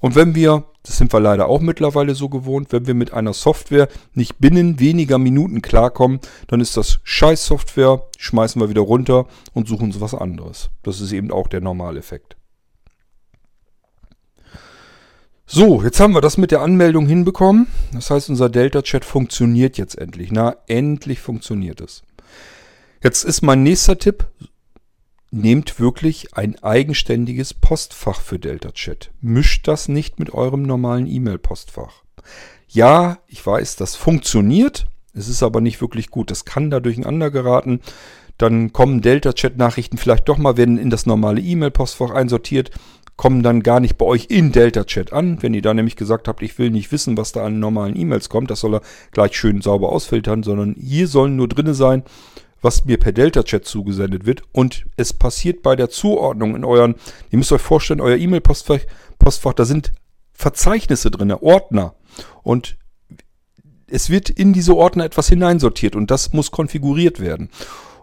Und 0.00 0.14
wenn 0.16 0.34
wir, 0.34 0.64
das 0.82 0.98
sind 0.98 1.12
wir 1.12 1.20
leider 1.20 1.48
auch 1.48 1.60
mittlerweile 1.60 2.14
so 2.14 2.28
gewohnt, 2.28 2.72
wenn 2.72 2.86
wir 2.86 2.94
mit 2.94 3.12
einer 3.12 3.32
Software 3.32 3.88
nicht 4.14 4.38
binnen 4.38 4.80
weniger 4.80 5.18
Minuten 5.18 5.62
klarkommen, 5.62 6.20
dann 6.48 6.60
ist 6.60 6.76
das 6.76 7.00
scheiß 7.04 7.46
Software, 7.46 8.06
schmeißen 8.18 8.60
wir 8.60 8.68
wieder 8.68 8.82
runter 8.82 9.26
und 9.54 9.68
suchen 9.68 9.84
uns 9.84 10.00
was 10.00 10.14
anderes. 10.14 10.70
Das 10.82 11.00
ist 11.00 11.12
eben 11.12 11.30
auch 11.30 11.48
der 11.48 11.60
Normaleffekt. 11.60 12.36
So, 15.54 15.82
jetzt 15.82 16.00
haben 16.00 16.14
wir 16.14 16.22
das 16.22 16.38
mit 16.38 16.50
der 16.50 16.62
Anmeldung 16.62 17.06
hinbekommen. 17.06 17.66
Das 17.92 18.08
heißt, 18.08 18.30
unser 18.30 18.48
Delta-Chat 18.48 19.04
funktioniert 19.04 19.76
jetzt 19.76 19.98
endlich. 19.98 20.32
Na, 20.32 20.56
endlich 20.66 21.20
funktioniert 21.20 21.82
es. 21.82 22.04
Jetzt 23.02 23.22
ist 23.24 23.42
mein 23.42 23.62
nächster 23.62 23.98
Tipp. 23.98 24.28
Nehmt 25.30 25.78
wirklich 25.78 26.34
ein 26.34 26.58
eigenständiges 26.62 27.52
Postfach 27.52 28.22
für 28.22 28.38
Delta-Chat. 28.38 29.10
Mischt 29.20 29.68
das 29.68 29.88
nicht 29.88 30.18
mit 30.18 30.32
eurem 30.32 30.62
normalen 30.62 31.06
E-Mail-Postfach. 31.06 32.02
Ja, 32.68 33.18
ich 33.26 33.44
weiß, 33.44 33.76
das 33.76 33.94
funktioniert. 33.94 34.86
Es 35.12 35.28
ist 35.28 35.42
aber 35.42 35.60
nicht 35.60 35.82
wirklich 35.82 36.08
gut. 36.08 36.30
Das 36.30 36.46
kann 36.46 36.70
da 36.70 36.80
durcheinander 36.80 37.30
geraten. 37.30 37.80
Dann 38.38 38.72
kommen 38.72 39.02
Delta-Chat-Nachrichten 39.02 39.98
vielleicht 39.98 40.30
doch 40.30 40.38
mal, 40.38 40.56
werden 40.56 40.78
in 40.78 40.88
das 40.88 41.04
normale 41.04 41.42
E-Mail-Postfach 41.42 42.10
einsortiert 42.10 42.70
kommen 43.16 43.42
dann 43.42 43.62
gar 43.62 43.80
nicht 43.80 43.98
bei 43.98 44.06
euch 44.06 44.26
in 44.30 44.52
Delta 44.52 44.84
Chat 44.84 45.12
an. 45.12 45.42
Wenn 45.42 45.54
ihr 45.54 45.62
da 45.62 45.74
nämlich 45.74 45.96
gesagt 45.96 46.28
habt, 46.28 46.42
ich 46.42 46.58
will 46.58 46.70
nicht 46.70 46.92
wissen, 46.92 47.16
was 47.16 47.32
da 47.32 47.44
an 47.44 47.60
normalen 47.60 47.96
E-Mails 47.96 48.28
kommt, 48.28 48.50
das 48.50 48.60
soll 48.60 48.76
er 48.76 48.82
gleich 49.10 49.36
schön 49.36 49.60
sauber 49.60 49.90
ausfiltern, 49.90 50.42
sondern 50.42 50.74
hier 50.78 51.06
sollen 51.08 51.36
nur 51.36 51.48
drinne 51.48 51.74
sein, 51.74 52.02
was 52.62 52.84
mir 52.84 52.98
per 52.98 53.12
Delta 53.12 53.42
Chat 53.42 53.64
zugesendet 53.64 54.24
wird. 54.24 54.42
Und 54.52 54.86
es 54.96 55.12
passiert 55.12 55.62
bei 55.62 55.76
der 55.76 55.90
Zuordnung 55.90 56.56
in 56.56 56.64
euren, 56.64 56.94
ihr 57.30 57.38
müsst 57.38 57.52
euch 57.52 57.60
vorstellen, 57.60 58.00
euer 58.00 58.16
E-Mail-Postfach, 58.16 58.80
Postfach, 59.18 59.54
da 59.54 59.64
sind 59.64 59.92
Verzeichnisse 60.32 61.10
drinne, 61.10 61.42
Ordner. 61.42 61.94
Und 62.42 62.76
es 63.88 64.08
wird 64.08 64.30
in 64.30 64.52
diese 64.52 64.74
Ordner 64.74 65.04
etwas 65.04 65.28
hineinsortiert 65.28 65.94
und 65.94 66.10
das 66.10 66.32
muss 66.32 66.50
konfiguriert 66.50 67.20
werden. 67.20 67.50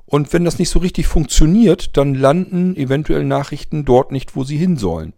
Und 0.09 0.33
wenn 0.33 0.43
das 0.43 0.57
nicht 0.57 0.71
so 0.71 0.79
richtig 0.79 1.05
funktioniert, 1.05 1.95
dann 1.95 2.15
landen 2.15 2.75
eventuell 2.75 3.23
Nachrichten 3.23 3.85
dort 3.85 4.11
nicht, 4.11 4.35
wo 4.35 4.43
sie 4.43 4.57
hin 4.57 4.75
sollen. 4.75 5.13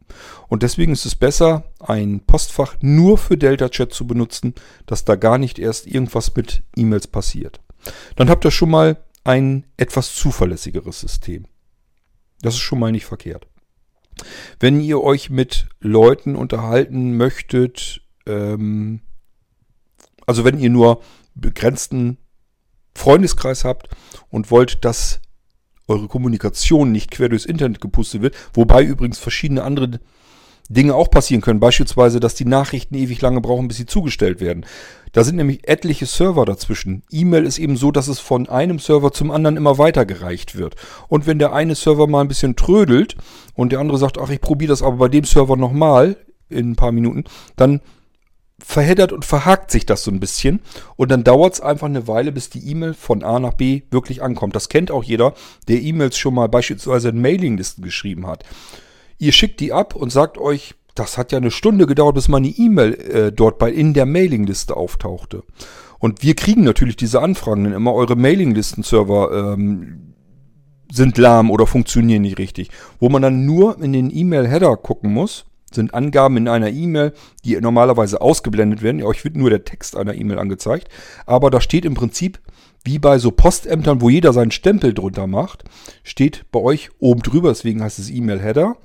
Und 0.49 0.63
deswegen 0.63 0.91
ist 0.91 1.05
es 1.05 1.15
besser, 1.15 1.63
ein 1.79 2.19
Postfach 2.19 2.75
nur 2.81 3.17
für 3.17 3.37
Delta 3.37 3.69
Chat 3.69 3.93
zu 3.93 4.05
benutzen, 4.05 4.53
dass 4.87 5.05
da 5.05 5.15
gar 5.15 5.37
nicht 5.37 5.59
erst 5.59 5.87
irgendwas 5.87 6.35
mit 6.35 6.63
E-Mails 6.75 7.07
passiert. 7.07 7.61
Dann 8.17 8.29
habt 8.29 8.43
ihr 8.43 8.51
schon 8.51 8.69
mal 8.69 8.97
ein 9.23 9.65
etwas 9.77 10.13
zuverlässigeres 10.13 10.99
System. 10.99 11.45
Das 12.41 12.55
ist 12.55 12.59
schon 12.59 12.79
mal 12.79 12.91
nicht 12.91 13.05
verkehrt. 13.05 13.47
Wenn 14.59 14.81
ihr 14.81 15.01
euch 15.01 15.29
mit 15.29 15.69
Leuten 15.79 16.35
unterhalten 16.35 17.15
möchtet, 17.15 18.01
ähm, 18.25 18.99
also 20.25 20.43
wenn 20.43 20.59
ihr 20.59 20.69
nur 20.69 21.01
begrenzten 21.33 22.17
Freundeskreis 22.95 23.63
habt 23.63 23.89
und 24.29 24.51
wollt, 24.51 24.83
dass 24.85 25.21
eure 25.87 26.07
Kommunikation 26.07 26.91
nicht 26.91 27.11
quer 27.11 27.29
durchs 27.29 27.45
Internet 27.45 27.81
gepustet 27.81 28.21
wird, 28.21 28.35
wobei 28.53 28.83
übrigens 28.83 29.19
verschiedene 29.19 29.63
andere 29.63 29.99
Dinge 30.69 30.95
auch 30.95 31.11
passieren 31.11 31.41
können. 31.41 31.59
Beispielsweise, 31.59 32.19
dass 32.19 32.33
die 32.33 32.45
Nachrichten 32.45 32.95
ewig 32.95 33.21
lange 33.21 33.41
brauchen, 33.41 33.67
bis 33.67 33.77
sie 33.77 33.85
zugestellt 33.85 34.39
werden. 34.39 34.65
Da 35.11 35.23
sind 35.25 35.35
nämlich 35.35 35.67
etliche 35.67 36.05
Server 36.05 36.45
dazwischen. 36.45 37.03
E-Mail 37.11 37.45
ist 37.45 37.59
eben 37.59 37.75
so, 37.75 37.91
dass 37.91 38.07
es 38.07 38.19
von 38.19 38.47
einem 38.47 38.79
Server 38.79 39.11
zum 39.11 39.31
anderen 39.31 39.57
immer 39.57 39.77
weitergereicht 39.77 40.57
wird. 40.57 40.75
Und 41.09 41.27
wenn 41.27 41.39
der 41.39 41.51
eine 41.51 41.75
Server 41.75 42.07
mal 42.07 42.21
ein 42.21 42.29
bisschen 42.29 42.55
trödelt 42.55 43.17
und 43.53 43.73
der 43.73 43.79
andere 43.79 43.97
sagt, 43.97 44.17
ach, 44.17 44.29
ich 44.29 44.39
probiere 44.39 44.69
das 44.69 44.81
aber 44.81 44.95
bei 44.95 45.09
dem 45.09 45.25
Server 45.25 45.57
nochmal 45.57 46.15
in 46.47 46.71
ein 46.71 46.75
paar 46.75 46.93
Minuten, 46.93 47.25
dann 47.57 47.81
verheddert 48.63 49.11
und 49.11 49.25
verhakt 49.25 49.71
sich 49.71 49.85
das 49.85 50.03
so 50.03 50.11
ein 50.11 50.19
bisschen. 50.19 50.61
Und 50.95 51.11
dann 51.11 51.23
dauert 51.23 51.55
es 51.55 51.61
einfach 51.61 51.87
eine 51.87 52.07
Weile, 52.07 52.31
bis 52.31 52.49
die 52.49 52.69
E-Mail 52.69 52.93
von 52.93 53.23
A 53.23 53.39
nach 53.39 53.53
B 53.53 53.81
wirklich 53.91 54.21
ankommt. 54.21 54.55
Das 54.55 54.69
kennt 54.69 54.91
auch 54.91 55.03
jeder, 55.03 55.33
der 55.67 55.81
E-Mails 55.81 56.17
schon 56.17 56.33
mal 56.33 56.47
beispielsweise 56.47 57.09
in 57.09 57.21
Mailinglisten 57.21 57.83
geschrieben 57.83 58.27
hat. 58.27 58.43
Ihr 59.17 59.31
schickt 59.31 59.59
die 59.59 59.73
ab 59.73 59.95
und 59.95 60.11
sagt 60.11 60.37
euch, 60.37 60.75
das 60.95 61.17
hat 61.17 61.31
ja 61.31 61.37
eine 61.37 61.51
Stunde 61.51 61.87
gedauert, 61.87 62.15
bis 62.15 62.27
meine 62.27 62.47
E-Mail 62.47 62.93
äh, 62.93 63.31
dort 63.31 63.59
bei 63.59 63.71
in 63.71 63.93
der 63.93 64.05
Mailingliste 64.05 64.75
auftauchte. 64.75 65.43
Und 65.99 66.23
wir 66.23 66.35
kriegen 66.35 66.63
natürlich 66.63 66.95
diese 66.95 67.21
Anfragen, 67.21 67.63
denn 67.63 67.73
immer 67.73 67.93
eure 67.93 68.15
Mailinglisten-Server 68.15 69.53
ähm, 69.53 70.13
sind 70.91 71.17
lahm 71.17 71.51
oder 71.51 71.67
funktionieren 71.67 72.23
nicht 72.23 72.39
richtig. 72.39 72.69
Wo 72.99 73.09
man 73.09 73.21
dann 73.21 73.45
nur 73.45 73.81
in 73.81 73.93
den 73.93 74.15
E-Mail-Header 74.15 74.75
gucken 74.77 75.13
muss 75.13 75.45
sind 75.73 75.93
Angaben 75.93 76.37
in 76.37 76.47
einer 76.47 76.69
E-Mail, 76.69 77.13
die 77.43 77.59
normalerweise 77.59 78.21
ausgeblendet 78.21 78.81
werden. 78.81 79.03
Euch 79.03 79.23
wird 79.23 79.35
nur 79.35 79.49
der 79.49 79.63
Text 79.63 79.95
einer 79.95 80.15
E-Mail 80.15 80.39
angezeigt. 80.39 80.89
Aber 81.25 81.49
da 81.49 81.61
steht 81.61 81.85
im 81.85 81.93
Prinzip, 81.93 82.39
wie 82.83 82.97
bei 82.97 83.19
so 83.19 83.31
Postämtern, 83.31 84.01
wo 84.01 84.09
jeder 84.09 84.33
seinen 84.33 84.51
Stempel 84.51 84.93
drunter 84.93 85.27
macht, 85.27 85.63
steht 86.03 86.45
bei 86.51 86.59
euch 86.59 86.89
oben 86.99 87.21
drüber, 87.21 87.49
deswegen 87.49 87.83
heißt 87.83 87.99
es 87.99 88.09
E-Mail-Header, 88.09 88.75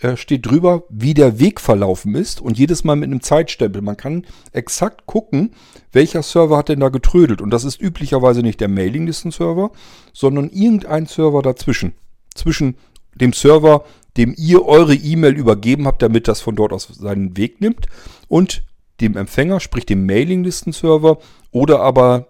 äh, 0.00 0.16
steht 0.16 0.44
drüber, 0.44 0.82
wie 0.90 1.14
der 1.14 1.38
Weg 1.40 1.60
verlaufen 1.60 2.14
ist 2.14 2.42
und 2.42 2.58
jedes 2.58 2.84
Mal 2.84 2.96
mit 2.96 3.10
einem 3.10 3.22
Zeitstempel. 3.22 3.80
Man 3.80 3.96
kann 3.96 4.26
exakt 4.52 5.06
gucken, 5.06 5.52
welcher 5.92 6.22
Server 6.22 6.58
hat 6.58 6.68
denn 6.68 6.80
da 6.80 6.90
getrödelt. 6.90 7.40
Und 7.40 7.50
das 7.50 7.64
ist 7.64 7.80
üblicherweise 7.80 8.42
nicht 8.42 8.60
der 8.60 8.68
Mailinglisten-Server, 8.68 9.70
sondern 10.12 10.50
irgendein 10.50 11.06
Server 11.06 11.40
dazwischen. 11.40 11.94
Zwischen 12.34 12.76
dem 13.14 13.32
Server, 13.32 13.84
dem 14.18 14.34
ihr 14.36 14.66
eure 14.66 14.94
E-Mail 14.94 15.34
übergeben 15.34 15.86
habt, 15.86 16.02
damit 16.02 16.28
das 16.28 16.40
von 16.40 16.56
dort 16.56 16.72
aus 16.72 16.88
seinen 16.88 17.36
Weg 17.36 17.60
nimmt 17.60 17.86
und 18.28 18.64
dem 19.00 19.16
Empfänger, 19.16 19.60
sprich 19.60 19.86
dem 19.86 20.06
Mailinglisten-Server 20.06 21.18
oder 21.52 21.80
aber 21.80 22.26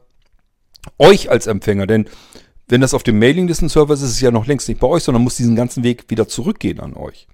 euch 0.99 1.31
als 1.31 1.47
Empfänger, 1.47 1.87
denn 1.87 2.09
wenn 2.69 2.83
das 2.83 2.95
auf 2.95 3.03
dem 3.03 3.19
Mailinglisten-Server 3.19 3.95
ist, 3.95 4.03
ist 4.03 4.11
es 4.11 4.21
ja 4.21 4.31
noch 4.31 4.47
längst 4.47 4.69
nicht 4.69 4.81
bei 4.81 4.87
euch, 4.87 5.03
sondern 5.03 5.25
muss 5.25 5.37
diesen 5.37 5.57
ganzen 5.57 5.83
Weg 5.83 6.05
wieder 6.09 6.29
zurückgehen 6.29 6.81
an 6.81 6.95
euch. 6.95 7.27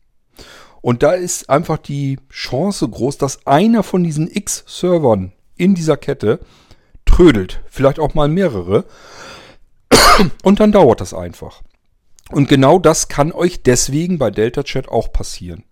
Und 0.81 1.03
da 1.03 1.13
ist 1.13 1.51
einfach 1.51 1.79
die 1.79 2.19
Chance 2.31 2.89
groß, 2.89 3.19
dass 3.19 3.47
einer 3.47 3.83
von 3.83 4.05
diesen 4.05 4.31
X-Servern 4.31 5.33
in 5.57 5.75
dieser 5.75 5.97
Kette 5.97 6.41
trödelt. 7.05 7.63
Vielleicht 7.69 7.99
auch 7.99 8.15
mal 8.15 8.29
mehrere. 8.29 8.85
Und 10.45 10.61
dann 10.61 10.73
dauert 10.73 11.01
das 11.01 11.15
einfach. 11.15 11.63
Und 12.35 12.49
genau 12.49 12.81
das 12.81 13.07
kann 13.07 13.31
euch 13.31 13.63
deswegen 13.63 14.19
bei 14.19 14.33
Delta 14.33 14.65
Chat 14.65 14.89
auch 14.89 15.13
passieren. 15.13 15.63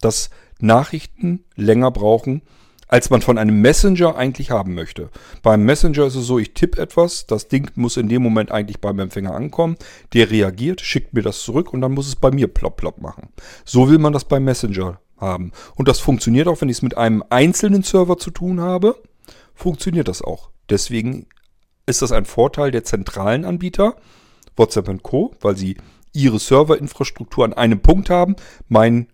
Dass 0.00 0.28
Nachrichten 0.58 1.44
länger 1.54 1.92
brauchen, 1.92 2.42
als 2.88 3.10
man 3.10 3.22
von 3.22 3.38
einem 3.38 3.60
Messenger 3.60 4.16
eigentlich 4.16 4.50
haben 4.50 4.74
möchte. 4.74 5.10
Beim 5.44 5.64
Messenger 5.64 6.06
ist 6.06 6.16
es 6.16 6.26
so, 6.26 6.40
ich 6.40 6.52
tippe 6.52 6.82
etwas, 6.82 7.26
das 7.26 7.46
Ding 7.46 7.70
muss 7.76 7.96
in 7.96 8.08
dem 8.08 8.24
Moment 8.24 8.50
eigentlich 8.50 8.80
beim 8.80 8.98
Empfänger 8.98 9.36
ankommen, 9.36 9.76
der 10.14 10.32
reagiert, 10.32 10.80
schickt 10.80 11.14
mir 11.14 11.22
das 11.22 11.42
zurück 11.42 11.72
und 11.72 11.80
dann 11.80 11.92
muss 11.92 12.08
es 12.08 12.16
bei 12.16 12.32
mir 12.32 12.48
plopp 12.48 12.76
plopp 12.76 13.00
machen. 13.00 13.28
So 13.64 13.88
will 13.88 13.98
man 13.98 14.12
das 14.12 14.24
beim 14.24 14.42
Messenger 14.42 15.00
haben. 15.16 15.52
Und 15.76 15.86
das 15.86 16.00
funktioniert 16.00 16.48
auch, 16.48 16.60
wenn 16.60 16.70
ich 16.70 16.78
es 16.78 16.82
mit 16.82 16.98
einem 16.98 17.22
einzelnen 17.30 17.84
Server 17.84 18.18
zu 18.18 18.32
tun 18.32 18.60
habe, 18.60 19.00
funktioniert 19.54 20.08
das 20.08 20.22
auch. 20.22 20.50
Deswegen 20.70 21.28
ist 21.86 22.02
das 22.02 22.10
ein 22.10 22.24
Vorteil 22.24 22.72
der 22.72 22.82
zentralen 22.82 23.44
Anbieter, 23.44 23.94
WhatsApp 24.56 24.88
und 24.88 25.02
Co., 25.02 25.34
weil 25.40 25.56
sie 25.56 25.76
ihre 26.12 26.38
Serverinfrastruktur 26.38 27.44
an 27.44 27.52
einem 27.52 27.80
Punkt 27.80 28.10
haben. 28.10 28.36
Mein 28.68 29.08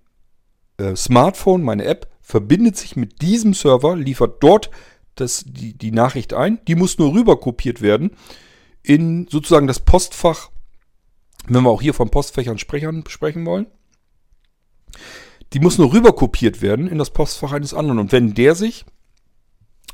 äh, 0.76 0.94
Smartphone, 0.94 1.62
meine 1.62 1.84
App, 1.84 2.08
verbindet 2.20 2.76
sich 2.76 2.96
mit 2.96 3.22
diesem 3.22 3.54
Server, 3.54 3.96
liefert 3.96 4.42
dort 4.42 4.70
das, 5.14 5.44
die, 5.46 5.76
die 5.76 5.92
Nachricht 5.92 6.34
ein. 6.34 6.60
Die 6.66 6.74
muss 6.74 6.98
nur 6.98 7.12
rüber 7.12 7.40
kopiert 7.40 7.82
werden 7.82 8.12
in 8.82 9.26
sozusagen 9.28 9.66
das 9.66 9.80
Postfach, 9.80 10.50
wenn 11.48 11.62
wir 11.62 11.70
auch 11.70 11.82
hier 11.82 11.94
von 11.94 12.10
Postfächern 12.10 12.58
Sprechern 12.58 13.04
sprechen 13.08 13.44
wollen. 13.46 13.66
Die 15.52 15.60
muss 15.60 15.78
nur 15.78 15.92
rüber 15.92 16.12
kopiert 16.12 16.62
werden 16.62 16.86
in 16.86 16.98
das 16.98 17.10
Postfach 17.10 17.52
eines 17.52 17.74
anderen. 17.74 17.98
Und 17.98 18.12
wenn 18.12 18.34
der 18.34 18.54
sich 18.54 18.84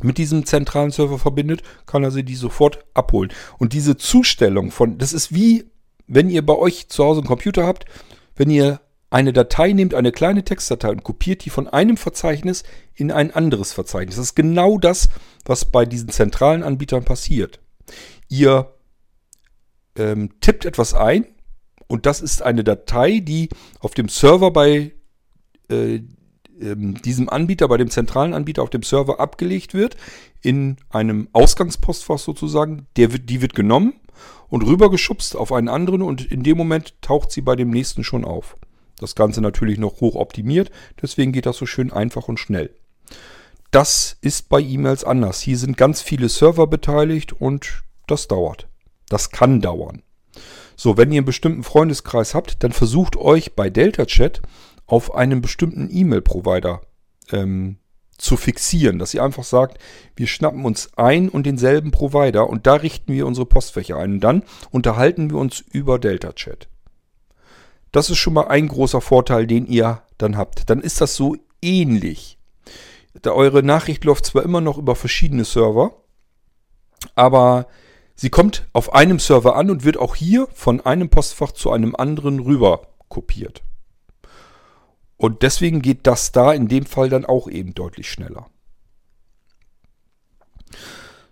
mit 0.02 0.18
diesem 0.18 0.44
zentralen 0.44 0.90
Server 0.90 1.18
verbindet, 1.18 1.62
kann 1.86 2.04
er 2.04 2.10
sie 2.10 2.22
die 2.22 2.36
sofort 2.36 2.84
abholen. 2.94 3.32
Und 3.58 3.72
diese 3.72 3.96
Zustellung 3.96 4.70
von, 4.70 4.98
das 4.98 5.12
ist 5.12 5.34
wie, 5.34 5.70
wenn 6.06 6.30
ihr 6.30 6.44
bei 6.44 6.54
euch 6.54 6.88
zu 6.88 7.04
Hause 7.04 7.20
einen 7.20 7.28
Computer 7.28 7.66
habt, 7.66 7.86
wenn 8.34 8.50
ihr 8.50 8.80
eine 9.08 9.32
Datei 9.32 9.72
nehmt, 9.72 9.94
eine 9.94 10.12
kleine 10.12 10.44
Textdatei 10.44 10.90
und 10.90 11.04
kopiert 11.04 11.44
die 11.44 11.50
von 11.50 11.68
einem 11.68 11.96
Verzeichnis 11.96 12.64
in 12.94 13.10
ein 13.12 13.30
anderes 13.30 13.72
Verzeichnis. 13.72 14.16
Das 14.16 14.26
ist 14.26 14.34
genau 14.34 14.78
das, 14.78 15.08
was 15.44 15.64
bei 15.64 15.86
diesen 15.86 16.10
zentralen 16.10 16.62
Anbietern 16.62 17.04
passiert. 17.04 17.60
Ihr 18.28 18.74
ähm, 19.96 20.30
tippt 20.40 20.64
etwas 20.64 20.92
ein 20.92 21.26
und 21.86 22.04
das 22.04 22.20
ist 22.20 22.42
eine 22.42 22.64
Datei, 22.64 23.20
die 23.20 23.48
auf 23.80 23.94
dem 23.94 24.08
Server 24.08 24.50
bei 24.50 24.92
äh, 25.70 26.00
ähm, 26.60 27.00
diesem 27.02 27.28
Anbieter, 27.28 27.68
bei 27.68 27.76
dem 27.76 27.90
zentralen 27.90 28.34
Anbieter 28.34 28.62
auf 28.62 28.70
dem 28.70 28.82
Server 28.82 29.20
abgelegt 29.20 29.74
wird, 29.74 29.96
in 30.42 30.76
einem 30.90 31.28
Ausgangspostfach 31.32 32.18
sozusagen. 32.18 32.86
Der 32.96 33.12
wird, 33.12 33.28
die 33.28 33.42
wird 33.42 33.54
genommen 33.54 33.94
und 34.48 34.62
rübergeschubst 34.62 35.36
auf 35.36 35.52
einen 35.52 35.68
anderen 35.68 36.02
und 36.02 36.24
in 36.24 36.42
dem 36.42 36.56
Moment 36.56 36.94
taucht 37.02 37.32
sie 37.32 37.40
bei 37.40 37.56
dem 37.56 37.70
nächsten 37.70 38.04
schon 38.04 38.24
auf. 38.24 38.56
Das 38.98 39.14
Ganze 39.14 39.40
natürlich 39.40 39.78
noch 39.78 40.00
hoch 40.00 40.14
optimiert, 40.14 40.70
deswegen 41.02 41.32
geht 41.32 41.46
das 41.46 41.56
so 41.58 41.66
schön 41.66 41.92
einfach 41.92 42.28
und 42.28 42.40
schnell. 42.40 42.70
Das 43.70 44.16
ist 44.22 44.48
bei 44.48 44.60
E-Mails 44.60 45.04
anders. 45.04 45.40
Hier 45.40 45.58
sind 45.58 45.76
ganz 45.76 46.00
viele 46.00 46.28
Server 46.28 46.66
beteiligt 46.66 47.32
und 47.32 47.82
das 48.06 48.28
dauert. 48.28 48.68
Das 49.08 49.30
kann 49.30 49.60
dauern. 49.60 50.02
So, 50.76 50.96
wenn 50.96 51.10
ihr 51.10 51.18
einen 51.18 51.26
bestimmten 51.26 51.64
Freundeskreis 51.64 52.34
habt, 52.34 52.62
dann 52.62 52.72
versucht 52.72 53.16
euch 53.16 53.54
bei 53.54 53.70
Delta 53.70 54.06
Chat 54.06 54.40
auf 54.86 55.14
einen 55.14 55.40
bestimmten 55.40 55.88
E-Mail-Provider 55.90 56.80
ähm, 57.32 57.78
zu 58.18 58.36
fixieren, 58.36 58.98
dass 58.98 59.14
ihr 59.14 59.22
einfach 59.22 59.44
sagt, 59.44 59.78
wir 60.14 60.26
schnappen 60.26 60.64
uns 60.64 60.90
ein 60.96 61.28
und 61.28 61.44
denselben 61.44 61.90
Provider 61.90 62.48
und 62.48 62.66
da 62.66 62.74
richten 62.74 63.12
wir 63.12 63.26
unsere 63.26 63.46
Postfächer 63.46 63.96
ein 63.98 64.14
und 64.14 64.20
dann 64.20 64.42
unterhalten 64.70 65.30
wir 65.30 65.38
uns 65.38 65.60
über 65.60 65.98
Delta 65.98 66.32
Chat. 66.32 66.68
Das 67.92 68.10
ist 68.10 68.18
schon 68.18 68.34
mal 68.34 68.48
ein 68.48 68.68
großer 68.68 69.00
Vorteil, 69.00 69.46
den 69.46 69.66
ihr 69.66 70.02
dann 70.18 70.36
habt. 70.36 70.68
Dann 70.70 70.80
ist 70.80 71.00
das 71.00 71.14
so 71.14 71.36
ähnlich. 71.62 72.38
Da 73.22 73.32
eure 73.32 73.62
Nachricht 73.62 74.04
läuft 74.04 74.26
zwar 74.26 74.42
immer 74.42 74.60
noch 74.60 74.78
über 74.78 74.94
verschiedene 74.94 75.44
Server, 75.44 76.02
aber 77.14 77.66
sie 78.14 78.30
kommt 78.30 78.68
auf 78.72 78.92
einem 78.94 79.18
Server 79.18 79.56
an 79.56 79.70
und 79.70 79.84
wird 79.84 79.96
auch 79.96 80.14
hier 80.14 80.48
von 80.52 80.84
einem 80.84 81.08
Postfach 81.08 81.52
zu 81.52 81.70
einem 81.70 81.94
anderen 81.96 82.40
rüber 82.40 82.88
kopiert. 83.08 83.62
Und 85.16 85.43
deswegen 85.43 85.82
geht 85.82 86.06
das 86.06 86.32
da 86.32 86.52
in 86.52 86.68
dem 86.68 86.84
Fall 86.86 87.09
dann 87.09 87.24
auch 87.24 87.48
eben 87.48 87.74
deutlich 87.74 88.10
schneller. 88.10 88.47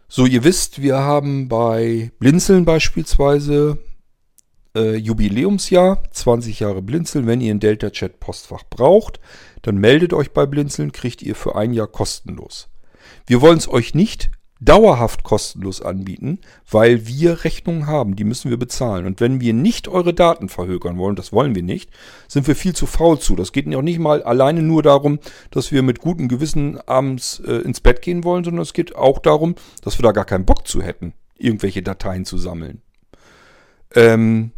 So, 0.08 0.26
ihr 0.26 0.44
wisst, 0.44 0.80
wir 0.80 0.98
haben 0.98 1.48
bei 1.48 2.12
Blinzeln 2.18 2.64
beispielsweise 2.64 3.78
äh, 4.74 4.96
Jubiläumsjahr, 4.96 6.02
20 6.10 6.60
Jahre 6.60 6.82
Blinzeln. 6.82 7.26
Wenn 7.26 7.40
ihr 7.40 7.52
ein 7.52 7.60
Delta 7.60 7.90
Chat 7.90 8.20
Postfach 8.20 8.64
braucht, 8.70 9.20
dann 9.62 9.76
meldet 9.76 10.12
euch 10.12 10.32
bei 10.32 10.46
Blinzeln, 10.46 10.92
kriegt 10.92 11.20
ihr 11.22 11.34
für 11.34 11.56
ein 11.56 11.72
Jahr 11.72 11.88
kostenlos. 11.88 12.68
Wir 13.26 13.40
wollen 13.40 13.58
es 13.58 13.68
euch 13.68 13.94
nicht 13.94 14.30
dauerhaft 14.64 15.22
kostenlos 15.24 15.80
anbieten, 15.82 16.38
weil 16.70 17.06
wir 17.06 17.44
Rechnungen 17.44 17.86
haben, 17.86 18.16
die 18.16 18.24
müssen 18.24 18.50
wir 18.50 18.56
bezahlen. 18.56 19.06
Und 19.06 19.20
wenn 19.20 19.40
wir 19.40 19.52
nicht 19.52 19.88
eure 19.88 20.14
Daten 20.14 20.48
verhökern 20.48 20.98
wollen, 20.98 21.16
das 21.16 21.32
wollen 21.32 21.54
wir 21.54 21.62
nicht, 21.62 21.90
sind 22.28 22.46
wir 22.46 22.56
viel 22.56 22.74
zu 22.74 22.86
faul 22.86 23.18
zu. 23.18 23.36
Das 23.36 23.52
geht 23.52 23.72
auch 23.74 23.82
nicht 23.82 23.98
mal 23.98 24.22
alleine 24.22 24.62
nur 24.62 24.82
darum, 24.82 25.18
dass 25.50 25.72
wir 25.72 25.82
mit 25.82 26.00
gutem 26.00 26.28
Gewissen 26.28 26.78
abends 26.86 27.40
äh, 27.46 27.56
ins 27.56 27.80
Bett 27.80 28.02
gehen 28.02 28.24
wollen, 28.24 28.44
sondern 28.44 28.62
es 28.62 28.72
geht 28.72 28.94
auch 28.96 29.18
darum, 29.18 29.54
dass 29.82 29.98
wir 29.98 30.02
da 30.02 30.12
gar 30.12 30.24
keinen 30.24 30.44
Bock 30.44 30.66
zu 30.66 30.82
hätten, 30.82 31.14
irgendwelche 31.36 31.82
Dateien 31.82 32.24
zu 32.24 32.38
sammeln. 32.38 32.82
Ähm, 33.94 34.52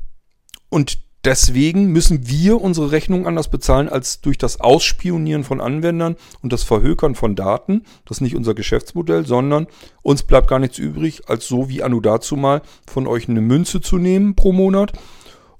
und 0.68 0.98
deswegen 1.26 1.88
müssen 1.88 2.28
wir 2.28 2.60
unsere 2.60 2.92
Rechnung 2.92 3.26
anders 3.26 3.50
bezahlen 3.50 3.88
als 3.88 4.20
durch 4.20 4.38
das 4.38 4.60
Ausspionieren 4.60 5.42
von 5.42 5.60
Anwendern 5.60 6.16
und 6.40 6.52
das 6.52 6.62
Verhökern 6.62 7.16
von 7.16 7.34
Daten. 7.34 7.82
Das 8.04 8.18
ist 8.18 8.20
nicht 8.22 8.36
unser 8.36 8.54
Geschäftsmodell, 8.54 9.26
sondern 9.26 9.66
uns 10.02 10.22
bleibt 10.22 10.48
gar 10.48 10.60
nichts 10.60 10.78
übrig, 10.78 11.28
als 11.28 11.48
so 11.48 11.68
wie 11.68 11.82
Anu 11.82 12.00
dazu 12.00 12.36
mal 12.36 12.62
von 12.86 13.08
euch 13.08 13.28
eine 13.28 13.40
Münze 13.40 13.80
zu 13.80 13.98
nehmen 13.98 14.36
pro 14.36 14.52
Monat. 14.52 14.92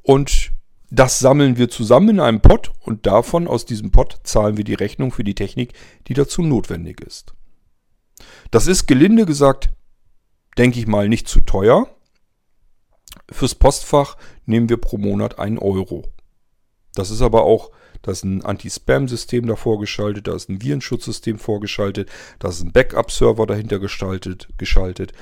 Und 0.02 0.52
das 0.90 1.18
sammeln 1.18 1.58
wir 1.58 1.68
zusammen 1.68 2.10
in 2.10 2.20
einem 2.20 2.40
Pot 2.40 2.70
und 2.80 3.06
davon, 3.06 3.48
aus 3.48 3.66
diesem 3.66 3.90
Pot, 3.90 4.20
zahlen 4.22 4.56
wir 4.56 4.64
die 4.64 4.74
Rechnung 4.74 5.10
für 5.10 5.24
die 5.24 5.34
Technik, 5.34 5.72
die 6.06 6.14
dazu 6.14 6.42
notwendig 6.42 7.00
ist. 7.00 7.34
Das 8.52 8.68
ist 8.68 8.86
gelinde 8.86 9.26
gesagt, 9.26 9.70
denke 10.56 10.78
ich 10.78 10.86
mal, 10.86 11.08
nicht 11.08 11.26
zu 11.26 11.40
teuer. 11.40 11.88
Fürs 13.30 13.54
Postfach 13.54 14.16
nehmen 14.44 14.68
wir 14.68 14.76
pro 14.76 14.98
Monat 14.98 15.38
einen 15.38 15.58
Euro. 15.58 16.04
Das 16.94 17.10
ist 17.10 17.22
aber 17.22 17.44
auch, 17.44 17.70
da 18.02 18.12
ist 18.12 18.24
ein 18.24 18.44
Anti-Spam-System 18.44 19.46
davor 19.46 19.80
geschaltet, 19.80 20.28
da 20.28 20.34
ist 20.34 20.48
ein 20.48 20.62
Virenschutzsystem 20.62 21.38
vorgeschaltet, 21.38 22.08
da 22.38 22.48
ist 22.48 22.62
ein 22.62 22.72
Backup-Server 22.72 23.46
dahinter 23.46 23.78
gestaltet, 23.78 24.48
geschaltet. 24.58 25.12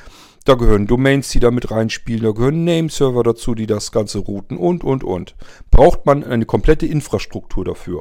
Da 0.44 0.54
gehören 0.54 0.86
Domains, 0.86 1.30
die 1.30 1.40
da 1.40 1.50
mit 1.50 1.70
reinspielen, 1.70 2.22
da 2.22 2.32
gehören 2.32 2.64
Name-Server 2.64 3.22
dazu, 3.22 3.54
die 3.54 3.66
das 3.66 3.90
Ganze 3.90 4.18
routen 4.18 4.58
und, 4.58 4.84
und, 4.84 5.02
und. 5.02 5.34
Braucht 5.70 6.04
man 6.04 6.22
eine 6.22 6.44
komplette 6.44 6.86
Infrastruktur 6.86 7.64
dafür. 7.64 8.00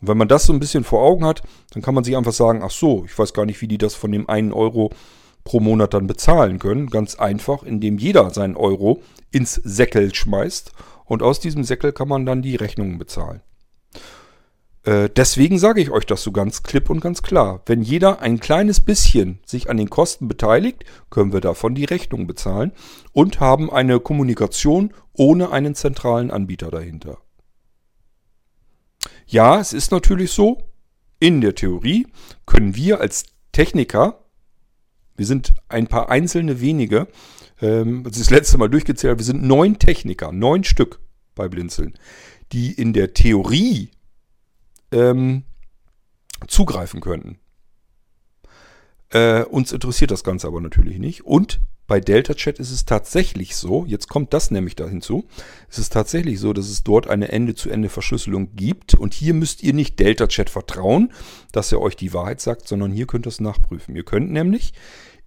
Und 0.00 0.08
wenn 0.08 0.16
man 0.16 0.28
das 0.28 0.46
so 0.46 0.52
ein 0.54 0.60
bisschen 0.60 0.84
vor 0.84 1.02
Augen 1.02 1.26
hat, 1.26 1.42
dann 1.72 1.82
kann 1.82 1.94
man 1.94 2.04
sich 2.04 2.16
einfach 2.16 2.32
sagen, 2.32 2.62
ach 2.62 2.70
so, 2.70 3.04
ich 3.04 3.18
weiß 3.18 3.34
gar 3.34 3.44
nicht, 3.44 3.60
wie 3.60 3.68
die 3.68 3.78
das 3.78 3.94
von 3.94 4.10
dem 4.10 4.28
einen 4.28 4.52
Euro 4.52 4.90
pro 5.48 5.60
Monat 5.60 5.94
dann 5.94 6.06
bezahlen 6.06 6.58
können. 6.58 6.90
Ganz 6.90 7.14
einfach, 7.14 7.62
indem 7.62 7.96
jeder 7.96 8.28
seinen 8.28 8.54
Euro 8.54 9.02
ins 9.30 9.54
Säckel 9.54 10.14
schmeißt 10.14 10.72
und 11.06 11.22
aus 11.22 11.40
diesem 11.40 11.64
Säckel 11.64 11.92
kann 11.92 12.06
man 12.06 12.26
dann 12.26 12.42
die 12.42 12.54
Rechnungen 12.54 12.98
bezahlen. 12.98 13.40
Äh, 14.84 15.08
deswegen 15.08 15.58
sage 15.58 15.80
ich 15.80 15.90
euch 15.90 16.04
das 16.04 16.22
so 16.22 16.32
ganz 16.32 16.62
klipp 16.62 16.90
und 16.90 17.00
ganz 17.00 17.22
klar. 17.22 17.62
Wenn 17.64 17.80
jeder 17.80 18.20
ein 18.20 18.40
kleines 18.40 18.82
bisschen 18.82 19.38
sich 19.46 19.70
an 19.70 19.78
den 19.78 19.88
Kosten 19.88 20.28
beteiligt, 20.28 20.84
können 21.08 21.32
wir 21.32 21.40
davon 21.40 21.74
die 21.74 21.86
Rechnung 21.86 22.26
bezahlen 22.26 22.72
und 23.12 23.40
haben 23.40 23.72
eine 23.72 24.00
Kommunikation 24.00 24.92
ohne 25.14 25.50
einen 25.50 25.74
zentralen 25.74 26.30
Anbieter 26.30 26.70
dahinter. 26.70 27.16
Ja, 29.26 29.58
es 29.58 29.72
ist 29.72 29.92
natürlich 29.92 30.30
so, 30.30 30.58
in 31.20 31.40
der 31.40 31.54
Theorie 31.54 32.06
können 32.44 32.76
wir 32.76 33.00
als 33.00 33.24
Techniker 33.52 34.27
wir 35.18 35.26
sind 35.26 35.52
ein 35.68 35.88
paar 35.88 36.08
einzelne 36.08 36.60
wenige. 36.60 37.08
Ähm, 37.60 38.04
als 38.06 38.16
ich 38.16 38.22
das 38.22 38.30
letzte 38.30 38.56
Mal 38.56 38.68
durchgezählt 38.68 39.18
wir 39.18 39.24
sind 39.24 39.42
neun 39.42 39.78
Techniker, 39.78 40.32
neun 40.32 40.64
Stück 40.64 41.00
bei 41.34 41.48
Blinzeln, 41.48 41.98
die 42.52 42.72
in 42.72 42.92
der 42.92 43.12
Theorie 43.12 43.90
ähm, 44.92 45.42
zugreifen 46.46 47.00
könnten. 47.00 47.38
Äh, 49.10 49.42
uns 49.44 49.72
interessiert 49.72 50.10
das 50.10 50.24
Ganze 50.24 50.46
aber 50.46 50.60
natürlich 50.60 50.98
nicht. 50.98 51.24
Und 51.24 51.60
bei 51.88 52.00
Delta 52.00 52.34
Chat 52.34 52.58
ist 52.58 52.70
es 52.70 52.84
tatsächlich 52.84 53.56
so, 53.56 53.86
jetzt 53.86 54.08
kommt 54.08 54.34
das 54.34 54.50
nämlich 54.50 54.76
da 54.76 54.86
hinzu, 54.86 55.26
es 55.70 55.78
ist 55.78 55.90
tatsächlich 55.94 56.38
so, 56.38 56.52
dass 56.52 56.68
es 56.68 56.84
dort 56.84 57.08
eine 57.08 57.32
Ende-zu-Ende-Verschlüsselung 57.32 58.54
gibt. 58.54 58.94
Und 58.94 59.14
hier 59.14 59.32
müsst 59.32 59.62
ihr 59.62 59.72
nicht 59.72 59.98
Delta 59.98 60.26
Chat 60.26 60.50
vertrauen, 60.50 61.12
dass 61.50 61.72
er 61.72 61.80
euch 61.80 61.96
die 61.96 62.12
Wahrheit 62.12 62.42
sagt, 62.42 62.68
sondern 62.68 62.92
hier 62.92 63.06
könnt 63.06 63.26
ihr 63.26 63.30
es 63.30 63.40
nachprüfen. 63.40 63.96
Ihr 63.96 64.04
könnt 64.04 64.30
nämlich 64.30 64.74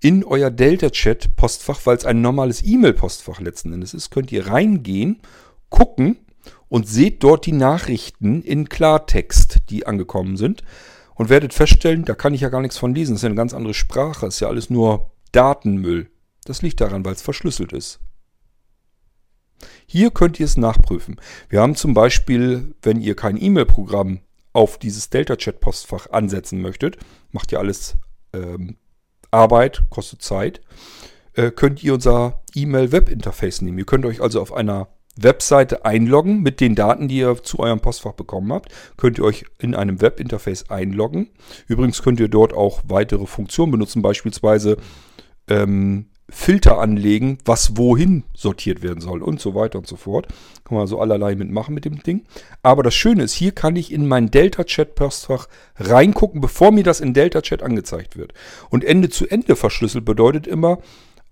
in 0.01 0.23
euer 0.23 0.49
Delta-Chat-Postfach, 0.49 1.79
weil 1.85 1.95
es 1.95 2.05
ein 2.05 2.21
normales 2.21 2.63
E-Mail-Postfach 2.65 3.39
letzten 3.39 3.71
Endes 3.71 3.93
ist, 3.93 4.09
könnt 4.09 4.31
ihr 4.31 4.47
reingehen, 4.47 5.21
gucken 5.69 6.17
und 6.69 6.87
seht 6.87 7.23
dort 7.23 7.45
die 7.45 7.51
Nachrichten 7.51 8.41
in 8.41 8.67
Klartext, 8.67 9.59
die 9.69 9.85
angekommen 9.85 10.37
sind. 10.37 10.63
Und 11.13 11.29
werdet 11.29 11.53
feststellen, 11.53 12.03
da 12.03 12.15
kann 12.15 12.33
ich 12.33 12.41
ja 12.41 12.49
gar 12.49 12.61
nichts 12.61 12.79
von 12.79 12.95
lesen. 12.95 13.13
Das 13.13 13.19
ist 13.19 13.23
ja 13.23 13.27
eine 13.27 13.35
ganz 13.35 13.53
andere 13.53 13.75
Sprache. 13.75 14.25
Das 14.25 14.35
ist 14.35 14.39
ja 14.39 14.47
alles 14.47 14.71
nur 14.71 15.11
Datenmüll. 15.33 16.09
Das 16.45 16.63
liegt 16.63 16.81
daran, 16.81 17.05
weil 17.05 17.13
es 17.13 17.21
verschlüsselt 17.21 17.73
ist. 17.73 17.99
Hier 19.85 20.09
könnt 20.09 20.39
ihr 20.39 20.45
es 20.45 20.57
nachprüfen. 20.57 21.21
Wir 21.49 21.61
haben 21.61 21.75
zum 21.75 21.93
Beispiel, 21.93 22.73
wenn 22.81 23.01
ihr 23.01 23.15
kein 23.15 23.39
E-Mail-Programm 23.39 24.21
auf 24.53 24.79
dieses 24.79 25.11
Delta-Chat-Postfach 25.11 26.09
ansetzen 26.09 26.59
möchtet, 26.59 26.97
macht 27.31 27.51
ihr 27.51 27.59
alles 27.59 27.97
ähm, 28.33 28.77
Arbeit, 29.31 29.83
kostet 29.89 30.21
Zeit. 30.21 30.61
äh, 31.33 31.51
könnt 31.51 31.83
ihr 31.83 31.93
unser 31.93 32.41
E-Mail-Web-Interface 32.55 33.61
nehmen. 33.61 33.77
Ihr 33.77 33.85
könnt 33.85 34.05
euch 34.05 34.21
also 34.21 34.41
auf 34.41 34.53
einer 34.53 34.89
Webseite 35.15 35.85
einloggen 35.85 36.41
mit 36.41 36.59
den 36.61 36.75
Daten, 36.75 37.07
die 37.07 37.17
ihr 37.17 37.41
zu 37.43 37.59
eurem 37.59 37.79
Postfach 37.79 38.13
bekommen 38.13 38.51
habt. 38.53 38.71
Könnt 38.97 39.17
ihr 39.17 39.25
euch 39.25 39.45
in 39.59 39.75
einem 39.75 40.01
Webinterface 40.01 40.69
einloggen. 40.69 41.29
Übrigens 41.67 42.01
könnt 42.01 42.19
ihr 42.19 42.29
dort 42.29 42.53
auch 42.53 42.81
weitere 42.87 43.25
Funktionen 43.25 43.71
benutzen, 43.71 44.01
beispielsweise 44.01 44.77
ähm, 45.47 46.07
Filter 46.31 46.79
anlegen, 46.79 47.37
was 47.45 47.77
wohin 47.77 48.23
sortiert 48.33 48.81
werden 48.81 49.01
soll 49.01 49.21
und 49.21 49.39
so 49.39 49.53
weiter 49.53 49.77
und 49.77 49.87
so 49.87 49.97
fort. 49.97 50.27
Kann 50.63 50.77
man 50.77 50.87
so 50.87 50.99
allerlei 50.99 51.35
mitmachen 51.35 51.75
mit 51.75 51.85
dem 51.85 52.01
Ding. 52.01 52.23
Aber 52.63 52.81
das 52.83 52.95
Schöne 52.95 53.23
ist, 53.23 53.33
hier 53.33 53.51
kann 53.51 53.75
ich 53.75 53.91
in 53.91 54.07
mein 54.07 54.31
Delta-Chat-Postfach 54.31 55.47
reingucken, 55.75 56.41
bevor 56.41 56.71
mir 56.71 56.83
das 56.83 57.01
in 57.01 57.13
Delta-Chat 57.13 57.61
angezeigt 57.61 58.17
wird. 58.17 58.33
Und 58.69 58.83
Ende 58.83 59.09
zu 59.09 59.27
Ende 59.27 59.55
verschlüsselt 59.55 60.05
bedeutet 60.05 60.47
immer, 60.47 60.79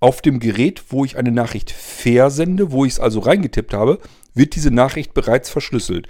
auf 0.02 0.22
dem 0.22 0.40
Gerät, 0.40 0.84
wo 0.90 1.04
ich 1.04 1.18
eine 1.18 1.32
Nachricht 1.32 1.72
versende, 1.72 2.72
wo 2.72 2.86
ich 2.86 2.94
es 2.94 3.00
also 3.00 3.20
reingetippt 3.20 3.74
habe, 3.74 4.00
wird 4.34 4.56
diese 4.56 4.72
Nachricht 4.72 5.14
bereits 5.14 5.50
verschlüsselt. 5.50 6.08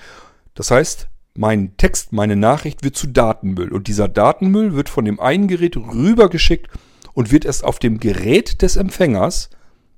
Das 0.53 0.71
heißt, 0.71 1.07
mein 1.35 1.77
Text, 1.77 2.11
meine 2.11 2.35
Nachricht 2.35 2.83
wird 2.83 2.95
zu 2.95 3.07
Datenmüll. 3.07 3.71
Und 3.71 3.87
dieser 3.87 4.07
Datenmüll 4.07 4.75
wird 4.75 4.89
von 4.89 5.05
dem 5.05 5.19
einen 5.19 5.47
Gerät 5.47 5.77
rübergeschickt 5.77 6.69
und 7.13 7.31
wird 7.31 7.45
erst 7.45 7.63
auf 7.63 7.79
dem 7.79 7.99
Gerät 7.99 8.61
des 8.61 8.75
Empfängers 8.75 9.49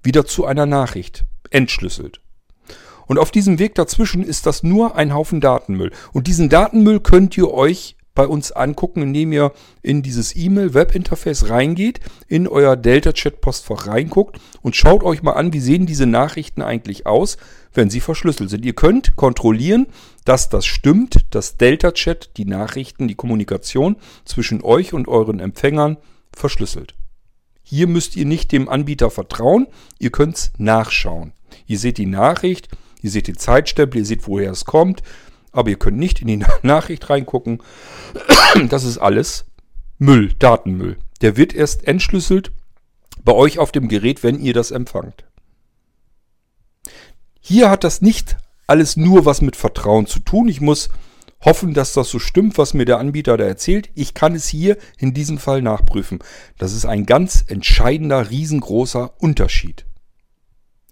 wieder 0.04 0.26
zu 0.26 0.46
einer 0.46 0.66
Nachricht 0.66 1.26
entschlüsselt. 1.50 2.22
Und 3.08 3.20
auf 3.20 3.32
diesem 3.32 3.60
Weg 3.60 3.76
dazwischen 3.76 4.24
ist 4.24 4.46
das 4.46 4.64
nur 4.64 4.96
ein 4.96 5.14
Haufen 5.14 5.42
Datenmüll. 5.42 5.92
Und 6.14 6.28
diesen 6.28 6.50
Datenmüll 6.50 7.02
könnt 7.02 7.36
ihr 7.38 7.52
euch 7.52 7.98
bei 8.14 8.28
uns 8.28 8.52
angucken, 8.52 9.02
indem 9.02 9.32
ihr 9.32 9.54
in 9.82 10.02
dieses 10.02 10.36
E-Mail-Web-Interface 10.36 11.50
reingeht, 11.50 12.02
in 12.28 12.48
euer 12.48 12.76
Delta-Chat-Postfach 12.76 13.88
reinguckt 13.88 14.40
und 14.62 14.76
schaut 14.76 15.04
euch 15.04 15.24
mal 15.24 15.34
an, 15.34 15.54
wie 15.54 15.60
sehen 15.60 15.86
diese 15.86 16.06
Nachrichten 16.06 16.62
eigentlich 16.62 17.06
aus, 17.06 17.38
wenn 17.74 17.90
sie 17.90 18.02
verschlüsselt 18.02 18.50
sind. 18.50 18.66
Ihr 18.66 18.76
könnt 18.76 19.16
kontrollieren, 19.16 19.88
dass 20.26 20.50
das 20.50 20.66
stimmt, 20.66 21.26
dass 21.32 21.58
Delta-Chat 21.58 22.32
die 22.38 22.46
Nachrichten, 22.46 23.08
die 23.08 23.16
Kommunikation 23.16 23.96
zwischen 24.26 24.62
euch 24.62 24.94
und 24.94 25.08
euren 25.08 25.40
Empfängern 25.40 25.98
verschlüsselt. 26.34 26.96
Hier 27.72 27.88
müsst 27.88 28.18
ihr 28.18 28.26
nicht 28.26 28.52
dem 28.52 28.68
Anbieter 28.68 29.10
vertrauen, 29.10 29.66
ihr 29.98 30.10
könnt 30.10 30.36
es 30.36 30.52
nachschauen. 30.58 31.32
Ihr 31.68 31.80
seht 31.80 31.98
die 32.00 32.06
Nachricht, 32.06 32.68
ihr 33.02 33.10
seht 33.10 33.30
den 33.30 33.38
Zeitstempel, 33.38 34.00
ihr 34.00 34.06
seht, 34.06 34.28
woher 34.28 34.52
es 34.52 34.66
kommt, 34.66 35.02
aber 35.54 35.70
ihr 35.70 35.80
könnt 35.80 35.98
nicht 35.98 36.20
in 36.20 36.28
die 36.28 36.46
Nachricht 36.64 37.10
reingucken. 37.10 37.64
Das 38.68 38.84
ist 38.84 38.98
alles 38.98 39.46
Müll, 40.00 40.34
Datenmüll. 40.38 40.98
Der 41.22 41.38
wird 41.38 41.56
erst 41.56 41.88
entschlüsselt 41.88 42.52
bei 43.24 43.32
euch 43.32 43.58
auf 43.58 43.72
dem 43.72 43.88
Gerät, 43.88 44.22
wenn 44.22 44.38
ihr 44.38 44.54
das 44.54 44.72
empfangt. 44.72 45.24
Hier 47.40 47.70
hat 47.70 47.86
das 47.86 48.02
nicht 48.02 48.36
alles 48.68 48.98
nur 48.98 49.24
was 49.24 49.40
mit 49.40 49.56
Vertrauen 49.56 50.08
zu 50.08 50.20
tun. 50.20 50.50
Ich 50.50 50.60
muss 50.60 50.90
hoffen, 51.44 51.74
dass 51.74 51.94
das 51.94 52.10
so 52.10 52.20
stimmt, 52.20 52.58
was 52.58 52.74
mir 52.74 52.86
der 52.86 53.00
Anbieter 53.00 53.38
da 53.38 53.46
erzählt. 53.46 53.90
Ich 53.96 54.14
kann 54.14 54.36
es 54.36 54.48
hier 54.48 54.78
in 54.98 55.14
diesem 55.14 55.38
Fall 55.38 55.62
nachprüfen. 55.62 56.20
Das 56.58 56.74
ist 56.74 56.86
ein 56.86 57.06
ganz 57.06 57.44
entscheidender, 57.48 58.30
riesengroßer 58.30 59.14
Unterschied. 59.20 59.86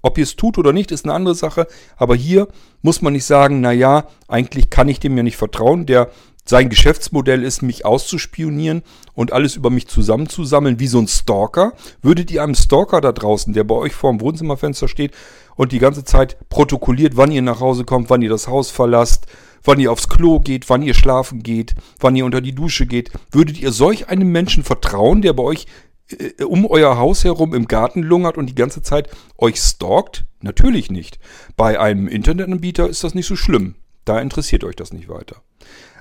Ob 0.01 0.17
ihr 0.17 0.23
es 0.23 0.35
tut 0.35 0.57
oder 0.57 0.71
nicht, 0.71 0.91
ist 0.91 1.05
eine 1.05 1.13
andere 1.13 1.35
Sache. 1.35 1.67
Aber 1.97 2.15
hier 2.15 2.47
muss 2.81 3.01
man 3.01 3.13
nicht 3.13 3.25
sagen, 3.25 3.61
na 3.61 3.71
ja, 3.71 4.07
eigentlich 4.27 4.69
kann 4.69 4.87
ich 4.87 4.99
dem 4.99 5.17
ja 5.17 5.23
nicht 5.23 5.37
vertrauen. 5.37 5.85
Der, 5.85 6.09
sein 6.45 6.69
Geschäftsmodell 6.69 7.43
ist, 7.43 7.61
mich 7.61 7.85
auszuspionieren 7.85 8.81
und 9.13 9.33
alles 9.33 9.55
über 9.55 9.69
mich 9.69 9.87
zusammenzusammeln, 9.87 10.79
wie 10.79 10.87
so 10.87 10.99
ein 10.99 11.07
Stalker. 11.07 11.73
Würdet 12.01 12.31
ihr 12.31 12.41
einem 12.41 12.55
Stalker 12.55 13.01
da 13.01 13.11
draußen, 13.11 13.53
der 13.53 13.65
bei 13.65 13.75
euch 13.75 13.93
vor 13.93 14.11
dem 14.11 14.21
Wohnzimmerfenster 14.21 14.87
steht 14.87 15.13
und 15.55 15.73
die 15.73 15.79
ganze 15.79 16.05
Zeit 16.05 16.37
protokolliert, 16.49 17.17
wann 17.17 17.31
ihr 17.31 17.41
nach 17.41 17.59
Hause 17.59 17.83
kommt, 17.83 18.09
wann 18.09 18.21
ihr 18.21 18.29
das 18.29 18.47
Haus 18.47 18.71
verlasst, 18.71 19.27
wann 19.63 19.79
ihr 19.79 19.91
aufs 19.91 20.09
Klo 20.09 20.39
geht, 20.39 20.69
wann 20.69 20.81
ihr 20.81 20.93
schlafen 20.93 21.43
geht, 21.43 21.75
wann 21.99 22.15
ihr 22.15 22.25
unter 22.25 22.41
die 22.41 22.55
Dusche 22.55 22.85
geht, 22.85 23.11
würdet 23.31 23.59
ihr 23.59 23.71
solch 23.71 24.09
einem 24.09 24.31
Menschen 24.31 24.63
vertrauen, 24.63 25.21
der 25.21 25.33
bei 25.33 25.43
euch 25.43 25.65
äh, 26.09 26.43
um 26.43 26.65
euer 26.65 26.97
Haus 26.97 27.23
herum 27.23 27.53
im 27.53 27.67
Garten 27.67 28.03
lungert 28.03 28.37
und 28.37 28.47
die 28.47 28.55
ganze 28.55 28.81
Zeit 28.81 29.09
euch 29.37 29.59
stalkt? 29.59 30.25
Natürlich 30.41 30.89
nicht. 30.89 31.19
Bei 31.57 31.79
einem 31.79 32.07
Internetanbieter 32.07 32.87
ist 32.87 33.03
das 33.03 33.13
nicht 33.13 33.27
so 33.27 33.35
schlimm. 33.35 33.75
Da 34.05 34.19
interessiert 34.19 34.63
euch 34.63 34.75
das 34.75 34.93
nicht 34.93 35.09
weiter. 35.09 35.41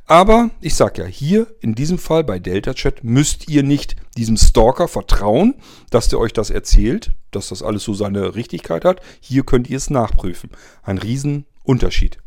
Aber 0.06 0.50
ich 0.62 0.74
sag 0.74 0.96
ja, 0.96 1.04
hier 1.04 1.48
in 1.60 1.74
diesem 1.74 1.98
Fall 1.98 2.24
bei 2.24 2.38
Delta 2.38 2.72
Chat 2.72 3.04
müsst 3.04 3.50
ihr 3.50 3.62
nicht 3.62 3.94
diesem 4.16 4.38
Stalker 4.38 4.88
vertrauen, 4.88 5.54
dass 5.90 6.08
der 6.08 6.18
euch 6.18 6.32
das 6.32 6.48
erzählt, 6.48 7.12
dass 7.30 7.50
das 7.50 7.62
alles 7.62 7.82
so 7.84 7.92
seine 7.92 8.34
Richtigkeit 8.34 8.86
hat. 8.86 9.02
Hier 9.20 9.44
könnt 9.44 9.68
ihr 9.68 9.76
es 9.76 9.90
nachprüfen. 9.90 10.48
Ein 10.82 10.96
Riesenunterschied. 10.96 12.18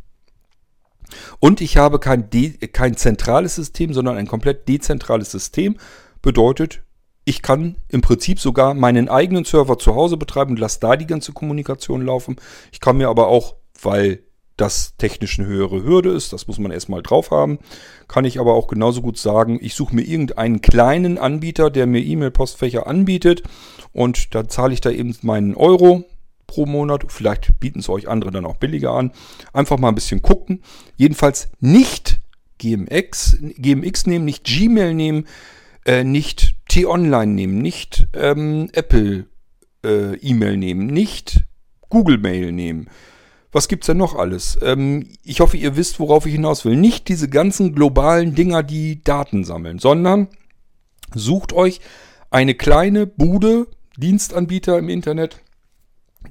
Und 1.39 1.61
ich 1.61 1.77
habe 1.77 1.99
kein, 1.99 2.29
kein 2.73 2.97
zentrales 2.97 3.55
System, 3.55 3.93
sondern 3.93 4.17
ein 4.17 4.27
komplett 4.27 4.67
dezentrales 4.67 5.31
System. 5.31 5.77
Bedeutet, 6.21 6.83
ich 7.25 7.41
kann 7.41 7.77
im 7.87 8.01
Prinzip 8.01 8.39
sogar 8.39 8.73
meinen 8.73 9.09
eigenen 9.09 9.45
Server 9.45 9.77
zu 9.77 9.95
Hause 9.95 10.17
betreiben 10.17 10.51
und 10.51 10.59
lasse 10.59 10.79
da 10.79 10.95
die 10.95 11.07
ganze 11.07 11.33
Kommunikation 11.33 12.05
laufen. 12.05 12.35
Ich 12.71 12.79
kann 12.79 12.97
mir 12.97 13.09
aber 13.09 13.27
auch, 13.27 13.55
weil 13.81 14.23
das 14.57 14.95
technisch 14.97 15.39
eine 15.39 15.47
höhere 15.47 15.83
Hürde 15.83 16.11
ist, 16.11 16.33
das 16.33 16.47
muss 16.47 16.59
man 16.59 16.71
erstmal 16.71 17.01
drauf 17.01 17.31
haben, 17.31 17.59
kann 18.07 18.25
ich 18.25 18.39
aber 18.39 18.53
auch 18.53 18.67
genauso 18.67 19.01
gut 19.01 19.17
sagen, 19.17 19.57
ich 19.61 19.73
suche 19.73 19.95
mir 19.95 20.03
irgendeinen 20.03 20.61
kleinen 20.61 21.17
Anbieter, 21.17 21.71
der 21.71 21.87
mir 21.87 22.01
E-Mail-Postfächer 22.01 22.85
anbietet 22.85 23.41
und 23.91 24.35
dann 24.35 24.49
zahle 24.49 24.73
ich 24.73 24.81
da 24.81 24.91
eben 24.91 25.15
meinen 25.23 25.55
Euro 25.55 26.05
pro 26.51 26.65
Monat. 26.65 27.05
Vielleicht 27.07 27.57
bieten 27.61 27.79
es 27.79 27.87
euch 27.87 28.09
andere 28.09 28.29
dann 28.29 28.45
auch 28.45 28.57
billiger 28.57 28.91
an. 28.91 29.11
Einfach 29.53 29.79
mal 29.79 29.87
ein 29.87 29.95
bisschen 29.95 30.21
gucken. 30.21 30.61
Jedenfalls 30.97 31.49
nicht 31.61 32.19
GMX, 32.57 33.37
GMX 33.39 34.05
nehmen, 34.05 34.25
nicht 34.25 34.43
Gmail 34.43 34.93
nehmen, 34.93 35.27
äh, 35.85 36.03
nicht 36.03 36.55
T-Online 36.67 37.31
nehmen, 37.31 37.59
nicht 37.59 38.07
ähm, 38.13 38.69
Apple 38.73 39.27
äh, 39.85 40.15
E-Mail 40.17 40.57
nehmen, 40.57 40.87
nicht 40.87 41.45
Google 41.89 42.17
Mail 42.17 42.51
nehmen. 42.51 42.89
Was 43.53 43.69
gibt's 43.69 43.87
denn 43.87 43.97
noch 43.97 44.15
alles? 44.15 44.59
Ähm, 44.61 45.07
ich 45.23 45.39
hoffe, 45.39 45.55
ihr 45.55 45.77
wisst, 45.77 46.01
worauf 46.01 46.25
ich 46.25 46.33
hinaus 46.33 46.65
will. 46.65 46.75
Nicht 46.75 47.07
diese 47.07 47.29
ganzen 47.29 47.73
globalen 47.73 48.35
Dinger, 48.35 48.61
die 48.61 49.01
Daten 49.03 49.45
sammeln, 49.45 49.79
sondern 49.79 50.27
sucht 51.15 51.53
euch 51.53 51.79
eine 52.29 52.55
kleine 52.55 53.07
Bude, 53.07 53.67
Dienstanbieter 53.95 54.77
im 54.77 54.89
Internet, 54.89 55.41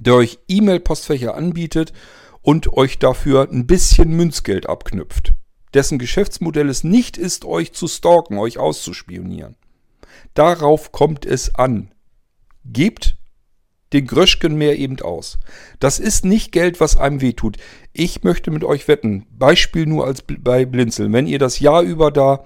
der 0.01 0.15
euch 0.15 0.39
E-Mail-Postfächer 0.47 1.35
anbietet 1.35 1.93
und 2.41 2.73
euch 2.73 2.99
dafür 2.99 3.49
ein 3.51 3.67
bisschen 3.67 4.11
Münzgeld 4.11 4.67
abknüpft 4.67 5.33
dessen 5.73 5.99
Geschäftsmodell 5.99 6.69
es 6.69 6.83
nicht 6.83 7.17
ist, 7.17 7.45
euch 7.45 7.73
zu 7.73 7.87
stalken, 7.87 8.37
euch 8.37 8.57
auszuspionieren. 8.57 9.55
Darauf 10.33 10.91
kommt 10.91 11.25
es 11.25 11.55
an. 11.55 11.91
Gebt 12.65 13.17
den 13.93 14.07
Gröschken 14.07 14.55
mehr 14.55 14.79
eben 14.79 15.01
aus. 15.01 15.37
Das 15.79 15.99
ist 15.99 16.23
nicht 16.23 16.53
Geld, 16.53 16.79
was 16.79 16.95
einem 16.95 17.19
wehtut. 17.19 17.57
Ich 17.91 18.23
möchte 18.23 18.49
mit 18.49 18.63
euch 18.63 18.87
wetten, 18.87 19.25
Beispiel 19.31 19.85
nur 19.85 20.05
als 20.05 20.23
bei 20.23 20.65
Blinzeln, 20.65 21.11
wenn 21.11 21.27
ihr 21.27 21.39
das 21.39 21.59
Jahr 21.59 21.81
über 21.81 22.09
da 22.09 22.45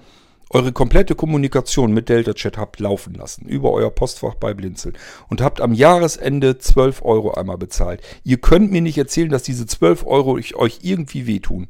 eure 0.50 0.72
komplette 0.72 1.14
Kommunikation 1.14 1.92
mit 1.92 2.08
Delta 2.08 2.32
Chat 2.32 2.56
habt 2.56 2.78
laufen 2.78 3.14
lassen, 3.14 3.46
über 3.46 3.72
euer 3.72 3.90
Postfach 3.90 4.34
bei 4.36 4.54
Blinzeln 4.54 4.96
und 5.28 5.40
habt 5.40 5.60
am 5.60 5.72
Jahresende 5.72 6.58
12 6.58 7.02
Euro 7.02 7.32
einmal 7.34 7.58
bezahlt. 7.58 8.00
Ihr 8.22 8.38
könnt 8.38 8.70
mir 8.70 8.80
nicht 8.80 8.98
erzählen, 8.98 9.30
dass 9.30 9.42
diese 9.42 9.66
12 9.66 10.06
Euro 10.06 10.32
euch 10.54 10.80
irgendwie 10.82 11.26
wehtun. 11.26 11.68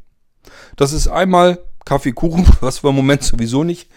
Das 0.76 0.92
ist 0.92 1.08
einmal 1.08 1.58
Kaffeekuchen, 1.84 2.46
was 2.60 2.84
wir 2.84 2.90
im 2.90 2.96
Moment 2.96 3.22
sowieso 3.22 3.64
nicht, 3.64 3.88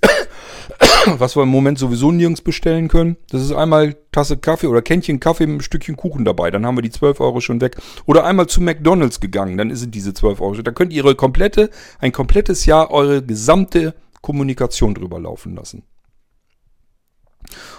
was 1.06 1.34
wir 1.34 1.42
im 1.42 1.48
Moment 1.48 1.78
sowieso 1.78 2.12
nirgends 2.12 2.42
bestellen 2.42 2.86
können. 2.86 3.16
Das 3.30 3.42
ist 3.42 3.52
einmal 3.52 3.96
Tasse 4.12 4.36
Kaffee 4.36 4.68
oder 4.68 4.82
Kännchen 4.82 5.18
Kaffee 5.18 5.46
mit 5.46 5.54
einem 5.54 5.60
Stückchen 5.62 5.96
Kuchen 5.96 6.24
dabei. 6.24 6.52
Dann 6.52 6.64
haben 6.64 6.76
wir 6.76 6.82
die 6.82 6.90
12 6.90 7.20
Euro 7.20 7.40
schon 7.40 7.60
weg. 7.60 7.76
Oder 8.06 8.24
einmal 8.24 8.46
zu 8.46 8.60
McDonalds 8.60 9.18
gegangen, 9.18 9.56
dann 9.56 9.74
sind 9.74 9.94
diese 9.94 10.14
12 10.14 10.40
Euro. 10.40 10.62
Da 10.62 10.70
könnt 10.70 10.92
ihr 10.92 11.04
ihre 11.04 11.16
komplette, 11.16 11.70
ein 11.98 12.12
komplettes 12.12 12.66
Jahr 12.66 12.90
eure 12.90 13.22
gesamte 13.22 13.94
Kommunikation 14.22 14.94
drüber 14.94 15.20
laufen 15.20 15.54
lassen. 15.54 15.84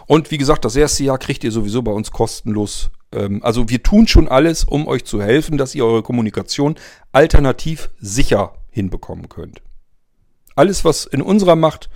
Und 0.07 0.31
wie 0.31 0.37
gesagt, 0.37 0.65
das 0.65 0.75
erste 0.75 1.03
Jahr 1.03 1.17
kriegt 1.17 1.43
ihr 1.43 1.51
sowieso 1.51 1.81
bei 1.81 1.91
uns 1.91 2.11
kostenlos 2.11 2.91
ähm, 3.11 3.41
also 3.43 3.69
wir 3.69 3.83
tun 3.83 4.07
schon 4.07 4.27
alles, 4.27 4.63
um 4.63 4.87
euch 4.87 5.05
zu 5.05 5.21
helfen, 5.21 5.57
dass 5.57 5.75
ihr 5.75 5.85
eure 5.85 6.03
Kommunikation 6.03 6.75
alternativ 7.11 7.89
sicher 7.99 8.53
hinbekommen 8.69 9.29
könnt. 9.29 9.61
Alles, 10.55 10.85
was 10.85 11.05
in 11.05 11.21
unserer 11.21 11.55
Macht 11.55 11.89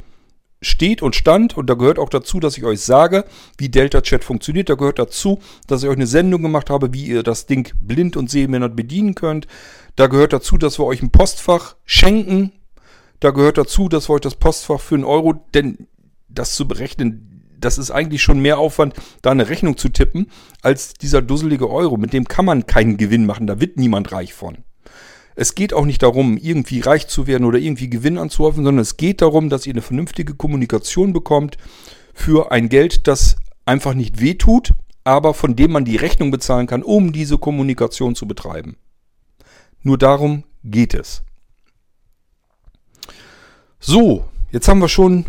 steht 0.62 1.02
und 1.02 1.16
stand, 1.16 1.58
und 1.58 1.70
da 1.70 1.74
gehört 1.74 2.00
auch 2.00 2.10
dazu, 2.10 2.40
dass 2.40 2.58
ich 2.58 2.64
euch 2.64 2.80
sage, 2.80 3.26
wie 3.58 3.68
Delta 3.68 4.02
Chat 4.02 4.24
funktioniert. 4.24 4.70
Da 4.70 4.76
gehört 4.76 4.98
dazu, 4.98 5.40
dass 5.68 5.84
ich 5.84 5.90
euch 5.90 5.98
eine 5.98 6.08
Sendung 6.08 6.42
gemacht 6.42 6.70
habe, 6.70 6.94
wie 6.94 7.06
ihr 7.06 7.24
das 7.24 7.46
Ding 7.46 7.74
blind 7.82 8.16
und 8.16 8.30
sehbehindert 8.30 8.76
bedienen 8.76 9.16
könnt. 9.16 9.48
Da 9.98 10.08
gehört 10.08 10.32
dazu, 10.32 10.58
dass 10.58 10.80
wir 10.80 10.86
euch 10.86 11.02
ein 11.02 11.12
Postfach 11.12 11.76
schenken. 11.86 12.54
Da 13.24 13.32
gehört 13.32 13.58
dazu, 13.58 13.88
dass 13.88 14.10
wir 14.10 14.16
euch 14.16 14.22
das 14.22 14.36
Postfach 14.36 14.82
für 14.82 14.96
einen 14.96 15.06
Euro, 15.06 15.34
denn 15.54 15.88
das 16.28 16.56
zu 16.56 16.68
berechnen, 16.68 17.48
das 17.58 17.78
ist 17.78 17.90
eigentlich 17.90 18.22
schon 18.22 18.42
mehr 18.42 18.58
Aufwand, 18.58 18.96
da 19.22 19.32
eine 19.32 19.48
Rechnung 19.48 19.78
zu 19.78 19.88
tippen, 19.88 20.30
als 20.62 20.94
dieser 20.96 21.22
dusselige 21.22 21.70
Euro. 21.70 21.96
Mit 21.96 22.12
dem 22.12 22.28
kann 22.28 22.44
man 22.44 22.68
keinen 22.68 22.98
Gewinn 22.98 23.26
machen, 23.26 23.48
da 23.48 23.62
wird 23.62 23.78
niemand 23.78 24.12
reich 24.12 24.34
von. 24.34 24.58
Es 25.36 25.56
geht 25.56 25.74
auch 25.74 25.86
nicht 25.86 26.04
darum, 26.04 26.36
irgendwie 26.36 26.82
reich 26.82 27.08
zu 27.08 27.26
werden 27.26 27.46
oder 27.46 27.60
irgendwie 27.60 27.90
Gewinn 27.90 28.18
anzuhäufen, 28.18 28.66
sondern 28.66 28.82
es 28.82 28.98
geht 28.98 29.22
darum, 29.22 29.48
dass 29.48 29.66
ihr 29.66 29.74
eine 29.74 29.82
vernünftige 29.82 30.34
Kommunikation 30.36 31.14
bekommt 31.14 31.56
für 32.14 32.52
ein 32.52 32.68
Geld, 32.68 33.08
das 33.08 33.38
einfach 33.64 33.94
nicht 33.94 34.20
wehtut, 34.20 34.74
aber 35.06 35.34
von 35.34 35.56
dem 35.56 35.72
man 35.72 35.86
die 35.86 35.96
Rechnung 35.96 36.30
bezahlen 36.30 36.68
kann, 36.68 36.84
um 36.84 37.14
diese 37.14 37.38
Kommunikation 37.38 38.16
zu 38.16 38.28
betreiben. 38.28 38.76
Nur 39.82 39.98
darum 39.98 40.44
geht 40.66 40.94
es. 40.94 41.24
So, 43.86 44.24
jetzt 44.54 44.70
haben 44.70 44.80
wir 44.80 44.88
schon 44.88 45.26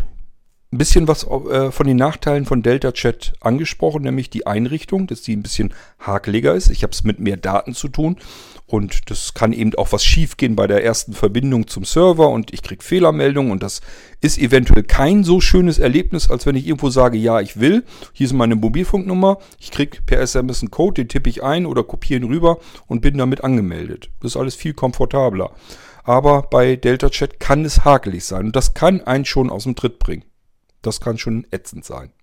ein 0.71 0.77
bisschen 0.77 1.09
was 1.09 1.25
äh, 1.25 1.71
von 1.71 1.87
den 1.87 1.97
Nachteilen 1.97 2.45
von 2.45 2.63
Delta 2.63 2.93
Chat 2.93 3.33
angesprochen, 3.41 4.03
nämlich 4.03 4.29
die 4.29 4.47
Einrichtung, 4.47 5.07
dass 5.07 5.21
die 5.21 5.35
ein 5.35 5.43
bisschen 5.43 5.73
hakeliger 5.99 6.55
ist. 6.55 6.69
Ich 6.69 6.81
habe 6.83 6.91
es 6.93 7.03
mit 7.03 7.19
mehr 7.19 7.35
Daten 7.35 7.73
zu 7.73 7.89
tun 7.89 8.15
und 8.65 9.11
das 9.11 9.33
kann 9.33 9.51
eben 9.51 9.75
auch 9.75 9.91
was 9.91 10.05
schiefgehen 10.05 10.55
bei 10.55 10.67
der 10.67 10.85
ersten 10.85 11.11
Verbindung 11.11 11.67
zum 11.67 11.83
Server 11.83 12.29
und 12.29 12.53
ich 12.53 12.63
kriege 12.63 12.81
Fehlermeldungen 12.81 13.51
und 13.51 13.61
das 13.61 13.81
ist 14.21 14.37
eventuell 14.37 14.83
kein 14.83 15.25
so 15.25 15.41
schönes 15.41 15.77
Erlebnis, 15.77 16.29
als 16.29 16.45
wenn 16.45 16.55
ich 16.55 16.65
irgendwo 16.65 16.89
sage, 16.89 17.17
ja, 17.17 17.41
ich 17.41 17.59
will, 17.59 17.83
hier 18.13 18.27
ist 18.27 18.31
meine 18.31 18.55
Mobilfunknummer, 18.55 19.39
ich 19.59 19.71
kriege 19.71 19.97
per 20.05 20.21
SMS 20.21 20.61
einen 20.61 20.71
Code, 20.71 21.03
den 21.03 21.09
tippe 21.09 21.29
ich 21.29 21.43
ein 21.43 21.65
oder 21.65 21.83
kopiere 21.83 22.21
ihn 22.21 22.27
rüber 22.27 22.59
und 22.87 23.01
bin 23.01 23.17
damit 23.17 23.43
angemeldet. 23.43 24.11
Das 24.21 24.31
ist 24.31 24.37
alles 24.37 24.55
viel 24.55 24.73
komfortabler. 24.73 25.51
Aber 26.05 26.43
bei 26.43 26.75
Delta 26.75 27.09
Chat 27.09 27.39
kann 27.39 27.65
es 27.65 27.83
hakelig 27.83 28.25
sein 28.25 28.45
und 28.45 28.55
das 28.55 28.75
kann 28.75 29.01
einen 29.01 29.25
schon 29.25 29.49
aus 29.49 29.63
dem 29.63 29.75
Tritt 29.75 29.97
bringen. 29.97 30.23
Das 30.83 31.01
kann 31.01 31.17
schon 31.17 31.47
ätzend 31.49 31.83
sein. 31.83 32.13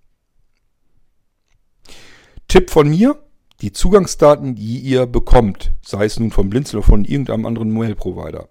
Tipp 2.46 2.70
von 2.70 2.88
mir, 2.88 3.20
die 3.60 3.72
Zugangsdaten, 3.72 4.54
die 4.54 4.78
ihr 4.78 5.06
bekommt, 5.06 5.72
sei 5.84 6.04
es 6.04 6.20
nun 6.20 6.30
vom 6.30 6.48
Blinzel 6.48 6.78
oder 6.78 6.86
von 6.86 7.04
irgendeinem 7.04 7.44
anderen 7.44 7.72
Mail-Provider, 7.72 8.48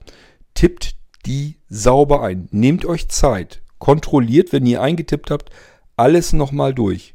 tippt 0.53 0.97
die 1.25 1.59
sauber 1.69 2.23
ein. 2.23 2.49
Nehmt 2.51 2.83
euch 2.85 3.07
Zeit. 3.07 3.61
Kontrolliert, 3.79 4.51
wenn 4.51 4.65
ihr 4.65 4.81
eingetippt 4.81 5.31
habt, 5.31 5.49
alles 5.95 6.33
nochmal 6.33 6.73
durch. 6.73 7.13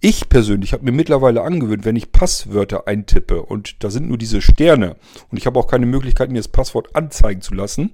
Ich 0.00 0.28
persönlich 0.28 0.72
habe 0.72 0.84
mir 0.84 0.92
mittlerweile 0.92 1.42
angewöhnt, 1.42 1.84
wenn 1.84 1.96
ich 1.96 2.12
Passwörter 2.12 2.88
eintippe 2.88 3.42
und 3.42 3.82
da 3.84 3.90
sind 3.90 4.08
nur 4.08 4.18
diese 4.18 4.42
Sterne 4.42 4.96
und 5.30 5.38
ich 5.38 5.46
habe 5.46 5.58
auch 5.58 5.68
keine 5.68 5.86
Möglichkeit, 5.86 6.30
mir 6.30 6.40
das 6.40 6.48
Passwort 6.48 6.96
anzeigen 6.96 7.40
zu 7.40 7.54
lassen, 7.54 7.92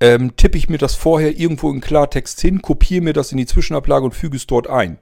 ähm, 0.00 0.36
tippe 0.36 0.58
ich 0.58 0.68
mir 0.68 0.78
das 0.78 0.94
vorher 0.94 1.38
irgendwo 1.38 1.70
in 1.70 1.80
Klartext 1.80 2.40
hin, 2.40 2.60
kopiere 2.60 3.02
mir 3.02 3.12
das 3.12 3.32
in 3.32 3.38
die 3.38 3.46
Zwischenablage 3.46 4.04
und 4.04 4.14
füge 4.14 4.36
es 4.36 4.46
dort 4.46 4.68
ein. 4.68 4.98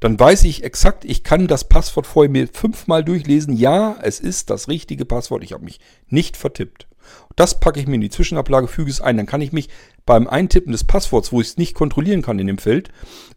Dann 0.00 0.18
weiß 0.18 0.44
ich 0.44 0.62
exakt, 0.62 1.04
ich 1.04 1.24
kann 1.24 1.48
das 1.48 1.68
Passwort 1.68 2.06
vorher 2.06 2.30
mir 2.30 2.48
fünfmal 2.48 3.04
durchlesen. 3.04 3.56
Ja, 3.56 3.96
es 4.00 4.20
ist 4.20 4.48
das 4.48 4.68
richtige 4.68 5.04
Passwort. 5.04 5.42
Ich 5.42 5.52
habe 5.52 5.64
mich 5.64 5.80
nicht 6.08 6.36
vertippt. 6.36 6.87
Das 7.36 7.60
packe 7.60 7.80
ich 7.80 7.86
mir 7.86 7.96
in 7.96 8.00
die 8.00 8.10
Zwischenablage, 8.10 8.68
füge 8.68 8.90
es 8.90 9.00
ein. 9.00 9.16
Dann 9.16 9.26
kann 9.26 9.40
ich 9.40 9.52
mich 9.52 9.68
beim 10.06 10.26
Eintippen 10.26 10.72
des 10.72 10.84
Passworts, 10.84 11.32
wo 11.32 11.40
ich 11.40 11.48
es 11.48 11.56
nicht 11.56 11.74
kontrollieren 11.74 12.22
kann 12.22 12.38
in 12.38 12.46
dem 12.46 12.58
Feld, 12.58 12.90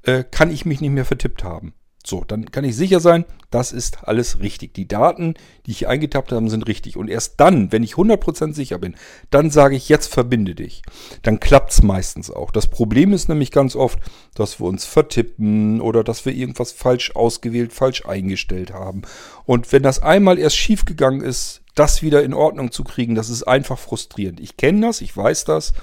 äh, 0.03 0.23
kann 0.23 0.51
ich 0.51 0.65
mich 0.65 0.81
nicht 0.81 0.91
mehr 0.91 1.05
vertippt 1.05 1.43
haben. 1.43 1.73
So, 2.03 2.23
dann 2.27 2.45
kann 2.49 2.63
ich 2.63 2.75
sicher 2.75 2.99
sein, 2.99 3.25
das 3.51 3.71
ist 3.71 4.07
alles 4.07 4.39
richtig. 4.39 4.73
Die 4.73 4.87
Daten, 4.87 5.35
die 5.65 5.71
ich 5.71 5.87
eingetappt 5.87 6.31
habe, 6.31 6.49
sind 6.49 6.67
richtig. 6.67 6.97
Und 6.97 7.09
erst 7.09 7.39
dann, 7.39 7.71
wenn 7.71 7.83
ich 7.83 7.93
100% 7.93 8.53
sicher 8.53 8.79
bin, 8.79 8.95
dann 9.29 9.51
sage 9.51 9.75
ich, 9.75 9.87
jetzt 9.87 10.07
verbinde 10.11 10.55
dich. 10.55 10.81
Dann 11.21 11.39
klappt 11.39 11.71
es 11.71 11.83
meistens 11.83 12.31
auch. 12.31 12.49
Das 12.49 12.67
Problem 12.67 13.13
ist 13.13 13.29
nämlich 13.29 13.51
ganz 13.51 13.75
oft, 13.75 13.99
dass 14.33 14.59
wir 14.59 14.65
uns 14.65 14.85
vertippen 14.85 15.79
oder 15.79 16.03
dass 16.03 16.25
wir 16.25 16.33
irgendwas 16.33 16.71
falsch 16.71 17.15
ausgewählt, 17.15 17.71
falsch 17.71 18.05
eingestellt 18.05 18.73
haben. 18.73 19.03
Und 19.45 19.71
wenn 19.71 19.83
das 19.83 20.01
einmal 20.01 20.39
erst 20.39 20.57
schiefgegangen 20.57 21.21
ist, 21.21 21.60
das 21.75 22.01
wieder 22.01 22.23
in 22.23 22.33
Ordnung 22.33 22.71
zu 22.71 22.83
kriegen, 22.83 23.15
das 23.15 23.29
ist 23.29 23.43
einfach 23.43 23.79
frustrierend. 23.79 24.39
Ich 24.39 24.57
kenne 24.57 24.87
das, 24.87 25.01
ich 25.01 25.15
weiß 25.15 25.45
das. 25.45 25.73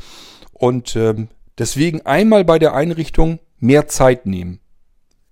Und 0.52 0.97
ähm, 0.97 1.28
deswegen 1.56 2.05
einmal 2.05 2.44
bei 2.44 2.59
der 2.59 2.74
Einrichtung 2.74 3.39
mehr 3.59 3.89
Zeit 3.89 4.27
nehmen 4.27 4.60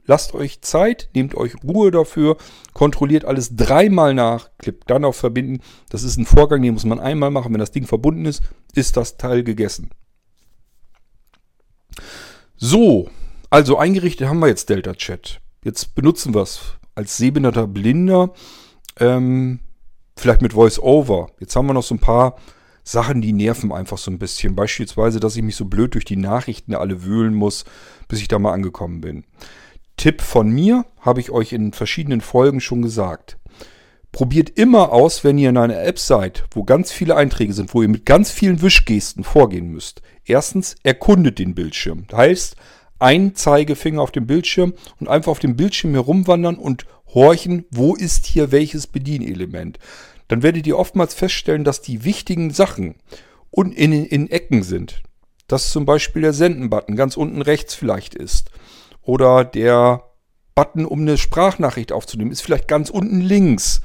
Lasst 0.07 0.35
euch 0.35 0.61
Zeit, 0.63 1.11
nehmt 1.15 1.35
euch 1.35 1.55
Ruhe 1.65 1.91
dafür, 1.91 2.37
kontrolliert 2.73 3.25
alles 3.25 3.57
dreimal 3.57 4.15
nach, 4.15 4.51
klippt 4.59 4.89
dann 4.89 5.05
auf 5.05 5.17
Verbinden. 5.17 5.61
Das 5.91 6.05
ist 6.05 6.17
ein 6.17 6.27
Vorgang, 6.27 6.63
den 6.63 6.75
muss 6.75 6.85
man 6.85 7.01
einmal 7.01 7.31
machen. 7.31 7.53
Wenn 7.53 7.61
das 7.61 7.73
Ding 7.73 7.87
verbunden 7.87 8.25
ist, 8.25 8.43
ist 8.75 8.97
das 8.97 9.17
Teil 9.17 9.43
gegessen. 9.43 9.91
So, 12.57 13.11
also 13.51 13.79
eingerichtet 13.79 14.29
haben 14.29 14.39
wir 14.39 14.49
jetzt 14.49 14.69
Delta 14.69 14.95
Chat. 14.95 15.41
Jetzt 15.65 15.95
benutzen 15.97 16.35
wir 16.35 16.43
es 16.43 16.61
als 16.95 17.17
sehbehinderter 17.17 17.67
Blinder, 17.67 18.33
ähm, 19.01 19.59
vielleicht 20.17 20.43
mit 20.43 20.55
Voice-Over. 20.55 21.31
Jetzt 21.41 21.55
haben 21.57 21.67
wir 21.67 21.75
noch 21.75 21.83
so 21.83 21.95
ein 21.95 22.01
paar 22.01 22.37
Sachen, 22.83 23.21
die 23.21 23.33
nerven 23.33 23.73
einfach 23.73 23.99
so 23.99 24.11
ein 24.11 24.19
bisschen. 24.19 24.55
Beispielsweise, 24.55 25.21
dass 25.21 25.37
ich 25.37 25.43
mich 25.43 25.57
so 25.57 25.65
blöd 25.65 25.95
durch 25.95 26.05
die 26.05 26.17
Nachrichten 26.17 26.75
alle 26.75 27.05
wühlen 27.05 27.35
muss, 27.35 27.65
bis 28.09 28.21
ich 28.21 28.29
da 28.29 28.39
mal 28.39 28.53
angekommen 28.53 29.01
bin. 29.01 29.25
Tipp 29.97 30.23
von 30.23 30.49
mir, 30.49 30.85
habe 31.01 31.21
ich 31.21 31.31
euch 31.31 31.53
in 31.53 31.73
verschiedenen 31.73 32.21
Folgen 32.21 32.61
schon 32.61 32.83
gesagt. 32.83 33.39
Probiert 34.13 34.51
immer 34.51 34.93
aus, 34.93 35.25
wenn 35.25 35.37
ihr 35.37 35.51
in 35.51 35.57
einer 35.57 35.83
App 35.83 35.99
seid, 35.99 36.45
wo 36.53 36.65
ganz 36.65 36.93
viele 36.93 37.17
Einträge 37.17 37.53
sind, 37.53 37.75
wo 37.75 37.83
ihr 37.83 37.89
mit 37.89 38.07
ganz 38.07 38.31
vielen 38.31 38.63
Wischgesten 38.63 39.25
vorgehen 39.25 39.73
müsst. 39.73 40.01
Erstens, 40.25 40.77
erkundet 40.83 41.39
den 41.39 41.55
Bildschirm. 41.55 42.05
Das 42.09 42.19
heißt, 42.19 42.57
ein 42.99 43.35
Zeigefinger 43.35 44.01
auf 44.01 44.13
dem 44.13 44.27
Bildschirm 44.27 44.75
und 45.01 45.09
einfach 45.09 45.33
auf 45.33 45.39
dem 45.39 45.57
Bildschirm 45.57 45.93
herumwandern 45.93 46.57
und 46.57 46.87
horchen, 47.15 47.65
wo 47.71 47.95
ist 47.95 48.27
hier 48.27 48.53
welches 48.53 48.87
Bedienelement. 48.87 49.79
Dann 50.29 50.43
werdet 50.43 50.67
ihr 50.67 50.79
oftmals 50.79 51.15
feststellen, 51.15 51.65
dass 51.65 51.81
die 51.81 52.05
wichtigen 52.05 52.51
Sachen 52.51 52.97
in, 53.53 53.93
in 53.93 54.31
Ecken 54.31 54.63
sind. 54.63 55.03
Dass 55.47 55.71
zum 55.71 55.87
Beispiel 55.87 56.23
der 56.23 56.33
Senden-Button 56.33 56.97
ganz 56.97 57.17
unten 57.17 57.41
rechts 57.41 57.75
vielleicht 57.75 58.15
ist 58.15 58.51
oder 59.03 59.45
der 59.45 60.03
Button, 60.57 60.85
um 60.85 61.03
eine 61.03 61.19
Sprachnachricht 61.19 61.93
aufzunehmen, 61.93 62.33
ist 62.33 62.41
vielleicht 62.41 62.67
ganz 62.67 62.91
unten 62.91 63.21
links. 63.21 63.83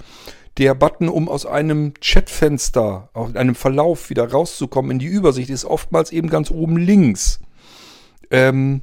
Der 0.57 0.73
Button, 0.73 1.09
um 1.09 1.29
aus 1.29 1.45
einem 1.45 1.93
Chatfenster, 2.01 3.09
aus 3.13 3.35
einem 3.35 3.55
Verlauf 3.55 4.09
wieder 4.09 4.29
rauszukommen 4.31 4.91
in 4.91 4.99
die 4.99 5.05
Übersicht, 5.05 5.49
ist 5.49 5.65
oftmals 5.65 6.11
eben 6.11 6.29
ganz 6.29 6.49
oben 6.49 6.77
links. 6.77 7.39
Ähm, 8.31 8.81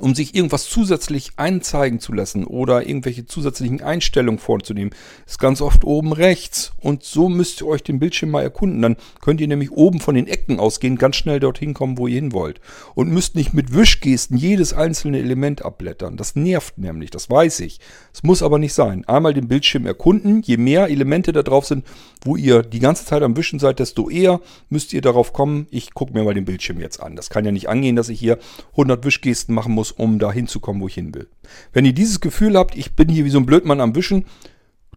um 0.00 0.14
sich 0.14 0.34
irgendwas 0.34 0.68
zusätzlich 0.68 1.32
einzeigen 1.36 2.00
zu 2.00 2.12
lassen 2.12 2.44
oder 2.44 2.86
irgendwelche 2.86 3.26
zusätzlichen 3.26 3.80
Einstellungen 3.80 4.38
vorzunehmen, 4.38 4.92
ist 5.26 5.38
ganz 5.38 5.60
oft 5.60 5.84
oben 5.84 6.12
rechts. 6.12 6.72
Und 6.80 7.04
so 7.04 7.28
müsst 7.28 7.60
ihr 7.60 7.68
euch 7.68 7.82
den 7.82 8.00
Bildschirm 8.00 8.30
mal 8.30 8.42
erkunden. 8.42 8.82
Dann 8.82 8.96
könnt 9.20 9.40
ihr 9.40 9.46
nämlich 9.48 9.70
oben 9.70 10.00
von 10.00 10.16
den 10.16 10.26
Ecken 10.26 10.58
ausgehen, 10.58 10.96
ganz 10.96 11.16
schnell 11.16 11.38
dorthin 11.38 11.74
kommen, 11.74 11.98
wo 11.98 12.08
ihr 12.08 12.16
hin 12.16 12.32
wollt. 12.32 12.60
Und 12.94 13.10
müsst 13.10 13.36
nicht 13.36 13.54
mit 13.54 13.72
Wischgesten 13.72 14.36
jedes 14.36 14.72
einzelne 14.72 15.18
Element 15.18 15.64
abblättern. 15.64 16.16
Das 16.16 16.34
nervt 16.34 16.76
nämlich, 16.78 17.10
das 17.10 17.30
weiß 17.30 17.60
ich. 17.60 17.78
Es 18.12 18.22
muss 18.22 18.42
aber 18.42 18.58
nicht 18.58 18.74
sein. 18.74 19.04
Einmal 19.06 19.34
den 19.34 19.48
Bildschirm 19.48 19.86
erkunden. 19.86 20.42
Je 20.42 20.56
mehr 20.56 20.88
Elemente 20.88 21.32
da 21.32 21.42
drauf 21.42 21.66
sind, 21.66 21.84
wo 22.24 22.36
ihr 22.36 22.62
die 22.62 22.80
ganze 22.80 23.04
Zeit 23.04 23.22
am 23.22 23.36
Wischen 23.36 23.58
seid, 23.58 23.78
desto 23.78 24.10
eher 24.10 24.40
müsst 24.70 24.92
ihr 24.92 25.02
darauf 25.02 25.32
kommen, 25.32 25.66
ich 25.70 25.94
gucke 25.94 26.14
mir 26.14 26.24
mal 26.24 26.34
den 26.34 26.46
Bildschirm 26.46 26.80
jetzt 26.80 27.00
an. 27.00 27.16
Das 27.16 27.30
kann 27.30 27.44
ja 27.44 27.52
nicht 27.52 27.68
angehen, 27.68 27.96
dass 27.96 28.08
ich 28.08 28.18
hier 28.18 28.38
100 28.72 29.04
Wischgesten 29.04 29.54
machen 29.54 29.72
muss 29.72 29.83
muss, 29.84 29.92
um 29.92 30.18
da 30.18 30.32
hinzukommen, 30.32 30.80
wo 30.80 30.88
ich 30.88 30.94
hin 30.94 31.14
will. 31.14 31.28
Wenn 31.72 31.84
ihr 31.84 31.92
dieses 31.92 32.20
Gefühl 32.20 32.56
habt, 32.56 32.76
ich 32.76 32.94
bin 32.94 33.08
hier 33.08 33.24
wie 33.24 33.30
so 33.30 33.38
ein 33.38 33.46
Blödmann 33.46 33.80
am 33.80 33.94
Wischen, 33.94 34.24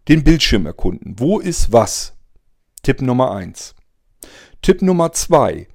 den 0.07 0.23
Bildschirm 0.23 0.65
erkunden. 0.65 1.15
Wo 1.17 1.39
ist 1.39 1.73
was? 1.73 2.13
Tipp 2.83 3.01
Nummer 3.01 3.31
1. 3.31 3.75
Tipp 4.61 4.81
Nummer 4.81 5.11
2. 5.11 5.67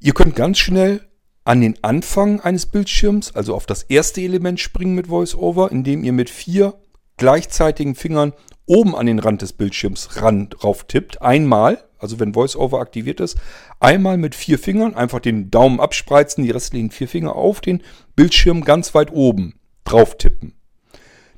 Ihr 0.00 0.14
könnt 0.14 0.34
ganz 0.34 0.58
schnell 0.58 1.02
an 1.44 1.60
den 1.60 1.82
Anfang 1.82 2.40
eines 2.40 2.66
Bildschirms, 2.66 3.34
also 3.36 3.54
auf 3.54 3.66
das 3.66 3.84
erste 3.84 4.20
Element 4.20 4.58
springen 4.58 4.94
mit 4.94 5.08
VoiceOver, 5.08 5.70
indem 5.70 6.02
ihr 6.02 6.12
mit 6.12 6.28
vier 6.28 6.74
gleichzeitigen 7.16 7.94
Fingern 7.94 8.32
oben 8.66 8.96
an 8.96 9.06
den 9.06 9.20
Rand 9.20 9.42
des 9.42 9.52
Bildschirms 9.52 10.22
ran 10.22 10.48
drauf 10.48 10.84
tippt. 10.84 11.22
Einmal, 11.22 11.84
also 12.00 12.18
wenn 12.18 12.34
VoiceOver 12.34 12.80
aktiviert 12.80 13.20
ist, 13.20 13.38
einmal 13.78 14.16
mit 14.16 14.34
vier 14.34 14.58
Fingern 14.58 14.94
einfach 14.94 15.20
den 15.20 15.50
Daumen 15.50 15.80
abspreizen, 15.80 16.44
die 16.44 16.50
restlichen 16.50 16.90
vier 16.90 17.08
Finger 17.08 17.36
auf 17.36 17.60
den 17.60 17.82
Bildschirm 18.16 18.64
ganz 18.64 18.94
weit 18.94 19.12
oben 19.12 19.54
drauf 19.84 20.18
tippen. 20.18 20.54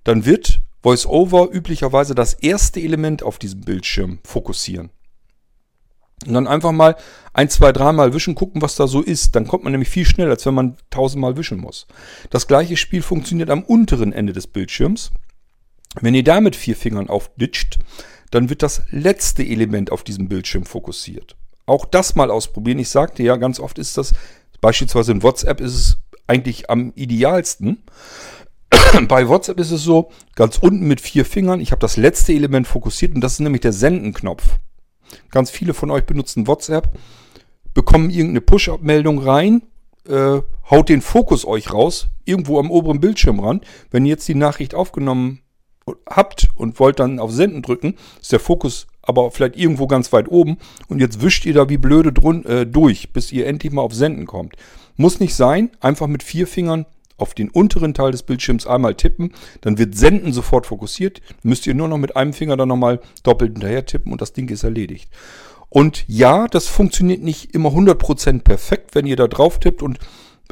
Dann 0.05 0.25
wird 0.25 0.61
VoiceOver 0.83 1.49
üblicherweise 1.53 2.15
das 2.15 2.35
erste 2.35 2.81
Element 2.81 3.23
auf 3.23 3.39
diesem 3.39 3.61
Bildschirm 3.61 4.19
fokussieren. 4.25 4.91
Und 6.27 6.35
dann 6.35 6.47
einfach 6.47 6.73
mal 6.73 6.97
ein, 7.33 7.49
zwei, 7.49 7.73
dreimal 7.73 8.15
wischen, 8.15 8.35
gucken, 8.35 8.63
was 8.63 8.77
da 8.77 8.87
so 8.87 9.01
ist. 9.01 9.35
Dann 9.35 9.47
kommt 9.47 9.65
man 9.65 9.73
nämlich 9.73 9.89
viel 9.89 10.05
schneller, 10.05 10.31
als 10.31 10.47
wenn 10.47 10.55
man 10.55 10.77
tausendmal 10.91 11.37
wischen 11.37 11.59
muss. 11.59 11.87
Das 12.31 12.47
gleiche 12.47 12.77
Spiel 12.77 13.03
funktioniert 13.03 13.51
am 13.51 13.63
unteren 13.63 14.13
Ende 14.13 14.33
des 14.33 14.47
Bildschirms. 14.47 15.11
Wenn 16.01 16.15
ihr 16.15 16.25
da 16.25 16.41
mit 16.41 16.57
vier 16.57 16.77
Fingern 16.77 17.09
aufditscht, 17.09 17.79
dann 18.31 18.49
wird 18.49 18.63
das 18.63 18.83
letzte 18.91 19.45
Element 19.45 19.93
auf 19.93 20.05
diesem 20.05 20.29
Bildschirm 20.29 20.65
fokussiert. 20.65 21.37
Auch 21.67 21.85
das 21.85 22.15
mal 22.15 22.31
ausprobieren. 22.31 22.79
Ich 22.79 22.89
sagte 22.89 23.23
ja, 23.23 23.37
ganz 23.37 23.61
oft 23.61 23.79
ist 23.79 23.99
das, 23.99 24.15
beispielsweise 24.61 25.13
in 25.13 25.23
WhatsApp 25.23 25.61
ist 25.61 25.75
es 25.75 25.99
eigentlich 26.27 26.71
am 26.71 26.93
idealsten. 26.95 27.85
Bei 29.09 29.29
WhatsApp 29.29 29.61
ist 29.61 29.71
es 29.71 29.83
so, 29.83 30.11
ganz 30.35 30.59
unten 30.59 30.89
mit 30.89 31.01
vier 31.01 31.25
Fingern, 31.25 31.61
ich 31.61 31.73
habe 31.73 31.81
das 31.81 31.97
letzte 31.97 32.33
Element 32.33 32.67
fokussiert 32.67 33.15
und 33.15 33.21
das 33.21 33.35
ist 33.35 33.41
nämlich 33.41 33.61
der 33.61 33.73
Senden-Knopf. 33.73 34.45
Ganz 35.31 35.51
viele 35.51 35.75
von 35.75 35.91
euch 35.91 36.05
benutzen 36.05 36.47
WhatsApp, 36.47 36.89
bekommen 37.75 38.09
irgendeine 38.09 38.41
Push-Up-Meldung 38.41 39.19
rein, 39.19 39.63
äh, 40.09 40.41
haut 40.71 40.89
den 40.89 41.03
Fokus 41.03 41.45
euch 41.45 41.73
raus, 41.73 42.09
irgendwo 42.25 42.59
am 42.59 42.71
oberen 42.71 43.01
Bildschirmrand. 43.01 43.65
Wenn 43.91 44.07
ihr 44.07 44.11
jetzt 44.11 44.29
die 44.29 44.35
Nachricht 44.35 44.75
aufgenommen 44.75 45.43
habt 46.09 46.49
und 46.57 46.79
wollt 46.79 47.01
dann 47.01 47.19
auf 47.19 47.33
Senden 47.33 47.63
drücken, 47.63 47.97
ist 48.21 48.33
der 48.33 48.41
Fokus 48.41 48.87
aber 49.03 49.31
vielleicht 49.31 49.57
irgendwo 49.57 49.87
ganz 49.87 50.13
weit 50.13 50.29
oben 50.29 50.59
und 50.89 51.01
jetzt 51.01 51.23
wischt 51.23 51.45
ihr 51.45 51.55
da 51.55 51.69
wie 51.69 51.77
blöde 51.77 52.13
drun, 52.13 52.45
äh, 52.45 52.67
durch, 52.67 53.13
bis 53.13 53.33
ihr 53.33 53.47
endlich 53.47 53.73
mal 53.73 53.83
auf 53.83 53.95
Senden 53.95 54.27
kommt. 54.27 54.55
Muss 54.97 55.21
nicht 55.21 55.35
sein, 55.35 55.71
einfach 55.81 56.07
mit 56.07 56.23
vier 56.23 56.47
Fingern 56.47 56.87
auf 57.17 57.35
den 57.35 57.51
unteren 57.51 57.95
Teil 57.95 58.11
des 58.11 58.23
Bildschirms 58.23 58.67
einmal 58.67 58.95
tippen, 58.95 59.33
dann 59.61 59.79
wird 59.79 59.97
Senden 59.97 60.33
sofort 60.33 60.67
fokussiert. 60.67 61.21
Müsst 61.43 61.67
ihr 61.67 61.75
nur 61.75 61.89
noch 61.89 61.99
mit 61.99 62.17
einem 62.17 62.33
Finger 62.33 62.57
dann 62.57 62.69
nochmal 62.69 63.01
doppelt 63.23 63.53
hinterher 63.53 63.87
tippen 63.87 64.13
und 64.13 64.21
das 64.21 64.33
Ding 64.33 64.49
ist 64.49 64.65
erledigt. 64.65 65.11
Und 65.69 66.05
ja, 66.07 66.49
das 66.49 66.67
funktioniert 66.67 67.23
nicht 67.23 67.55
immer 67.55 67.71
100% 67.71 68.43
perfekt, 68.43 68.95
wenn 68.95 69.07
ihr 69.07 69.17
da 69.17 69.27
drauf 69.27 69.59
tippt 69.59 69.83
und 69.83 69.99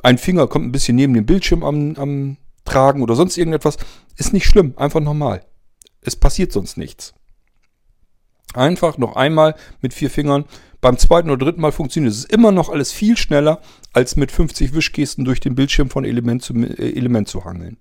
ein 0.02 0.16
Finger 0.16 0.46
kommt 0.46 0.66
ein 0.66 0.72
bisschen 0.72 0.96
neben 0.96 1.12
dem 1.12 1.26
Bildschirm 1.26 1.62
am, 1.62 1.94
am 1.96 2.36
Tragen 2.64 3.02
oder 3.02 3.14
sonst 3.14 3.36
irgendetwas. 3.36 3.78
Ist 4.16 4.32
nicht 4.32 4.46
schlimm, 4.46 4.74
einfach 4.76 5.00
normal. 5.00 5.44
Es 6.00 6.16
passiert 6.16 6.52
sonst 6.52 6.76
nichts. 6.76 7.14
Einfach 8.54 8.98
noch 8.98 9.16
einmal 9.16 9.54
mit 9.80 9.94
vier 9.94 10.10
Fingern. 10.10 10.44
Beim 10.80 10.98
zweiten 10.98 11.30
oder 11.30 11.44
dritten 11.44 11.60
Mal 11.60 11.72
funktioniert 11.72 12.12
es 12.12 12.24
immer 12.24 12.52
noch 12.52 12.68
alles 12.68 12.90
viel 12.90 13.16
schneller, 13.16 13.60
als 13.92 14.16
mit 14.16 14.32
50 14.32 14.72
Wischgesten 14.74 15.24
durch 15.24 15.40
den 15.40 15.54
Bildschirm 15.54 15.90
von 15.90 16.04
Element 16.04 16.42
zu 16.42 16.54
äh, 16.54 16.96
Element 16.96 17.28
zu 17.28 17.44
hangeln. 17.44 17.76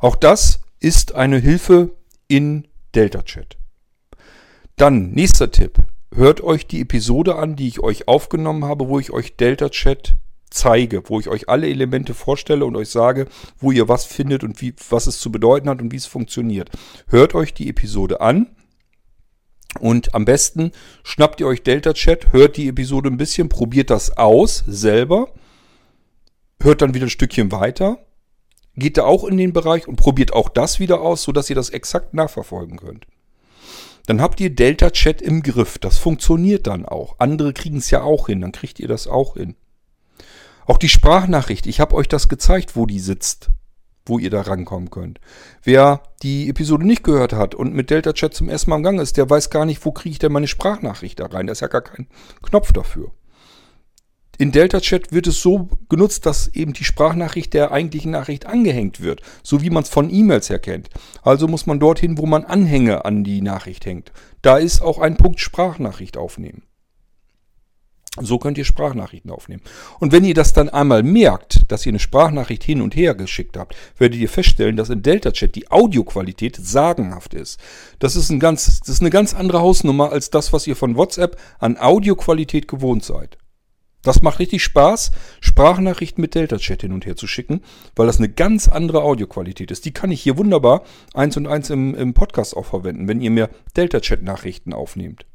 Auch 0.00 0.16
das 0.16 0.60
ist 0.80 1.14
eine 1.14 1.38
Hilfe 1.38 1.90
in 2.28 2.66
Delta 2.94 3.22
Chat. 3.22 3.56
Dann 4.76 5.12
nächster 5.12 5.50
Tipp. 5.50 5.78
Hört 6.14 6.42
euch 6.42 6.66
die 6.66 6.80
Episode 6.80 7.36
an, 7.36 7.56
die 7.56 7.68
ich 7.68 7.80
euch 7.80 8.06
aufgenommen 8.08 8.64
habe, 8.64 8.88
wo 8.88 8.98
ich 8.98 9.10
euch 9.10 9.36
Delta 9.36 9.68
Chat 9.68 10.16
zeige, 10.54 11.02
wo 11.08 11.20
ich 11.20 11.28
euch 11.28 11.48
alle 11.48 11.68
Elemente 11.68 12.14
vorstelle 12.14 12.64
und 12.64 12.76
euch 12.76 12.88
sage, 12.88 13.26
wo 13.58 13.72
ihr 13.72 13.88
was 13.88 14.04
findet 14.04 14.44
und 14.44 14.60
wie, 14.60 14.74
was 14.88 15.06
es 15.06 15.18
zu 15.18 15.30
bedeuten 15.32 15.68
hat 15.68 15.82
und 15.82 15.92
wie 15.92 15.96
es 15.96 16.06
funktioniert. 16.06 16.70
Hört 17.08 17.34
euch 17.34 17.54
die 17.54 17.68
Episode 17.68 18.20
an 18.20 18.46
und 19.80 20.14
am 20.14 20.24
besten 20.24 20.70
schnappt 21.02 21.40
ihr 21.40 21.48
euch 21.48 21.62
Delta 21.62 21.92
Chat, 21.92 22.32
hört 22.32 22.56
die 22.56 22.68
Episode 22.68 23.10
ein 23.10 23.16
bisschen, 23.16 23.48
probiert 23.48 23.90
das 23.90 24.16
aus 24.16 24.62
selber, 24.66 25.28
hört 26.62 26.82
dann 26.82 26.94
wieder 26.94 27.06
ein 27.06 27.10
Stückchen 27.10 27.50
weiter, 27.50 27.98
geht 28.76 28.96
da 28.96 29.04
auch 29.04 29.24
in 29.24 29.36
den 29.36 29.52
Bereich 29.52 29.88
und 29.88 29.96
probiert 29.96 30.32
auch 30.32 30.48
das 30.48 30.78
wieder 30.78 31.00
aus, 31.00 31.22
sodass 31.22 31.50
ihr 31.50 31.56
das 31.56 31.70
exakt 31.70 32.14
nachverfolgen 32.14 32.78
könnt. 32.78 33.06
Dann 34.06 34.20
habt 34.20 34.38
ihr 34.40 34.50
Delta 34.50 34.90
Chat 34.90 35.22
im 35.22 35.42
Griff. 35.42 35.78
Das 35.78 35.96
funktioniert 35.96 36.66
dann 36.66 36.84
auch. 36.84 37.16
Andere 37.18 37.54
kriegen 37.54 37.78
es 37.78 37.90
ja 37.90 38.02
auch 38.02 38.26
hin, 38.26 38.42
dann 38.42 38.52
kriegt 38.52 38.78
ihr 38.78 38.88
das 38.88 39.08
auch 39.08 39.34
hin. 39.34 39.56
Auch 40.66 40.78
die 40.78 40.88
Sprachnachricht, 40.88 41.66
ich 41.66 41.80
habe 41.80 41.94
euch 41.94 42.08
das 42.08 42.28
gezeigt, 42.28 42.76
wo 42.76 42.86
die 42.86 43.00
sitzt 43.00 43.50
wo 44.06 44.18
ihr 44.18 44.30
da 44.30 44.42
rankommen 44.42 44.90
könnt. 44.90 45.20
Wer 45.62 46.02
die 46.22 46.48
Episode 46.48 46.86
nicht 46.86 47.04
gehört 47.04 47.32
hat 47.32 47.54
und 47.54 47.74
mit 47.74 47.90
Delta 47.90 48.12
Chat 48.12 48.34
zum 48.34 48.48
ersten 48.48 48.70
Mal 48.70 48.76
im 48.76 48.82
Gang 48.82 49.00
ist, 49.00 49.16
der 49.16 49.28
weiß 49.28 49.50
gar 49.50 49.64
nicht, 49.64 49.84
wo 49.84 49.92
kriege 49.92 50.12
ich 50.12 50.18
denn 50.18 50.32
meine 50.32 50.46
Sprachnachricht 50.46 51.20
da 51.20 51.26
rein. 51.26 51.46
Da 51.46 51.52
ist 51.52 51.60
ja 51.60 51.68
gar 51.68 51.82
kein 51.82 52.06
Knopf 52.42 52.72
dafür. 52.72 53.12
In 54.36 54.50
Delta 54.50 54.80
Chat 54.80 55.12
wird 55.12 55.28
es 55.28 55.40
so 55.40 55.68
genutzt, 55.88 56.26
dass 56.26 56.48
eben 56.48 56.72
die 56.72 56.82
Sprachnachricht 56.82 57.54
der 57.54 57.70
eigentlichen 57.70 58.10
Nachricht 58.10 58.46
angehängt 58.46 59.00
wird, 59.00 59.22
so 59.44 59.62
wie 59.62 59.70
man 59.70 59.84
es 59.84 59.88
von 59.88 60.12
E-Mails 60.12 60.50
her 60.50 60.58
kennt. 60.58 60.90
Also 61.22 61.46
muss 61.46 61.66
man 61.66 61.78
dorthin, 61.78 62.18
wo 62.18 62.26
man 62.26 62.44
Anhänge 62.44 63.04
an 63.04 63.22
die 63.22 63.42
Nachricht 63.42 63.86
hängt. 63.86 64.12
Da 64.42 64.58
ist 64.58 64.82
auch 64.82 64.98
ein 64.98 65.16
Punkt 65.16 65.38
Sprachnachricht 65.38 66.16
aufnehmen. 66.16 66.64
So 68.20 68.38
könnt 68.38 68.58
ihr 68.58 68.64
Sprachnachrichten 68.64 69.32
aufnehmen. 69.32 69.62
Und 69.98 70.12
wenn 70.12 70.24
ihr 70.24 70.34
das 70.34 70.52
dann 70.52 70.68
einmal 70.68 71.02
merkt, 71.02 71.62
dass 71.66 71.84
ihr 71.84 71.90
eine 71.90 71.98
Sprachnachricht 71.98 72.62
hin 72.62 72.80
und 72.80 72.94
her 72.94 73.16
geschickt 73.16 73.56
habt, 73.56 73.74
werdet 73.98 74.20
ihr 74.20 74.28
feststellen, 74.28 74.76
dass 74.76 74.88
in 74.88 75.02
Delta 75.02 75.32
Chat 75.32 75.56
die 75.56 75.68
Audioqualität 75.70 76.56
sagenhaft 76.56 77.34
ist. 77.34 77.58
Das 77.98 78.14
ist, 78.14 78.30
ein 78.30 78.38
ganz, 78.38 78.80
das 78.80 78.88
ist 78.88 79.00
eine 79.00 79.10
ganz 79.10 79.34
andere 79.34 79.60
Hausnummer 79.60 80.12
als 80.12 80.30
das, 80.30 80.52
was 80.52 80.68
ihr 80.68 80.76
von 80.76 80.96
WhatsApp 80.96 81.36
an 81.58 81.76
Audioqualität 81.76 82.68
gewohnt 82.68 83.04
seid. 83.04 83.36
Das 84.02 84.22
macht 84.22 84.38
richtig 84.38 84.62
Spaß, 84.62 85.10
Sprachnachrichten 85.40 86.20
mit 86.20 86.36
Delta 86.36 86.58
Chat 86.58 86.82
hin 86.82 86.92
und 86.92 87.06
her 87.06 87.16
zu 87.16 87.26
schicken, 87.26 87.62
weil 87.96 88.06
das 88.06 88.18
eine 88.18 88.28
ganz 88.28 88.68
andere 88.68 89.02
Audioqualität 89.02 89.72
ist. 89.72 89.86
Die 89.86 89.94
kann 89.94 90.12
ich 90.12 90.22
hier 90.22 90.36
wunderbar 90.36 90.84
eins 91.14 91.36
und 91.36 91.48
eins 91.48 91.70
im, 91.70 91.94
im 91.96 92.14
Podcast 92.14 92.56
auch 92.56 92.66
verwenden, 92.66 93.08
wenn 93.08 93.20
ihr 93.20 93.30
mir 93.30 93.50
Delta 93.76 94.00
Chat 94.00 94.22
Nachrichten 94.22 94.72
aufnehmt. 94.72 95.26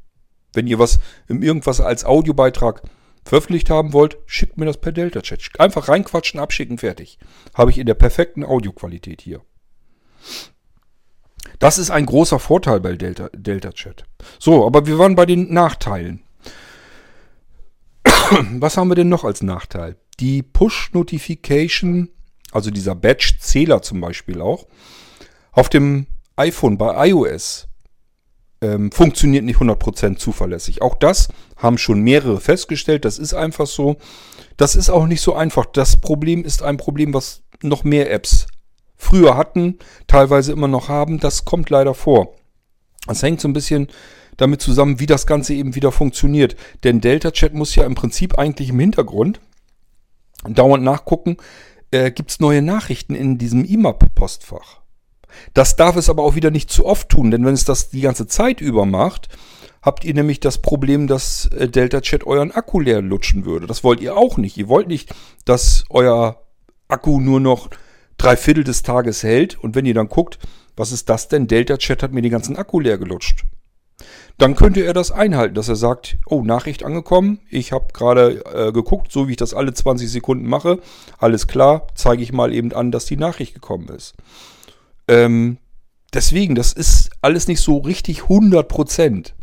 Wenn 0.52 0.66
ihr 0.66 0.78
was 0.78 0.98
irgendwas 1.28 1.80
als 1.80 2.04
Audiobeitrag 2.04 2.82
veröffentlicht 3.24 3.70
haben 3.70 3.92
wollt, 3.92 4.18
schickt 4.26 4.58
mir 4.58 4.64
das 4.64 4.78
per 4.78 4.92
Delta-Chat. 4.92 5.58
Einfach 5.58 5.88
reinquatschen, 5.88 6.40
abschicken, 6.40 6.78
fertig. 6.78 7.18
Habe 7.54 7.70
ich 7.70 7.78
in 7.78 7.86
der 7.86 7.94
perfekten 7.94 8.44
Audioqualität 8.44 9.20
hier. 9.20 9.42
Das 11.58 11.78
ist 11.78 11.90
ein 11.90 12.06
großer 12.06 12.38
Vorteil 12.38 12.80
bei 12.80 12.94
Delta, 12.94 13.28
Delta 13.34 13.72
Chat. 13.72 14.04
So, 14.38 14.66
aber 14.66 14.86
wir 14.86 14.98
waren 14.98 15.14
bei 15.14 15.26
den 15.26 15.52
Nachteilen. 15.52 16.22
Was 18.04 18.76
haben 18.76 18.88
wir 18.88 18.94
denn 18.94 19.08
noch 19.08 19.24
als 19.24 19.42
Nachteil? 19.42 19.96
Die 20.20 20.42
Push-Notification, 20.42 22.10
also 22.52 22.70
dieser 22.70 22.94
Batch-Zähler 22.94 23.82
zum 23.82 24.00
Beispiel 24.00 24.40
auch, 24.40 24.66
auf 25.52 25.68
dem 25.68 26.06
iPhone 26.36 26.78
bei 26.78 27.08
iOS 27.08 27.68
ähm, 28.62 28.92
funktioniert 28.92 29.44
nicht 29.44 29.58
100% 29.58 30.16
zuverlässig. 30.16 30.82
Auch 30.82 30.94
das 30.94 31.28
haben 31.56 31.78
schon 31.78 32.00
mehrere 32.00 32.40
festgestellt. 32.40 33.04
Das 33.04 33.18
ist 33.18 33.34
einfach 33.34 33.66
so. 33.66 33.96
Das 34.56 34.76
ist 34.76 34.90
auch 34.90 35.06
nicht 35.06 35.22
so 35.22 35.34
einfach. 35.34 35.66
Das 35.66 36.00
Problem 36.00 36.44
ist 36.44 36.62
ein 36.62 36.76
Problem, 36.76 37.14
was 37.14 37.42
noch 37.62 37.84
mehr 37.84 38.10
Apps 38.10 38.46
früher 38.96 39.36
hatten, 39.36 39.78
teilweise 40.06 40.52
immer 40.52 40.68
noch 40.68 40.88
haben. 40.88 41.20
Das 41.20 41.44
kommt 41.44 41.70
leider 41.70 41.94
vor. 41.94 42.34
Das 43.06 43.22
hängt 43.22 43.40
so 43.40 43.48
ein 43.48 43.54
bisschen 43.54 43.88
damit 44.36 44.60
zusammen, 44.60 45.00
wie 45.00 45.06
das 45.06 45.26
Ganze 45.26 45.54
eben 45.54 45.74
wieder 45.74 45.92
funktioniert. 45.92 46.56
Denn 46.84 47.00
Delta 47.00 47.30
Chat 47.30 47.54
muss 47.54 47.74
ja 47.74 47.84
im 47.84 47.94
Prinzip 47.94 48.38
eigentlich 48.38 48.68
im 48.68 48.78
Hintergrund 48.78 49.40
dauernd 50.48 50.84
nachgucken, 50.84 51.36
äh, 51.90 52.10
gibt 52.10 52.30
es 52.30 52.40
neue 52.40 52.62
Nachrichten 52.62 53.14
in 53.14 53.38
diesem 53.38 53.64
IMAP-Postfach. 53.64 54.79
Das 55.54 55.76
darf 55.76 55.96
es 55.96 56.08
aber 56.08 56.22
auch 56.22 56.34
wieder 56.34 56.50
nicht 56.50 56.70
zu 56.70 56.86
oft 56.86 57.08
tun, 57.08 57.30
denn 57.30 57.44
wenn 57.44 57.54
es 57.54 57.64
das 57.64 57.90
die 57.90 58.00
ganze 58.00 58.26
Zeit 58.26 58.60
über 58.60 58.86
macht, 58.86 59.28
habt 59.82 60.04
ihr 60.04 60.14
nämlich 60.14 60.40
das 60.40 60.58
Problem, 60.58 61.06
dass 61.06 61.46
äh, 61.46 61.68
Delta 61.68 62.00
Chat 62.00 62.24
euren 62.26 62.52
Akku 62.52 62.80
leer 62.80 63.02
lutschen 63.02 63.44
würde. 63.44 63.66
Das 63.66 63.84
wollt 63.84 64.00
ihr 64.00 64.16
auch 64.16 64.36
nicht. 64.36 64.56
Ihr 64.56 64.68
wollt 64.68 64.88
nicht, 64.88 65.14
dass 65.44 65.84
euer 65.90 66.42
Akku 66.88 67.20
nur 67.20 67.40
noch 67.40 67.70
drei 68.18 68.36
Viertel 68.36 68.64
des 68.64 68.82
Tages 68.82 69.22
hält 69.22 69.58
und 69.58 69.74
wenn 69.74 69.86
ihr 69.86 69.94
dann 69.94 70.08
guckt, 70.08 70.38
was 70.76 70.92
ist 70.92 71.08
das 71.08 71.28
denn? 71.28 71.46
Delta 71.46 71.76
Chat 71.78 72.02
hat 72.02 72.12
mir 72.12 72.22
den 72.22 72.30
ganzen 72.30 72.56
Akku 72.56 72.80
leer 72.80 72.98
gelutscht. 72.98 73.44
Dann 74.38 74.54
könnte 74.56 74.80
er 74.80 74.94
das 74.94 75.10
einhalten, 75.10 75.54
dass 75.54 75.68
er 75.68 75.76
sagt, 75.76 76.16
oh, 76.26 76.42
Nachricht 76.42 76.82
angekommen, 76.82 77.40
ich 77.50 77.72
habe 77.72 77.92
gerade 77.92 78.42
äh, 78.46 78.72
geguckt, 78.72 79.12
so 79.12 79.28
wie 79.28 79.32
ich 79.32 79.36
das 79.36 79.52
alle 79.52 79.74
20 79.74 80.10
Sekunden 80.10 80.46
mache, 80.46 80.78
alles 81.18 81.46
klar, 81.46 81.86
zeige 81.94 82.22
ich 82.22 82.32
mal 82.32 82.54
eben 82.54 82.72
an, 82.72 82.90
dass 82.90 83.04
die 83.04 83.18
Nachricht 83.18 83.52
gekommen 83.52 83.88
ist. 83.88 84.14
Ähm, 85.10 85.58
deswegen, 86.14 86.54
das 86.54 86.72
ist 86.72 87.10
alles 87.20 87.48
nicht 87.48 87.60
so 87.60 87.78
richtig 87.78 88.22
100 88.22 88.68
Prozent. 88.68 89.34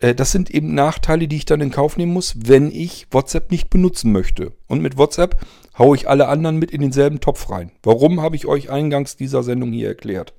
Äh, 0.00 0.16
das 0.16 0.32
sind 0.32 0.50
eben 0.50 0.74
Nachteile, 0.74 1.28
die 1.28 1.36
ich 1.36 1.44
dann 1.44 1.60
in 1.60 1.70
Kauf 1.70 1.96
nehmen 1.96 2.12
muss, 2.12 2.34
wenn 2.36 2.72
ich 2.72 3.06
WhatsApp 3.12 3.52
nicht 3.52 3.70
benutzen 3.70 4.10
möchte. 4.10 4.52
Und 4.66 4.82
mit 4.82 4.98
WhatsApp 4.98 5.40
haue 5.78 5.96
ich 5.96 6.08
alle 6.08 6.26
anderen 6.26 6.58
mit 6.58 6.72
in 6.72 6.80
denselben 6.80 7.20
Topf 7.20 7.50
rein. 7.50 7.70
Warum 7.84 8.20
habe 8.20 8.34
ich 8.34 8.46
euch 8.46 8.68
eingangs 8.68 9.16
dieser 9.16 9.44
Sendung 9.44 9.72
hier 9.72 9.86
erklärt? 9.86 10.34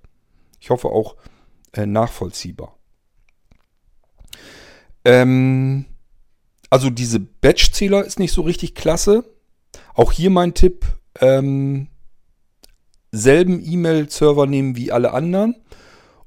Ich 0.59 0.69
hoffe 0.69 0.89
auch 0.89 1.15
äh, 1.71 1.85
nachvollziehbar. 1.85 2.77
Ähm, 5.05 5.85
also 6.69 6.89
diese 6.89 7.21
Batch-Zähler 7.21 8.03
ist 8.03 8.19
nicht 8.19 8.33
so 8.33 8.41
richtig 8.41 8.75
klasse. 8.75 9.23
Auch 9.93 10.11
hier 10.11 10.29
mein 10.29 10.53
Tipp, 10.53 10.85
ähm, 11.21 11.87
selben 13.11 13.61
E-Mail-Server 13.63 14.47
nehmen 14.47 14.75
wie 14.75 14.91
alle 14.91 15.13
anderen 15.13 15.55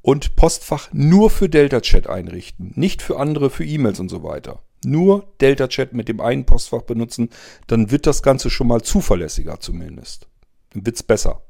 und 0.02 0.36
Postfach 0.36 0.88
nur 0.92 1.30
für 1.30 1.48
Delta 1.48 1.80
Chat 1.80 2.06
einrichten, 2.06 2.72
nicht 2.76 3.00
für 3.00 3.18
andere, 3.18 3.50
für 3.50 3.64
E-Mails 3.64 4.00
und 4.00 4.10
so 4.10 4.22
weiter. 4.22 4.62
Nur 4.84 5.32
Delta 5.40 5.66
Chat 5.68 5.94
mit 5.94 6.08
dem 6.08 6.20
einen 6.20 6.44
Postfach 6.44 6.82
benutzen, 6.82 7.30
dann 7.66 7.90
wird 7.90 8.06
das 8.06 8.22
Ganze 8.22 8.50
schon 8.50 8.66
mal 8.66 8.82
zuverlässiger 8.82 9.60
zumindest. 9.60 10.28
Dann 10.74 10.84
wird 10.84 10.96
es 10.96 11.02
besser. 11.02 11.42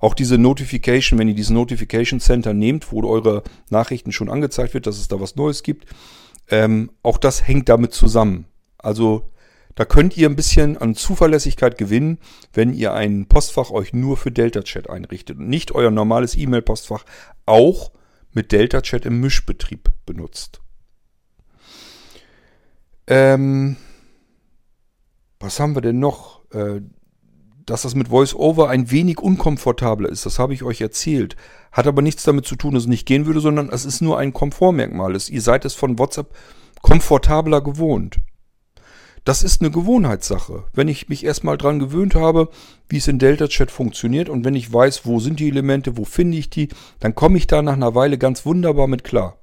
Auch 0.00 0.14
diese 0.14 0.38
Notification, 0.38 1.18
wenn 1.18 1.26
ihr 1.26 1.34
dieses 1.34 1.50
Notification 1.50 2.20
Center 2.20 2.54
nehmt, 2.54 2.92
wo 2.92 3.04
eure 3.04 3.42
Nachrichten 3.70 4.12
schon 4.12 4.30
angezeigt 4.30 4.74
wird, 4.74 4.86
dass 4.86 4.98
es 4.98 5.08
da 5.08 5.20
was 5.20 5.34
Neues 5.34 5.64
gibt, 5.64 5.86
ähm, 6.50 6.90
auch 7.02 7.18
das 7.18 7.46
hängt 7.46 7.68
damit 7.68 7.92
zusammen. 7.92 8.46
Also 8.78 9.30
Da 9.78 9.84
könnt 9.84 10.16
ihr 10.16 10.28
ein 10.28 10.34
bisschen 10.34 10.76
an 10.76 10.96
Zuverlässigkeit 10.96 11.78
gewinnen, 11.78 12.18
wenn 12.52 12.74
ihr 12.74 12.94
ein 12.94 13.26
Postfach 13.26 13.70
euch 13.70 13.92
nur 13.92 14.16
für 14.16 14.32
Delta-Chat 14.32 14.90
einrichtet 14.90 15.38
und 15.38 15.48
nicht 15.48 15.70
euer 15.70 15.92
normales 15.92 16.36
E-Mail-Postfach 16.36 17.04
auch 17.46 17.92
mit 18.32 18.50
Delta-Chat 18.50 19.06
im 19.06 19.20
Mischbetrieb 19.20 19.92
benutzt. 20.04 20.60
Ähm, 23.06 23.76
was 25.38 25.60
haben 25.60 25.76
wir 25.76 25.80
denn 25.80 26.00
noch? 26.00 26.40
Äh, 26.50 26.80
dass 27.64 27.82
das 27.82 27.94
mit 27.94 28.10
VoiceOver 28.10 28.68
ein 28.68 28.90
wenig 28.90 29.20
unkomfortabler 29.20 30.08
ist, 30.08 30.26
das 30.26 30.40
habe 30.40 30.54
ich 30.54 30.64
euch 30.64 30.80
erzählt. 30.80 31.36
Hat 31.70 31.86
aber 31.86 32.02
nichts 32.02 32.24
damit 32.24 32.46
zu 32.46 32.56
tun, 32.56 32.74
dass 32.74 32.82
es 32.82 32.88
nicht 32.88 33.06
gehen 33.06 33.26
würde, 33.26 33.38
sondern 33.38 33.68
es 33.68 33.84
ist 33.84 34.00
nur 34.00 34.18
ein 34.18 34.32
Komfortmerkmal. 34.32 35.16
Ihr 35.28 35.42
seid 35.42 35.64
es 35.64 35.74
von 35.74 36.00
WhatsApp 36.00 36.34
komfortabler 36.82 37.60
gewohnt. 37.60 38.18
Das 39.24 39.42
ist 39.42 39.60
eine 39.60 39.70
Gewohnheitssache. 39.70 40.64
Wenn 40.72 40.88
ich 40.88 41.08
mich 41.08 41.24
erstmal 41.24 41.58
dran 41.58 41.78
gewöhnt 41.78 42.14
habe, 42.14 42.48
wie 42.88 42.98
es 42.98 43.08
in 43.08 43.18
Delta 43.18 43.48
Chat 43.48 43.70
funktioniert 43.70 44.28
und 44.28 44.44
wenn 44.44 44.54
ich 44.54 44.72
weiß, 44.72 45.04
wo 45.04 45.20
sind 45.20 45.40
die 45.40 45.48
Elemente, 45.48 45.96
wo 45.96 46.04
finde 46.04 46.38
ich 46.38 46.50
die, 46.50 46.68
dann 47.00 47.14
komme 47.14 47.38
ich 47.38 47.46
da 47.46 47.62
nach 47.62 47.74
einer 47.74 47.94
Weile 47.94 48.18
ganz 48.18 48.46
wunderbar 48.46 48.86
mit 48.86 49.04
klar. 49.04 49.38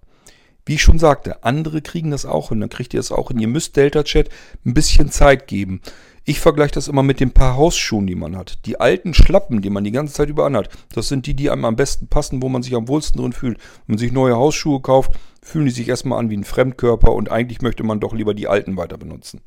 Wie 0.66 0.76
ich 0.76 0.82
schon 0.82 0.98
sagte, 0.98 1.44
andere 1.44 1.82
kriegen 1.82 2.10
das 2.10 2.26
auch 2.26 2.50
hin, 2.50 2.60
dann 2.60 2.70
kriegt 2.70 2.94
ihr 2.96 3.00
es 3.00 3.12
auch 3.12 3.28
hin. 3.28 3.40
Ihr 3.40 3.48
müsst 3.48 3.76
Delta 3.76 4.04
Chat 4.04 4.30
ein 4.66 4.74
bisschen 4.74 5.12
Zeit 5.12 5.48
geben. 5.48 5.82
Ich 6.28 6.40
vergleiche 6.40 6.74
das 6.74 6.88
immer 6.88 7.04
mit 7.04 7.20
den 7.20 7.30
paar 7.30 7.56
Hausschuhen, 7.56 8.08
die 8.08 8.16
man 8.16 8.36
hat. 8.36 8.66
Die 8.66 8.80
alten 8.80 9.14
Schlappen, 9.14 9.62
die 9.62 9.70
man 9.70 9.84
die 9.84 9.92
ganze 9.92 10.16
Zeit 10.16 10.28
über 10.28 10.48
anhat, 10.48 10.70
das 10.92 11.08
sind 11.08 11.28
die, 11.28 11.36
die 11.36 11.52
einem 11.52 11.66
am 11.66 11.76
besten 11.76 12.08
passen, 12.08 12.42
wo 12.42 12.50
man 12.50 12.64
sich 12.64 12.74
am 12.74 12.88
wohlsten 12.88 13.22
drin 13.22 13.32
fühlt. 13.32 13.60
Wenn 13.86 13.94
man 13.94 13.98
sich 14.00 14.12
neue 14.12 14.36
Hausschuhe 14.36 14.82
kauft, 14.82 15.12
fühlen 15.46 15.66
die 15.66 15.72
sich 15.72 15.88
erstmal 15.88 16.20
an 16.20 16.30
wie 16.30 16.38
ein 16.38 16.44
Fremdkörper 16.44 17.14
und 17.14 17.32
eigentlich 17.32 17.62
möchte 17.62 17.84
man 17.84 18.00
doch 18.00 18.14
lieber 18.14 18.34
die 18.34 18.48
alten 18.48 18.78
weiter 18.78 18.98
benutzen. 18.98 19.42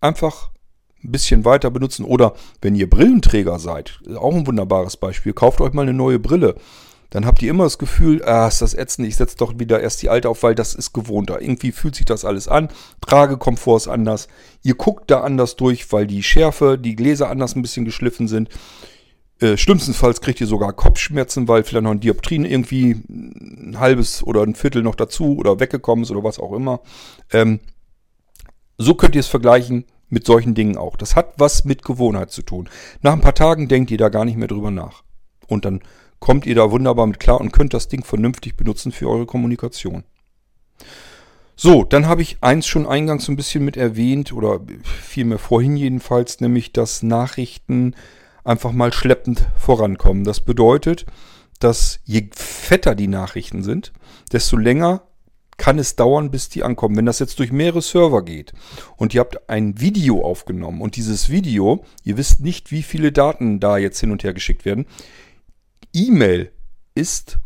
Einfach 0.00 0.50
ein 1.02 1.12
bisschen 1.12 1.44
weiter 1.44 1.70
benutzen 1.70 2.04
oder 2.04 2.34
wenn 2.62 2.74
ihr 2.74 2.88
Brillenträger 2.88 3.58
seid, 3.58 4.00
auch 4.16 4.34
ein 4.34 4.46
wunderbares 4.46 4.96
Beispiel, 4.96 5.32
kauft 5.32 5.60
euch 5.60 5.72
mal 5.72 5.82
eine 5.82 5.92
neue 5.92 6.18
Brille 6.18 6.56
dann 7.14 7.26
habt 7.26 7.42
ihr 7.42 7.50
immer 7.50 7.62
das 7.62 7.78
Gefühl, 7.78 8.24
ah, 8.24 8.48
ist 8.48 8.60
das 8.60 8.74
ätzend, 8.74 9.06
ich 9.06 9.14
setze 9.14 9.36
doch 9.36 9.56
wieder 9.56 9.80
erst 9.80 10.02
die 10.02 10.08
alte 10.08 10.28
auf, 10.28 10.42
weil 10.42 10.56
das 10.56 10.74
ist 10.74 10.92
gewohnter. 10.92 11.40
Irgendwie 11.40 11.70
fühlt 11.70 11.94
sich 11.94 12.06
das 12.06 12.24
alles 12.24 12.48
an, 12.48 12.70
Tragekomfort 13.02 13.76
ist 13.76 13.86
anders, 13.86 14.26
ihr 14.64 14.74
guckt 14.74 15.12
da 15.12 15.20
anders 15.20 15.54
durch, 15.54 15.92
weil 15.92 16.08
die 16.08 16.24
Schärfe, 16.24 16.76
die 16.76 16.96
Gläser 16.96 17.30
anders 17.30 17.54
ein 17.54 17.62
bisschen 17.62 17.84
geschliffen 17.84 18.26
sind. 18.26 18.48
Äh, 19.40 19.56
schlimmstenfalls 19.56 20.20
kriegt 20.20 20.40
ihr 20.40 20.46
sogar 20.46 20.72
Kopfschmerzen, 20.72 21.48
weil 21.48 21.64
vielleicht 21.64 21.84
noch 21.84 21.90
ein 21.90 22.00
Dioptrien 22.00 22.44
irgendwie 22.44 22.92
ein 23.08 23.76
halbes 23.78 24.22
oder 24.22 24.42
ein 24.42 24.54
Viertel 24.54 24.82
noch 24.82 24.94
dazu 24.94 25.36
oder 25.36 25.58
weggekommen 25.58 26.04
ist 26.04 26.10
oder 26.10 26.22
was 26.22 26.38
auch 26.38 26.52
immer. 26.52 26.80
Ähm, 27.32 27.60
so 28.78 28.94
könnt 28.94 29.14
ihr 29.14 29.20
es 29.20 29.26
vergleichen 29.26 29.84
mit 30.08 30.26
solchen 30.26 30.54
Dingen 30.54 30.76
auch. 30.76 30.96
Das 30.96 31.16
hat 31.16 31.34
was 31.38 31.64
mit 31.64 31.84
Gewohnheit 31.84 32.30
zu 32.30 32.42
tun. 32.42 32.68
Nach 33.02 33.12
ein 33.12 33.20
paar 33.20 33.34
Tagen 33.34 33.68
denkt 33.68 33.90
ihr 33.90 33.98
da 33.98 34.08
gar 34.08 34.24
nicht 34.24 34.36
mehr 34.36 34.48
drüber 34.48 34.70
nach. 34.70 35.02
Und 35.48 35.64
dann 35.64 35.80
kommt 36.20 36.46
ihr 36.46 36.54
da 36.54 36.70
wunderbar 36.70 37.06
mit 37.06 37.20
klar 37.20 37.40
und 37.40 37.52
könnt 37.52 37.74
das 37.74 37.88
Ding 37.88 38.04
vernünftig 38.04 38.56
benutzen 38.56 38.92
für 38.92 39.08
eure 39.08 39.26
Kommunikation. 39.26 40.04
So, 41.56 41.84
dann 41.84 42.06
habe 42.06 42.22
ich 42.22 42.38
eins 42.40 42.66
schon 42.66 42.86
eingangs 42.86 43.26
so 43.26 43.32
ein 43.32 43.36
bisschen 43.36 43.64
mit 43.64 43.76
erwähnt 43.76 44.32
oder 44.32 44.60
vielmehr 44.82 45.38
vorhin 45.38 45.76
jedenfalls, 45.76 46.40
nämlich 46.40 46.72
dass 46.72 47.02
Nachrichten 47.02 47.94
einfach 48.44 48.72
mal 48.72 48.92
schleppend 48.92 49.46
vorankommen. 49.56 50.24
Das 50.24 50.40
bedeutet, 50.40 51.06
dass 51.60 52.00
je 52.04 52.28
fetter 52.34 52.94
die 52.94 53.08
Nachrichten 53.08 53.62
sind, 53.62 53.92
desto 54.32 54.56
länger 54.56 55.02
kann 55.56 55.78
es 55.78 55.96
dauern, 55.96 56.30
bis 56.30 56.48
die 56.48 56.62
ankommen. 56.62 56.96
Wenn 56.96 57.06
das 57.06 57.20
jetzt 57.20 57.38
durch 57.38 57.52
mehrere 57.52 57.82
Server 57.82 58.24
geht 58.24 58.52
und 58.96 59.14
ihr 59.14 59.20
habt 59.20 59.48
ein 59.48 59.80
Video 59.80 60.22
aufgenommen 60.24 60.80
und 60.80 60.96
dieses 60.96 61.30
Video, 61.30 61.84
ihr 62.02 62.16
wisst 62.16 62.40
nicht, 62.40 62.70
wie 62.70 62.82
viele 62.82 63.12
Daten 63.12 63.60
da 63.60 63.78
jetzt 63.78 64.00
hin 64.00 64.10
und 64.10 64.24
her 64.24 64.34
geschickt 64.34 64.64
werden, 64.64 64.86
E-Mail 65.92 66.50
ist 66.94 67.38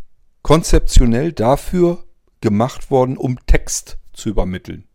konzeptionell 0.42 1.32
dafür 1.32 2.04
gemacht 2.40 2.90
worden, 2.90 3.16
um 3.16 3.44
Text 3.46 3.98
zu 4.12 4.30
übermitteln. 4.30 4.87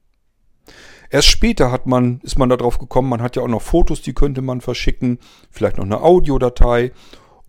Erst 1.13 1.27
später 1.27 1.69
hat 1.69 1.85
man, 1.85 2.21
ist 2.23 2.39
man 2.39 2.49
darauf 2.49 2.79
gekommen, 2.79 3.07
man 3.07 3.21
hat 3.21 3.35
ja 3.35 3.43
auch 3.43 3.47
noch 3.47 3.61
Fotos, 3.61 4.01
die 4.01 4.13
könnte 4.13 4.41
man 4.41 4.61
verschicken, 4.61 5.19
vielleicht 5.51 5.77
noch 5.77 5.85
eine 5.85 6.01
Audiodatei 6.01 6.91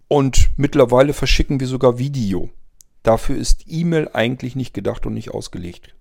und 0.07 0.51
mittlerweile 0.59 1.15
verschicken 1.15 1.61
wir 1.61 1.67
sogar 1.67 1.99
Video. 1.99 2.51
Dafür 3.05 3.39
ist 3.39 3.65
E-Mail 3.67 4.11
eigentlich 4.13 4.55
nicht 4.55 4.75
gedacht 4.75 5.07
und 5.07 5.15
nicht 5.15 5.31
ausgelegt. 5.31 5.95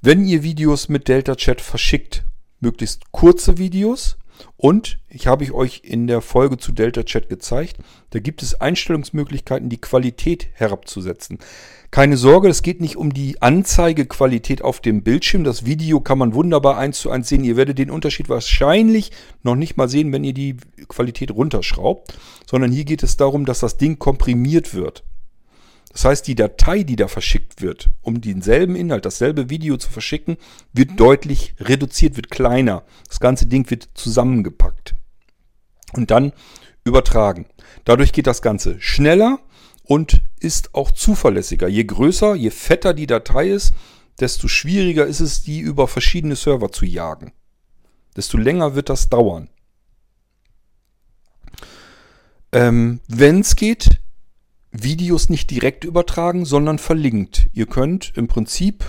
Wenn 0.00 0.24
ihr 0.24 0.44
Videos 0.44 0.88
mit 0.88 1.08
Delta 1.08 1.34
Chat 1.34 1.60
verschickt, 1.60 2.24
möglichst 2.60 3.10
kurze 3.10 3.58
Videos, 3.58 4.16
und 4.56 4.98
ich 5.08 5.26
habe 5.26 5.52
euch 5.54 5.82
in 5.84 6.06
der 6.06 6.20
Folge 6.20 6.58
zu 6.58 6.72
Delta 6.72 7.02
Chat 7.02 7.28
gezeigt, 7.28 7.76
da 8.10 8.18
gibt 8.18 8.42
es 8.42 8.60
Einstellungsmöglichkeiten, 8.60 9.68
die 9.68 9.80
Qualität 9.80 10.48
herabzusetzen. 10.54 11.38
Keine 11.90 12.18
Sorge, 12.18 12.48
es 12.48 12.62
geht 12.62 12.82
nicht 12.82 12.96
um 12.96 13.14
die 13.14 13.40
Anzeigequalität 13.40 14.62
auf 14.62 14.80
dem 14.80 15.02
Bildschirm. 15.02 15.42
Das 15.42 15.64
Video 15.64 16.00
kann 16.00 16.18
man 16.18 16.34
wunderbar 16.34 16.76
eins 16.76 17.00
zu 17.00 17.10
eins 17.10 17.28
sehen. 17.28 17.44
Ihr 17.44 17.56
werdet 17.56 17.78
den 17.78 17.90
Unterschied 17.90 18.28
wahrscheinlich 18.28 19.10
noch 19.42 19.54
nicht 19.54 19.78
mal 19.78 19.88
sehen, 19.88 20.12
wenn 20.12 20.22
ihr 20.22 20.34
die 20.34 20.56
Qualität 20.88 21.30
runterschraubt, 21.30 22.12
sondern 22.46 22.72
hier 22.72 22.84
geht 22.84 23.02
es 23.02 23.16
darum, 23.16 23.46
dass 23.46 23.60
das 23.60 23.78
Ding 23.78 23.98
komprimiert 23.98 24.74
wird. 24.74 25.02
Das 25.98 26.04
heißt, 26.04 26.28
die 26.28 26.36
Datei, 26.36 26.84
die 26.84 26.94
da 26.94 27.08
verschickt 27.08 27.60
wird, 27.60 27.90
um 28.02 28.20
denselben 28.20 28.76
Inhalt, 28.76 29.04
dasselbe 29.04 29.50
Video 29.50 29.76
zu 29.78 29.90
verschicken, 29.90 30.36
wird 30.72 30.92
deutlich 31.00 31.56
reduziert, 31.58 32.14
wird 32.14 32.30
kleiner. 32.30 32.84
Das 33.08 33.18
ganze 33.18 33.46
Ding 33.46 33.68
wird 33.68 33.88
zusammengepackt 33.94 34.94
und 35.94 36.12
dann 36.12 36.32
übertragen. 36.84 37.46
Dadurch 37.84 38.12
geht 38.12 38.28
das 38.28 38.42
Ganze 38.42 38.80
schneller 38.80 39.40
und 39.82 40.22
ist 40.38 40.72
auch 40.72 40.92
zuverlässiger. 40.92 41.66
Je 41.66 41.82
größer, 41.82 42.36
je 42.36 42.50
fetter 42.50 42.94
die 42.94 43.08
Datei 43.08 43.48
ist, 43.48 43.74
desto 44.20 44.46
schwieriger 44.46 45.04
ist 45.04 45.18
es, 45.18 45.42
die 45.42 45.58
über 45.58 45.88
verschiedene 45.88 46.36
Server 46.36 46.70
zu 46.70 46.84
jagen. 46.84 47.32
Desto 48.16 48.38
länger 48.38 48.76
wird 48.76 48.88
das 48.88 49.08
dauern. 49.08 49.50
Ähm, 52.52 53.00
Wenn 53.08 53.40
es 53.40 53.56
geht, 53.56 54.00
Videos 54.70 55.28
nicht 55.28 55.50
direkt 55.50 55.84
übertragen, 55.84 56.44
sondern 56.44 56.78
verlinkt. 56.78 57.48
Ihr 57.52 57.66
könnt 57.66 58.12
im 58.16 58.28
Prinzip, 58.28 58.84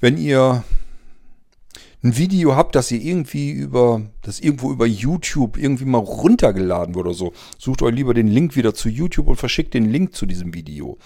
wenn 0.00 0.16
ihr 0.16 0.64
ein 2.02 2.16
Video 2.16 2.56
habt, 2.56 2.74
das 2.74 2.90
ihr 2.90 3.00
irgendwie 3.00 3.52
über, 3.52 4.02
das 4.22 4.40
irgendwo 4.40 4.72
über 4.72 4.86
YouTube 4.86 5.56
irgendwie 5.56 5.84
mal 5.84 5.98
runtergeladen 5.98 6.94
wurde 6.94 7.10
oder 7.10 7.18
so, 7.18 7.32
sucht 7.58 7.82
euch 7.82 7.94
lieber 7.94 8.12
den 8.12 8.26
Link 8.26 8.56
wieder 8.56 8.74
zu 8.74 8.88
YouTube 8.88 9.28
und 9.28 9.36
verschickt 9.36 9.74
den 9.74 9.84
Link 9.84 10.14
zu 10.14 10.26
diesem 10.26 10.52
Video. 10.52 10.98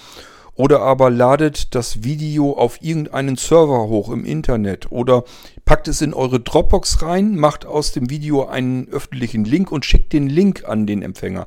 Oder 0.55 0.81
aber 0.81 1.11
ladet 1.11 1.74
das 1.74 2.03
Video 2.03 2.53
auf 2.55 2.81
irgendeinen 2.81 3.36
Server 3.36 3.89
hoch 3.89 4.09
im 4.09 4.24
Internet 4.24 4.90
oder 4.90 5.24
packt 5.66 5.86
es 5.86 6.01
in 6.01 6.15
eure 6.15 6.40
Dropbox 6.40 7.03
rein, 7.03 7.36
macht 7.36 7.66
aus 7.66 7.93
dem 7.93 8.09
Video 8.09 8.47
einen 8.47 8.89
öffentlichen 8.89 9.44
Link 9.44 9.70
und 9.70 9.85
schickt 9.85 10.15
den 10.15 10.28
Link 10.28 10.65
an 10.66 10.86
den 10.86 11.03
Empfänger. 11.03 11.47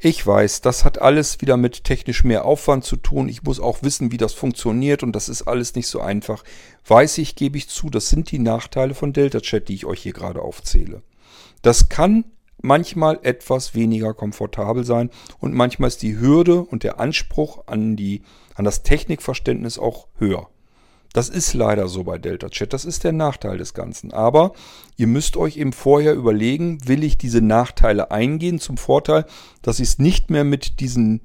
Ich 0.00 0.24
weiß, 0.24 0.60
das 0.60 0.84
hat 0.84 1.02
alles 1.02 1.40
wieder 1.40 1.56
mit 1.56 1.82
technisch 1.82 2.22
mehr 2.22 2.44
Aufwand 2.44 2.84
zu 2.84 2.94
tun. 2.96 3.28
Ich 3.28 3.42
muss 3.42 3.58
auch 3.58 3.82
wissen, 3.82 4.12
wie 4.12 4.16
das 4.16 4.32
funktioniert 4.32 5.02
und 5.02 5.10
das 5.10 5.28
ist 5.28 5.42
alles 5.42 5.74
nicht 5.74 5.88
so 5.88 6.00
einfach. 6.00 6.44
Weiß 6.86 7.18
ich, 7.18 7.34
gebe 7.34 7.58
ich 7.58 7.68
zu, 7.68 7.90
das 7.90 8.08
sind 8.08 8.30
die 8.30 8.38
Nachteile 8.38 8.94
von 8.94 9.12
Delta 9.12 9.40
Chat, 9.40 9.68
die 9.68 9.74
ich 9.74 9.86
euch 9.86 10.00
hier 10.00 10.12
gerade 10.12 10.40
aufzähle. 10.40 11.02
Das 11.62 11.88
kann 11.88 12.24
manchmal 12.62 13.18
etwas 13.22 13.74
weniger 13.74 14.14
komfortabel 14.14 14.84
sein 14.84 15.10
und 15.40 15.54
manchmal 15.54 15.88
ist 15.88 16.02
die 16.02 16.16
Hürde 16.16 16.62
und 16.62 16.84
der 16.84 17.00
Anspruch 17.00 17.66
an, 17.66 17.96
die, 17.96 18.22
an 18.54 18.64
das 18.64 18.84
Technikverständnis 18.84 19.80
auch 19.80 20.06
höher. 20.18 20.48
Das 21.12 21.28
ist 21.28 21.54
leider 21.54 21.88
so 21.88 22.04
bei 22.04 22.18
Delta 22.18 22.48
Chat. 22.48 22.72
Das 22.72 22.84
ist 22.84 23.04
der 23.04 23.12
Nachteil 23.12 23.58
des 23.58 23.74
Ganzen. 23.74 24.12
Aber 24.12 24.52
ihr 24.96 25.06
müsst 25.06 25.36
euch 25.36 25.56
eben 25.56 25.72
vorher 25.72 26.14
überlegen, 26.14 26.86
will 26.86 27.02
ich 27.02 27.16
diese 27.18 27.40
Nachteile 27.40 28.10
eingehen 28.10 28.58
zum 28.60 28.76
Vorteil, 28.76 29.24
dass 29.62 29.80
ich 29.80 29.88
es 29.88 29.98
nicht 29.98 30.30
mehr 30.30 30.44
mit 30.44 30.80
diesen 30.80 31.22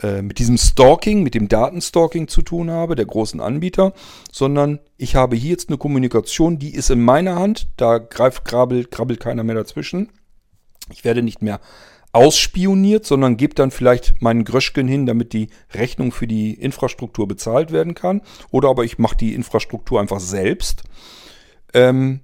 äh, 0.00 0.22
mit 0.22 0.40
diesem 0.40 0.58
Stalking, 0.58 1.22
mit 1.22 1.34
dem 1.34 1.48
Datenstalking 1.48 2.26
zu 2.26 2.42
tun 2.42 2.68
habe, 2.70 2.96
der 2.96 3.06
großen 3.06 3.40
Anbieter, 3.40 3.92
sondern 4.32 4.80
ich 4.96 5.14
habe 5.14 5.36
hier 5.36 5.50
jetzt 5.50 5.68
eine 5.68 5.78
Kommunikation, 5.78 6.58
die 6.58 6.74
ist 6.74 6.90
in 6.90 7.00
meiner 7.00 7.36
Hand, 7.36 7.68
da 7.76 7.98
greift, 7.98 8.44
krabbelt, 8.44 8.90
krabbelt 8.90 9.20
keiner 9.20 9.44
mehr 9.44 9.54
dazwischen. 9.54 10.10
Ich 10.90 11.04
werde 11.04 11.22
nicht 11.22 11.42
mehr 11.42 11.60
ausspioniert, 12.14 13.04
sondern 13.04 13.36
gebe 13.36 13.54
dann 13.54 13.72
vielleicht 13.72 14.22
meinen 14.22 14.44
Gröschken 14.44 14.86
hin, 14.86 15.04
damit 15.04 15.32
die 15.32 15.48
Rechnung 15.72 16.12
für 16.12 16.28
die 16.28 16.54
Infrastruktur 16.54 17.26
bezahlt 17.26 17.72
werden 17.72 17.94
kann. 17.94 18.22
Oder 18.50 18.68
aber 18.68 18.84
ich 18.84 18.98
mache 18.98 19.16
die 19.16 19.34
Infrastruktur 19.34 20.00
einfach 20.00 20.20
selbst. 20.20 20.84
Ähm 21.72 22.20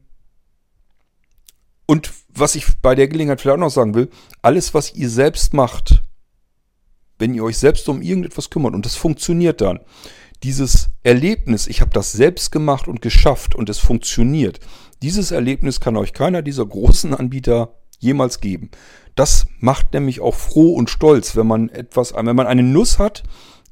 und 1.87 2.13
was 2.29 2.55
ich 2.55 2.67
bei 2.81 2.95
der 2.95 3.09
Gelegenheit 3.09 3.41
vielleicht 3.41 3.57
auch 3.57 3.61
noch 3.61 3.71
sagen 3.71 3.97
will, 3.97 4.11
alles, 4.43 4.75
was 4.75 4.95
ihr 4.95 5.11
selbst 5.11 5.55
macht, 5.55 6.05
wenn 7.19 7.35
ihr 7.35 7.43
euch 7.43 7.59
selbst 7.59 7.89
um 7.89 8.01
irgendetwas 8.01 8.49
kümmert 8.49 8.75
und 8.75 8.87
das 8.87 8.95
funktioniert 8.95 9.61
dann, 9.61 9.81
dieses 10.45 10.91
Erlebnis, 11.03 11.67
ich 11.67 11.81
habe 11.81 11.91
das 11.91 12.13
selbst 12.13 12.53
gemacht 12.53 12.87
und 12.87 13.03
geschafft 13.03 13.57
und 13.57 13.69
es 13.69 13.79
funktioniert, 13.79 14.61
dieses 15.03 15.33
Erlebnis 15.33 15.81
kann 15.81 15.97
euch 15.97 16.13
keiner 16.13 16.43
dieser 16.43 16.65
großen 16.65 17.13
Anbieter 17.13 17.75
jemals 18.01 18.41
geben. 18.41 18.71
Das 19.15 19.47
macht 19.61 19.93
nämlich 19.93 20.21
auch 20.21 20.35
froh 20.35 20.75
und 20.75 20.91
stolz, 20.91 21.37
wenn 21.37 21.47
man 21.47 21.69
etwas, 21.69 22.15
wenn 22.15 22.37
man 22.37 22.47
eine 22.47 22.63
Nuss 22.63 22.99
hat, 22.99 23.23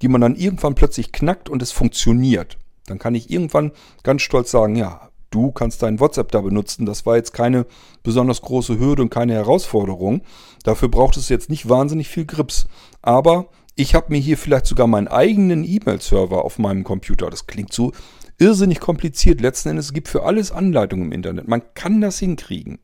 die 0.03 0.09
man 0.09 0.21
dann 0.21 0.37
irgendwann 0.37 0.75
plötzlich 0.75 1.11
knackt 1.11 1.49
und 1.49 1.63
es 1.63 1.73
funktioniert. 1.73 2.59
Dann 2.87 2.99
kann 2.99 3.15
ich 3.15 3.31
irgendwann 3.31 3.73
ganz 4.03 4.23
stolz 4.23 4.51
sagen, 4.51 4.77
ja, 4.77 5.11
du 5.31 5.51
kannst 5.51 5.83
dein 5.83 6.01
WhatsApp 6.01 6.33
da 6.33 6.41
benutzen. 6.41 6.87
Das 6.87 7.05
war 7.07 7.17
jetzt 7.17 7.33
keine 7.33 7.67
besonders 8.03 8.43
große 8.43 8.79
Hürde 8.79 9.03
und 9.03 9.11
keine 9.11 9.35
Herausforderung. 9.35 10.23
Dafür 10.65 10.89
braucht 10.89 11.17
es 11.17 11.29
jetzt 11.29 11.51
nicht 11.51 11.69
wahnsinnig 11.69 12.09
viel 12.09 12.25
Grips. 12.25 12.67
Aber 13.03 13.49
ich 13.75 13.95
habe 13.95 14.07
mir 14.11 14.19
hier 14.19 14.39
vielleicht 14.39 14.67
sogar 14.67 14.87
meinen 14.87 15.09
eigenen 15.09 15.65
E-Mail-Server 15.65 16.45
auf 16.45 16.59
meinem 16.59 16.85
Computer. 16.85 17.31
Das 17.31 17.47
klingt 17.47 17.73
so 17.73 17.93
irrsinnig 18.39 18.81
kompliziert. 18.81 19.41
Letzten 19.41 19.71
Endes 19.71 19.87
es 19.87 19.93
gibt 19.93 20.09
für 20.09 20.25
alles 20.25 20.51
Anleitungen 20.51 21.07
im 21.07 21.13
Internet. 21.13 21.49
Man 21.49 21.63
kann 21.75 22.01
das 22.01 22.19
hinkriegen. 22.19 22.79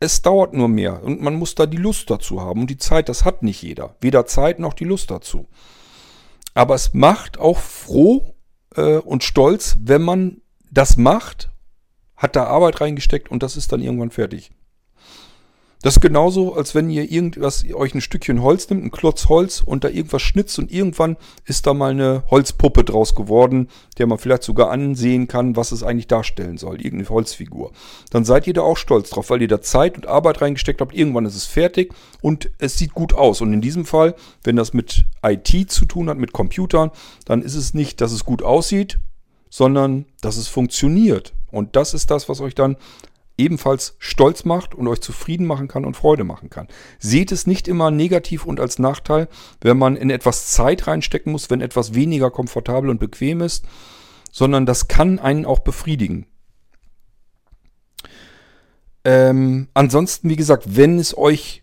Es 0.00 0.22
dauert 0.22 0.54
nur 0.54 0.68
mehr 0.68 1.02
und 1.02 1.20
man 1.20 1.34
muss 1.34 1.54
da 1.54 1.66
die 1.66 1.76
Lust 1.76 2.10
dazu 2.10 2.40
haben. 2.40 2.62
Und 2.62 2.70
die 2.70 2.78
Zeit, 2.78 3.10
das 3.10 3.24
hat 3.26 3.42
nicht 3.42 3.62
jeder. 3.62 3.96
Weder 4.00 4.24
Zeit 4.26 4.58
noch 4.58 4.72
die 4.72 4.84
Lust 4.84 5.10
dazu. 5.10 5.46
Aber 6.54 6.74
es 6.74 6.94
macht 6.94 7.38
auch 7.38 7.58
froh 7.58 8.34
äh, 8.74 8.96
und 8.96 9.22
stolz, 9.24 9.76
wenn 9.80 10.02
man 10.02 10.40
das 10.70 10.96
macht, 10.96 11.50
hat 12.16 12.34
da 12.34 12.44
Arbeit 12.44 12.80
reingesteckt 12.80 13.30
und 13.30 13.42
das 13.42 13.56
ist 13.56 13.72
dann 13.72 13.82
irgendwann 13.82 14.10
fertig. 14.10 14.50
Das 15.82 15.96
ist 15.96 16.02
genauso, 16.02 16.54
als 16.54 16.74
wenn 16.74 16.90
ihr 16.90 17.10
irgendwas, 17.10 17.64
euch 17.72 17.94
ein 17.94 18.02
Stückchen 18.02 18.42
Holz 18.42 18.68
nimmt, 18.68 18.84
ein 18.84 18.90
Klotz 18.90 19.30
Holz 19.30 19.62
und 19.64 19.82
da 19.82 19.88
irgendwas 19.88 20.20
schnitzt 20.20 20.58
und 20.58 20.70
irgendwann 20.70 21.16
ist 21.46 21.66
da 21.66 21.72
mal 21.72 21.92
eine 21.92 22.22
Holzpuppe 22.30 22.84
draus 22.84 23.14
geworden, 23.14 23.68
der 23.96 24.06
man 24.06 24.18
vielleicht 24.18 24.42
sogar 24.42 24.70
ansehen 24.70 25.26
kann, 25.26 25.56
was 25.56 25.72
es 25.72 25.82
eigentlich 25.82 26.06
darstellen 26.06 26.58
soll. 26.58 26.82
Irgendeine 26.82 27.08
Holzfigur. 27.08 27.72
Dann 28.10 28.26
seid 28.26 28.46
ihr 28.46 28.52
da 28.52 28.60
auch 28.60 28.76
stolz 28.76 29.08
drauf, 29.08 29.30
weil 29.30 29.40
ihr 29.40 29.48
da 29.48 29.62
Zeit 29.62 29.96
und 29.96 30.06
Arbeit 30.06 30.42
reingesteckt 30.42 30.82
habt. 30.82 30.94
Irgendwann 30.94 31.24
ist 31.24 31.36
es 31.36 31.46
fertig 31.46 31.94
und 32.20 32.50
es 32.58 32.76
sieht 32.76 32.92
gut 32.92 33.14
aus. 33.14 33.40
Und 33.40 33.54
in 33.54 33.62
diesem 33.62 33.86
Fall, 33.86 34.14
wenn 34.44 34.56
das 34.56 34.74
mit 34.74 35.06
IT 35.22 35.70
zu 35.70 35.86
tun 35.86 36.10
hat, 36.10 36.18
mit 36.18 36.32
Computern, 36.32 36.90
dann 37.24 37.40
ist 37.40 37.54
es 37.54 37.72
nicht, 37.72 38.02
dass 38.02 38.12
es 38.12 38.26
gut 38.26 38.42
aussieht, 38.42 38.98
sondern 39.48 40.04
dass 40.20 40.36
es 40.36 40.46
funktioniert. 40.46 41.32
Und 41.50 41.74
das 41.74 41.94
ist 41.94 42.10
das, 42.10 42.28
was 42.28 42.40
euch 42.40 42.54
dann 42.54 42.76
ebenfalls 43.40 43.96
stolz 43.98 44.44
macht 44.44 44.74
und 44.74 44.86
euch 44.86 45.00
zufrieden 45.00 45.46
machen 45.46 45.68
kann 45.68 45.84
und 45.84 45.96
Freude 45.96 46.24
machen 46.24 46.50
kann. 46.50 46.68
Seht 46.98 47.32
es 47.32 47.46
nicht 47.46 47.68
immer 47.68 47.90
negativ 47.90 48.44
und 48.44 48.60
als 48.60 48.78
Nachteil, 48.78 49.28
wenn 49.60 49.78
man 49.78 49.96
in 49.96 50.10
etwas 50.10 50.52
Zeit 50.52 50.86
reinstecken 50.86 51.32
muss, 51.32 51.50
wenn 51.50 51.60
etwas 51.60 51.94
weniger 51.94 52.30
komfortabel 52.30 52.90
und 52.90 53.00
bequem 53.00 53.40
ist, 53.40 53.64
sondern 54.30 54.66
das 54.66 54.88
kann 54.88 55.18
einen 55.18 55.46
auch 55.46 55.60
befriedigen. 55.60 56.26
Ähm, 59.04 59.68
ansonsten, 59.72 60.28
wie 60.28 60.36
gesagt, 60.36 60.76
wenn 60.76 60.98
es 60.98 61.16
euch 61.16 61.62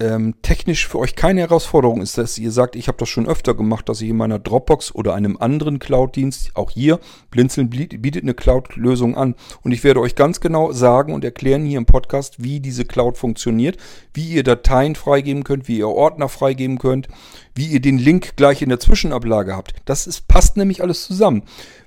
ähm, 0.00 0.34
technisch 0.40 0.88
für 0.88 0.98
euch 0.98 1.14
keine 1.14 1.42
Herausforderung 1.42 2.00
ist, 2.00 2.16
dass 2.16 2.38
ihr 2.38 2.50
sagt, 2.50 2.74
ich 2.74 2.88
habe 2.88 2.98
das 2.98 3.08
schon 3.08 3.28
öfter 3.28 3.54
gemacht, 3.54 3.88
dass 3.88 4.00
ich 4.00 4.08
in 4.08 4.16
meiner 4.16 4.38
Dropbox 4.38 4.94
oder 4.94 5.14
einem 5.14 5.36
anderen 5.36 5.78
Cloud-Dienst, 5.78 6.52
auch 6.54 6.70
hier, 6.70 6.98
Blinzeln 7.30 7.68
bietet 7.68 8.22
eine 8.22 8.34
Cloud-Lösung 8.34 9.16
an. 9.16 9.34
Und 9.62 9.72
ich 9.72 9.84
werde 9.84 10.00
euch 10.00 10.14
ganz 10.14 10.40
genau 10.40 10.72
sagen 10.72 11.12
und 11.12 11.22
erklären 11.22 11.66
hier 11.66 11.78
im 11.78 11.86
Podcast, 11.86 12.42
wie 12.42 12.60
diese 12.60 12.86
Cloud 12.86 13.18
funktioniert, 13.18 13.76
wie 14.14 14.28
ihr 14.28 14.42
Dateien 14.42 14.94
freigeben 14.94 15.44
könnt, 15.44 15.68
wie 15.68 15.78
ihr 15.78 15.88
Ordner 15.88 16.30
freigeben 16.30 16.78
könnt, 16.78 17.08
wie 17.54 17.66
ihr 17.66 17.80
den 17.80 17.98
Link 17.98 18.36
gleich 18.36 18.62
in 18.62 18.70
der 18.70 18.80
Zwischenablage 18.80 19.54
habt. 19.54 19.74
Das 19.84 20.06
ist, 20.06 20.28
passt 20.28 20.56
nämlich 20.56 20.82
alles 20.82 21.06
zusammen. 21.06 21.42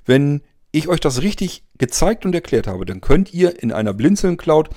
Wenn 0.06 0.42
ich 0.70 0.88
euch 0.88 1.00
das 1.00 1.22
richtig 1.22 1.64
gezeigt 1.78 2.24
und 2.24 2.34
erklärt 2.34 2.68
habe, 2.68 2.84
dann 2.84 3.00
könnt 3.00 3.34
ihr 3.34 3.60
in 3.60 3.72
einer 3.72 3.92
Blinzeln 3.92 4.36
Cloud 4.36 4.70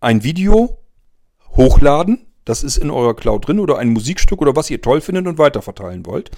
ein 0.00 0.22
Video 0.22 0.78
hochladen, 1.56 2.26
das 2.44 2.62
ist 2.62 2.76
in 2.76 2.90
eurer 2.90 3.14
Cloud 3.14 3.48
drin 3.48 3.58
oder 3.58 3.78
ein 3.78 3.88
Musikstück 3.88 4.42
oder 4.42 4.54
was 4.56 4.68
ihr 4.70 4.82
toll 4.82 5.00
findet 5.00 5.26
und 5.26 5.38
weiterverteilen 5.38 6.04
wollt. 6.06 6.30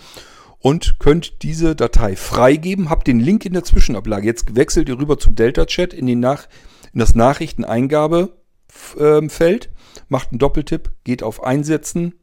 Und 0.59 0.99
könnt 0.99 1.43
diese 1.43 1.77
Datei 1.77 2.17
freigeben, 2.17 2.89
habt 2.91 3.07
den 3.07 3.21
Link 3.21 3.45
in 3.45 3.53
der 3.53 3.65
Zwischenablage. 3.65 4.27
Jetzt 4.27 4.57
wechselt 4.57 4.89
ihr 4.89 4.99
rüber 4.99 5.19
zu 5.19 5.31
Delta 5.31 5.67
Chat 5.67 5.93
in, 5.93 6.07
den 6.07 6.21
Nach 6.21 6.49
in 6.93 7.01
das 7.01 7.15
Nachrichteneingabefeld, 7.15 9.71
macht 10.09 10.31
einen 10.31 10.39
Doppeltipp, 10.39 10.93
geht 11.05 11.23
auf 11.23 11.45
Einsetzen 11.45 12.15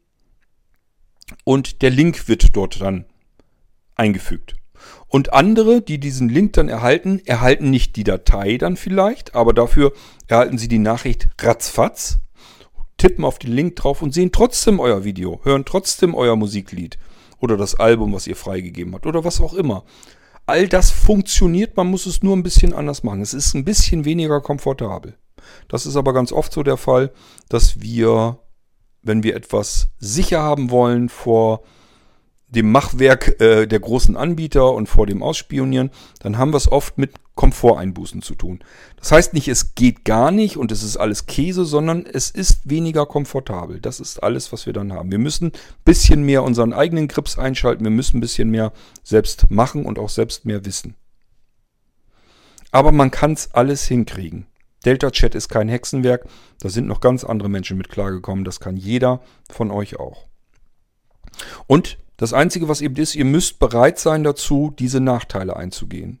und 1.44 1.82
der 1.82 1.90
Link 1.90 2.28
wird 2.28 2.56
dort 2.56 2.80
dann 2.80 3.04
eingefügt. 3.94 4.56
Und 5.06 5.32
andere, 5.32 5.80
die 5.80 5.98
diesen 5.98 6.28
Link 6.28 6.54
dann 6.54 6.68
erhalten, 6.68 7.20
erhalten 7.24 7.70
nicht 7.70 7.96
die 7.96 8.04
Datei 8.04 8.58
dann 8.58 8.76
vielleicht, 8.76 9.34
aber 9.34 9.52
dafür 9.52 9.92
erhalten 10.26 10.58
sie 10.58 10.68
die 10.68 10.80
Nachricht 10.80 11.28
ratzfatz 11.40 12.18
tippen 12.96 13.24
auf 13.24 13.38
den 13.38 13.52
Link 13.52 13.76
drauf 13.76 14.02
und 14.02 14.14
sehen 14.14 14.32
trotzdem 14.32 14.80
euer 14.80 15.04
Video, 15.04 15.40
hören 15.44 15.64
trotzdem 15.64 16.14
euer 16.14 16.36
Musiklied 16.36 16.98
oder 17.40 17.56
das 17.56 17.74
Album, 17.74 18.12
was 18.12 18.26
ihr 18.26 18.36
freigegeben 18.36 18.94
habt 18.94 19.06
oder 19.06 19.24
was 19.24 19.40
auch 19.40 19.54
immer. 19.54 19.84
All 20.46 20.68
das 20.68 20.90
funktioniert, 20.90 21.76
man 21.76 21.88
muss 21.88 22.06
es 22.06 22.22
nur 22.22 22.36
ein 22.36 22.42
bisschen 22.42 22.74
anders 22.74 23.02
machen. 23.02 23.22
Es 23.22 23.32
ist 23.32 23.54
ein 23.54 23.64
bisschen 23.64 24.04
weniger 24.04 24.40
komfortabel. 24.40 25.16
Das 25.68 25.86
ist 25.86 25.96
aber 25.96 26.12
ganz 26.12 26.32
oft 26.32 26.52
so 26.52 26.62
der 26.62 26.76
Fall, 26.76 27.12
dass 27.48 27.80
wir, 27.80 28.38
wenn 29.02 29.22
wir 29.22 29.36
etwas 29.36 29.88
sicher 29.98 30.42
haben 30.42 30.70
wollen 30.70 31.08
vor 31.08 31.62
dem 32.54 32.72
Machwerk 32.72 33.40
äh, 33.40 33.66
der 33.66 33.80
großen 33.80 34.16
Anbieter 34.16 34.72
und 34.72 34.88
vor 34.88 35.06
dem 35.06 35.22
Ausspionieren, 35.22 35.90
dann 36.20 36.38
haben 36.38 36.52
wir 36.52 36.56
es 36.56 36.70
oft 36.70 36.98
mit 36.98 37.12
Komforteinbußen 37.34 38.22
zu 38.22 38.34
tun. 38.34 38.60
Das 38.96 39.10
heißt 39.12 39.34
nicht, 39.34 39.48
es 39.48 39.74
geht 39.74 40.04
gar 40.04 40.30
nicht 40.30 40.56
und 40.56 40.70
es 40.70 40.82
ist 40.82 40.96
alles 40.96 41.26
Käse, 41.26 41.64
sondern 41.64 42.06
es 42.06 42.30
ist 42.30 42.68
weniger 42.70 43.06
komfortabel. 43.06 43.80
Das 43.80 43.98
ist 44.00 44.22
alles, 44.22 44.52
was 44.52 44.66
wir 44.66 44.72
dann 44.72 44.92
haben. 44.92 45.10
Wir 45.10 45.18
müssen 45.18 45.48
ein 45.48 45.52
bisschen 45.84 46.22
mehr 46.22 46.44
unseren 46.44 46.72
eigenen 46.72 47.08
Grips 47.08 47.38
einschalten, 47.38 47.84
wir 47.84 47.90
müssen 47.90 48.18
ein 48.18 48.20
bisschen 48.20 48.50
mehr 48.50 48.72
selbst 49.02 49.50
machen 49.50 49.84
und 49.84 49.98
auch 49.98 50.10
selbst 50.10 50.44
mehr 50.44 50.64
wissen. 50.64 50.94
Aber 52.70 52.92
man 52.92 53.10
kann 53.10 53.32
es 53.32 53.52
alles 53.52 53.84
hinkriegen. 53.86 54.46
Delta 54.84 55.10
Chat 55.10 55.34
ist 55.34 55.48
kein 55.48 55.68
Hexenwerk, 55.68 56.26
da 56.60 56.68
sind 56.68 56.86
noch 56.86 57.00
ganz 57.00 57.24
andere 57.24 57.48
Menschen 57.48 57.78
mit 57.78 57.88
klargekommen, 57.88 58.44
das 58.44 58.60
kann 58.60 58.76
jeder 58.76 59.22
von 59.50 59.70
euch 59.70 59.98
auch. 59.98 60.26
Und 61.66 61.98
das 62.16 62.32
Einzige, 62.32 62.68
was 62.68 62.80
eben 62.80 62.96
ist, 62.96 63.14
ihr 63.14 63.24
müsst 63.24 63.58
bereit 63.58 63.98
sein 63.98 64.22
dazu, 64.22 64.72
diese 64.78 65.00
Nachteile 65.00 65.56
einzugehen. 65.56 66.20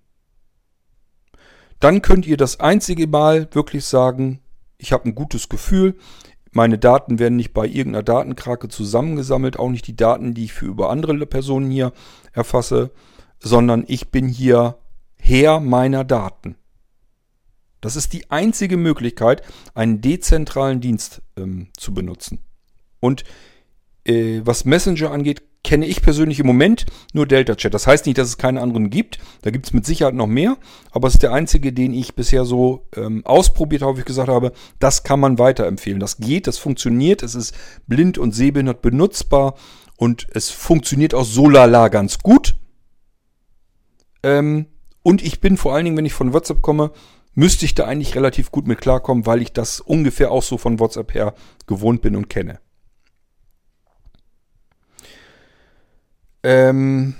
Dann 1.80 2.02
könnt 2.02 2.26
ihr 2.26 2.36
das 2.36 2.60
einzige 2.60 3.06
Mal 3.06 3.48
wirklich 3.52 3.84
sagen, 3.84 4.40
ich 4.78 4.92
habe 4.92 5.08
ein 5.08 5.14
gutes 5.14 5.48
Gefühl, 5.48 5.96
meine 6.50 6.78
Daten 6.78 7.18
werden 7.18 7.36
nicht 7.36 7.52
bei 7.52 7.66
irgendeiner 7.66 8.04
Datenkrake 8.04 8.68
zusammengesammelt, 8.68 9.58
auch 9.58 9.70
nicht 9.70 9.86
die 9.86 9.96
Daten, 9.96 10.34
die 10.34 10.44
ich 10.44 10.52
für 10.52 10.66
über 10.66 10.90
andere 10.90 11.26
Personen 11.26 11.70
hier 11.70 11.92
erfasse, 12.32 12.92
sondern 13.40 13.84
ich 13.88 14.10
bin 14.10 14.28
hier 14.28 14.78
Herr 15.18 15.60
meiner 15.60 16.04
Daten. 16.04 16.56
Das 17.80 17.96
ist 17.96 18.12
die 18.12 18.30
einzige 18.30 18.76
Möglichkeit, 18.76 19.42
einen 19.74 20.00
dezentralen 20.00 20.80
Dienst 20.80 21.22
ähm, 21.36 21.68
zu 21.76 21.92
benutzen. 21.92 22.38
Und 23.00 23.24
äh, 24.04 24.40
was 24.44 24.64
Messenger 24.64 25.10
angeht, 25.10 25.42
kenne 25.64 25.86
ich 25.86 26.02
persönlich 26.02 26.38
im 26.38 26.46
Moment 26.46 26.84
nur 27.12 27.26
Delta 27.26 27.56
Chat. 27.56 27.74
Das 27.74 27.86
heißt 27.86 28.06
nicht, 28.06 28.18
dass 28.18 28.28
es 28.28 28.38
keine 28.38 28.60
anderen 28.60 28.90
gibt. 28.90 29.18
Da 29.42 29.50
gibt 29.50 29.66
es 29.66 29.72
mit 29.72 29.84
Sicherheit 29.84 30.14
noch 30.14 30.28
mehr. 30.28 30.58
Aber 30.92 31.08
es 31.08 31.14
ist 31.14 31.22
der 31.22 31.32
einzige, 31.32 31.72
den 31.72 31.92
ich 31.92 32.14
bisher 32.14 32.44
so 32.44 32.86
ähm, 32.94 33.24
ausprobiert 33.24 33.82
habe, 33.82 33.96
wie 33.96 34.00
ich 34.00 34.06
gesagt 34.06 34.28
habe, 34.28 34.52
das 34.78 35.02
kann 35.02 35.18
man 35.18 35.38
weiterempfehlen. 35.38 35.98
Das 35.98 36.18
geht, 36.18 36.46
das 36.46 36.58
funktioniert. 36.58 37.22
Es 37.22 37.34
ist 37.34 37.54
blind 37.86 38.18
und 38.18 38.32
sehbehindert 38.32 38.82
benutzbar. 38.82 39.54
Und 39.96 40.26
es 40.32 40.50
funktioniert 40.50 41.14
auch 41.14 41.24
so 41.24 41.48
lala 41.48 41.88
ganz 41.88 42.18
gut. 42.18 42.56
Ähm, 44.22 44.66
und 45.02 45.22
ich 45.22 45.40
bin 45.40 45.56
vor 45.56 45.74
allen 45.74 45.86
Dingen, 45.86 45.96
wenn 45.96 46.06
ich 46.06 46.12
von 46.12 46.32
WhatsApp 46.32 46.62
komme, 46.62 46.92
müsste 47.34 47.64
ich 47.64 47.74
da 47.74 47.84
eigentlich 47.86 48.14
relativ 48.14 48.50
gut 48.50 48.66
mit 48.66 48.80
klarkommen, 48.80 49.26
weil 49.26 49.40
ich 49.40 49.52
das 49.52 49.80
ungefähr 49.80 50.30
auch 50.30 50.42
so 50.42 50.58
von 50.58 50.78
WhatsApp 50.78 51.14
her 51.14 51.34
gewohnt 51.66 52.02
bin 52.02 52.16
und 52.16 52.28
kenne. 52.28 52.60
Ähm, 56.44 57.14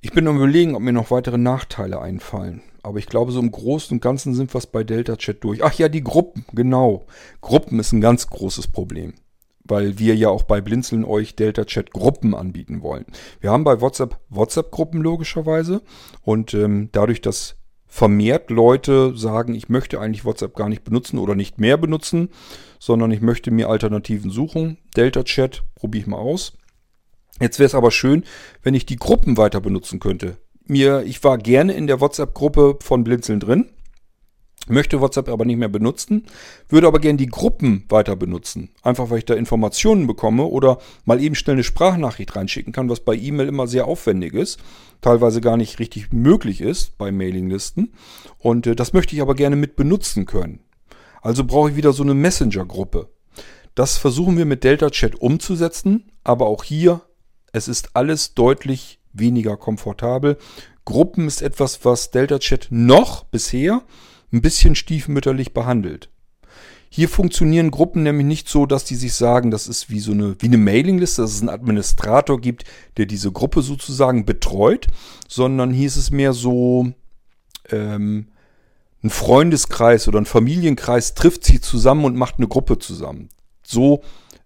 ich 0.00 0.12
bin 0.12 0.26
am 0.26 0.36
überlegen, 0.36 0.74
ob 0.74 0.82
mir 0.82 0.92
noch 0.92 1.10
weitere 1.12 1.38
Nachteile 1.38 2.00
einfallen. 2.00 2.62
Aber 2.82 2.98
ich 2.98 3.06
glaube, 3.06 3.30
so 3.30 3.38
im 3.38 3.52
Großen 3.52 3.94
und 3.94 4.00
Ganzen 4.00 4.34
sind 4.34 4.52
wir 4.52 4.58
es 4.58 4.66
bei 4.66 4.82
Delta 4.82 5.16
Chat 5.16 5.44
durch. 5.44 5.62
Ach 5.62 5.74
ja, 5.74 5.88
die 5.88 6.02
Gruppen, 6.02 6.44
genau. 6.52 7.04
Gruppen 7.40 7.78
ist 7.78 7.92
ein 7.92 8.00
ganz 8.00 8.26
großes 8.26 8.68
Problem. 8.68 9.14
Weil 9.62 10.00
wir 10.00 10.16
ja 10.16 10.30
auch 10.30 10.42
bei 10.42 10.60
Blinzeln 10.60 11.04
euch 11.04 11.36
Delta 11.36 11.64
Chat 11.66 11.92
Gruppen 11.92 12.34
anbieten 12.34 12.82
wollen. 12.82 13.04
Wir 13.40 13.50
haben 13.50 13.62
bei 13.62 13.80
WhatsApp 13.80 14.18
WhatsApp-Gruppen 14.30 15.00
logischerweise. 15.02 15.82
Und 16.22 16.54
ähm, 16.54 16.88
dadurch, 16.90 17.20
dass 17.20 17.56
vermehrt 17.86 18.50
Leute 18.50 19.14
sagen, 19.14 19.54
ich 19.54 19.68
möchte 19.68 20.00
eigentlich 20.00 20.24
WhatsApp 20.24 20.56
gar 20.56 20.70
nicht 20.70 20.82
benutzen 20.82 21.18
oder 21.18 21.34
nicht 21.34 21.60
mehr 21.60 21.76
benutzen, 21.76 22.30
sondern 22.80 23.10
ich 23.10 23.20
möchte 23.20 23.50
mir 23.50 23.68
Alternativen 23.68 24.30
suchen. 24.30 24.78
Delta 24.96 25.22
Chat 25.22 25.62
probiere 25.76 26.00
ich 26.00 26.06
mal 26.08 26.16
aus 26.16 26.54
Jetzt 27.40 27.58
wäre 27.58 27.66
es 27.66 27.74
aber 27.74 27.90
schön, 27.90 28.24
wenn 28.62 28.74
ich 28.74 28.86
die 28.86 28.96
Gruppen 28.96 29.36
weiter 29.36 29.60
benutzen 29.60 30.00
könnte. 30.00 30.36
Mir, 30.64 31.02
ich 31.02 31.24
war 31.24 31.38
gerne 31.38 31.72
in 31.72 31.86
der 31.86 32.00
WhatsApp-Gruppe 32.00 32.78
von 32.80 33.02
Blinzeln 33.04 33.40
drin, 33.40 33.70
möchte 34.68 35.00
WhatsApp 35.00 35.28
aber 35.28 35.44
nicht 35.44 35.58
mehr 35.58 35.68
benutzen, 35.68 36.26
würde 36.68 36.86
aber 36.86 37.00
gerne 37.00 37.16
die 37.16 37.26
Gruppen 37.26 37.84
weiter 37.88 38.14
benutzen. 38.14 38.70
Einfach 38.82 39.10
weil 39.10 39.18
ich 39.18 39.24
da 39.24 39.34
Informationen 39.34 40.06
bekomme 40.06 40.44
oder 40.44 40.78
mal 41.04 41.20
eben 41.20 41.34
schnell 41.34 41.54
eine 41.54 41.64
Sprachnachricht 41.64 42.36
reinschicken 42.36 42.72
kann, 42.72 42.88
was 42.88 43.00
bei 43.00 43.14
E-Mail 43.14 43.48
immer 43.48 43.66
sehr 43.66 43.86
aufwendig 43.86 44.34
ist, 44.34 44.60
teilweise 45.00 45.40
gar 45.40 45.56
nicht 45.56 45.78
richtig 45.78 46.12
möglich 46.12 46.60
ist 46.60 46.96
bei 46.96 47.10
Mailinglisten. 47.10 47.92
Und 48.38 48.66
äh, 48.66 48.76
das 48.76 48.92
möchte 48.92 49.14
ich 49.16 49.22
aber 49.22 49.34
gerne 49.34 49.56
mit 49.56 49.74
benutzen 49.76 50.26
können. 50.26 50.60
Also 51.22 51.44
brauche 51.44 51.70
ich 51.70 51.76
wieder 51.76 51.92
so 51.92 52.02
eine 52.02 52.14
Messenger-Gruppe. 52.14 53.08
Das 53.74 53.96
versuchen 53.96 54.36
wir 54.36 54.44
mit 54.44 54.64
Delta 54.64 54.90
Chat 54.90 55.16
umzusetzen, 55.16 56.12
aber 56.24 56.46
auch 56.46 56.62
hier, 56.62 57.00
es 57.52 57.68
ist 57.68 57.90
alles 57.94 58.34
deutlich 58.34 58.98
weniger 59.12 59.56
komfortabel. 59.56 60.38
Gruppen 60.84 61.26
ist 61.26 61.42
etwas, 61.42 61.84
was 61.84 62.10
Delta 62.10 62.38
Chat 62.38 62.68
noch 62.70 63.24
bisher 63.24 63.82
ein 64.32 64.42
bisschen 64.42 64.74
stiefmütterlich 64.74 65.52
behandelt. 65.52 66.08
Hier 66.88 67.08
funktionieren 67.08 67.70
Gruppen 67.70 68.02
nämlich 68.02 68.26
nicht 68.26 68.48
so, 68.48 68.66
dass 68.66 68.84
die 68.84 68.96
sich 68.96 69.14
sagen, 69.14 69.50
das 69.50 69.66
ist 69.66 69.88
wie 69.88 70.00
so 70.00 70.12
eine, 70.12 70.36
wie 70.40 70.46
eine 70.46 70.58
Mailingliste, 70.58 71.22
dass 71.22 71.32
es 71.32 71.40
einen 71.40 71.48
Administrator 71.48 72.40
gibt, 72.40 72.64
der 72.98 73.06
diese 73.06 73.32
Gruppe 73.32 73.62
sozusagen 73.62 74.26
betreut, 74.26 74.88
sondern 75.26 75.72
hier 75.72 75.86
ist 75.86 75.96
es 75.96 76.10
mehr 76.10 76.34
so, 76.34 76.92
ähm, 77.70 78.26
ein 79.02 79.10
Freundeskreis 79.10 80.06
oder 80.06 80.20
ein 80.20 80.26
Familienkreis 80.26 81.14
trifft 81.14 81.44
sich 81.44 81.62
zusammen 81.62 82.04
und 82.04 82.16
macht 82.16 82.36
eine 82.38 82.46
Gruppe 82.46 82.78
zusammen. 82.78 83.30
So 83.62 84.02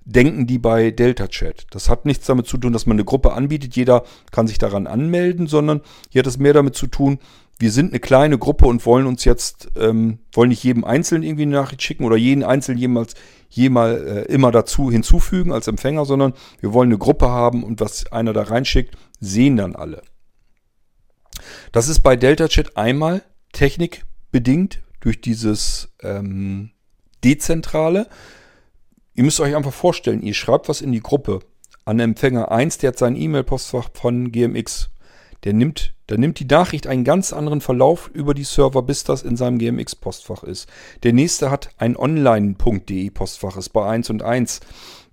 denken 0.06 0.46
die 0.46 0.58
bei 0.58 0.90
Delta 0.90 1.28
Chat. 1.28 1.66
Das 1.70 1.88
hat 1.90 2.06
nichts 2.06 2.26
damit 2.26 2.46
zu 2.46 2.56
tun, 2.56 2.72
dass 2.72 2.86
man 2.86 2.96
eine 2.96 3.04
Gruppe 3.04 3.32
anbietet, 3.32 3.76
jeder 3.76 4.04
kann 4.30 4.46
sich 4.46 4.58
daran 4.58 4.86
anmelden, 4.86 5.46
sondern 5.46 5.82
hier 6.08 6.20
hat 6.20 6.26
es 6.26 6.38
mehr 6.38 6.54
damit 6.54 6.76
zu 6.76 6.86
tun, 6.86 7.18
wir 7.58 7.72
sind 7.72 7.92
eine 7.92 8.00
kleine 8.00 8.38
Gruppe 8.38 8.66
und 8.66 8.84
wollen 8.84 9.06
uns 9.06 9.24
jetzt, 9.24 9.68
ähm, 9.76 10.18
wollen 10.32 10.50
nicht 10.50 10.62
jedem 10.62 10.84
Einzelnen 10.84 11.22
irgendwie 11.22 11.44
eine 11.44 11.56
Nachricht 11.56 11.82
schicken 11.82 12.04
oder 12.04 12.16
jeden 12.16 12.44
Einzelnen 12.44 12.78
jemals, 12.78 13.14
jemals 13.48 14.02
äh, 14.02 14.20
immer 14.32 14.52
dazu 14.52 14.90
hinzufügen 14.90 15.52
als 15.52 15.66
Empfänger, 15.66 16.04
sondern 16.04 16.34
wir 16.60 16.74
wollen 16.74 16.90
eine 16.90 16.98
Gruppe 16.98 17.30
haben 17.30 17.64
und 17.64 17.80
was 17.80 18.12
einer 18.12 18.34
da 18.34 18.42
reinschickt, 18.42 18.96
sehen 19.20 19.56
dann 19.56 19.74
alle. 19.74 20.02
Das 21.72 21.88
ist 21.88 22.00
bei 22.00 22.16
Delta 22.16 22.48
Chat 22.48 22.76
einmal 22.76 23.22
technikbedingt 23.52 24.82
durch 25.00 25.20
dieses 25.20 25.94
ähm, 26.02 26.72
Dezentrale. 27.24 28.06
Ihr 29.16 29.24
müsst 29.24 29.40
euch 29.40 29.56
einfach 29.56 29.72
vorstellen, 29.72 30.22
ihr 30.22 30.34
schreibt 30.34 30.68
was 30.68 30.82
in 30.82 30.92
die 30.92 31.00
Gruppe 31.00 31.40
an 31.86 31.98
Empfänger 31.98 32.52
1, 32.52 32.78
der 32.78 32.88
hat 32.88 32.98
sein 32.98 33.16
E-Mail-Postfach 33.16 33.88
von 33.94 34.30
GMX 34.30 34.90
der 35.46 35.52
nimmt, 35.52 35.94
der 36.08 36.18
nimmt 36.18 36.40
die 36.40 36.44
Nachricht 36.44 36.88
einen 36.88 37.04
ganz 37.04 37.32
anderen 37.32 37.60
Verlauf 37.60 38.10
über 38.12 38.34
die 38.34 38.44
Server, 38.44 38.82
bis 38.82 39.04
das 39.04 39.22
in 39.22 39.36
seinem 39.36 39.58
GMX-Postfach 39.58 40.42
ist. 40.42 40.68
Der 41.04 41.12
nächste 41.12 41.52
hat 41.52 41.70
ein 41.78 41.96
online.de 41.96 43.10
Postfach, 43.10 43.56
ist 43.56 43.68
bei 43.70 43.86
1 43.86 44.10
und 44.10 44.22
1. 44.22 44.60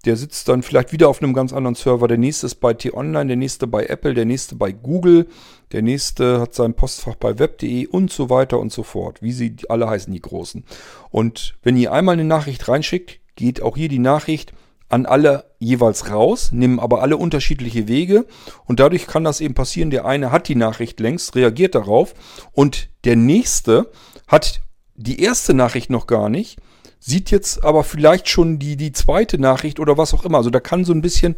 Der 0.06 0.18
sitzt 0.18 0.50
dann 0.50 0.64
vielleicht 0.64 0.92
wieder 0.92 1.08
auf 1.08 1.22
einem 1.22 1.34
ganz 1.34 1.54
anderen 1.54 1.76
Server. 1.76 2.08
Der 2.08 2.18
nächste 2.18 2.48
ist 2.48 2.56
bei 2.56 2.74
T-Online, 2.74 3.28
der 3.28 3.38
nächste 3.38 3.68
bei 3.68 3.86
Apple, 3.86 4.16
der 4.16 4.26
nächste 4.26 4.56
bei 4.56 4.72
Google, 4.72 5.28
der 5.72 5.84
nächste 5.84 6.42
hat 6.42 6.56
sein 6.56 6.74
Postfach 6.74 7.16
bei 7.16 7.38
web.de 7.38 7.86
und 7.88 8.12
so 8.12 8.32
weiter 8.32 8.60
und 8.60 8.72
so 8.74 8.82
fort. 8.82 9.22
Wie 9.22 9.32
sie 9.32 9.56
alle 9.70 9.88
heißen, 9.88 10.12
die 10.12 10.20
großen. 10.20 10.66
Und 11.12 11.56
wenn 11.62 11.78
ihr 11.78 11.94
einmal 11.94 12.14
eine 12.14 12.26
Nachricht 12.26 12.68
reinschickt, 12.68 13.20
geht 13.36 13.62
auch 13.62 13.76
hier 13.76 13.90
die 13.90 14.00
Nachricht 14.00 14.54
an 14.90 15.06
alle 15.06 15.46
jeweils 15.58 16.12
raus, 16.12 16.52
nehmen 16.52 16.80
aber 16.80 17.02
alle 17.02 17.18
unterschiedliche 17.18 17.88
Wege 17.88 18.26
und 18.66 18.80
dadurch 18.80 19.08
kann 19.08 19.24
das 19.24 19.42
eben 19.42 19.56
passieren, 19.56 19.90
der 19.90 20.06
eine 20.06 20.32
hat 20.32 20.48
die 20.48 20.56
Nachricht 20.56 21.00
längst, 21.00 21.36
reagiert 21.36 21.74
darauf 21.74 22.14
und 22.52 22.90
der 23.04 23.16
nächste 23.16 23.92
hat 24.28 24.62
die 24.96 25.22
erste 25.22 25.54
Nachricht 25.54 25.90
noch 25.90 26.06
gar 26.06 26.30
nicht, 26.30 26.60
sieht 27.00 27.32
jetzt 27.32 27.64
aber 27.64 27.84
vielleicht 27.84 28.30
schon 28.30 28.60
die, 28.60 28.78
die 28.78 28.92
zweite 28.92 29.40
Nachricht 29.40 29.80
oder 29.80 29.98
was 29.98 30.14
auch 30.14 30.26
immer. 30.26 30.38
Also 30.38 30.50
da 30.50 30.60
kann 30.60 30.86
so 30.86 30.94
ein 30.94 31.02
bisschen 31.02 31.36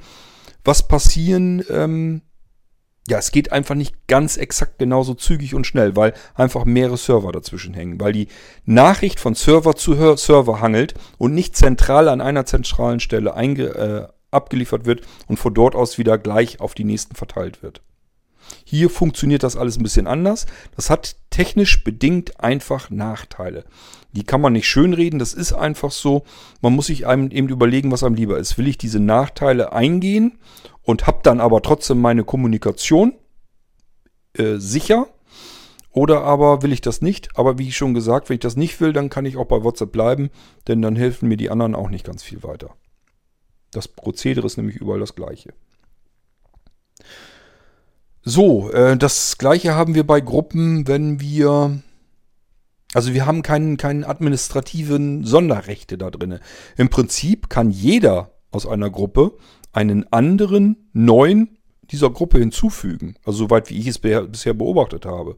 was 0.63 0.87
passieren, 0.87 1.63
ähm, 1.69 2.21
ja, 3.07 3.19
es 3.19 3.31
geht 3.31 3.51
einfach 3.51 3.75
nicht 3.75 4.07
ganz 4.07 4.35
exakt 4.35 4.79
genauso 4.79 5.13
zügig 5.13 5.53
und 5.53 5.67
schnell, 5.67 5.95
weil 5.95 6.13
einfach 6.33 6.65
mehrere 6.65 6.97
Server 6.97 7.31
dazwischen 7.31 7.75
hängen, 7.75 7.99
weil 7.99 8.13
die 8.13 8.29
Nachricht 8.65 9.19
von 9.19 9.35
Server 9.35 9.75
zu 9.75 9.93
Server 10.17 10.59
hangelt 10.59 10.95
und 11.17 11.35
nicht 11.35 11.55
zentral 11.55 12.09
an 12.09 12.21
einer 12.21 12.45
zentralen 12.45 12.99
Stelle 12.99 13.31
äh, 13.31 14.07
abgeliefert 14.31 14.85
wird 14.85 15.01
und 15.27 15.37
von 15.37 15.53
dort 15.53 15.75
aus 15.75 15.97
wieder 15.99 16.17
gleich 16.17 16.59
auf 16.59 16.73
die 16.73 16.83
nächsten 16.83 17.15
verteilt 17.15 17.61
wird. 17.61 17.81
Hier 18.63 18.89
funktioniert 18.89 19.43
das 19.43 19.55
alles 19.55 19.77
ein 19.77 19.83
bisschen 19.83 20.07
anders. 20.07 20.45
Das 20.75 20.89
hat 20.89 21.15
technisch 21.29 21.83
bedingt 21.83 22.39
einfach 22.39 22.89
Nachteile. 22.89 23.65
Die 24.11 24.23
kann 24.23 24.41
man 24.41 24.53
nicht 24.53 24.67
schönreden, 24.67 25.19
das 25.19 25.33
ist 25.33 25.53
einfach 25.53 25.91
so. 25.91 26.23
Man 26.61 26.73
muss 26.73 26.87
sich 26.87 27.05
einem 27.05 27.31
eben 27.31 27.49
überlegen, 27.49 27.91
was 27.91 28.03
einem 28.03 28.15
lieber 28.15 28.37
ist. 28.37 28.57
Will 28.57 28.67
ich 28.67 28.77
diese 28.77 28.99
Nachteile 28.99 29.73
eingehen 29.73 30.37
und 30.85 31.07
habe 31.07 31.19
dann 31.23 31.41
aber 31.41 31.61
trotzdem 31.61 31.99
meine 31.99 32.23
Kommunikation 32.23 33.13
äh, 34.33 34.55
sicher? 34.57 35.07
Oder 35.91 36.23
aber 36.23 36.61
will 36.61 36.73
ich 36.73 36.81
das 36.81 37.01
nicht? 37.01 37.29
Aber 37.37 37.57
wie 37.57 37.71
schon 37.71 37.93
gesagt, 37.93 38.29
wenn 38.29 38.35
ich 38.35 38.41
das 38.41 38.57
nicht 38.57 38.81
will, 38.81 38.93
dann 38.93 39.09
kann 39.09 39.25
ich 39.25 39.37
auch 39.37 39.45
bei 39.45 39.63
WhatsApp 39.63 39.91
bleiben, 39.91 40.29
denn 40.67 40.81
dann 40.81 40.95
helfen 40.95 41.29
mir 41.29 41.37
die 41.37 41.49
anderen 41.49 41.73
auch 41.73 41.89
nicht 41.89 42.05
ganz 42.05 42.21
viel 42.21 42.43
weiter. 42.43 42.75
Das 43.71 43.87
Prozedere 43.87 44.45
ist 44.45 44.57
nämlich 44.57 44.75
überall 44.75 44.99
das 44.99 45.15
gleiche. 45.15 45.53
So, 48.23 48.71
äh, 48.71 48.97
das 48.97 49.37
gleiche 49.37 49.75
haben 49.75 49.95
wir 49.95 50.05
bei 50.05 50.21
Gruppen, 50.21 50.87
wenn 50.87 51.19
wir... 51.19 51.81
Also 52.93 53.13
wir 53.13 53.25
haben 53.25 53.41
keinen, 53.41 53.75
keinen 53.75 54.05
administrativen 54.05 55.25
Sonderrechte 55.25 55.97
da 55.97 56.09
drin. 56.11 56.39
Im 56.77 56.89
Prinzip 56.89 57.49
kann 57.49 57.69
jeder 57.69 58.31
aus 58.51 58.65
einer 58.65 58.89
Gruppe 58.89 59.37
einen 59.75 60.11
anderen 60.11 60.89
neuen 60.93 61.57
dieser 61.91 62.09
Gruppe 62.09 62.39
hinzufügen. 62.39 63.15
Also 63.25 63.39
soweit 63.45 63.69
wie 63.69 63.77
ich 63.77 63.87
es 63.87 63.99
bisher 63.99 64.53
beobachtet 64.53 65.05
habe. 65.05 65.35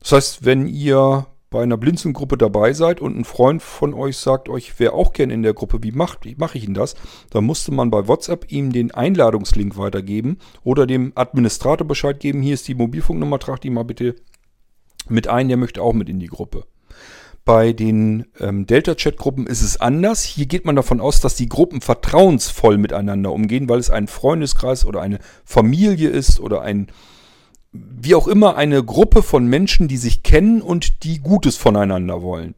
Das 0.00 0.12
heißt, 0.12 0.44
wenn 0.44 0.66
ihr 0.66 1.26
bei 1.48 1.62
einer 1.62 1.76
Blinzeln-Gruppe 1.76 2.36
dabei 2.36 2.74
seid 2.74 3.00
und 3.00 3.18
ein 3.18 3.24
Freund 3.24 3.60
von 3.60 3.92
euch 3.92 4.18
sagt 4.18 4.48
euch, 4.48 4.78
wer 4.78 4.94
auch 4.94 5.12
gerne 5.12 5.34
in 5.34 5.42
der 5.42 5.54
Gruppe, 5.54 5.82
wie 5.82 5.90
mache 5.90 6.18
wie 6.22 6.36
mach 6.38 6.54
ich 6.54 6.64
ihn 6.64 6.74
das? 6.74 6.94
Dann 7.30 7.44
musste 7.44 7.72
man 7.72 7.90
bei 7.90 8.06
WhatsApp 8.06 8.52
ihm 8.52 8.72
den 8.72 8.92
Einladungslink 8.92 9.76
weitergeben 9.76 10.38
oder 10.62 10.86
dem 10.86 11.12
Administrator 11.16 11.86
Bescheid 11.86 12.20
geben, 12.20 12.42
hier 12.42 12.54
ist 12.54 12.68
die 12.68 12.76
Mobilfunknummer, 12.76 13.40
tragt 13.40 13.64
die 13.64 13.70
mal 13.70 13.82
bitte 13.82 14.14
mit 15.08 15.26
ein, 15.26 15.48
der 15.48 15.56
möchte 15.56 15.82
auch 15.82 15.94
mit 15.94 16.08
in 16.08 16.20
die 16.20 16.28
Gruppe. 16.28 16.66
Bei 17.44 17.72
den 17.72 18.26
ähm, 18.38 18.66
Delta-Chat-Gruppen 18.66 19.46
ist 19.46 19.62
es 19.62 19.80
anders. 19.80 20.22
Hier 20.22 20.46
geht 20.46 20.64
man 20.64 20.76
davon 20.76 21.00
aus, 21.00 21.20
dass 21.20 21.34
die 21.34 21.48
Gruppen 21.48 21.80
vertrauensvoll 21.80 22.78
miteinander 22.78 23.32
umgehen, 23.32 23.68
weil 23.68 23.78
es 23.78 23.90
ein 23.90 24.08
Freundeskreis 24.08 24.84
oder 24.84 25.00
eine 25.00 25.18
Familie 25.44 26.10
ist 26.10 26.38
oder 26.38 26.62
ein, 26.62 26.88
wie 27.72 28.14
auch 28.14 28.28
immer, 28.28 28.56
eine 28.56 28.84
Gruppe 28.84 29.22
von 29.22 29.46
Menschen, 29.46 29.88
die 29.88 29.96
sich 29.96 30.22
kennen 30.22 30.60
und 30.60 31.02
die 31.04 31.20
Gutes 31.20 31.56
voneinander 31.56 32.22
wollen. 32.22 32.54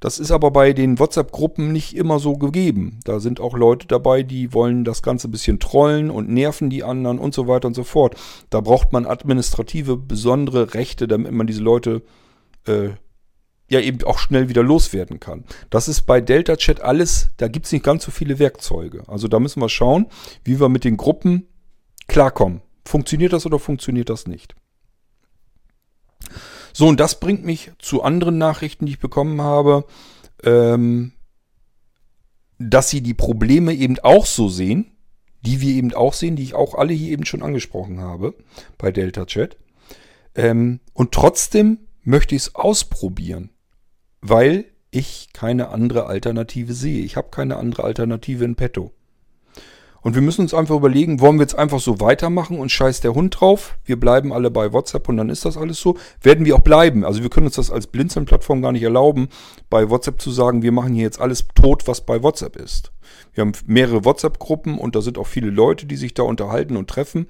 Das 0.00 0.18
ist 0.18 0.30
aber 0.30 0.50
bei 0.50 0.72
den 0.72 0.98
WhatsApp-Gruppen 0.98 1.72
nicht 1.72 1.96
immer 1.96 2.18
so 2.18 2.34
gegeben. 2.34 3.00
Da 3.04 3.20
sind 3.20 3.40
auch 3.40 3.56
Leute 3.56 3.86
dabei, 3.86 4.22
die 4.22 4.52
wollen 4.52 4.84
das 4.84 5.02
Ganze 5.02 5.28
ein 5.28 5.30
bisschen 5.30 5.58
trollen 5.58 6.10
und 6.10 6.28
nerven 6.28 6.68
die 6.68 6.84
anderen 6.84 7.18
und 7.18 7.32
so 7.32 7.48
weiter 7.48 7.68
und 7.68 7.74
so 7.74 7.84
fort. 7.84 8.14
Da 8.50 8.60
braucht 8.60 8.92
man 8.92 9.06
administrative 9.06 9.96
besondere 9.96 10.74
Rechte, 10.74 11.08
damit 11.08 11.32
man 11.32 11.46
diese 11.46 11.62
Leute 11.62 12.02
äh, 12.66 12.90
ja 13.68 13.80
eben 13.80 14.02
auch 14.04 14.18
schnell 14.18 14.48
wieder 14.48 14.62
loswerden 14.62 15.20
kann. 15.20 15.44
Das 15.70 15.88
ist 15.88 16.02
bei 16.02 16.20
Delta 16.20 16.56
Chat 16.56 16.80
alles, 16.80 17.30
da 17.36 17.48
gibt 17.48 17.66
es 17.66 17.72
nicht 17.72 17.84
ganz 17.84 18.04
so 18.04 18.10
viele 18.10 18.38
Werkzeuge. 18.38 19.04
Also 19.08 19.28
da 19.28 19.40
müssen 19.40 19.60
wir 19.60 19.68
schauen, 19.68 20.06
wie 20.44 20.60
wir 20.60 20.68
mit 20.68 20.84
den 20.84 20.96
Gruppen 20.96 21.48
klarkommen. 22.06 22.62
Funktioniert 22.84 23.32
das 23.32 23.46
oder 23.46 23.58
funktioniert 23.58 24.08
das 24.08 24.26
nicht? 24.26 24.54
So, 26.72 26.86
und 26.86 27.00
das 27.00 27.18
bringt 27.18 27.44
mich 27.44 27.72
zu 27.78 28.02
anderen 28.02 28.38
Nachrichten, 28.38 28.86
die 28.86 28.92
ich 28.92 28.98
bekommen 28.98 29.40
habe, 29.40 29.84
ähm, 30.44 31.12
dass 32.58 32.90
sie 32.90 33.00
die 33.00 33.14
Probleme 33.14 33.74
eben 33.74 33.98
auch 33.98 34.26
so 34.26 34.48
sehen, 34.48 34.92
die 35.42 35.60
wir 35.60 35.74
eben 35.74 35.92
auch 35.94 36.12
sehen, 36.12 36.36
die 36.36 36.42
ich 36.42 36.54
auch 36.54 36.74
alle 36.74 36.92
hier 36.92 37.12
eben 37.12 37.24
schon 37.24 37.42
angesprochen 37.42 38.00
habe 38.00 38.34
bei 38.78 38.92
Delta 38.92 39.26
Chat. 39.26 39.56
Ähm, 40.34 40.80
und 40.92 41.12
trotzdem 41.12 41.78
möchte 42.02 42.34
ich 42.34 42.42
es 42.42 42.54
ausprobieren 42.54 43.50
weil 44.28 44.66
ich 44.90 45.28
keine 45.32 45.68
andere 45.68 46.06
Alternative 46.06 46.72
sehe. 46.72 47.04
Ich 47.04 47.16
habe 47.16 47.28
keine 47.30 47.56
andere 47.56 47.84
Alternative 47.84 48.44
in 48.44 48.54
petto. 48.54 48.92
Und 50.06 50.14
wir 50.14 50.22
müssen 50.22 50.42
uns 50.42 50.54
einfach 50.54 50.76
überlegen, 50.76 51.20
wollen 51.20 51.36
wir 51.36 51.42
jetzt 51.42 51.58
einfach 51.58 51.80
so 51.80 51.98
weitermachen 51.98 52.60
und 52.60 52.70
scheiß 52.70 53.00
der 53.00 53.14
Hund 53.14 53.40
drauf? 53.40 53.76
Wir 53.84 53.98
bleiben 53.98 54.32
alle 54.32 54.52
bei 54.52 54.72
WhatsApp 54.72 55.08
und 55.08 55.16
dann 55.16 55.30
ist 55.30 55.44
das 55.44 55.56
alles 55.56 55.80
so. 55.80 55.96
Werden 56.22 56.44
wir 56.44 56.54
auch 56.54 56.60
bleiben. 56.60 57.04
Also 57.04 57.22
wir 57.22 57.28
können 57.28 57.46
uns 57.46 57.56
das 57.56 57.72
als 57.72 57.88
Blinzeln-Plattform 57.88 58.62
gar 58.62 58.70
nicht 58.70 58.84
erlauben, 58.84 59.28
bei 59.68 59.90
WhatsApp 59.90 60.20
zu 60.20 60.30
sagen, 60.30 60.62
wir 60.62 60.70
machen 60.70 60.94
hier 60.94 61.02
jetzt 61.02 61.20
alles 61.20 61.48
tot, 61.56 61.88
was 61.88 62.02
bei 62.02 62.22
WhatsApp 62.22 62.54
ist. 62.54 62.92
Wir 63.34 63.42
haben 63.42 63.52
mehrere 63.66 64.04
WhatsApp-Gruppen 64.04 64.78
und 64.78 64.94
da 64.94 65.00
sind 65.00 65.18
auch 65.18 65.26
viele 65.26 65.50
Leute, 65.50 65.86
die 65.86 65.96
sich 65.96 66.14
da 66.14 66.22
unterhalten 66.22 66.76
und 66.76 66.88
treffen. 66.88 67.26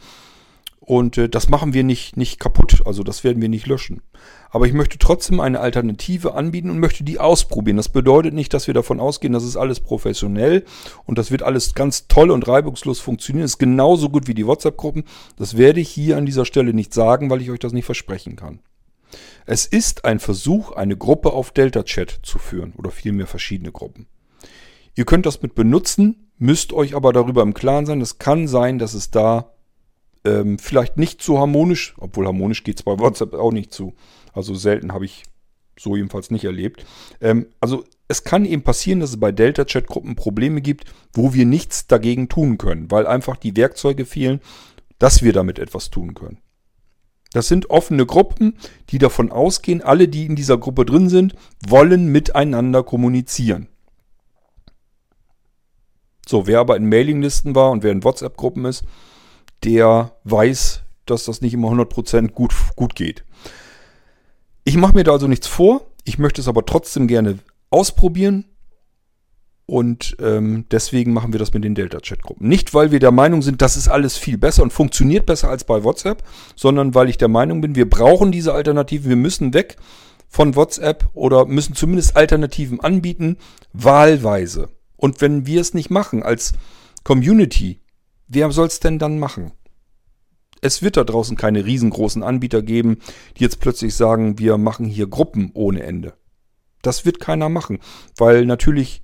Und 0.86 1.18
äh, 1.18 1.28
das 1.28 1.48
machen 1.48 1.74
wir 1.74 1.82
nicht, 1.82 2.16
nicht 2.16 2.38
kaputt, 2.38 2.82
also 2.86 3.02
das 3.02 3.24
werden 3.24 3.42
wir 3.42 3.48
nicht 3.48 3.66
löschen. 3.66 4.02
Aber 4.50 4.68
ich 4.68 4.72
möchte 4.72 4.98
trotzdem 4.98 5.40
eine 5.40 5.58
Alternative 5.58 6.34
anbieten 6.34 6.70
und 6.70 6.78
möchte 6.78 7.02
die 7.02 7.18
ausprobieren. 7.18 7.76
Das 7.76 7.88
bedeutet 7.88 8.34
nicht, 8.34 8.54
dass 8.54 8.68
wir 8.68 8.74
davon 8.74 9.00
ausgehen, 9.00 9.32
das 9.32 9.42
ist 9.42 9.56
alles 9.56 9.80
professionell 9.80 10.64
und 11.04 11.18
das 11.18 11.32
wird 11.32 11.42
alles 11.42 11.74
ganz 11.74 12.06
toll 12.06 12.30
und 12.30 12.46
reibungslos 12.46 13.00
funktionieren. 13.00 13.42
Das 13.42 13.52
ist 13.54 13.58
genauso 13.58 14.10
gut 14.10 14.28
wie 14.28 14.34
die 14.34 14.46
WhatsApp-Gruppen. 14.46 15.02
Das 15.36 15.56
werde 15.56 15.80
ich 15.80 15.88
hier 15.88 16.16
an 16.16 16.24
dieser 16.24 16.44
Stelle 16.44 16.72
nicht 16.72 16.94
sagen, 16.94 17.30
weil 17.30 17.42
ich 17.42 17.50
euch 17.50 17.58
das 17.58 17.72
nicht 17.72 17.84
versprechen 17.84 18.36
kann. 18.36 18.60
Es 19.44 19.66
ist 19.66 20.04
ein 20.04 20.20
Versuch, 20.20 20.70
eine 20.70 20.96
Gruppe 20.96 21.32
auf 21.32 21.50
Delta 21.50 21.82
Chat 21.82 22.20
zu 22.22 22.38
führen 22.38 22.74
oder 22.78 22.92
vielmehr 22.92 23.26
verschiedene 23.26 23.72
Gruppen. 23.72 24.06
Ihr 24.94 25.04
könnt 25.04 25.26
das 25.26 25.42
mit 25.42 25.56
benutzen, 25.56 26.30
müsst 26.38 26.72
euch 26.72 26.94
aber 26.94 27.12
darüber 27.12 27.42
im 27.42 27.54
Klaren 27.54 27.86
sein. 27.86 28.00
Es 28.00 28.18
kann 28.18 28.46
sein, 28.46 28.78
dass 28.78 28.94
es 28.94 29.10
da 29.10 29.55
ähm, 30.26 30.58
vielleicht 30.58 30.96
nicht 30.98 31.22
so 31.22 31.38
harmonisch, 31.38 31.94
obwohl 31.98 32.26
harmonisch 32.26 32.64
geht 32.64 32.76
es 32.76 32.82
bei 32.82 32.98
WhatsApp 32.98 33.34
auch 33.34 33.52
nicht 33.52 33.72
zu. 33.72 33.94
Also 34.32 34.54
selten 34.54 34.92
habe 34.92 35.04
ich 35.04 35.24
so 35.78 35.96
jedenfalls 35.96 36.30
nicht 36.30 36.44
erlebt. 36.44 36.84
Ähm, 37.20 37.46
also 37.60 37.84
es 38.08 38.24
kann 38.24 38.44
eben 38.44 38.62
passieren, 38.62 39.00
dass 39.00 39.10
es 39.10 39.20
bei 39.20 39.32
Delta-Chat-Gruppen 39.32 40.16
Probleme 40.16 40.60
gibt, 40.60 40.84
wo 41.12 41.34
wir 41.34 41.46
nichts 41.46 41.86
dagegen 41.86 42.28
tun 42.28 42.58
können, 42.58 42.90
weil 42.90 43.06
einfach 43.06 43.36
die 43.36 43.56
Werkzeuge 43.56 44.04
fehlen, 44.04 44.40
dass 44.98 45.22
wir 45.22 45.32
damit 45.32 45.58
etwas 45.58 45.90
tun 45.90 46.14
können. 46.14 46.38
Das 47.32 47.48
sind 47.48 47.70
offene 47.70 48.06
Gruppen, 48.06 48.56
die 48.90 48.98
davon 48.98 49.30
ausgehen, 49.30 49.82
alle, 49.82 50.08
die 50.08 50.24
in 50.24 50.36
dieser 50.36 50.56
Gruppe 50.56 50.86
drin 50.86 51.08
sind, 51.08 51.34
wollen 51.66 52.10
miteinander 52.10 52.82
kommunizieren. 52.82 53.68
So, 56.26 56.46
wer 56.46 56.60
aber 56.60 56.76
in 56.76 56.88
Mailinglisten 56.88 57.54
war 57.54 57.70
und 57.70 57.82
wer 57.82 57.92
in 57.92 58.04
WhatsApp-Gruppen 58.04 58.64
ist, 58.64 58.84
der 59.64 60.12
weiß, 60.24 60.82
dass 61.06 61.24
das 61.24 61.40
nicht 61.40 61.54
immer 61.54 61.68
100% 61.68 62.28
gut, 62.28 62.54
gut 62.74 62.94
geht. 62.94 63.24
Ich 64.64 64.76
mache 64.76 64.94
mir 64.94 65.04
da 65.04 65.12
also 65.12 65.28
nichts 65.28 65.46
vor. 65.46 65.86
Ich 66.04 66.18
möchte 66.18 66.40
es 66.40 66.48
aber 66.48 66.66
trotzdem 66.66 67.06
gerne 67.06 67.38
ausprobieren. 67.70 68.46
Und 69.66 70.16
ähm, 70.20 70.64
deswegen 70.70 71.12
machen 71.12 71.32
wir 71.32 71.40
das 71.40 71.52
mit 71.52 71.64
den 71.64 71.74
Delta-Chat-Gruppen. 71.74 72.46
Nicht, 72.46 72.72
weil 72.72 72.92
wir 72.92 73.00
der 73.00 73.10
Meinung 73.10 73.42
sind, 73.42 73.62
das 73.62 73.76
ist 73.76 73.88
alles 73.88 74.16
viel 74.16 74.38
besser 74.38 74.62
und 74.62 74.72
funktioniert 74.72 75.26
besser 75.26 75.48
als 75.48 75.64
bei 75.64 75.82
WhatsApp, 75.82 76.22
sondern 76.54 76.94
weil 76.94 77.08
ich 77.08 77.18
der 77.18 77.28
Meinung 77.28 77.60
bin, 77.60 77.74
wir 77.74 77.90
brauchen 77.90 78.30
diese 78.30 78.54
Alternativen. 78.54 79.08
Wir 79.08 79.16
müssen 79.16 79.54
weg 79.54 79.76
von 80.28 80.54
WhatsApp 80.54 81.08
oder 81.14 81.46
müssen 81.46 81.74
zumindest 81.74 82.16
Alternativen 82.16 82.80
anbieten, 82.80 83.38
wahlweise. 83.72 84.68
Und 84.96 85.20
wenn 85.20 85.46
wir 85.46 85.60
es 85.60 85.74
nicht 85.74 85.90
machen 85.90 86.22
als 86.22 86.52
Community, 87.02 87.80
wer 88.28 88.50
soll 88.52 88.66
es 88.66 88.80
denn 88.80 88.98
dann 88.98 89.18
machen? 89.18 89.52
Es 90.60 90.82
wird 90.82 90.96
da 90.96 91.04
draußen 91.04 91.36
keine 91.36 91.64
riesengroßen 91.64 92.22
Anbieter 92.22 92.62
geben, 92.62 92.98
die 93.36 93.44
jetzt 93.44 93.60
plötzlich 93.60 93.94
sagen, 93.94 94.38
wir 94.38 94.58
machen 94.58 94.86
hier 94.86 95.06
Gruppen 95.06 95.50
ohne 95.54 95.82
Ende. 95.82 96.14
Das 96.82 97.04
wird 97.04 97.20
keiner 97.20 97.48
machen, 97.48 97.78
weil 98.16 98.46
natürlich 98.46 99.02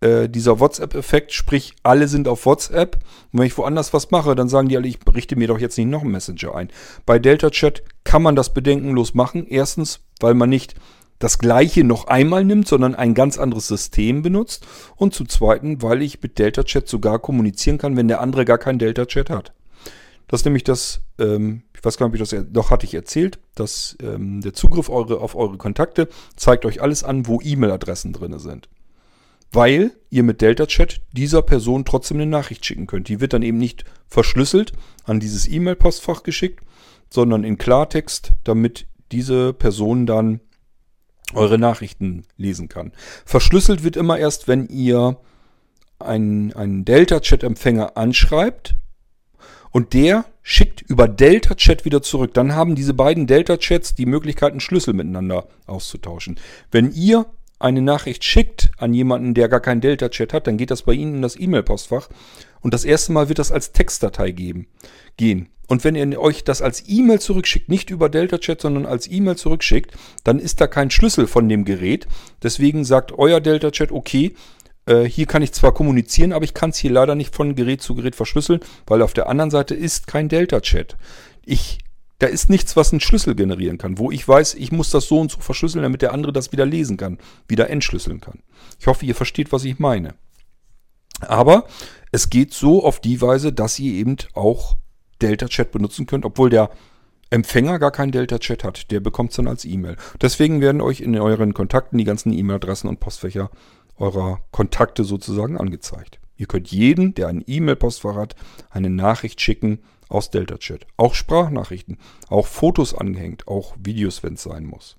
äh, 0.00 0.28
dieser 0.28 0.60
WhatsApp-Effekt, 0.60 1.32
sprich 1.32 1.74
alle 1.82 2.08
sind 2.08 2.28
auf 2.28 2.46
WhatsApp 2.46 2.96
und 3.32 3.40
wenn 3.40 3.46
ich 3.46 3.58
woanders 3.58 3.92
was 3.92 4.10
mache, 4.10 4.34
dann 4.34 4.48
sagen 4.48 4.68
die 4.68 4.76
alle, 4.76 4.88
ich 4.88 4.98
richte 5.12 5.36
mir 5.36 5.48
doch 5.48 5.58
jetzt 5.58 5.76
nicht 5.76 5.88
noch 5.88 6.02
einen 6.02 6.12
Messenger 6.12 6.54
ein. 6.54 6.68
Bei 7.04 7.18
Delta 7.18 7.50
Chat 7.50 7.82
kann 8.04 8.22
man 8.22 8.36
das 8.36 8.54
bedenkenlos 8.54 9.14
machen. 9.14 9.46
Erstens, 9.46 10.00
weil 10.20 10.34
man 10.34 10.48
nicht 10.48 10.74
das 11.20 11.38
gleiche 11.38 11.84
noch 11.84 12.06
einmal 12.08 12.44
nimmt, 12.44 12.66
sondern 12.66 12.96
ein 12.96 13.14
ganz 13.14 13.38
anderes 13.38 13.68
System 13.68 14.22
benutzt. 14.22 14.66
Und 14.96 15.14
zum 15.14 15.28
Zweiten, 15.28 15.82
weil 15.82 16.02
ich 16.02 16.20
mit 16.20 16.38
Delta 16.38 16.64
Chat 16.64 16.88
sogar 16.88 17.20
kommunizieren 17.20 17.78
kann, 17.78 17.96
wenn 17.96 18.08
der 18.08 18.20
andere 18.20 18.44
gar 18.44 18.58
keinen 18.58 18.80
Delta 18.80 19.06
Chat 19.06 19.30
hat. 19.30 19.52
Das 20.26 20.40
ist 20.40 20.44
nämlich 20.46 20.64
das, 20.64 21.02
ähm, 21.18 21.62
ich 21.76 21.84
weiß 21.84 21.98
gar 21.98 22.08
nicht, 22.08 22.20
ob 22.20 22.24
ich 22.24 22.30
das, 22.30 22.46
doch 22.50 22.70
hatte 22.70 22.86
ich 22.86 22.94
erzählt, 22.94 23.38
dass 23.54 23.96
ähm, 24.02 24.40
der 24.40 24.54
Zugriff 24.54 24.88
eure, 24.88 25.20
auf 25.20 25.36
eure 25.36 25.58
Kontakte 25.58 26.08
zeigt 26.36 26.64
euch 26.64 26.80
alles 26.80 27.04
an, 27.04 27.26
wo 27.26 27.40
E-Mail-Adressen 27.42 28.14
drin 28.14 28.38
sind. 28.38 28.68
Weil 29.52 29.92
ihr 30.08 30.22
mit 30.22 30.40
Delta 30.40 30.66
Chat 30.66 31.02
dieser 31.12 31.42
Person 31.42 31.84
trotzdem 31.84 32.16
eine 32.16 32.26
Nachricht 32.26 32.64
schicken 32.64 32.86
könnt. 32.86 33.08
Die 33.08 33.20
wird 33.20 33.34
dann 33.34 33.42
eben 33.42 33.58
nicht 33.58 33.84
verschlüsselt 34.08 34.72
an 35.04 35.20
dieses 35.20 35.46
E-Mail-Postfach 35.48 36.22
geschickt, 36.22 36.64
sondern 37.10 37.44
in 37.44 37.58
Klartext, 37.58 38.32
damit 38.44 38.86
diese 39.12 39.52
Person 39.52 40.06
dann 40.06 40.40
eure 41.34 41.58
Nachrichten 41.58 42.24
lesen 42.36 42.68
kann. 42.68 42.92
Verschlüsselt 43.24 43.84
wird 43.84 43.96
immer 43.96 44.18
erst, 44.18 44.48
wenn 44.48 44.66
ihr 44.68 45.18
einen, 45.98 46.52
einen 46.54 46.84
Delta-Chat-Empfänger 46.84 47.96
anschreibt 47.96 48.76
und 49.70 49.92
der 49.92 50.24
schickt 50.42 50.82
über 50.82 51.06
Delta-Chat 51.06 51.84
wieder 51.84 52.02
zurück. 52.02 52.34
Dann 52.34 52.54
haben 52.54 52.74
diese 52.74 52.94
beiden 52.94 53.26
Delta-Chats 53.26 53.94
die 53.94 54.06
Möglichkeit, 54.06 54.50
einen 54.52 54.60
Schlüssel 54.60 54.94
miteinander 54.94 55.46
auszutauschen. 55.66 56.38
Wenn 56.70 56.90
ihr 56.92 57.26
eine 57.58 57.82
Nachricht 57.82 58.24
schickt 58.24 58.70
an 58.78 58.94
jemanden, 58.94 59.34
der 59.34 59.48
gar 59.48 59.60
keinen 59.60 59.82
Delta-Chat 59.82 60.32
hat, 60.32 60.46
dann 60.46 60.56
geht 60.56 60.70
das 60.70 60.82
bei 60.82 60.94
Ihnen 60.94 61.16
in 61.16 61.22
das 61.22 61.38
E-Mail-Postfach 61.38 62.08
und 62.60 62.74
das 62.74 62.84
erste 62.84 63.12
Mal 63.12 63.28
wird 63.28 63.38
das 63.38 63.52
als 63.52 63.72
Textdatei 63.72 64.30
geben, 64.30 64.66
gehen. 65.16 65.48
Und 65.66 65.84
wenn 65.84 65.94
ihr 65.94 66.20
euch 66.20 66.42
das 66.42 66.62
als 66.62 66.82
E-Mail 66.88 67.20
zurückschickt, 67.20 67.68
nicht 67.68 67.90
über 67.90 68.08
Delta-Chat, 68.08 68.60
sondern 68.60 68.86
als 68.86 69.08
E-Mail 69.08 69.36
zurückschickt, 69.36 69.96
dann 70.24 70.40
ist 70.40 70.60
da 70.60 70.66
kein 70.66 70.90
Schlüssel 70.90 71.28
von 71.28 71.48
dem 71.48 71.64
Gerät. 71.64 72.08
Deswegen 72.42 72.84
sagt 72.84 73.12
euer 73.12 73.40
Delta-Chat, 73.40 73.92
okay, 73.92 74.34
äh, 74.86 75.04
hier 75.04 75.26
kann 75.26 75.42
ich 75.42 75.52
zwar 75.52 75.72
kommunizieren, 75.72 76.32
aber 76.32 76.44
ich 76.44 76.54
kann 76.54 76.70
es 76.70 76.78
hier 76.78 76.90
leider 76.90 77.14
nicht 77.14 77.36
von 77.36 77.54
Gerät 77.54 77.82
zu 77.82 77.94
Gerät 77.94 78.16
verschlüsseln, 78.16 78.60
weil 78.86 79.00
auf 79.00 79.12
der 79.12 79.28
anderen 79.28 79.52
Seite 79.52 79.76
ist 79.76 80.08
kein 80.08 80.28
Delta-Chat. 80.28 80.96
Ich 81.44 81.78
da 82.20 82.26
ist 82.26 82.50
nichts, 82.50 82.76
was 82.76 82.92
einen 82.92 83.00
Schlüssel 83.00 83.34
generieren 83.34 83.78
kann, 83.78 83.96
wo 83.96 84.10
ich 84.10 84.28
weiß, 84.28 84.54
ich 84.54 84.72
muss 84.72 84.90
das 84.90 85.06
so 85.06 85.20
und 85.20 85.30
so 85.30 85.40
verschlüsseln, 85.40 85.82
damit 85.82 86.02
der 86.02 86.12
andere 86.12 86.34
das 86.34 86.52
wieder 86.52 86.66
lesen 86.66 86.98
kann, 86.98 87.16
wieder 87.48 87.70
entschlüsseln 87.70 88.20
kann. 88.20 88.40
Ich 88.78 88.86
hoffe, 88.86 89.06
ihr 89.06 89.14
versteht, 89.14 89.52
was 89.52 89.64
ich 89.64 89.78
meine. 89.78 90.14
Aber 91.20 91.64
es 92.12 92.30
geht 92.30 92.52
so 92.52 92.84
auf 92.84 93.00
die 93.00 93.20
Weise, 93.20 93.52
dass 93.52 93.78
ihr 93.78 93.92
eben 93.94 94.16
auch 94.34 94.76
Delta-Chat 95.22 95.70
benutzen 95.70 96.06
könnt, 96.06 96.24
obwohl 96.24 96.50
der 96.50 96.70
Empfänger 97.30 97.78
gar 97.78 97.92
keinen 97.92 98.12
Delta-Chat 98.12 98.64
hat. 98.64 98.90
Der 98.90 99.00
bekommt 99.00 99.30
es 99.30 99.36
dann 99.36 99.48
als 99.48 99.64
E-Mail. 99.64 99.96
Deswegen 100.20 100.60
werden 100.60 100.80
euch 100.80 101.00
in 101.00 101.16
euren 101.18 101.54
Kontakten 101.54 101.98
die 101.98 102.04
ganzen 102.04 102.32
E-Mail-Adressen 102.32 102.88
und 102.88 103.00
Postfächer 103.00 103.50
eurer 103.96 104.40
Kontakte 104.50 105.04
sozusagen 105.04 105.58
angezeigt. 105.58 106.18
Ihr 106.36 106.46
könnt 106.46 106.70
jeden, 106.72 107.14
der 107.14 107.28
ein 107.28 107.44
E-Mail-Postfach 107.46 108.16
hat, 108.16 108.34
eine 108.70 108.90
Nachricht 108.90 109.40
schicken 109.40 109.80
aus 110.08 110.30
Delta-Chat. 110.30 110.86
Auch 110.96 111.14
Sprachnachrichten, 111.14 111.98
auch 112.28 112.46
Fotos 112.46 112.94
angehängt, 112.94 113.46
auch 113.46 113.76
Videos, 113.78 114.22
wenn 114.22 114.34
es 114.34 114.42
sein 114.42 114.64
muss. 114.64 114.96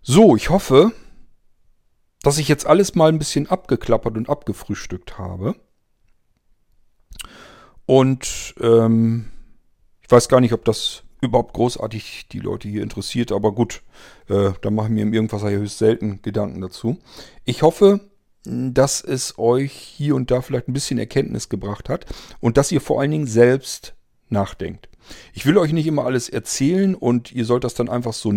So, 0.00 0.34
ich 0.36 0.48
hoffe, 0.48 0.92
dass 2.22 2.38
ich 2.38 2.48
jetzt 2.48 2.66
alles 2.66 2.94
mal 2.94 3.08
ein 3.08 3.18
bisschen 3.18 3.46
abgeklappert 3.48 4.16
und 4.16 4.28
abgefrühstückt 4.28 5.18
habe. 5.18 5.54
Und 7.86 8.54
ähm, 8.60 9.30
ich 10.02 10.10
weiß 10.10 10.28
gar 10.28 10.40
nicht, 10.40 10.52
ob 10.52 10.64
das 10.64 11.02
überhaupt 11.20 11.54
großartig 11.54 12.28
die 12.28 12.38
Leute 12.38 12.68
hier 12.68 12.82
interessiert, 12.82 13.32
aber 13.32 13.52
gut, 13.52 13.82
äh, 14.28 14.52
da 14.60 14.70
machen 14.70 14.96
wir 14.96 15.02
im 15.02 15.12
Irgendwas 15.12 15.42
ja 15.42 15.48
höchst 15.50 15.78
selten 15.78 16.22
Gedanken 16.22 16.60
dazu. 16.60 16.98
Ich 17.44 17.62
hoffe, 17.62 18.00
dass 18.44 19.02
es 19.02 19.38
euch 19.38 19.72
hier 19.72 20.14
und 20.14 20.30
da 20.30 20.40
vielleicht 20.40 20.68
ein 20.68 20.72
bisschen 20.72 20.98
Erkenntnis 20.98 21.48
gebracht 21.48 21.88
hat 21.88 22.06
und 22.40 22.56
dass 22.56 22.72
ihr 22.72 22.80
vor 22.80 23.00
allen 23.00 23.10
Dingen 23.10 23.26
selbst 23.26 23.94
nachdenkt. 24.28 24.88
Ich 25.32 25.44
will 25.44 25.58
euch 25.58 25.72
nicht 25.72 25.86
immer 25.86 26.04
alles 26.04 26.28
erzählen 26.28 26.94
und 26.94 27.32
ihr 27.32 27.44
sollt 27.44 27.64
das 27.64 27.74
dann 27.74 27.88
einfach 27.88 28.12
so 28.12 28.32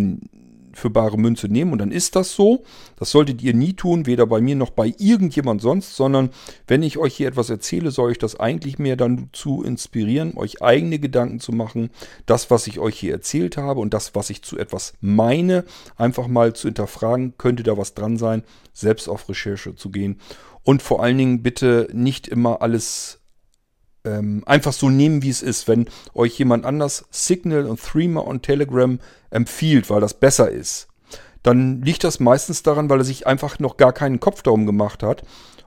für 0.74 0.90
bare 0.90 1.18
Münze 1.18 1.48
nehmen 1.48 1.72
und 1.72 1.78
dann 1.78 1.90
ist 1.90 2.16
das 2.16 2.32
so. 2.32 2.64
Das 2.96 3.10
solltet 3.10 3.42
ihr 3.42 3.54
nie 3.54 3.72
tun, 3.72 4.06
weder 4.06 4.26
bei 4.26 4.40
mir 4.40 4.56
noch 4.56 4.70
bei 4.70 4.94
irgendjemand 4.98 5.62
sonst, 5.62 5.96
sondern 5.96 6.30
wenn 6.66 6.82
ich 6.82 6.98
euch 6.98 7.14
hier 7.14 7.28
etwas 7.28 7.50
erzähle, 7.50 7.90
soll 7.90 8.12
ich 8.12 8.18
das 8.18 8.38
eigentlich 8.38 8.78
mehr 8.78 8.96
dann 8.96 9.28
zu 9.32 9.62
inspirieren, 9.62 10.36
euch 10.36 10.62
eigene 10.62 10.98
Gedanken 10.98 11.40
zu 11.40 11.52
machen, 11.52 11.90
das, 12.26 12.50
was 12.50 12.66
ich 12.66 12.78
euch 12.78 12.98
hier 12.98 13.12
erzählt 13.12 13.56
habe 13.56 13.80
und 13.80 13.94
das, 13.94 14.14
was 14.14 14.30
ich 14.30 14.42
zu 14.42 14.58
etwas 14.58 14.94
meine, 15.00 15.64
einfach 15.96 16.28
mal 16.28 16.54
zu 16.54 16.68
hinterfragen, 16.68 17.34
könnte 17.38 17.62
da 17.62 17.76
was 17.76 17.94
dran 17.94 18.16
sein, 18.16 18.42
selbst 18.72 19.08
auf 19.08 19.28
Recherche 19.28 19.74
zu 19.74 19.90
gehen 19.90 20.18
und 20.64 20.82
vor 20.82 21.02
allen 21.02 21.18
Dingen 21.18 21.42
bitte 21.42 21.88
nicht 21.92 22.26
immer 22.26 22.62
alles 22.62 23.20
ähm, 24.04 24.42
einfach 24.46 24.72
so 24.72 24.90
nehmen, 24.90 25.22
wie 25.22 25.30
es 25.30 25.42
ist. 25.42 25.68
Wenn 25.68 25.86
euch 26.14 26.38
jemand 26.38 26.64
anders 26.64 27.04
Signal 27.10 27.66
und 27.66 27.80
Threema 27.80 28.20
und 28.20 28.42
Telegram 28.42 28.98
empfiehlt, 29.30 29.90
weil 29.90 30.00
das 30.00 30.14
besser 30.14 30.50
ist, 30.50 30.88
dann 31.42 31.82
liegt 31.82 32.04
das 32.04 32.20
meistens 32.20 32.62
daran, 32.62 32.88
weil 32.88 33.00
er 33.00 33.04
sich 33.04 33.26
einfach 33.26 33.58
noch 33.58 33.76
gar 33.76 33.92
keinen 33.92 34.20
Kopf 34.20 34.42
darum 34.42 34.66
gemacht 34.66 35.02
hat, 35.02 35.24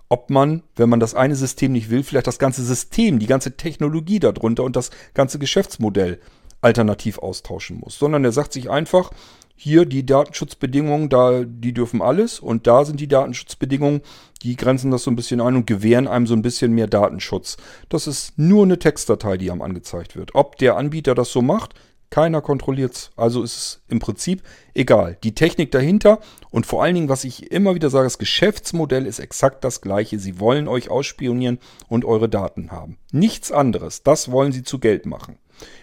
ob 0.10 0.30
man, 0.30 0.64
wenn 0.76 0.90
man 0.90 1.00
das 1.00 1.16
eine 1.16 1.36
System 1.36 1.74
nicht 1.74 1.90
will, 1.90 2.04
vielleicht 2.04 2.28
das 2.28 2.40
ganze 2.40 2.64
System, 2.64 3.20
die 3.20 3.28
ganze 3.28 3.58
Technologie 3.58 4.20
darunter 4.20 4.64
und 4.64 4.76
das 4.76 4.90
ganze 5.14 5.38
Geschäftsmodell 5.38 6.20
alternativ 6.62 7.20
austauschen 7.20 7.80
muss. 7.80 8.00
Sondern 8.00 8.24
er 8.24 8.32
sagt 8.32 8.54
sich 8.54 8.70
einfach, 8.70 9.12
hier 9.56 9.86
die 9.86 10.06
Datenschutzbedingungen, 10.06 11.10
da, 11.10 11.44
die 11.44 11.74
dürfen 11.74 12.02
alles 12.02 12.40
und 12.40 12.68
da 12.68 12.86
sind 12.86 13.00
die 13.00 13.08
Datenschutzbedingungen, 13.08 14.02
die 14.40 14.56
grenzen 14.56 14.92
das 14.92 15.04
so 15.04 15.12
ein 15.12 15.16
bisschen 15.16 15.42
ein 15.42 15.56
und 15.56 15.68
gewähren 15.68 16.08
einem 16.08 16.28
so 16.28 16.34
ein 16.34 16.42
bisschen 16.42 16.74
mehr 16.74 16.88
Datenschutz. 16.88 17.58
Das 17.90 18.08
ist 18.08 18.38
nur 18.38 18.64
eine 18.64 18.80
Textdatei, 18.80 19.38
die 19.38 19.52
einem 19.52 19.62
angezeigt 19.62 20.16
wird. 20.16 20.36
Ob 20.36 20.58
der 20.58 20.78
Anbieter 20.78 21.16
das 21.16 21.32
so 21.32 21.42
macht, 21.42 21.74
keiner 22.10 22.42
kontrolliert 22.42 22.94
es. 22.94 23.12
Also 23.16 23.44
ist 23.44 23.58
es 23.58 23.82
im 23.90 24.00
Prinzip 24.00 24.42
egal. 24.74 25.18
Die 25.24 25.36
Technik 25.36 25.72
dahinter 25.72 26.20
und 26.50 26.66
vor 26.66 26.82
allen 26.82 26.96
Dingen, 26.96 27.10
was 27.10 27.24
ich 27.24 27.52
immer 27.52 27.76
wieder 27.76 27.90
sage, 27.90 28.06
das 28.06 28.18
Geschäftsmodell 28.18 29.06
ist 29.06 29.20
exakt 29.20 29.64
das 29.64 29.82
gleiche. 29.82 30.18
Sie 30.20 30.40
wollen 30.40 30.68
euch 30.68 30.90
ausspionieren 30.90 31.60
und 31.90 32.06
eure 32.06 32.30
Daten 32.30 32.72
haben. 32.72 32.98
Nichts 33.12 33.52
anderes. 33.52 34.04
Das 34.04 34.32
wollen 34.32 34.52
sie 34.52 34.64
zu 34.64 34.80
Geld 34.80 35.06
machen. 35.06 35.38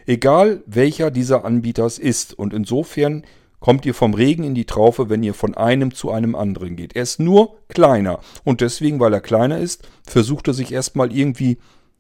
Egal 0.07 0.63
welcher 0.67 1.11
dieser 1.11 1.45
Anbieter 1.45 1.85
es 1.85 1.99
ist. 1.99 2.33
Und 2.33 2.55
insofern 2.55 3.25
kommt 3.65 3.87
ihr 3.87 3.95
vom 3.95 4.13
Regen 4.13 4.45
in 4.45 4.55
die 4.55 4.67
Traufe, 4.67 5.09
wenn 5.09 5.23
ihr 5.23 5.33
von 5.33 5.55
einem 5.55 5.95
zu 5.95 6.11
einem 6.11 6.35
anderen 6.35 6.77
geht. 6.77 6.95
Er 6.95 7.03
ist 7.03 7.19
nur 7.19 7.57
kleiner. 7.69 8.21
Und 8.45 8.61
deswegen, 8.61 9.01
weil 9.01 9.15
er 9.15 9.23
kleiner 9.23 9.57
ist, 9.59 9.89
versucht 10.07 10.49
er 10.49 10.53
sich 10.53 10.71
erstmal 10.71 11.11
irgendwie 11.17 11.57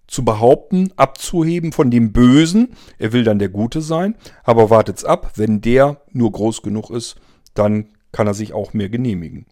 zu 0.06 0.26
behaupten, 0.26 0.92
abzuheben 0.96 1.72
von 1.72 1.90
dem 1.90 2.12
Bösen. 2.12 2.74
Er 2.98 3.14
will 3.14 3.24
dann 3.24 3.38
der 3.38 3.48
Gute 3.48 3.80
sein, 3.80 4.14
aber 4.42 4.68
wartet's 4.68 5.06
ab, 5.06 5.32
wenn 5.36 5.62
der 5.62 6.02
nur 6.12 6.32
groß 6.32 6.60
genug 6.60 6.90
ist, 6.90 7.16
dann 7.54 7.88
kann 8.12 8.26
er 8.26 8.34
sich 8.34 8.52
auch 8.52 8.74
mehr 8.74 8.90
genehmigen. 8.90 9.46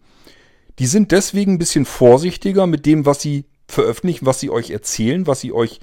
Die 0.77 0.85
sind 0.85 1.11
deswegen 1.11 1.53
ein 1.53 1.59
bisschen 1.59 1.85
vorsichtiger 1.85 2.67
mit 2.67 2.85
dem, 2.85 3.07
was 3.07 3.23
sie 3.23 3.45
veröffentlichen, 3.67 4.27
was 4.27 4.39
sie 4.39 4.51
euch 4.51 4.69
erzählen, 4.69 5.25
was 5.25 5.39
sie 5.39 5.51
euch, 5.51 5.79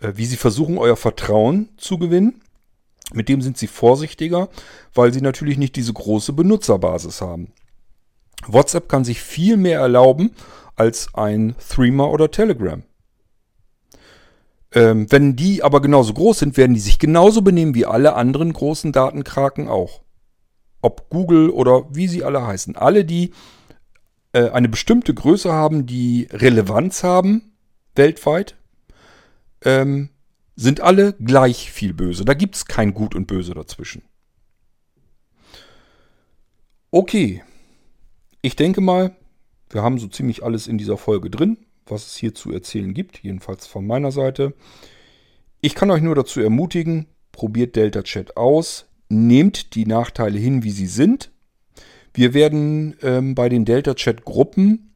äh, 0.00 0.12
wie 0.16 0.26
sie 0.26 0.36
versuchen, 0.36 0.76
euer 0.76 0.98
Vertrauen 0.98 1.70
zu 1.78 1.96
gewinnen. 1.96 2.42
Mit 3.14 3.28
dem 3.28 3.42
sind 3.42 3.58
sie 3.58 3.66
vorsichtiger, 3.66 4.48
weil 4.94 5.12
sie 5.12 5.20
natürlich 5.20 5.58
nicht 5.58 5.76
diese 5.76 5.92
große 5.92 6.32
Benutzerbasis 6.32 7.20
haben. 7.20 7.52
WhatsApp 8.46 8.88
kann 8.88 9.04
sich 9.04 9.20
viel 9.20 9.56
mehr 9.56 9.80
erlauben 9.80 10.32
als 10.74 11.14
ein 11.14 11.54
Threema 11.68 12.08
oder 12.08 12.30
Telegram. 12.30 12.82
Ähm, 14.74 15.10
wenn 15.10 15.36
die 15.36 15.62
aber 15.62 15.82
genauso 15.82 16.14
groß 16.14 16.40
sind, 16.40 16.56
werden 16.56 16.74
die 16.74 16.80
sich 16.80 16.98
genauso 16.98 17.42
benehmen 17.42 17.74
wie 17.74 17.86
alle 17.86 18.14
anderen 18.14 18.52
großen 18.52 18.92
Datenkraken 18.92 19.68
auch. 19.68 20.00
Ob 20.80 21.10
Google 21.10 21.50
oder 21.50 21.84
wie 21.94 22.08
sie 22.08 22.24
alle 22.24 22.46
heißen. 22.46 22.76
Alle, 22.76 23.04
die 23.04 23.32
äh, 24.32 24.48
eine 24.48 24.68
bestimmte 24.68 25.12
Größe 25.14 25.52
haben, 25.52 25.86
die 25.86 26.26
Relevanz 26.32 27.04
haben, 27.04 27.52
weltweit, 27.94 28.56
ähm, 29.64 30.08
sind 30.56 30.80
alle 30.80 31.14
gleich 31.14 31.70
viel 31.72 31.94
böse. 31.94 32.24
Da 32.24 32.34
gibt 32.34 32.56
es 32.56 32.66
kein 32.66 32.94
Gut 32.94 33.14
und 33.14 33.26
Böse 33.26 33.54
dazwischen. 33.54 34.02
Okay. 36.90 37.42
Ich 38.42 38.56
denke 38.56 38.80
mal, 38.80 39.16
wir 39.70 39.82
haben 39.82 39.98
so 39.98 40.08
ziemlich 40.08 40.42
alles 40.42 40.66
in 40.66 40.78
dieser 40.78 40.98
Folge 40.98 41.30
drin 41.30 41.58
was 41.86 42.06
es 42.06 42.16
hier 42.16 42.34
zu 42.34 42.52
erzählen 42.52 42.94
gibt, 42.94 43.22
jedenfalls 43.22 43.66
von 43.66 43.86
meiner 43.86 44.12
Seite. 44.12 44.54
Ich 45.60 45.74
kann 45.74 45.90
euch 45.90 46.02
nur 46.02 46.14
dazu 46.14 46.40
ermutigen, 46.40 47.06
probiert 47.30 47.76
Delta 47.76 48.02
Chat 48.02 48.36
aus, 48.36 48.86
nehmt 49.08 49.74
die 49.74 49.86
Nachteile 49.86 50.38
hin, 50.38 50.62
wie 50.62 50.70
sie 50.70 50.86
sind. 50.86 51.30
Wir 52.14 52.34
werden 52.34 52.96
ähm, 53.02 53.34
bei 53.34 53.48
den 53.48 53.64
Delta 53.64 53.94
Chat 53.94 54.24
Gruppen, 54.24 54.91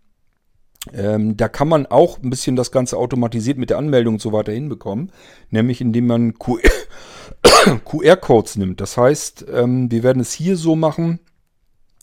ähm, 0.93 1.37
da 1.37 1.49
kann 1.49 1.69
man 1.69 1.87
auch 1.87 2.19
ein 2.23 2.31
bisschen 2.31 2.57
das 2.57 2.71
Ganze 2.71 2.97
automatisiert 2.97 3.59
mit 3.59 3.71
der 3.71 3.79
Anmeldung 3.79 4.15
und 4.15 4.21
so 4.21 4.33
weiter 4.33 4.53
hinbekommen, 4.53 5.13
nämlich 5.51 5.81
indem 5.81 6.07
man 6.07 6.35
QR-Codes 7.85 8.57
nimmt. 8.57 8.81
Das 8.81 8.97
heißt, 8.97 9.47
ähm, 9.53 9.91
wir 9.91 10.03
werden 10.03 10.21
es 10.21 10.33
hier 10.33 10.57
so 10.57 10.77
machen, 10.77 11.19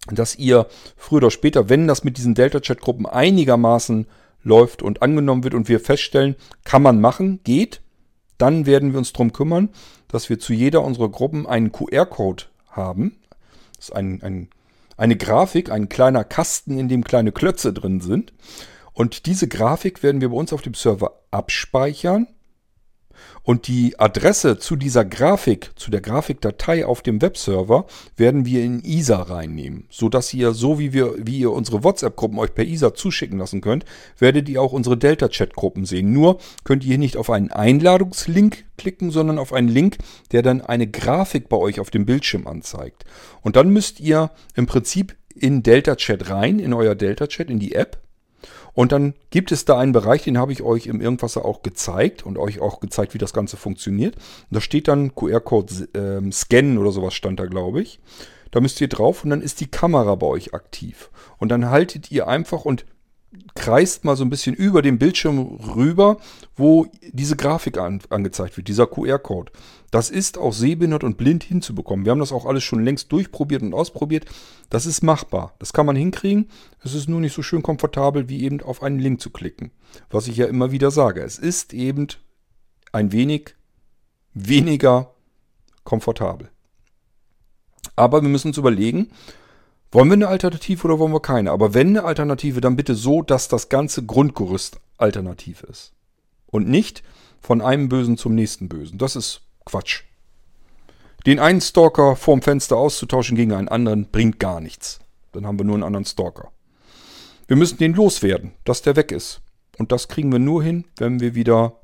dass 0.07 0.35
ihr 0.35 0.67
früher 0.97 1.17
oder 1.17 1.31
später, 1.31 1.69
wenn 1.69 1.87
das 1.87 2.03
mit 2.03 2.17
diesen 2.17 2.35
Delta 2.35 2.59
Chat 2.59 2.81
Gruppen 2.81 3.05
einigermaßen 3.05 4.07
läuft 4.43 4.81
und 4.81 5.01
angenommen 5.01 5.45
wird 5.45 5.53
und 5.53 5.69
wir 5.69 5.79
feststellen, 5.79 6.35
kann 6.65 6.81
man 6.81 6.99
machen, 6.99 7.39
geht, 7.43 7.81
dann 8.37 8.65
werden 8.65 8.91
wir 8.91 8.99
uns 8.99 9.13
darum 9.13 9.31
kümmern, 9.31 9.69
dass 10.09 10.29
wir 10.29 10.39
zu 10.39 10.51
jeder 10.53 10.83
unserer 10.83 11.09
Gruppen 11.09 11.47
einen 11.47 11.71
QR-Code 11.71 12.43
haben. 12.67 13.15
Das 13.77 13.85
ist 13.89 13.95
ein, 13.95 14.21
ein, 14.21 14.49
eine 14.97 15.15
Grafik, 15.15 15.71
ein 15.71 15.87
kleiner 15.87 16.25
Kasten, 16.25 16.77
in 16.77 16.89
dem 16.89 17.05
kleine 17.05 17.31
Klötze 17.31 17.71
drin 17.71 18.01
sind. 18.01 18.33
Und 18.93 19.25
diese 19.25 19.47
Grafik 19.47 20.03
werden 20.03 20.21
wir 20.21 20.29
bei 20.29 20.35
uns 20.35 20.53
auf 20.53 20.61
dem 20.61 20.73
Server 20.73 21.19
abspeichern 21.31 22.27
und 23.43 23.67
die 23.67 23.99
Adresse 23.99 24.57
zu 24.57 24.75
dieser 24.75 25.05
Grafik, 25.05 25.71
zu 25.75 25.91
der 25.91 26.01
Grafikdatei 26.01 26.85
auf 26.85 27.01
dem 27.01 27.21
Webserver, 27.21 27.85
werden 28.15 28.45
wir 28.45 28.63
in 28.63 28.81
ISA 28.83 29.21
reinnehmen, 29.21 29.85
sodass 29.89 30.33
ihr, 30.33 30.53
so 30.53 30.79
wie 30.79 30.93
wir, 30.93 31.15
wie 31.17 31.39
ihr 31.39 31.51
unsere 31.51 31.83
WhatsApp-Gruppen 31.83 32.39
euch 32.39 32.53
per 32.53 32.65
ISA 32.65 32.93
zuschicken 32.93 33.39
lassen 33.39 33.61
könnt, 33.61 33.85
werdet 34.17 34.47
ihr 34.49 34.61
auch 34.61 34.71
unsere 34.71 34.97
Delta-Chat-Gruppen 34.97 35.85
sehen. 35.85 36.13
Nur 36.13 36.39
könnt 36.63 36.83
ihr 36.83 36.89
hier 36.89 36.97
nicht 36.97 37.17
auf 37.17 37.29
einen 37.29 37.51
Einladungslink 37.51 38.65
klicken, 38.77 39.11
sondern 39.11 39.39
auf 39.39 39.53
einen 39.53 39.69
Link, 39.69 39.97
der 40.31 40.41
dann 40.41 40.61
eine 40.61 40.87
Grafik 40.87 41.49
bei 41.49 41.57
euch 41.57 41.79
auf 41.79 41.89
dem 41.89 42.05
Bildschirm 42.05 42.47
anzeigt. 42.47 43.03
Und 43.41 43.55
dann 43.55 43.69
müsst 43.69 43.99
ihr 43.99 44.31
im 44.55 44.67
Prinzip 44.67 45.15
in 45.35 45.63
Delta 45.63 45.95
Chat 45.95 46.29
rein, 46.29 46.59
in 46.59 46.73
euer 46.73 46.95
Delta 46.95 47.27
Chat, 47.27 47.49
in 47.49 47.59
die 47.59 47.75
App 47.75 47.99
und 48.73 48.91
dann 48.91 49.13
gibt 49.29 49.51
es 49.51 49.65
da 49.65 49.77
einen 49.77 49.91
Bereich, 49.91 50.23
den 50.23 50.37
habe 50.37 50.51
ich 50.51 50.63
euch 50.63 50.87
im 50.87 50.99
Irgendwasser 50.99 51.45
auch 51.45 51.61
gezeigt 51.61 52.25
und 52.25 52.37
euch 52.37 52.59
auch 52.59 52.79
gezeigt, 52.79 53.13
wie 53.13 53.19
das 53.19 53.33
Ganze 53.33 53.57
funktioniert. 53.57 54.15
Und 54.15 54.55
da 54.55 54.61
steht 54.61 54.87
dann 54.87 55.13
QR-Code 55.13 55.89
ähm, 55.93 56.31
scannen 56.31 56.77
oder 56.77 56.91
sowas 56.91 57.13
stand 57.13 57.39
da, 57.39 57.45
glaube 57.45 57.81
ich. 57.81 57.99
Da 58.51 58.61
müsst 58.61 58.81
ihr 58.81 58.87
drauf 58.87 59.23
und 59.23 59.29
dann 59.29 59.41
ist 59.41 59.61
die 59.61 59.67
Kamera 59.67 60.15
bei 60.15 60.27
euch 60.27 60.53
aktiv. 60.53 61.09
Und 61.37 61.49
dann 61.49 61.69
haltet 61.69 62.11
ihr 62.11 62.27
einfach 62.27 62.65
und 62.65 62.85
kreist 63.55 64.05
mal 64.05 64.15
so 64.15 64.23
ein 64.23 64.29
bisschen 64.29 64.55
über 64.55 64.81
den 64.81 64.99
Bildschirm 64.99 65.39
rüber, 65.75 66.17
wo 66.55 66.87
diese 67.11 67.35
Grafik 67.35 67.77
an, 67.77 68.01
angezeigt 68.09 68.57
wird, 68.57 68.67
dieser 68.67 68.87
QR-Code. 68.87 69.51
Das 69.93 70.09
ist 70.09 70.39
auch 70.39 70.53
sehbehindert 70.53 71.03
und 71.03 71.17
blind 71.17 71.43
hinzubekommen. 71.43 72.03
Wir 72.03 72.13
haben 72.13 72.19
das 72.19 72.31
auch 72.31 72.47
alles 72.47 72.63
schon 72.63 72.83
längst 72.83 73.11
durchprobiert 73.11 73.61
und 73.61 73.75
ausprobiert. 73.75 74.25
Das 74.71 74.87
ist 74.87 75.03
machbar. 75.03 75.53
Das 75.59 75.71
kann 75.71 75.85
man 75.85 75.95
hinkriegen. 75.95 76.49
Es 76.83 76.95
ist 76.95 77.07
nur 77.07 77.19
nicht 77.19 77.35
so 77.35 77.43
schön 77.43 77.61
komfortabel, 77.61 78.27
wie 78.27 78.41
eben 78.41 78.59
auf 78.61 78.81
einen 78.81 78.97
Link 78.97 79.21
zu 79.21 79.29
klicken. 79.29 79.69
Was 80.09 80.27
ich 80.27 80.35
ja 80.35 80.47
immer 80.47 80.71
wieder 80.71 80.89
sage. 80.89 81.21
Es 81.21 81.37
ist 81.37 81.75
eben 81.75 82.07
ein 82.91 83.11
wenig 83.11 83.53
weniger 84.33 85.13
komfortabel. 85.83 86.49
Aber 87.95 88.23
wir 88.23 88.29
müssen 88.29 88.47
uns 88.47 88.57
überlegen, 88.57 89.11
wollen 89.91 90.09
wir 90.09 90.13
eine 90.13 90.27
Alternative 90.27 90.85
oder 90.87 90.97
wollen 90.97 91.13
wir 91.13 91.21
keine? 91.21 91.51
Aber 91.51 91.75
wenn 91.75 91.89
eine 91.89 92.03
Alternative, 92.03 92.61
dann 92.61 92.75
bitte 92.75 92.95
so, 92.95 93.21
dass 93.21 93.47
das 93.47 93.69
ganze 93.69 94.03
Grundgerüst 94.03 94.79
alternativ 94.97 95.61
ist. 95.61 95.93
Und 96.47 96.67
nicht 96.67 97.03
von 97.41 97.61
einem 97.61 97.89
Bösen 97.89 98.17
zum 98.17 98.33
nächsten 98.33 98.69
Bösen. 98.69 98.97
Das 98.97 99.15
ist 99.15 99.42
Quatsch. 99.65 100.03
Den 101.25 101.39
einen 101.39 101.61
Stalker 101.61 102.15
vorm 102.15 102.41
Fenster 102.41 102.75
auszutauschen 102.75 103.37
gegen 103.37 103.53
einen 103.53 103.69
anderen 103.69 104.09
bringt 104.11 104.39
gar 104.39 104.59
nichts. 104.59 104.99
Dann 105.31 105.47
haben 105.47 105.57
wir 105.57 105.65
nur 105.65 105.75
einen 105.75 105.83
anderen 105.83 106.05
Stalker. 106.05 106.51
Wir 107.47 107.55
müssen 107.55 107.77
den 107.77 107.93
loswerden, 107.93 108.53
dass 108.65 108.81
der 108.81 108.95
weg 108.95 109.11
ist. 109.11 109.41
Und 109.77 109.91
das 109.91 110.07
kriegen 110.07 110.31
wir 110.31 110.39
nur 110.39 110.63
hin, 110.63 110.85
wenn 110.97 111.19
wir 111.19 111.35
wieder 111.35 111.81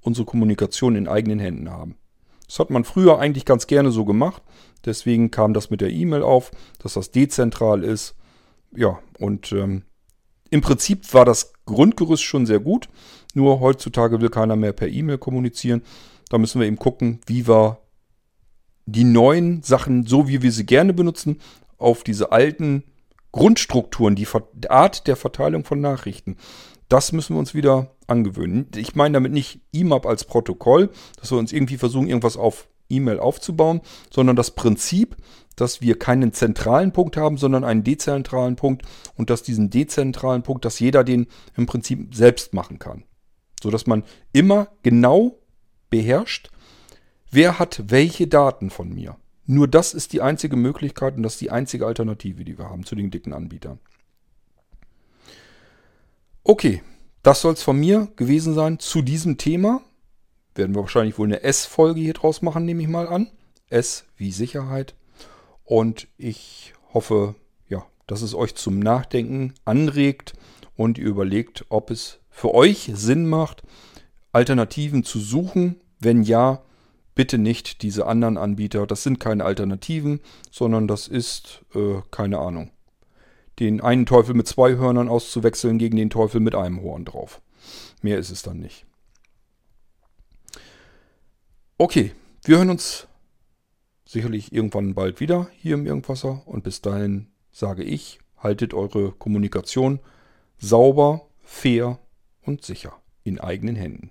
unsere 0.00 0.26
Kommunikation 0.26 0.96
in 0.96 1.08
eigenen 1.08 1.38
Händen 1.38 1.70
haben. 1.70 1.96
Das 2.46 2.58
hat 2.58 2.70
man 2.70 2.84
früher 2.84 3.18
eigentlich 3.18 3.44
ganz 3.44 3.66
gerne 3.66 3.92
so 3.92 4.04
gemacht. 4.04 4.42
Deswegen 4.84 5.30
kam 5.30 5.54
das 5.54 5.70
mit 5.70 5.80
der 5.80 5.90
E-Mail 5.90 6.22
auf, 6.22 6.50
dass 6.82 6.94
das 6.94 7.10
dezentral 7.10 7.84
ist. 7.84 8.16
Ja, 8.74 8.98
und 9.18 9.52
ähm, 9.52 9.82
im 10.50 10.60
Prinzip 10.60 11.12
war 11.14 11.24
das 11.24 11.52
Grundgerüst 11.66 12.22
schon 12.22 12.46
sehr 12.46 12.58
gut. 12.58 12.88
Nur 13.34 13.60
heutzutage 13.60 14.20
will 14.20 14.30
keiner 14.30 14.56
mehr 14.56 14.72
per 14.72 14.88
E-Mail 14.88 15.18
kommunizieren. 15.18 15.82
Da 16.30 16.38
müssen 16.38 16.60
wir 16.60 16.66
eben 16.66 16.78
gucken, 16.78 17.20
wie 17.26 17.46
wir 17.46 17.80
die 18.86 19.04
neuen 19.04 19.62
Sachen, 19.62 20.06
so 20.06 20.26
wie 20.26 20.40
wir 20.40 20.52
sie 20.52 20.64
gerne 20.64 20.94
benutzen, 20.94 21.38
auf 21.76 22.02
diese 22.02 22.32
alten 22.32 22.84
Grundstrukturen, 23.32 24.16
die 24.16 24.26
Art 24.68 25.06
der 25.06 25.16
Verteilung 25.16 25.64
von 25.64 25.80
Nachrichten, 25.80 26.36
das 26.88 27.12
müssen 27.12 27.36
wir 27.36 27.38
uns 27.38 27.54
wieder 27.54 27.94
angewöhnen. 28.08 28.66
Ich 28.74 28.96
meine 28.96 29.14
damit 29.14 29.32
nicht 29.32 29.60
IMAP 29.70 30.06
als 30.06 30.24
Protokoll, 30.24 30.90
dass 31.20 31.30
wir 31.30 31.38
uns 31.38 31.52
irgendwie 31.52 31.76
versuchen, 31.76 32.08
irgendwas 32.08 32.36
auf 32.36 32.68
E-Mail 32.88 33.20
aufzubauen, 33.20 33.80
sondern 34.12 34.34
das 34.34 34.50
Prinzip, 34.50 35.16
dass 35.54 35.80
wir 35.80 35.98
keinen 35.98 36.32
zentralen 36.32 36.92
Punkt 36.92 37.16
haben, 37.16 37.36
sondern 37.36 37.62
einen 37.62 37.84
dezentralen 37.84 38.56
Punkt 38.56 38.82
und 39.16 39.30
dass 39.30 39.44
diesen 39.44 39.70
dezentralen 39.70 40.42
Punkt, 40.42 40.64
dass 40.64 40.80
jeder 40.80 41.04
den 41.04 41.28
im 41.56 41.66
Prinzip 41.66 42.12
selbst 42.14 42.54
machen 42.54 42.80
kann. 42.80 43.04
So 43.62 43.70
dass 43.70 43.86
man 43.86 44.02
immer 44.32 44.68
genau 44.82 45.38
beherrscht, 45.90 46.50
wer 47.30 47.58
hat 47.58 47.84
welche 47.88 48.26
Daten 48.26 48.70
von 48.70 48.92
mir. 48.92 49.16
Nur 49.46 49.68
das 49.68 49.94
ist 49.94 50.12
die 50.12 50.22
einzige 50.22 50.56
Möglichkeit 50.56 51.16
und 51.16 51.22
das 51.22 51.34
ist 51.34 51.40
die 51.40 51.50
einzige 51.50 51.86
Alternative, 51.86 52.44
die 52.44 52.56
wir 52.56 52.70
haben 52.70 52.84
zu 52.84 52.94
den 52.94 53.10
dicken 53.10 53.32
Anbietern. 53.32 53.80
Okay, 56.44 56.82
Das 57.22 57.42
soll 57.42 57.52
es 57.52 57.62
von 57.62 57.78
mir 57.78 58.08
gewesen 58.16 58.54
sein 58.54 58.78
zu 58.78 59.02
diesem 59.02 59.36
Thema. 59.36 59.82
Werden 60.54 60.74
wir 60.74 60.80
wahrscheinlich 60.80 61.18
wohl 61.18 61.26
eine 61.26 61.42
S-Folge 61.42 62.00
hier 62.00 62.14
draus 62.14 62.40
machen, 62.40 62.64
nehme 62.64 62.82
ich 62.82 62.88
mal 62.88 63.08
an. 63.08 63.30
S 63.68 64.04
wie 64.16 64.32
Sicherheit. 64.32 64.94
Und 65.64 66.08
ich 66.16 66.72
hoffe, 66.92 67.34
ja, 67.68 67.84
dass 68.06 68.22
es 68.22 68.34
euch 68.34 68.54
zum 68.54 68.78
Nachdenken 68.78 69.54
anregt 69.64 70.32
und 70.76 70.98
ihr 70.98 71.06
überlegt, 71.06 71.66
ob 71.68 71.90
es 71.90 72.18
für 72.30 72.54
euch 72.54 72.90
Sinn 72.94 73.28
macht, 73.28 73.62
Alternativen 74.32 75.04
zu 75.04 75.18
suchen. 75.18 75.80
Wenn 75.98 76.22
ja, 76.22 76.62
bitte 77.14 77.38
nicht 77.38 77.82
diese 77.82 78.06
anderen 78.06 78.38
Anbieter. 78.38 78.86
Das 78.86 79.02
sind 79.02 79.20
keine 79.20 79.44
Alternativen, 79.44 80.20
sondern 80.50 80.88
das 80.88 81.08
ist, 81.08 81.64
äh, 81.74 82.00
keine 82.10 82.38
Ahnung, 82.38 82.70
den 83.58 83.80
einen 83.80 84.06
Teufel 84.06 84.34
mit 84.34 84.46
zwei 84.46 84.76
Hörnern 84.76 85.08
auszuwechseln 85.08 85.78
gegen 85.78 85.96
den 85.96 86.10
Teufel 86.10 86.40
mit 86.40 86.54
einem 86.54 86.80
Horn 86.80 87.04
drauf. 87.04 87.42
Mehr 88.00 88.18
ist 88.18 88.30
es 88.30 88.42
dann 88.42 88.60
nicht. 88.60 88.86
Okay, 91.76 92.12
wir 92.44 92.58
hören 92.58 92.70
uns 92.70 93.06
sicherlich 94.04 94.52
irgendwann 94.52 94.94
bald 94.94 95.20
wieder 95.20 95.48
hier 95.58 95.74
im 95.74 95.86
Irgendwasser 95.86 96.42
und 96.46 96.64
bis 96.64 96.80
dahin 96.80 97.28
sage 97.50 97.84
ich, 97.84 98.18
haltet 98.38 98.74
eure 98.74 99.12
Kommunikation 99.12 100.00
sauber, 100.58 101.28
fair 101.42 101.98
und 102.40 102.64
sicher 102.64 102.94
in 103.24 103.38
eigenen 103.38 103.76
Händen. 103.76 104.10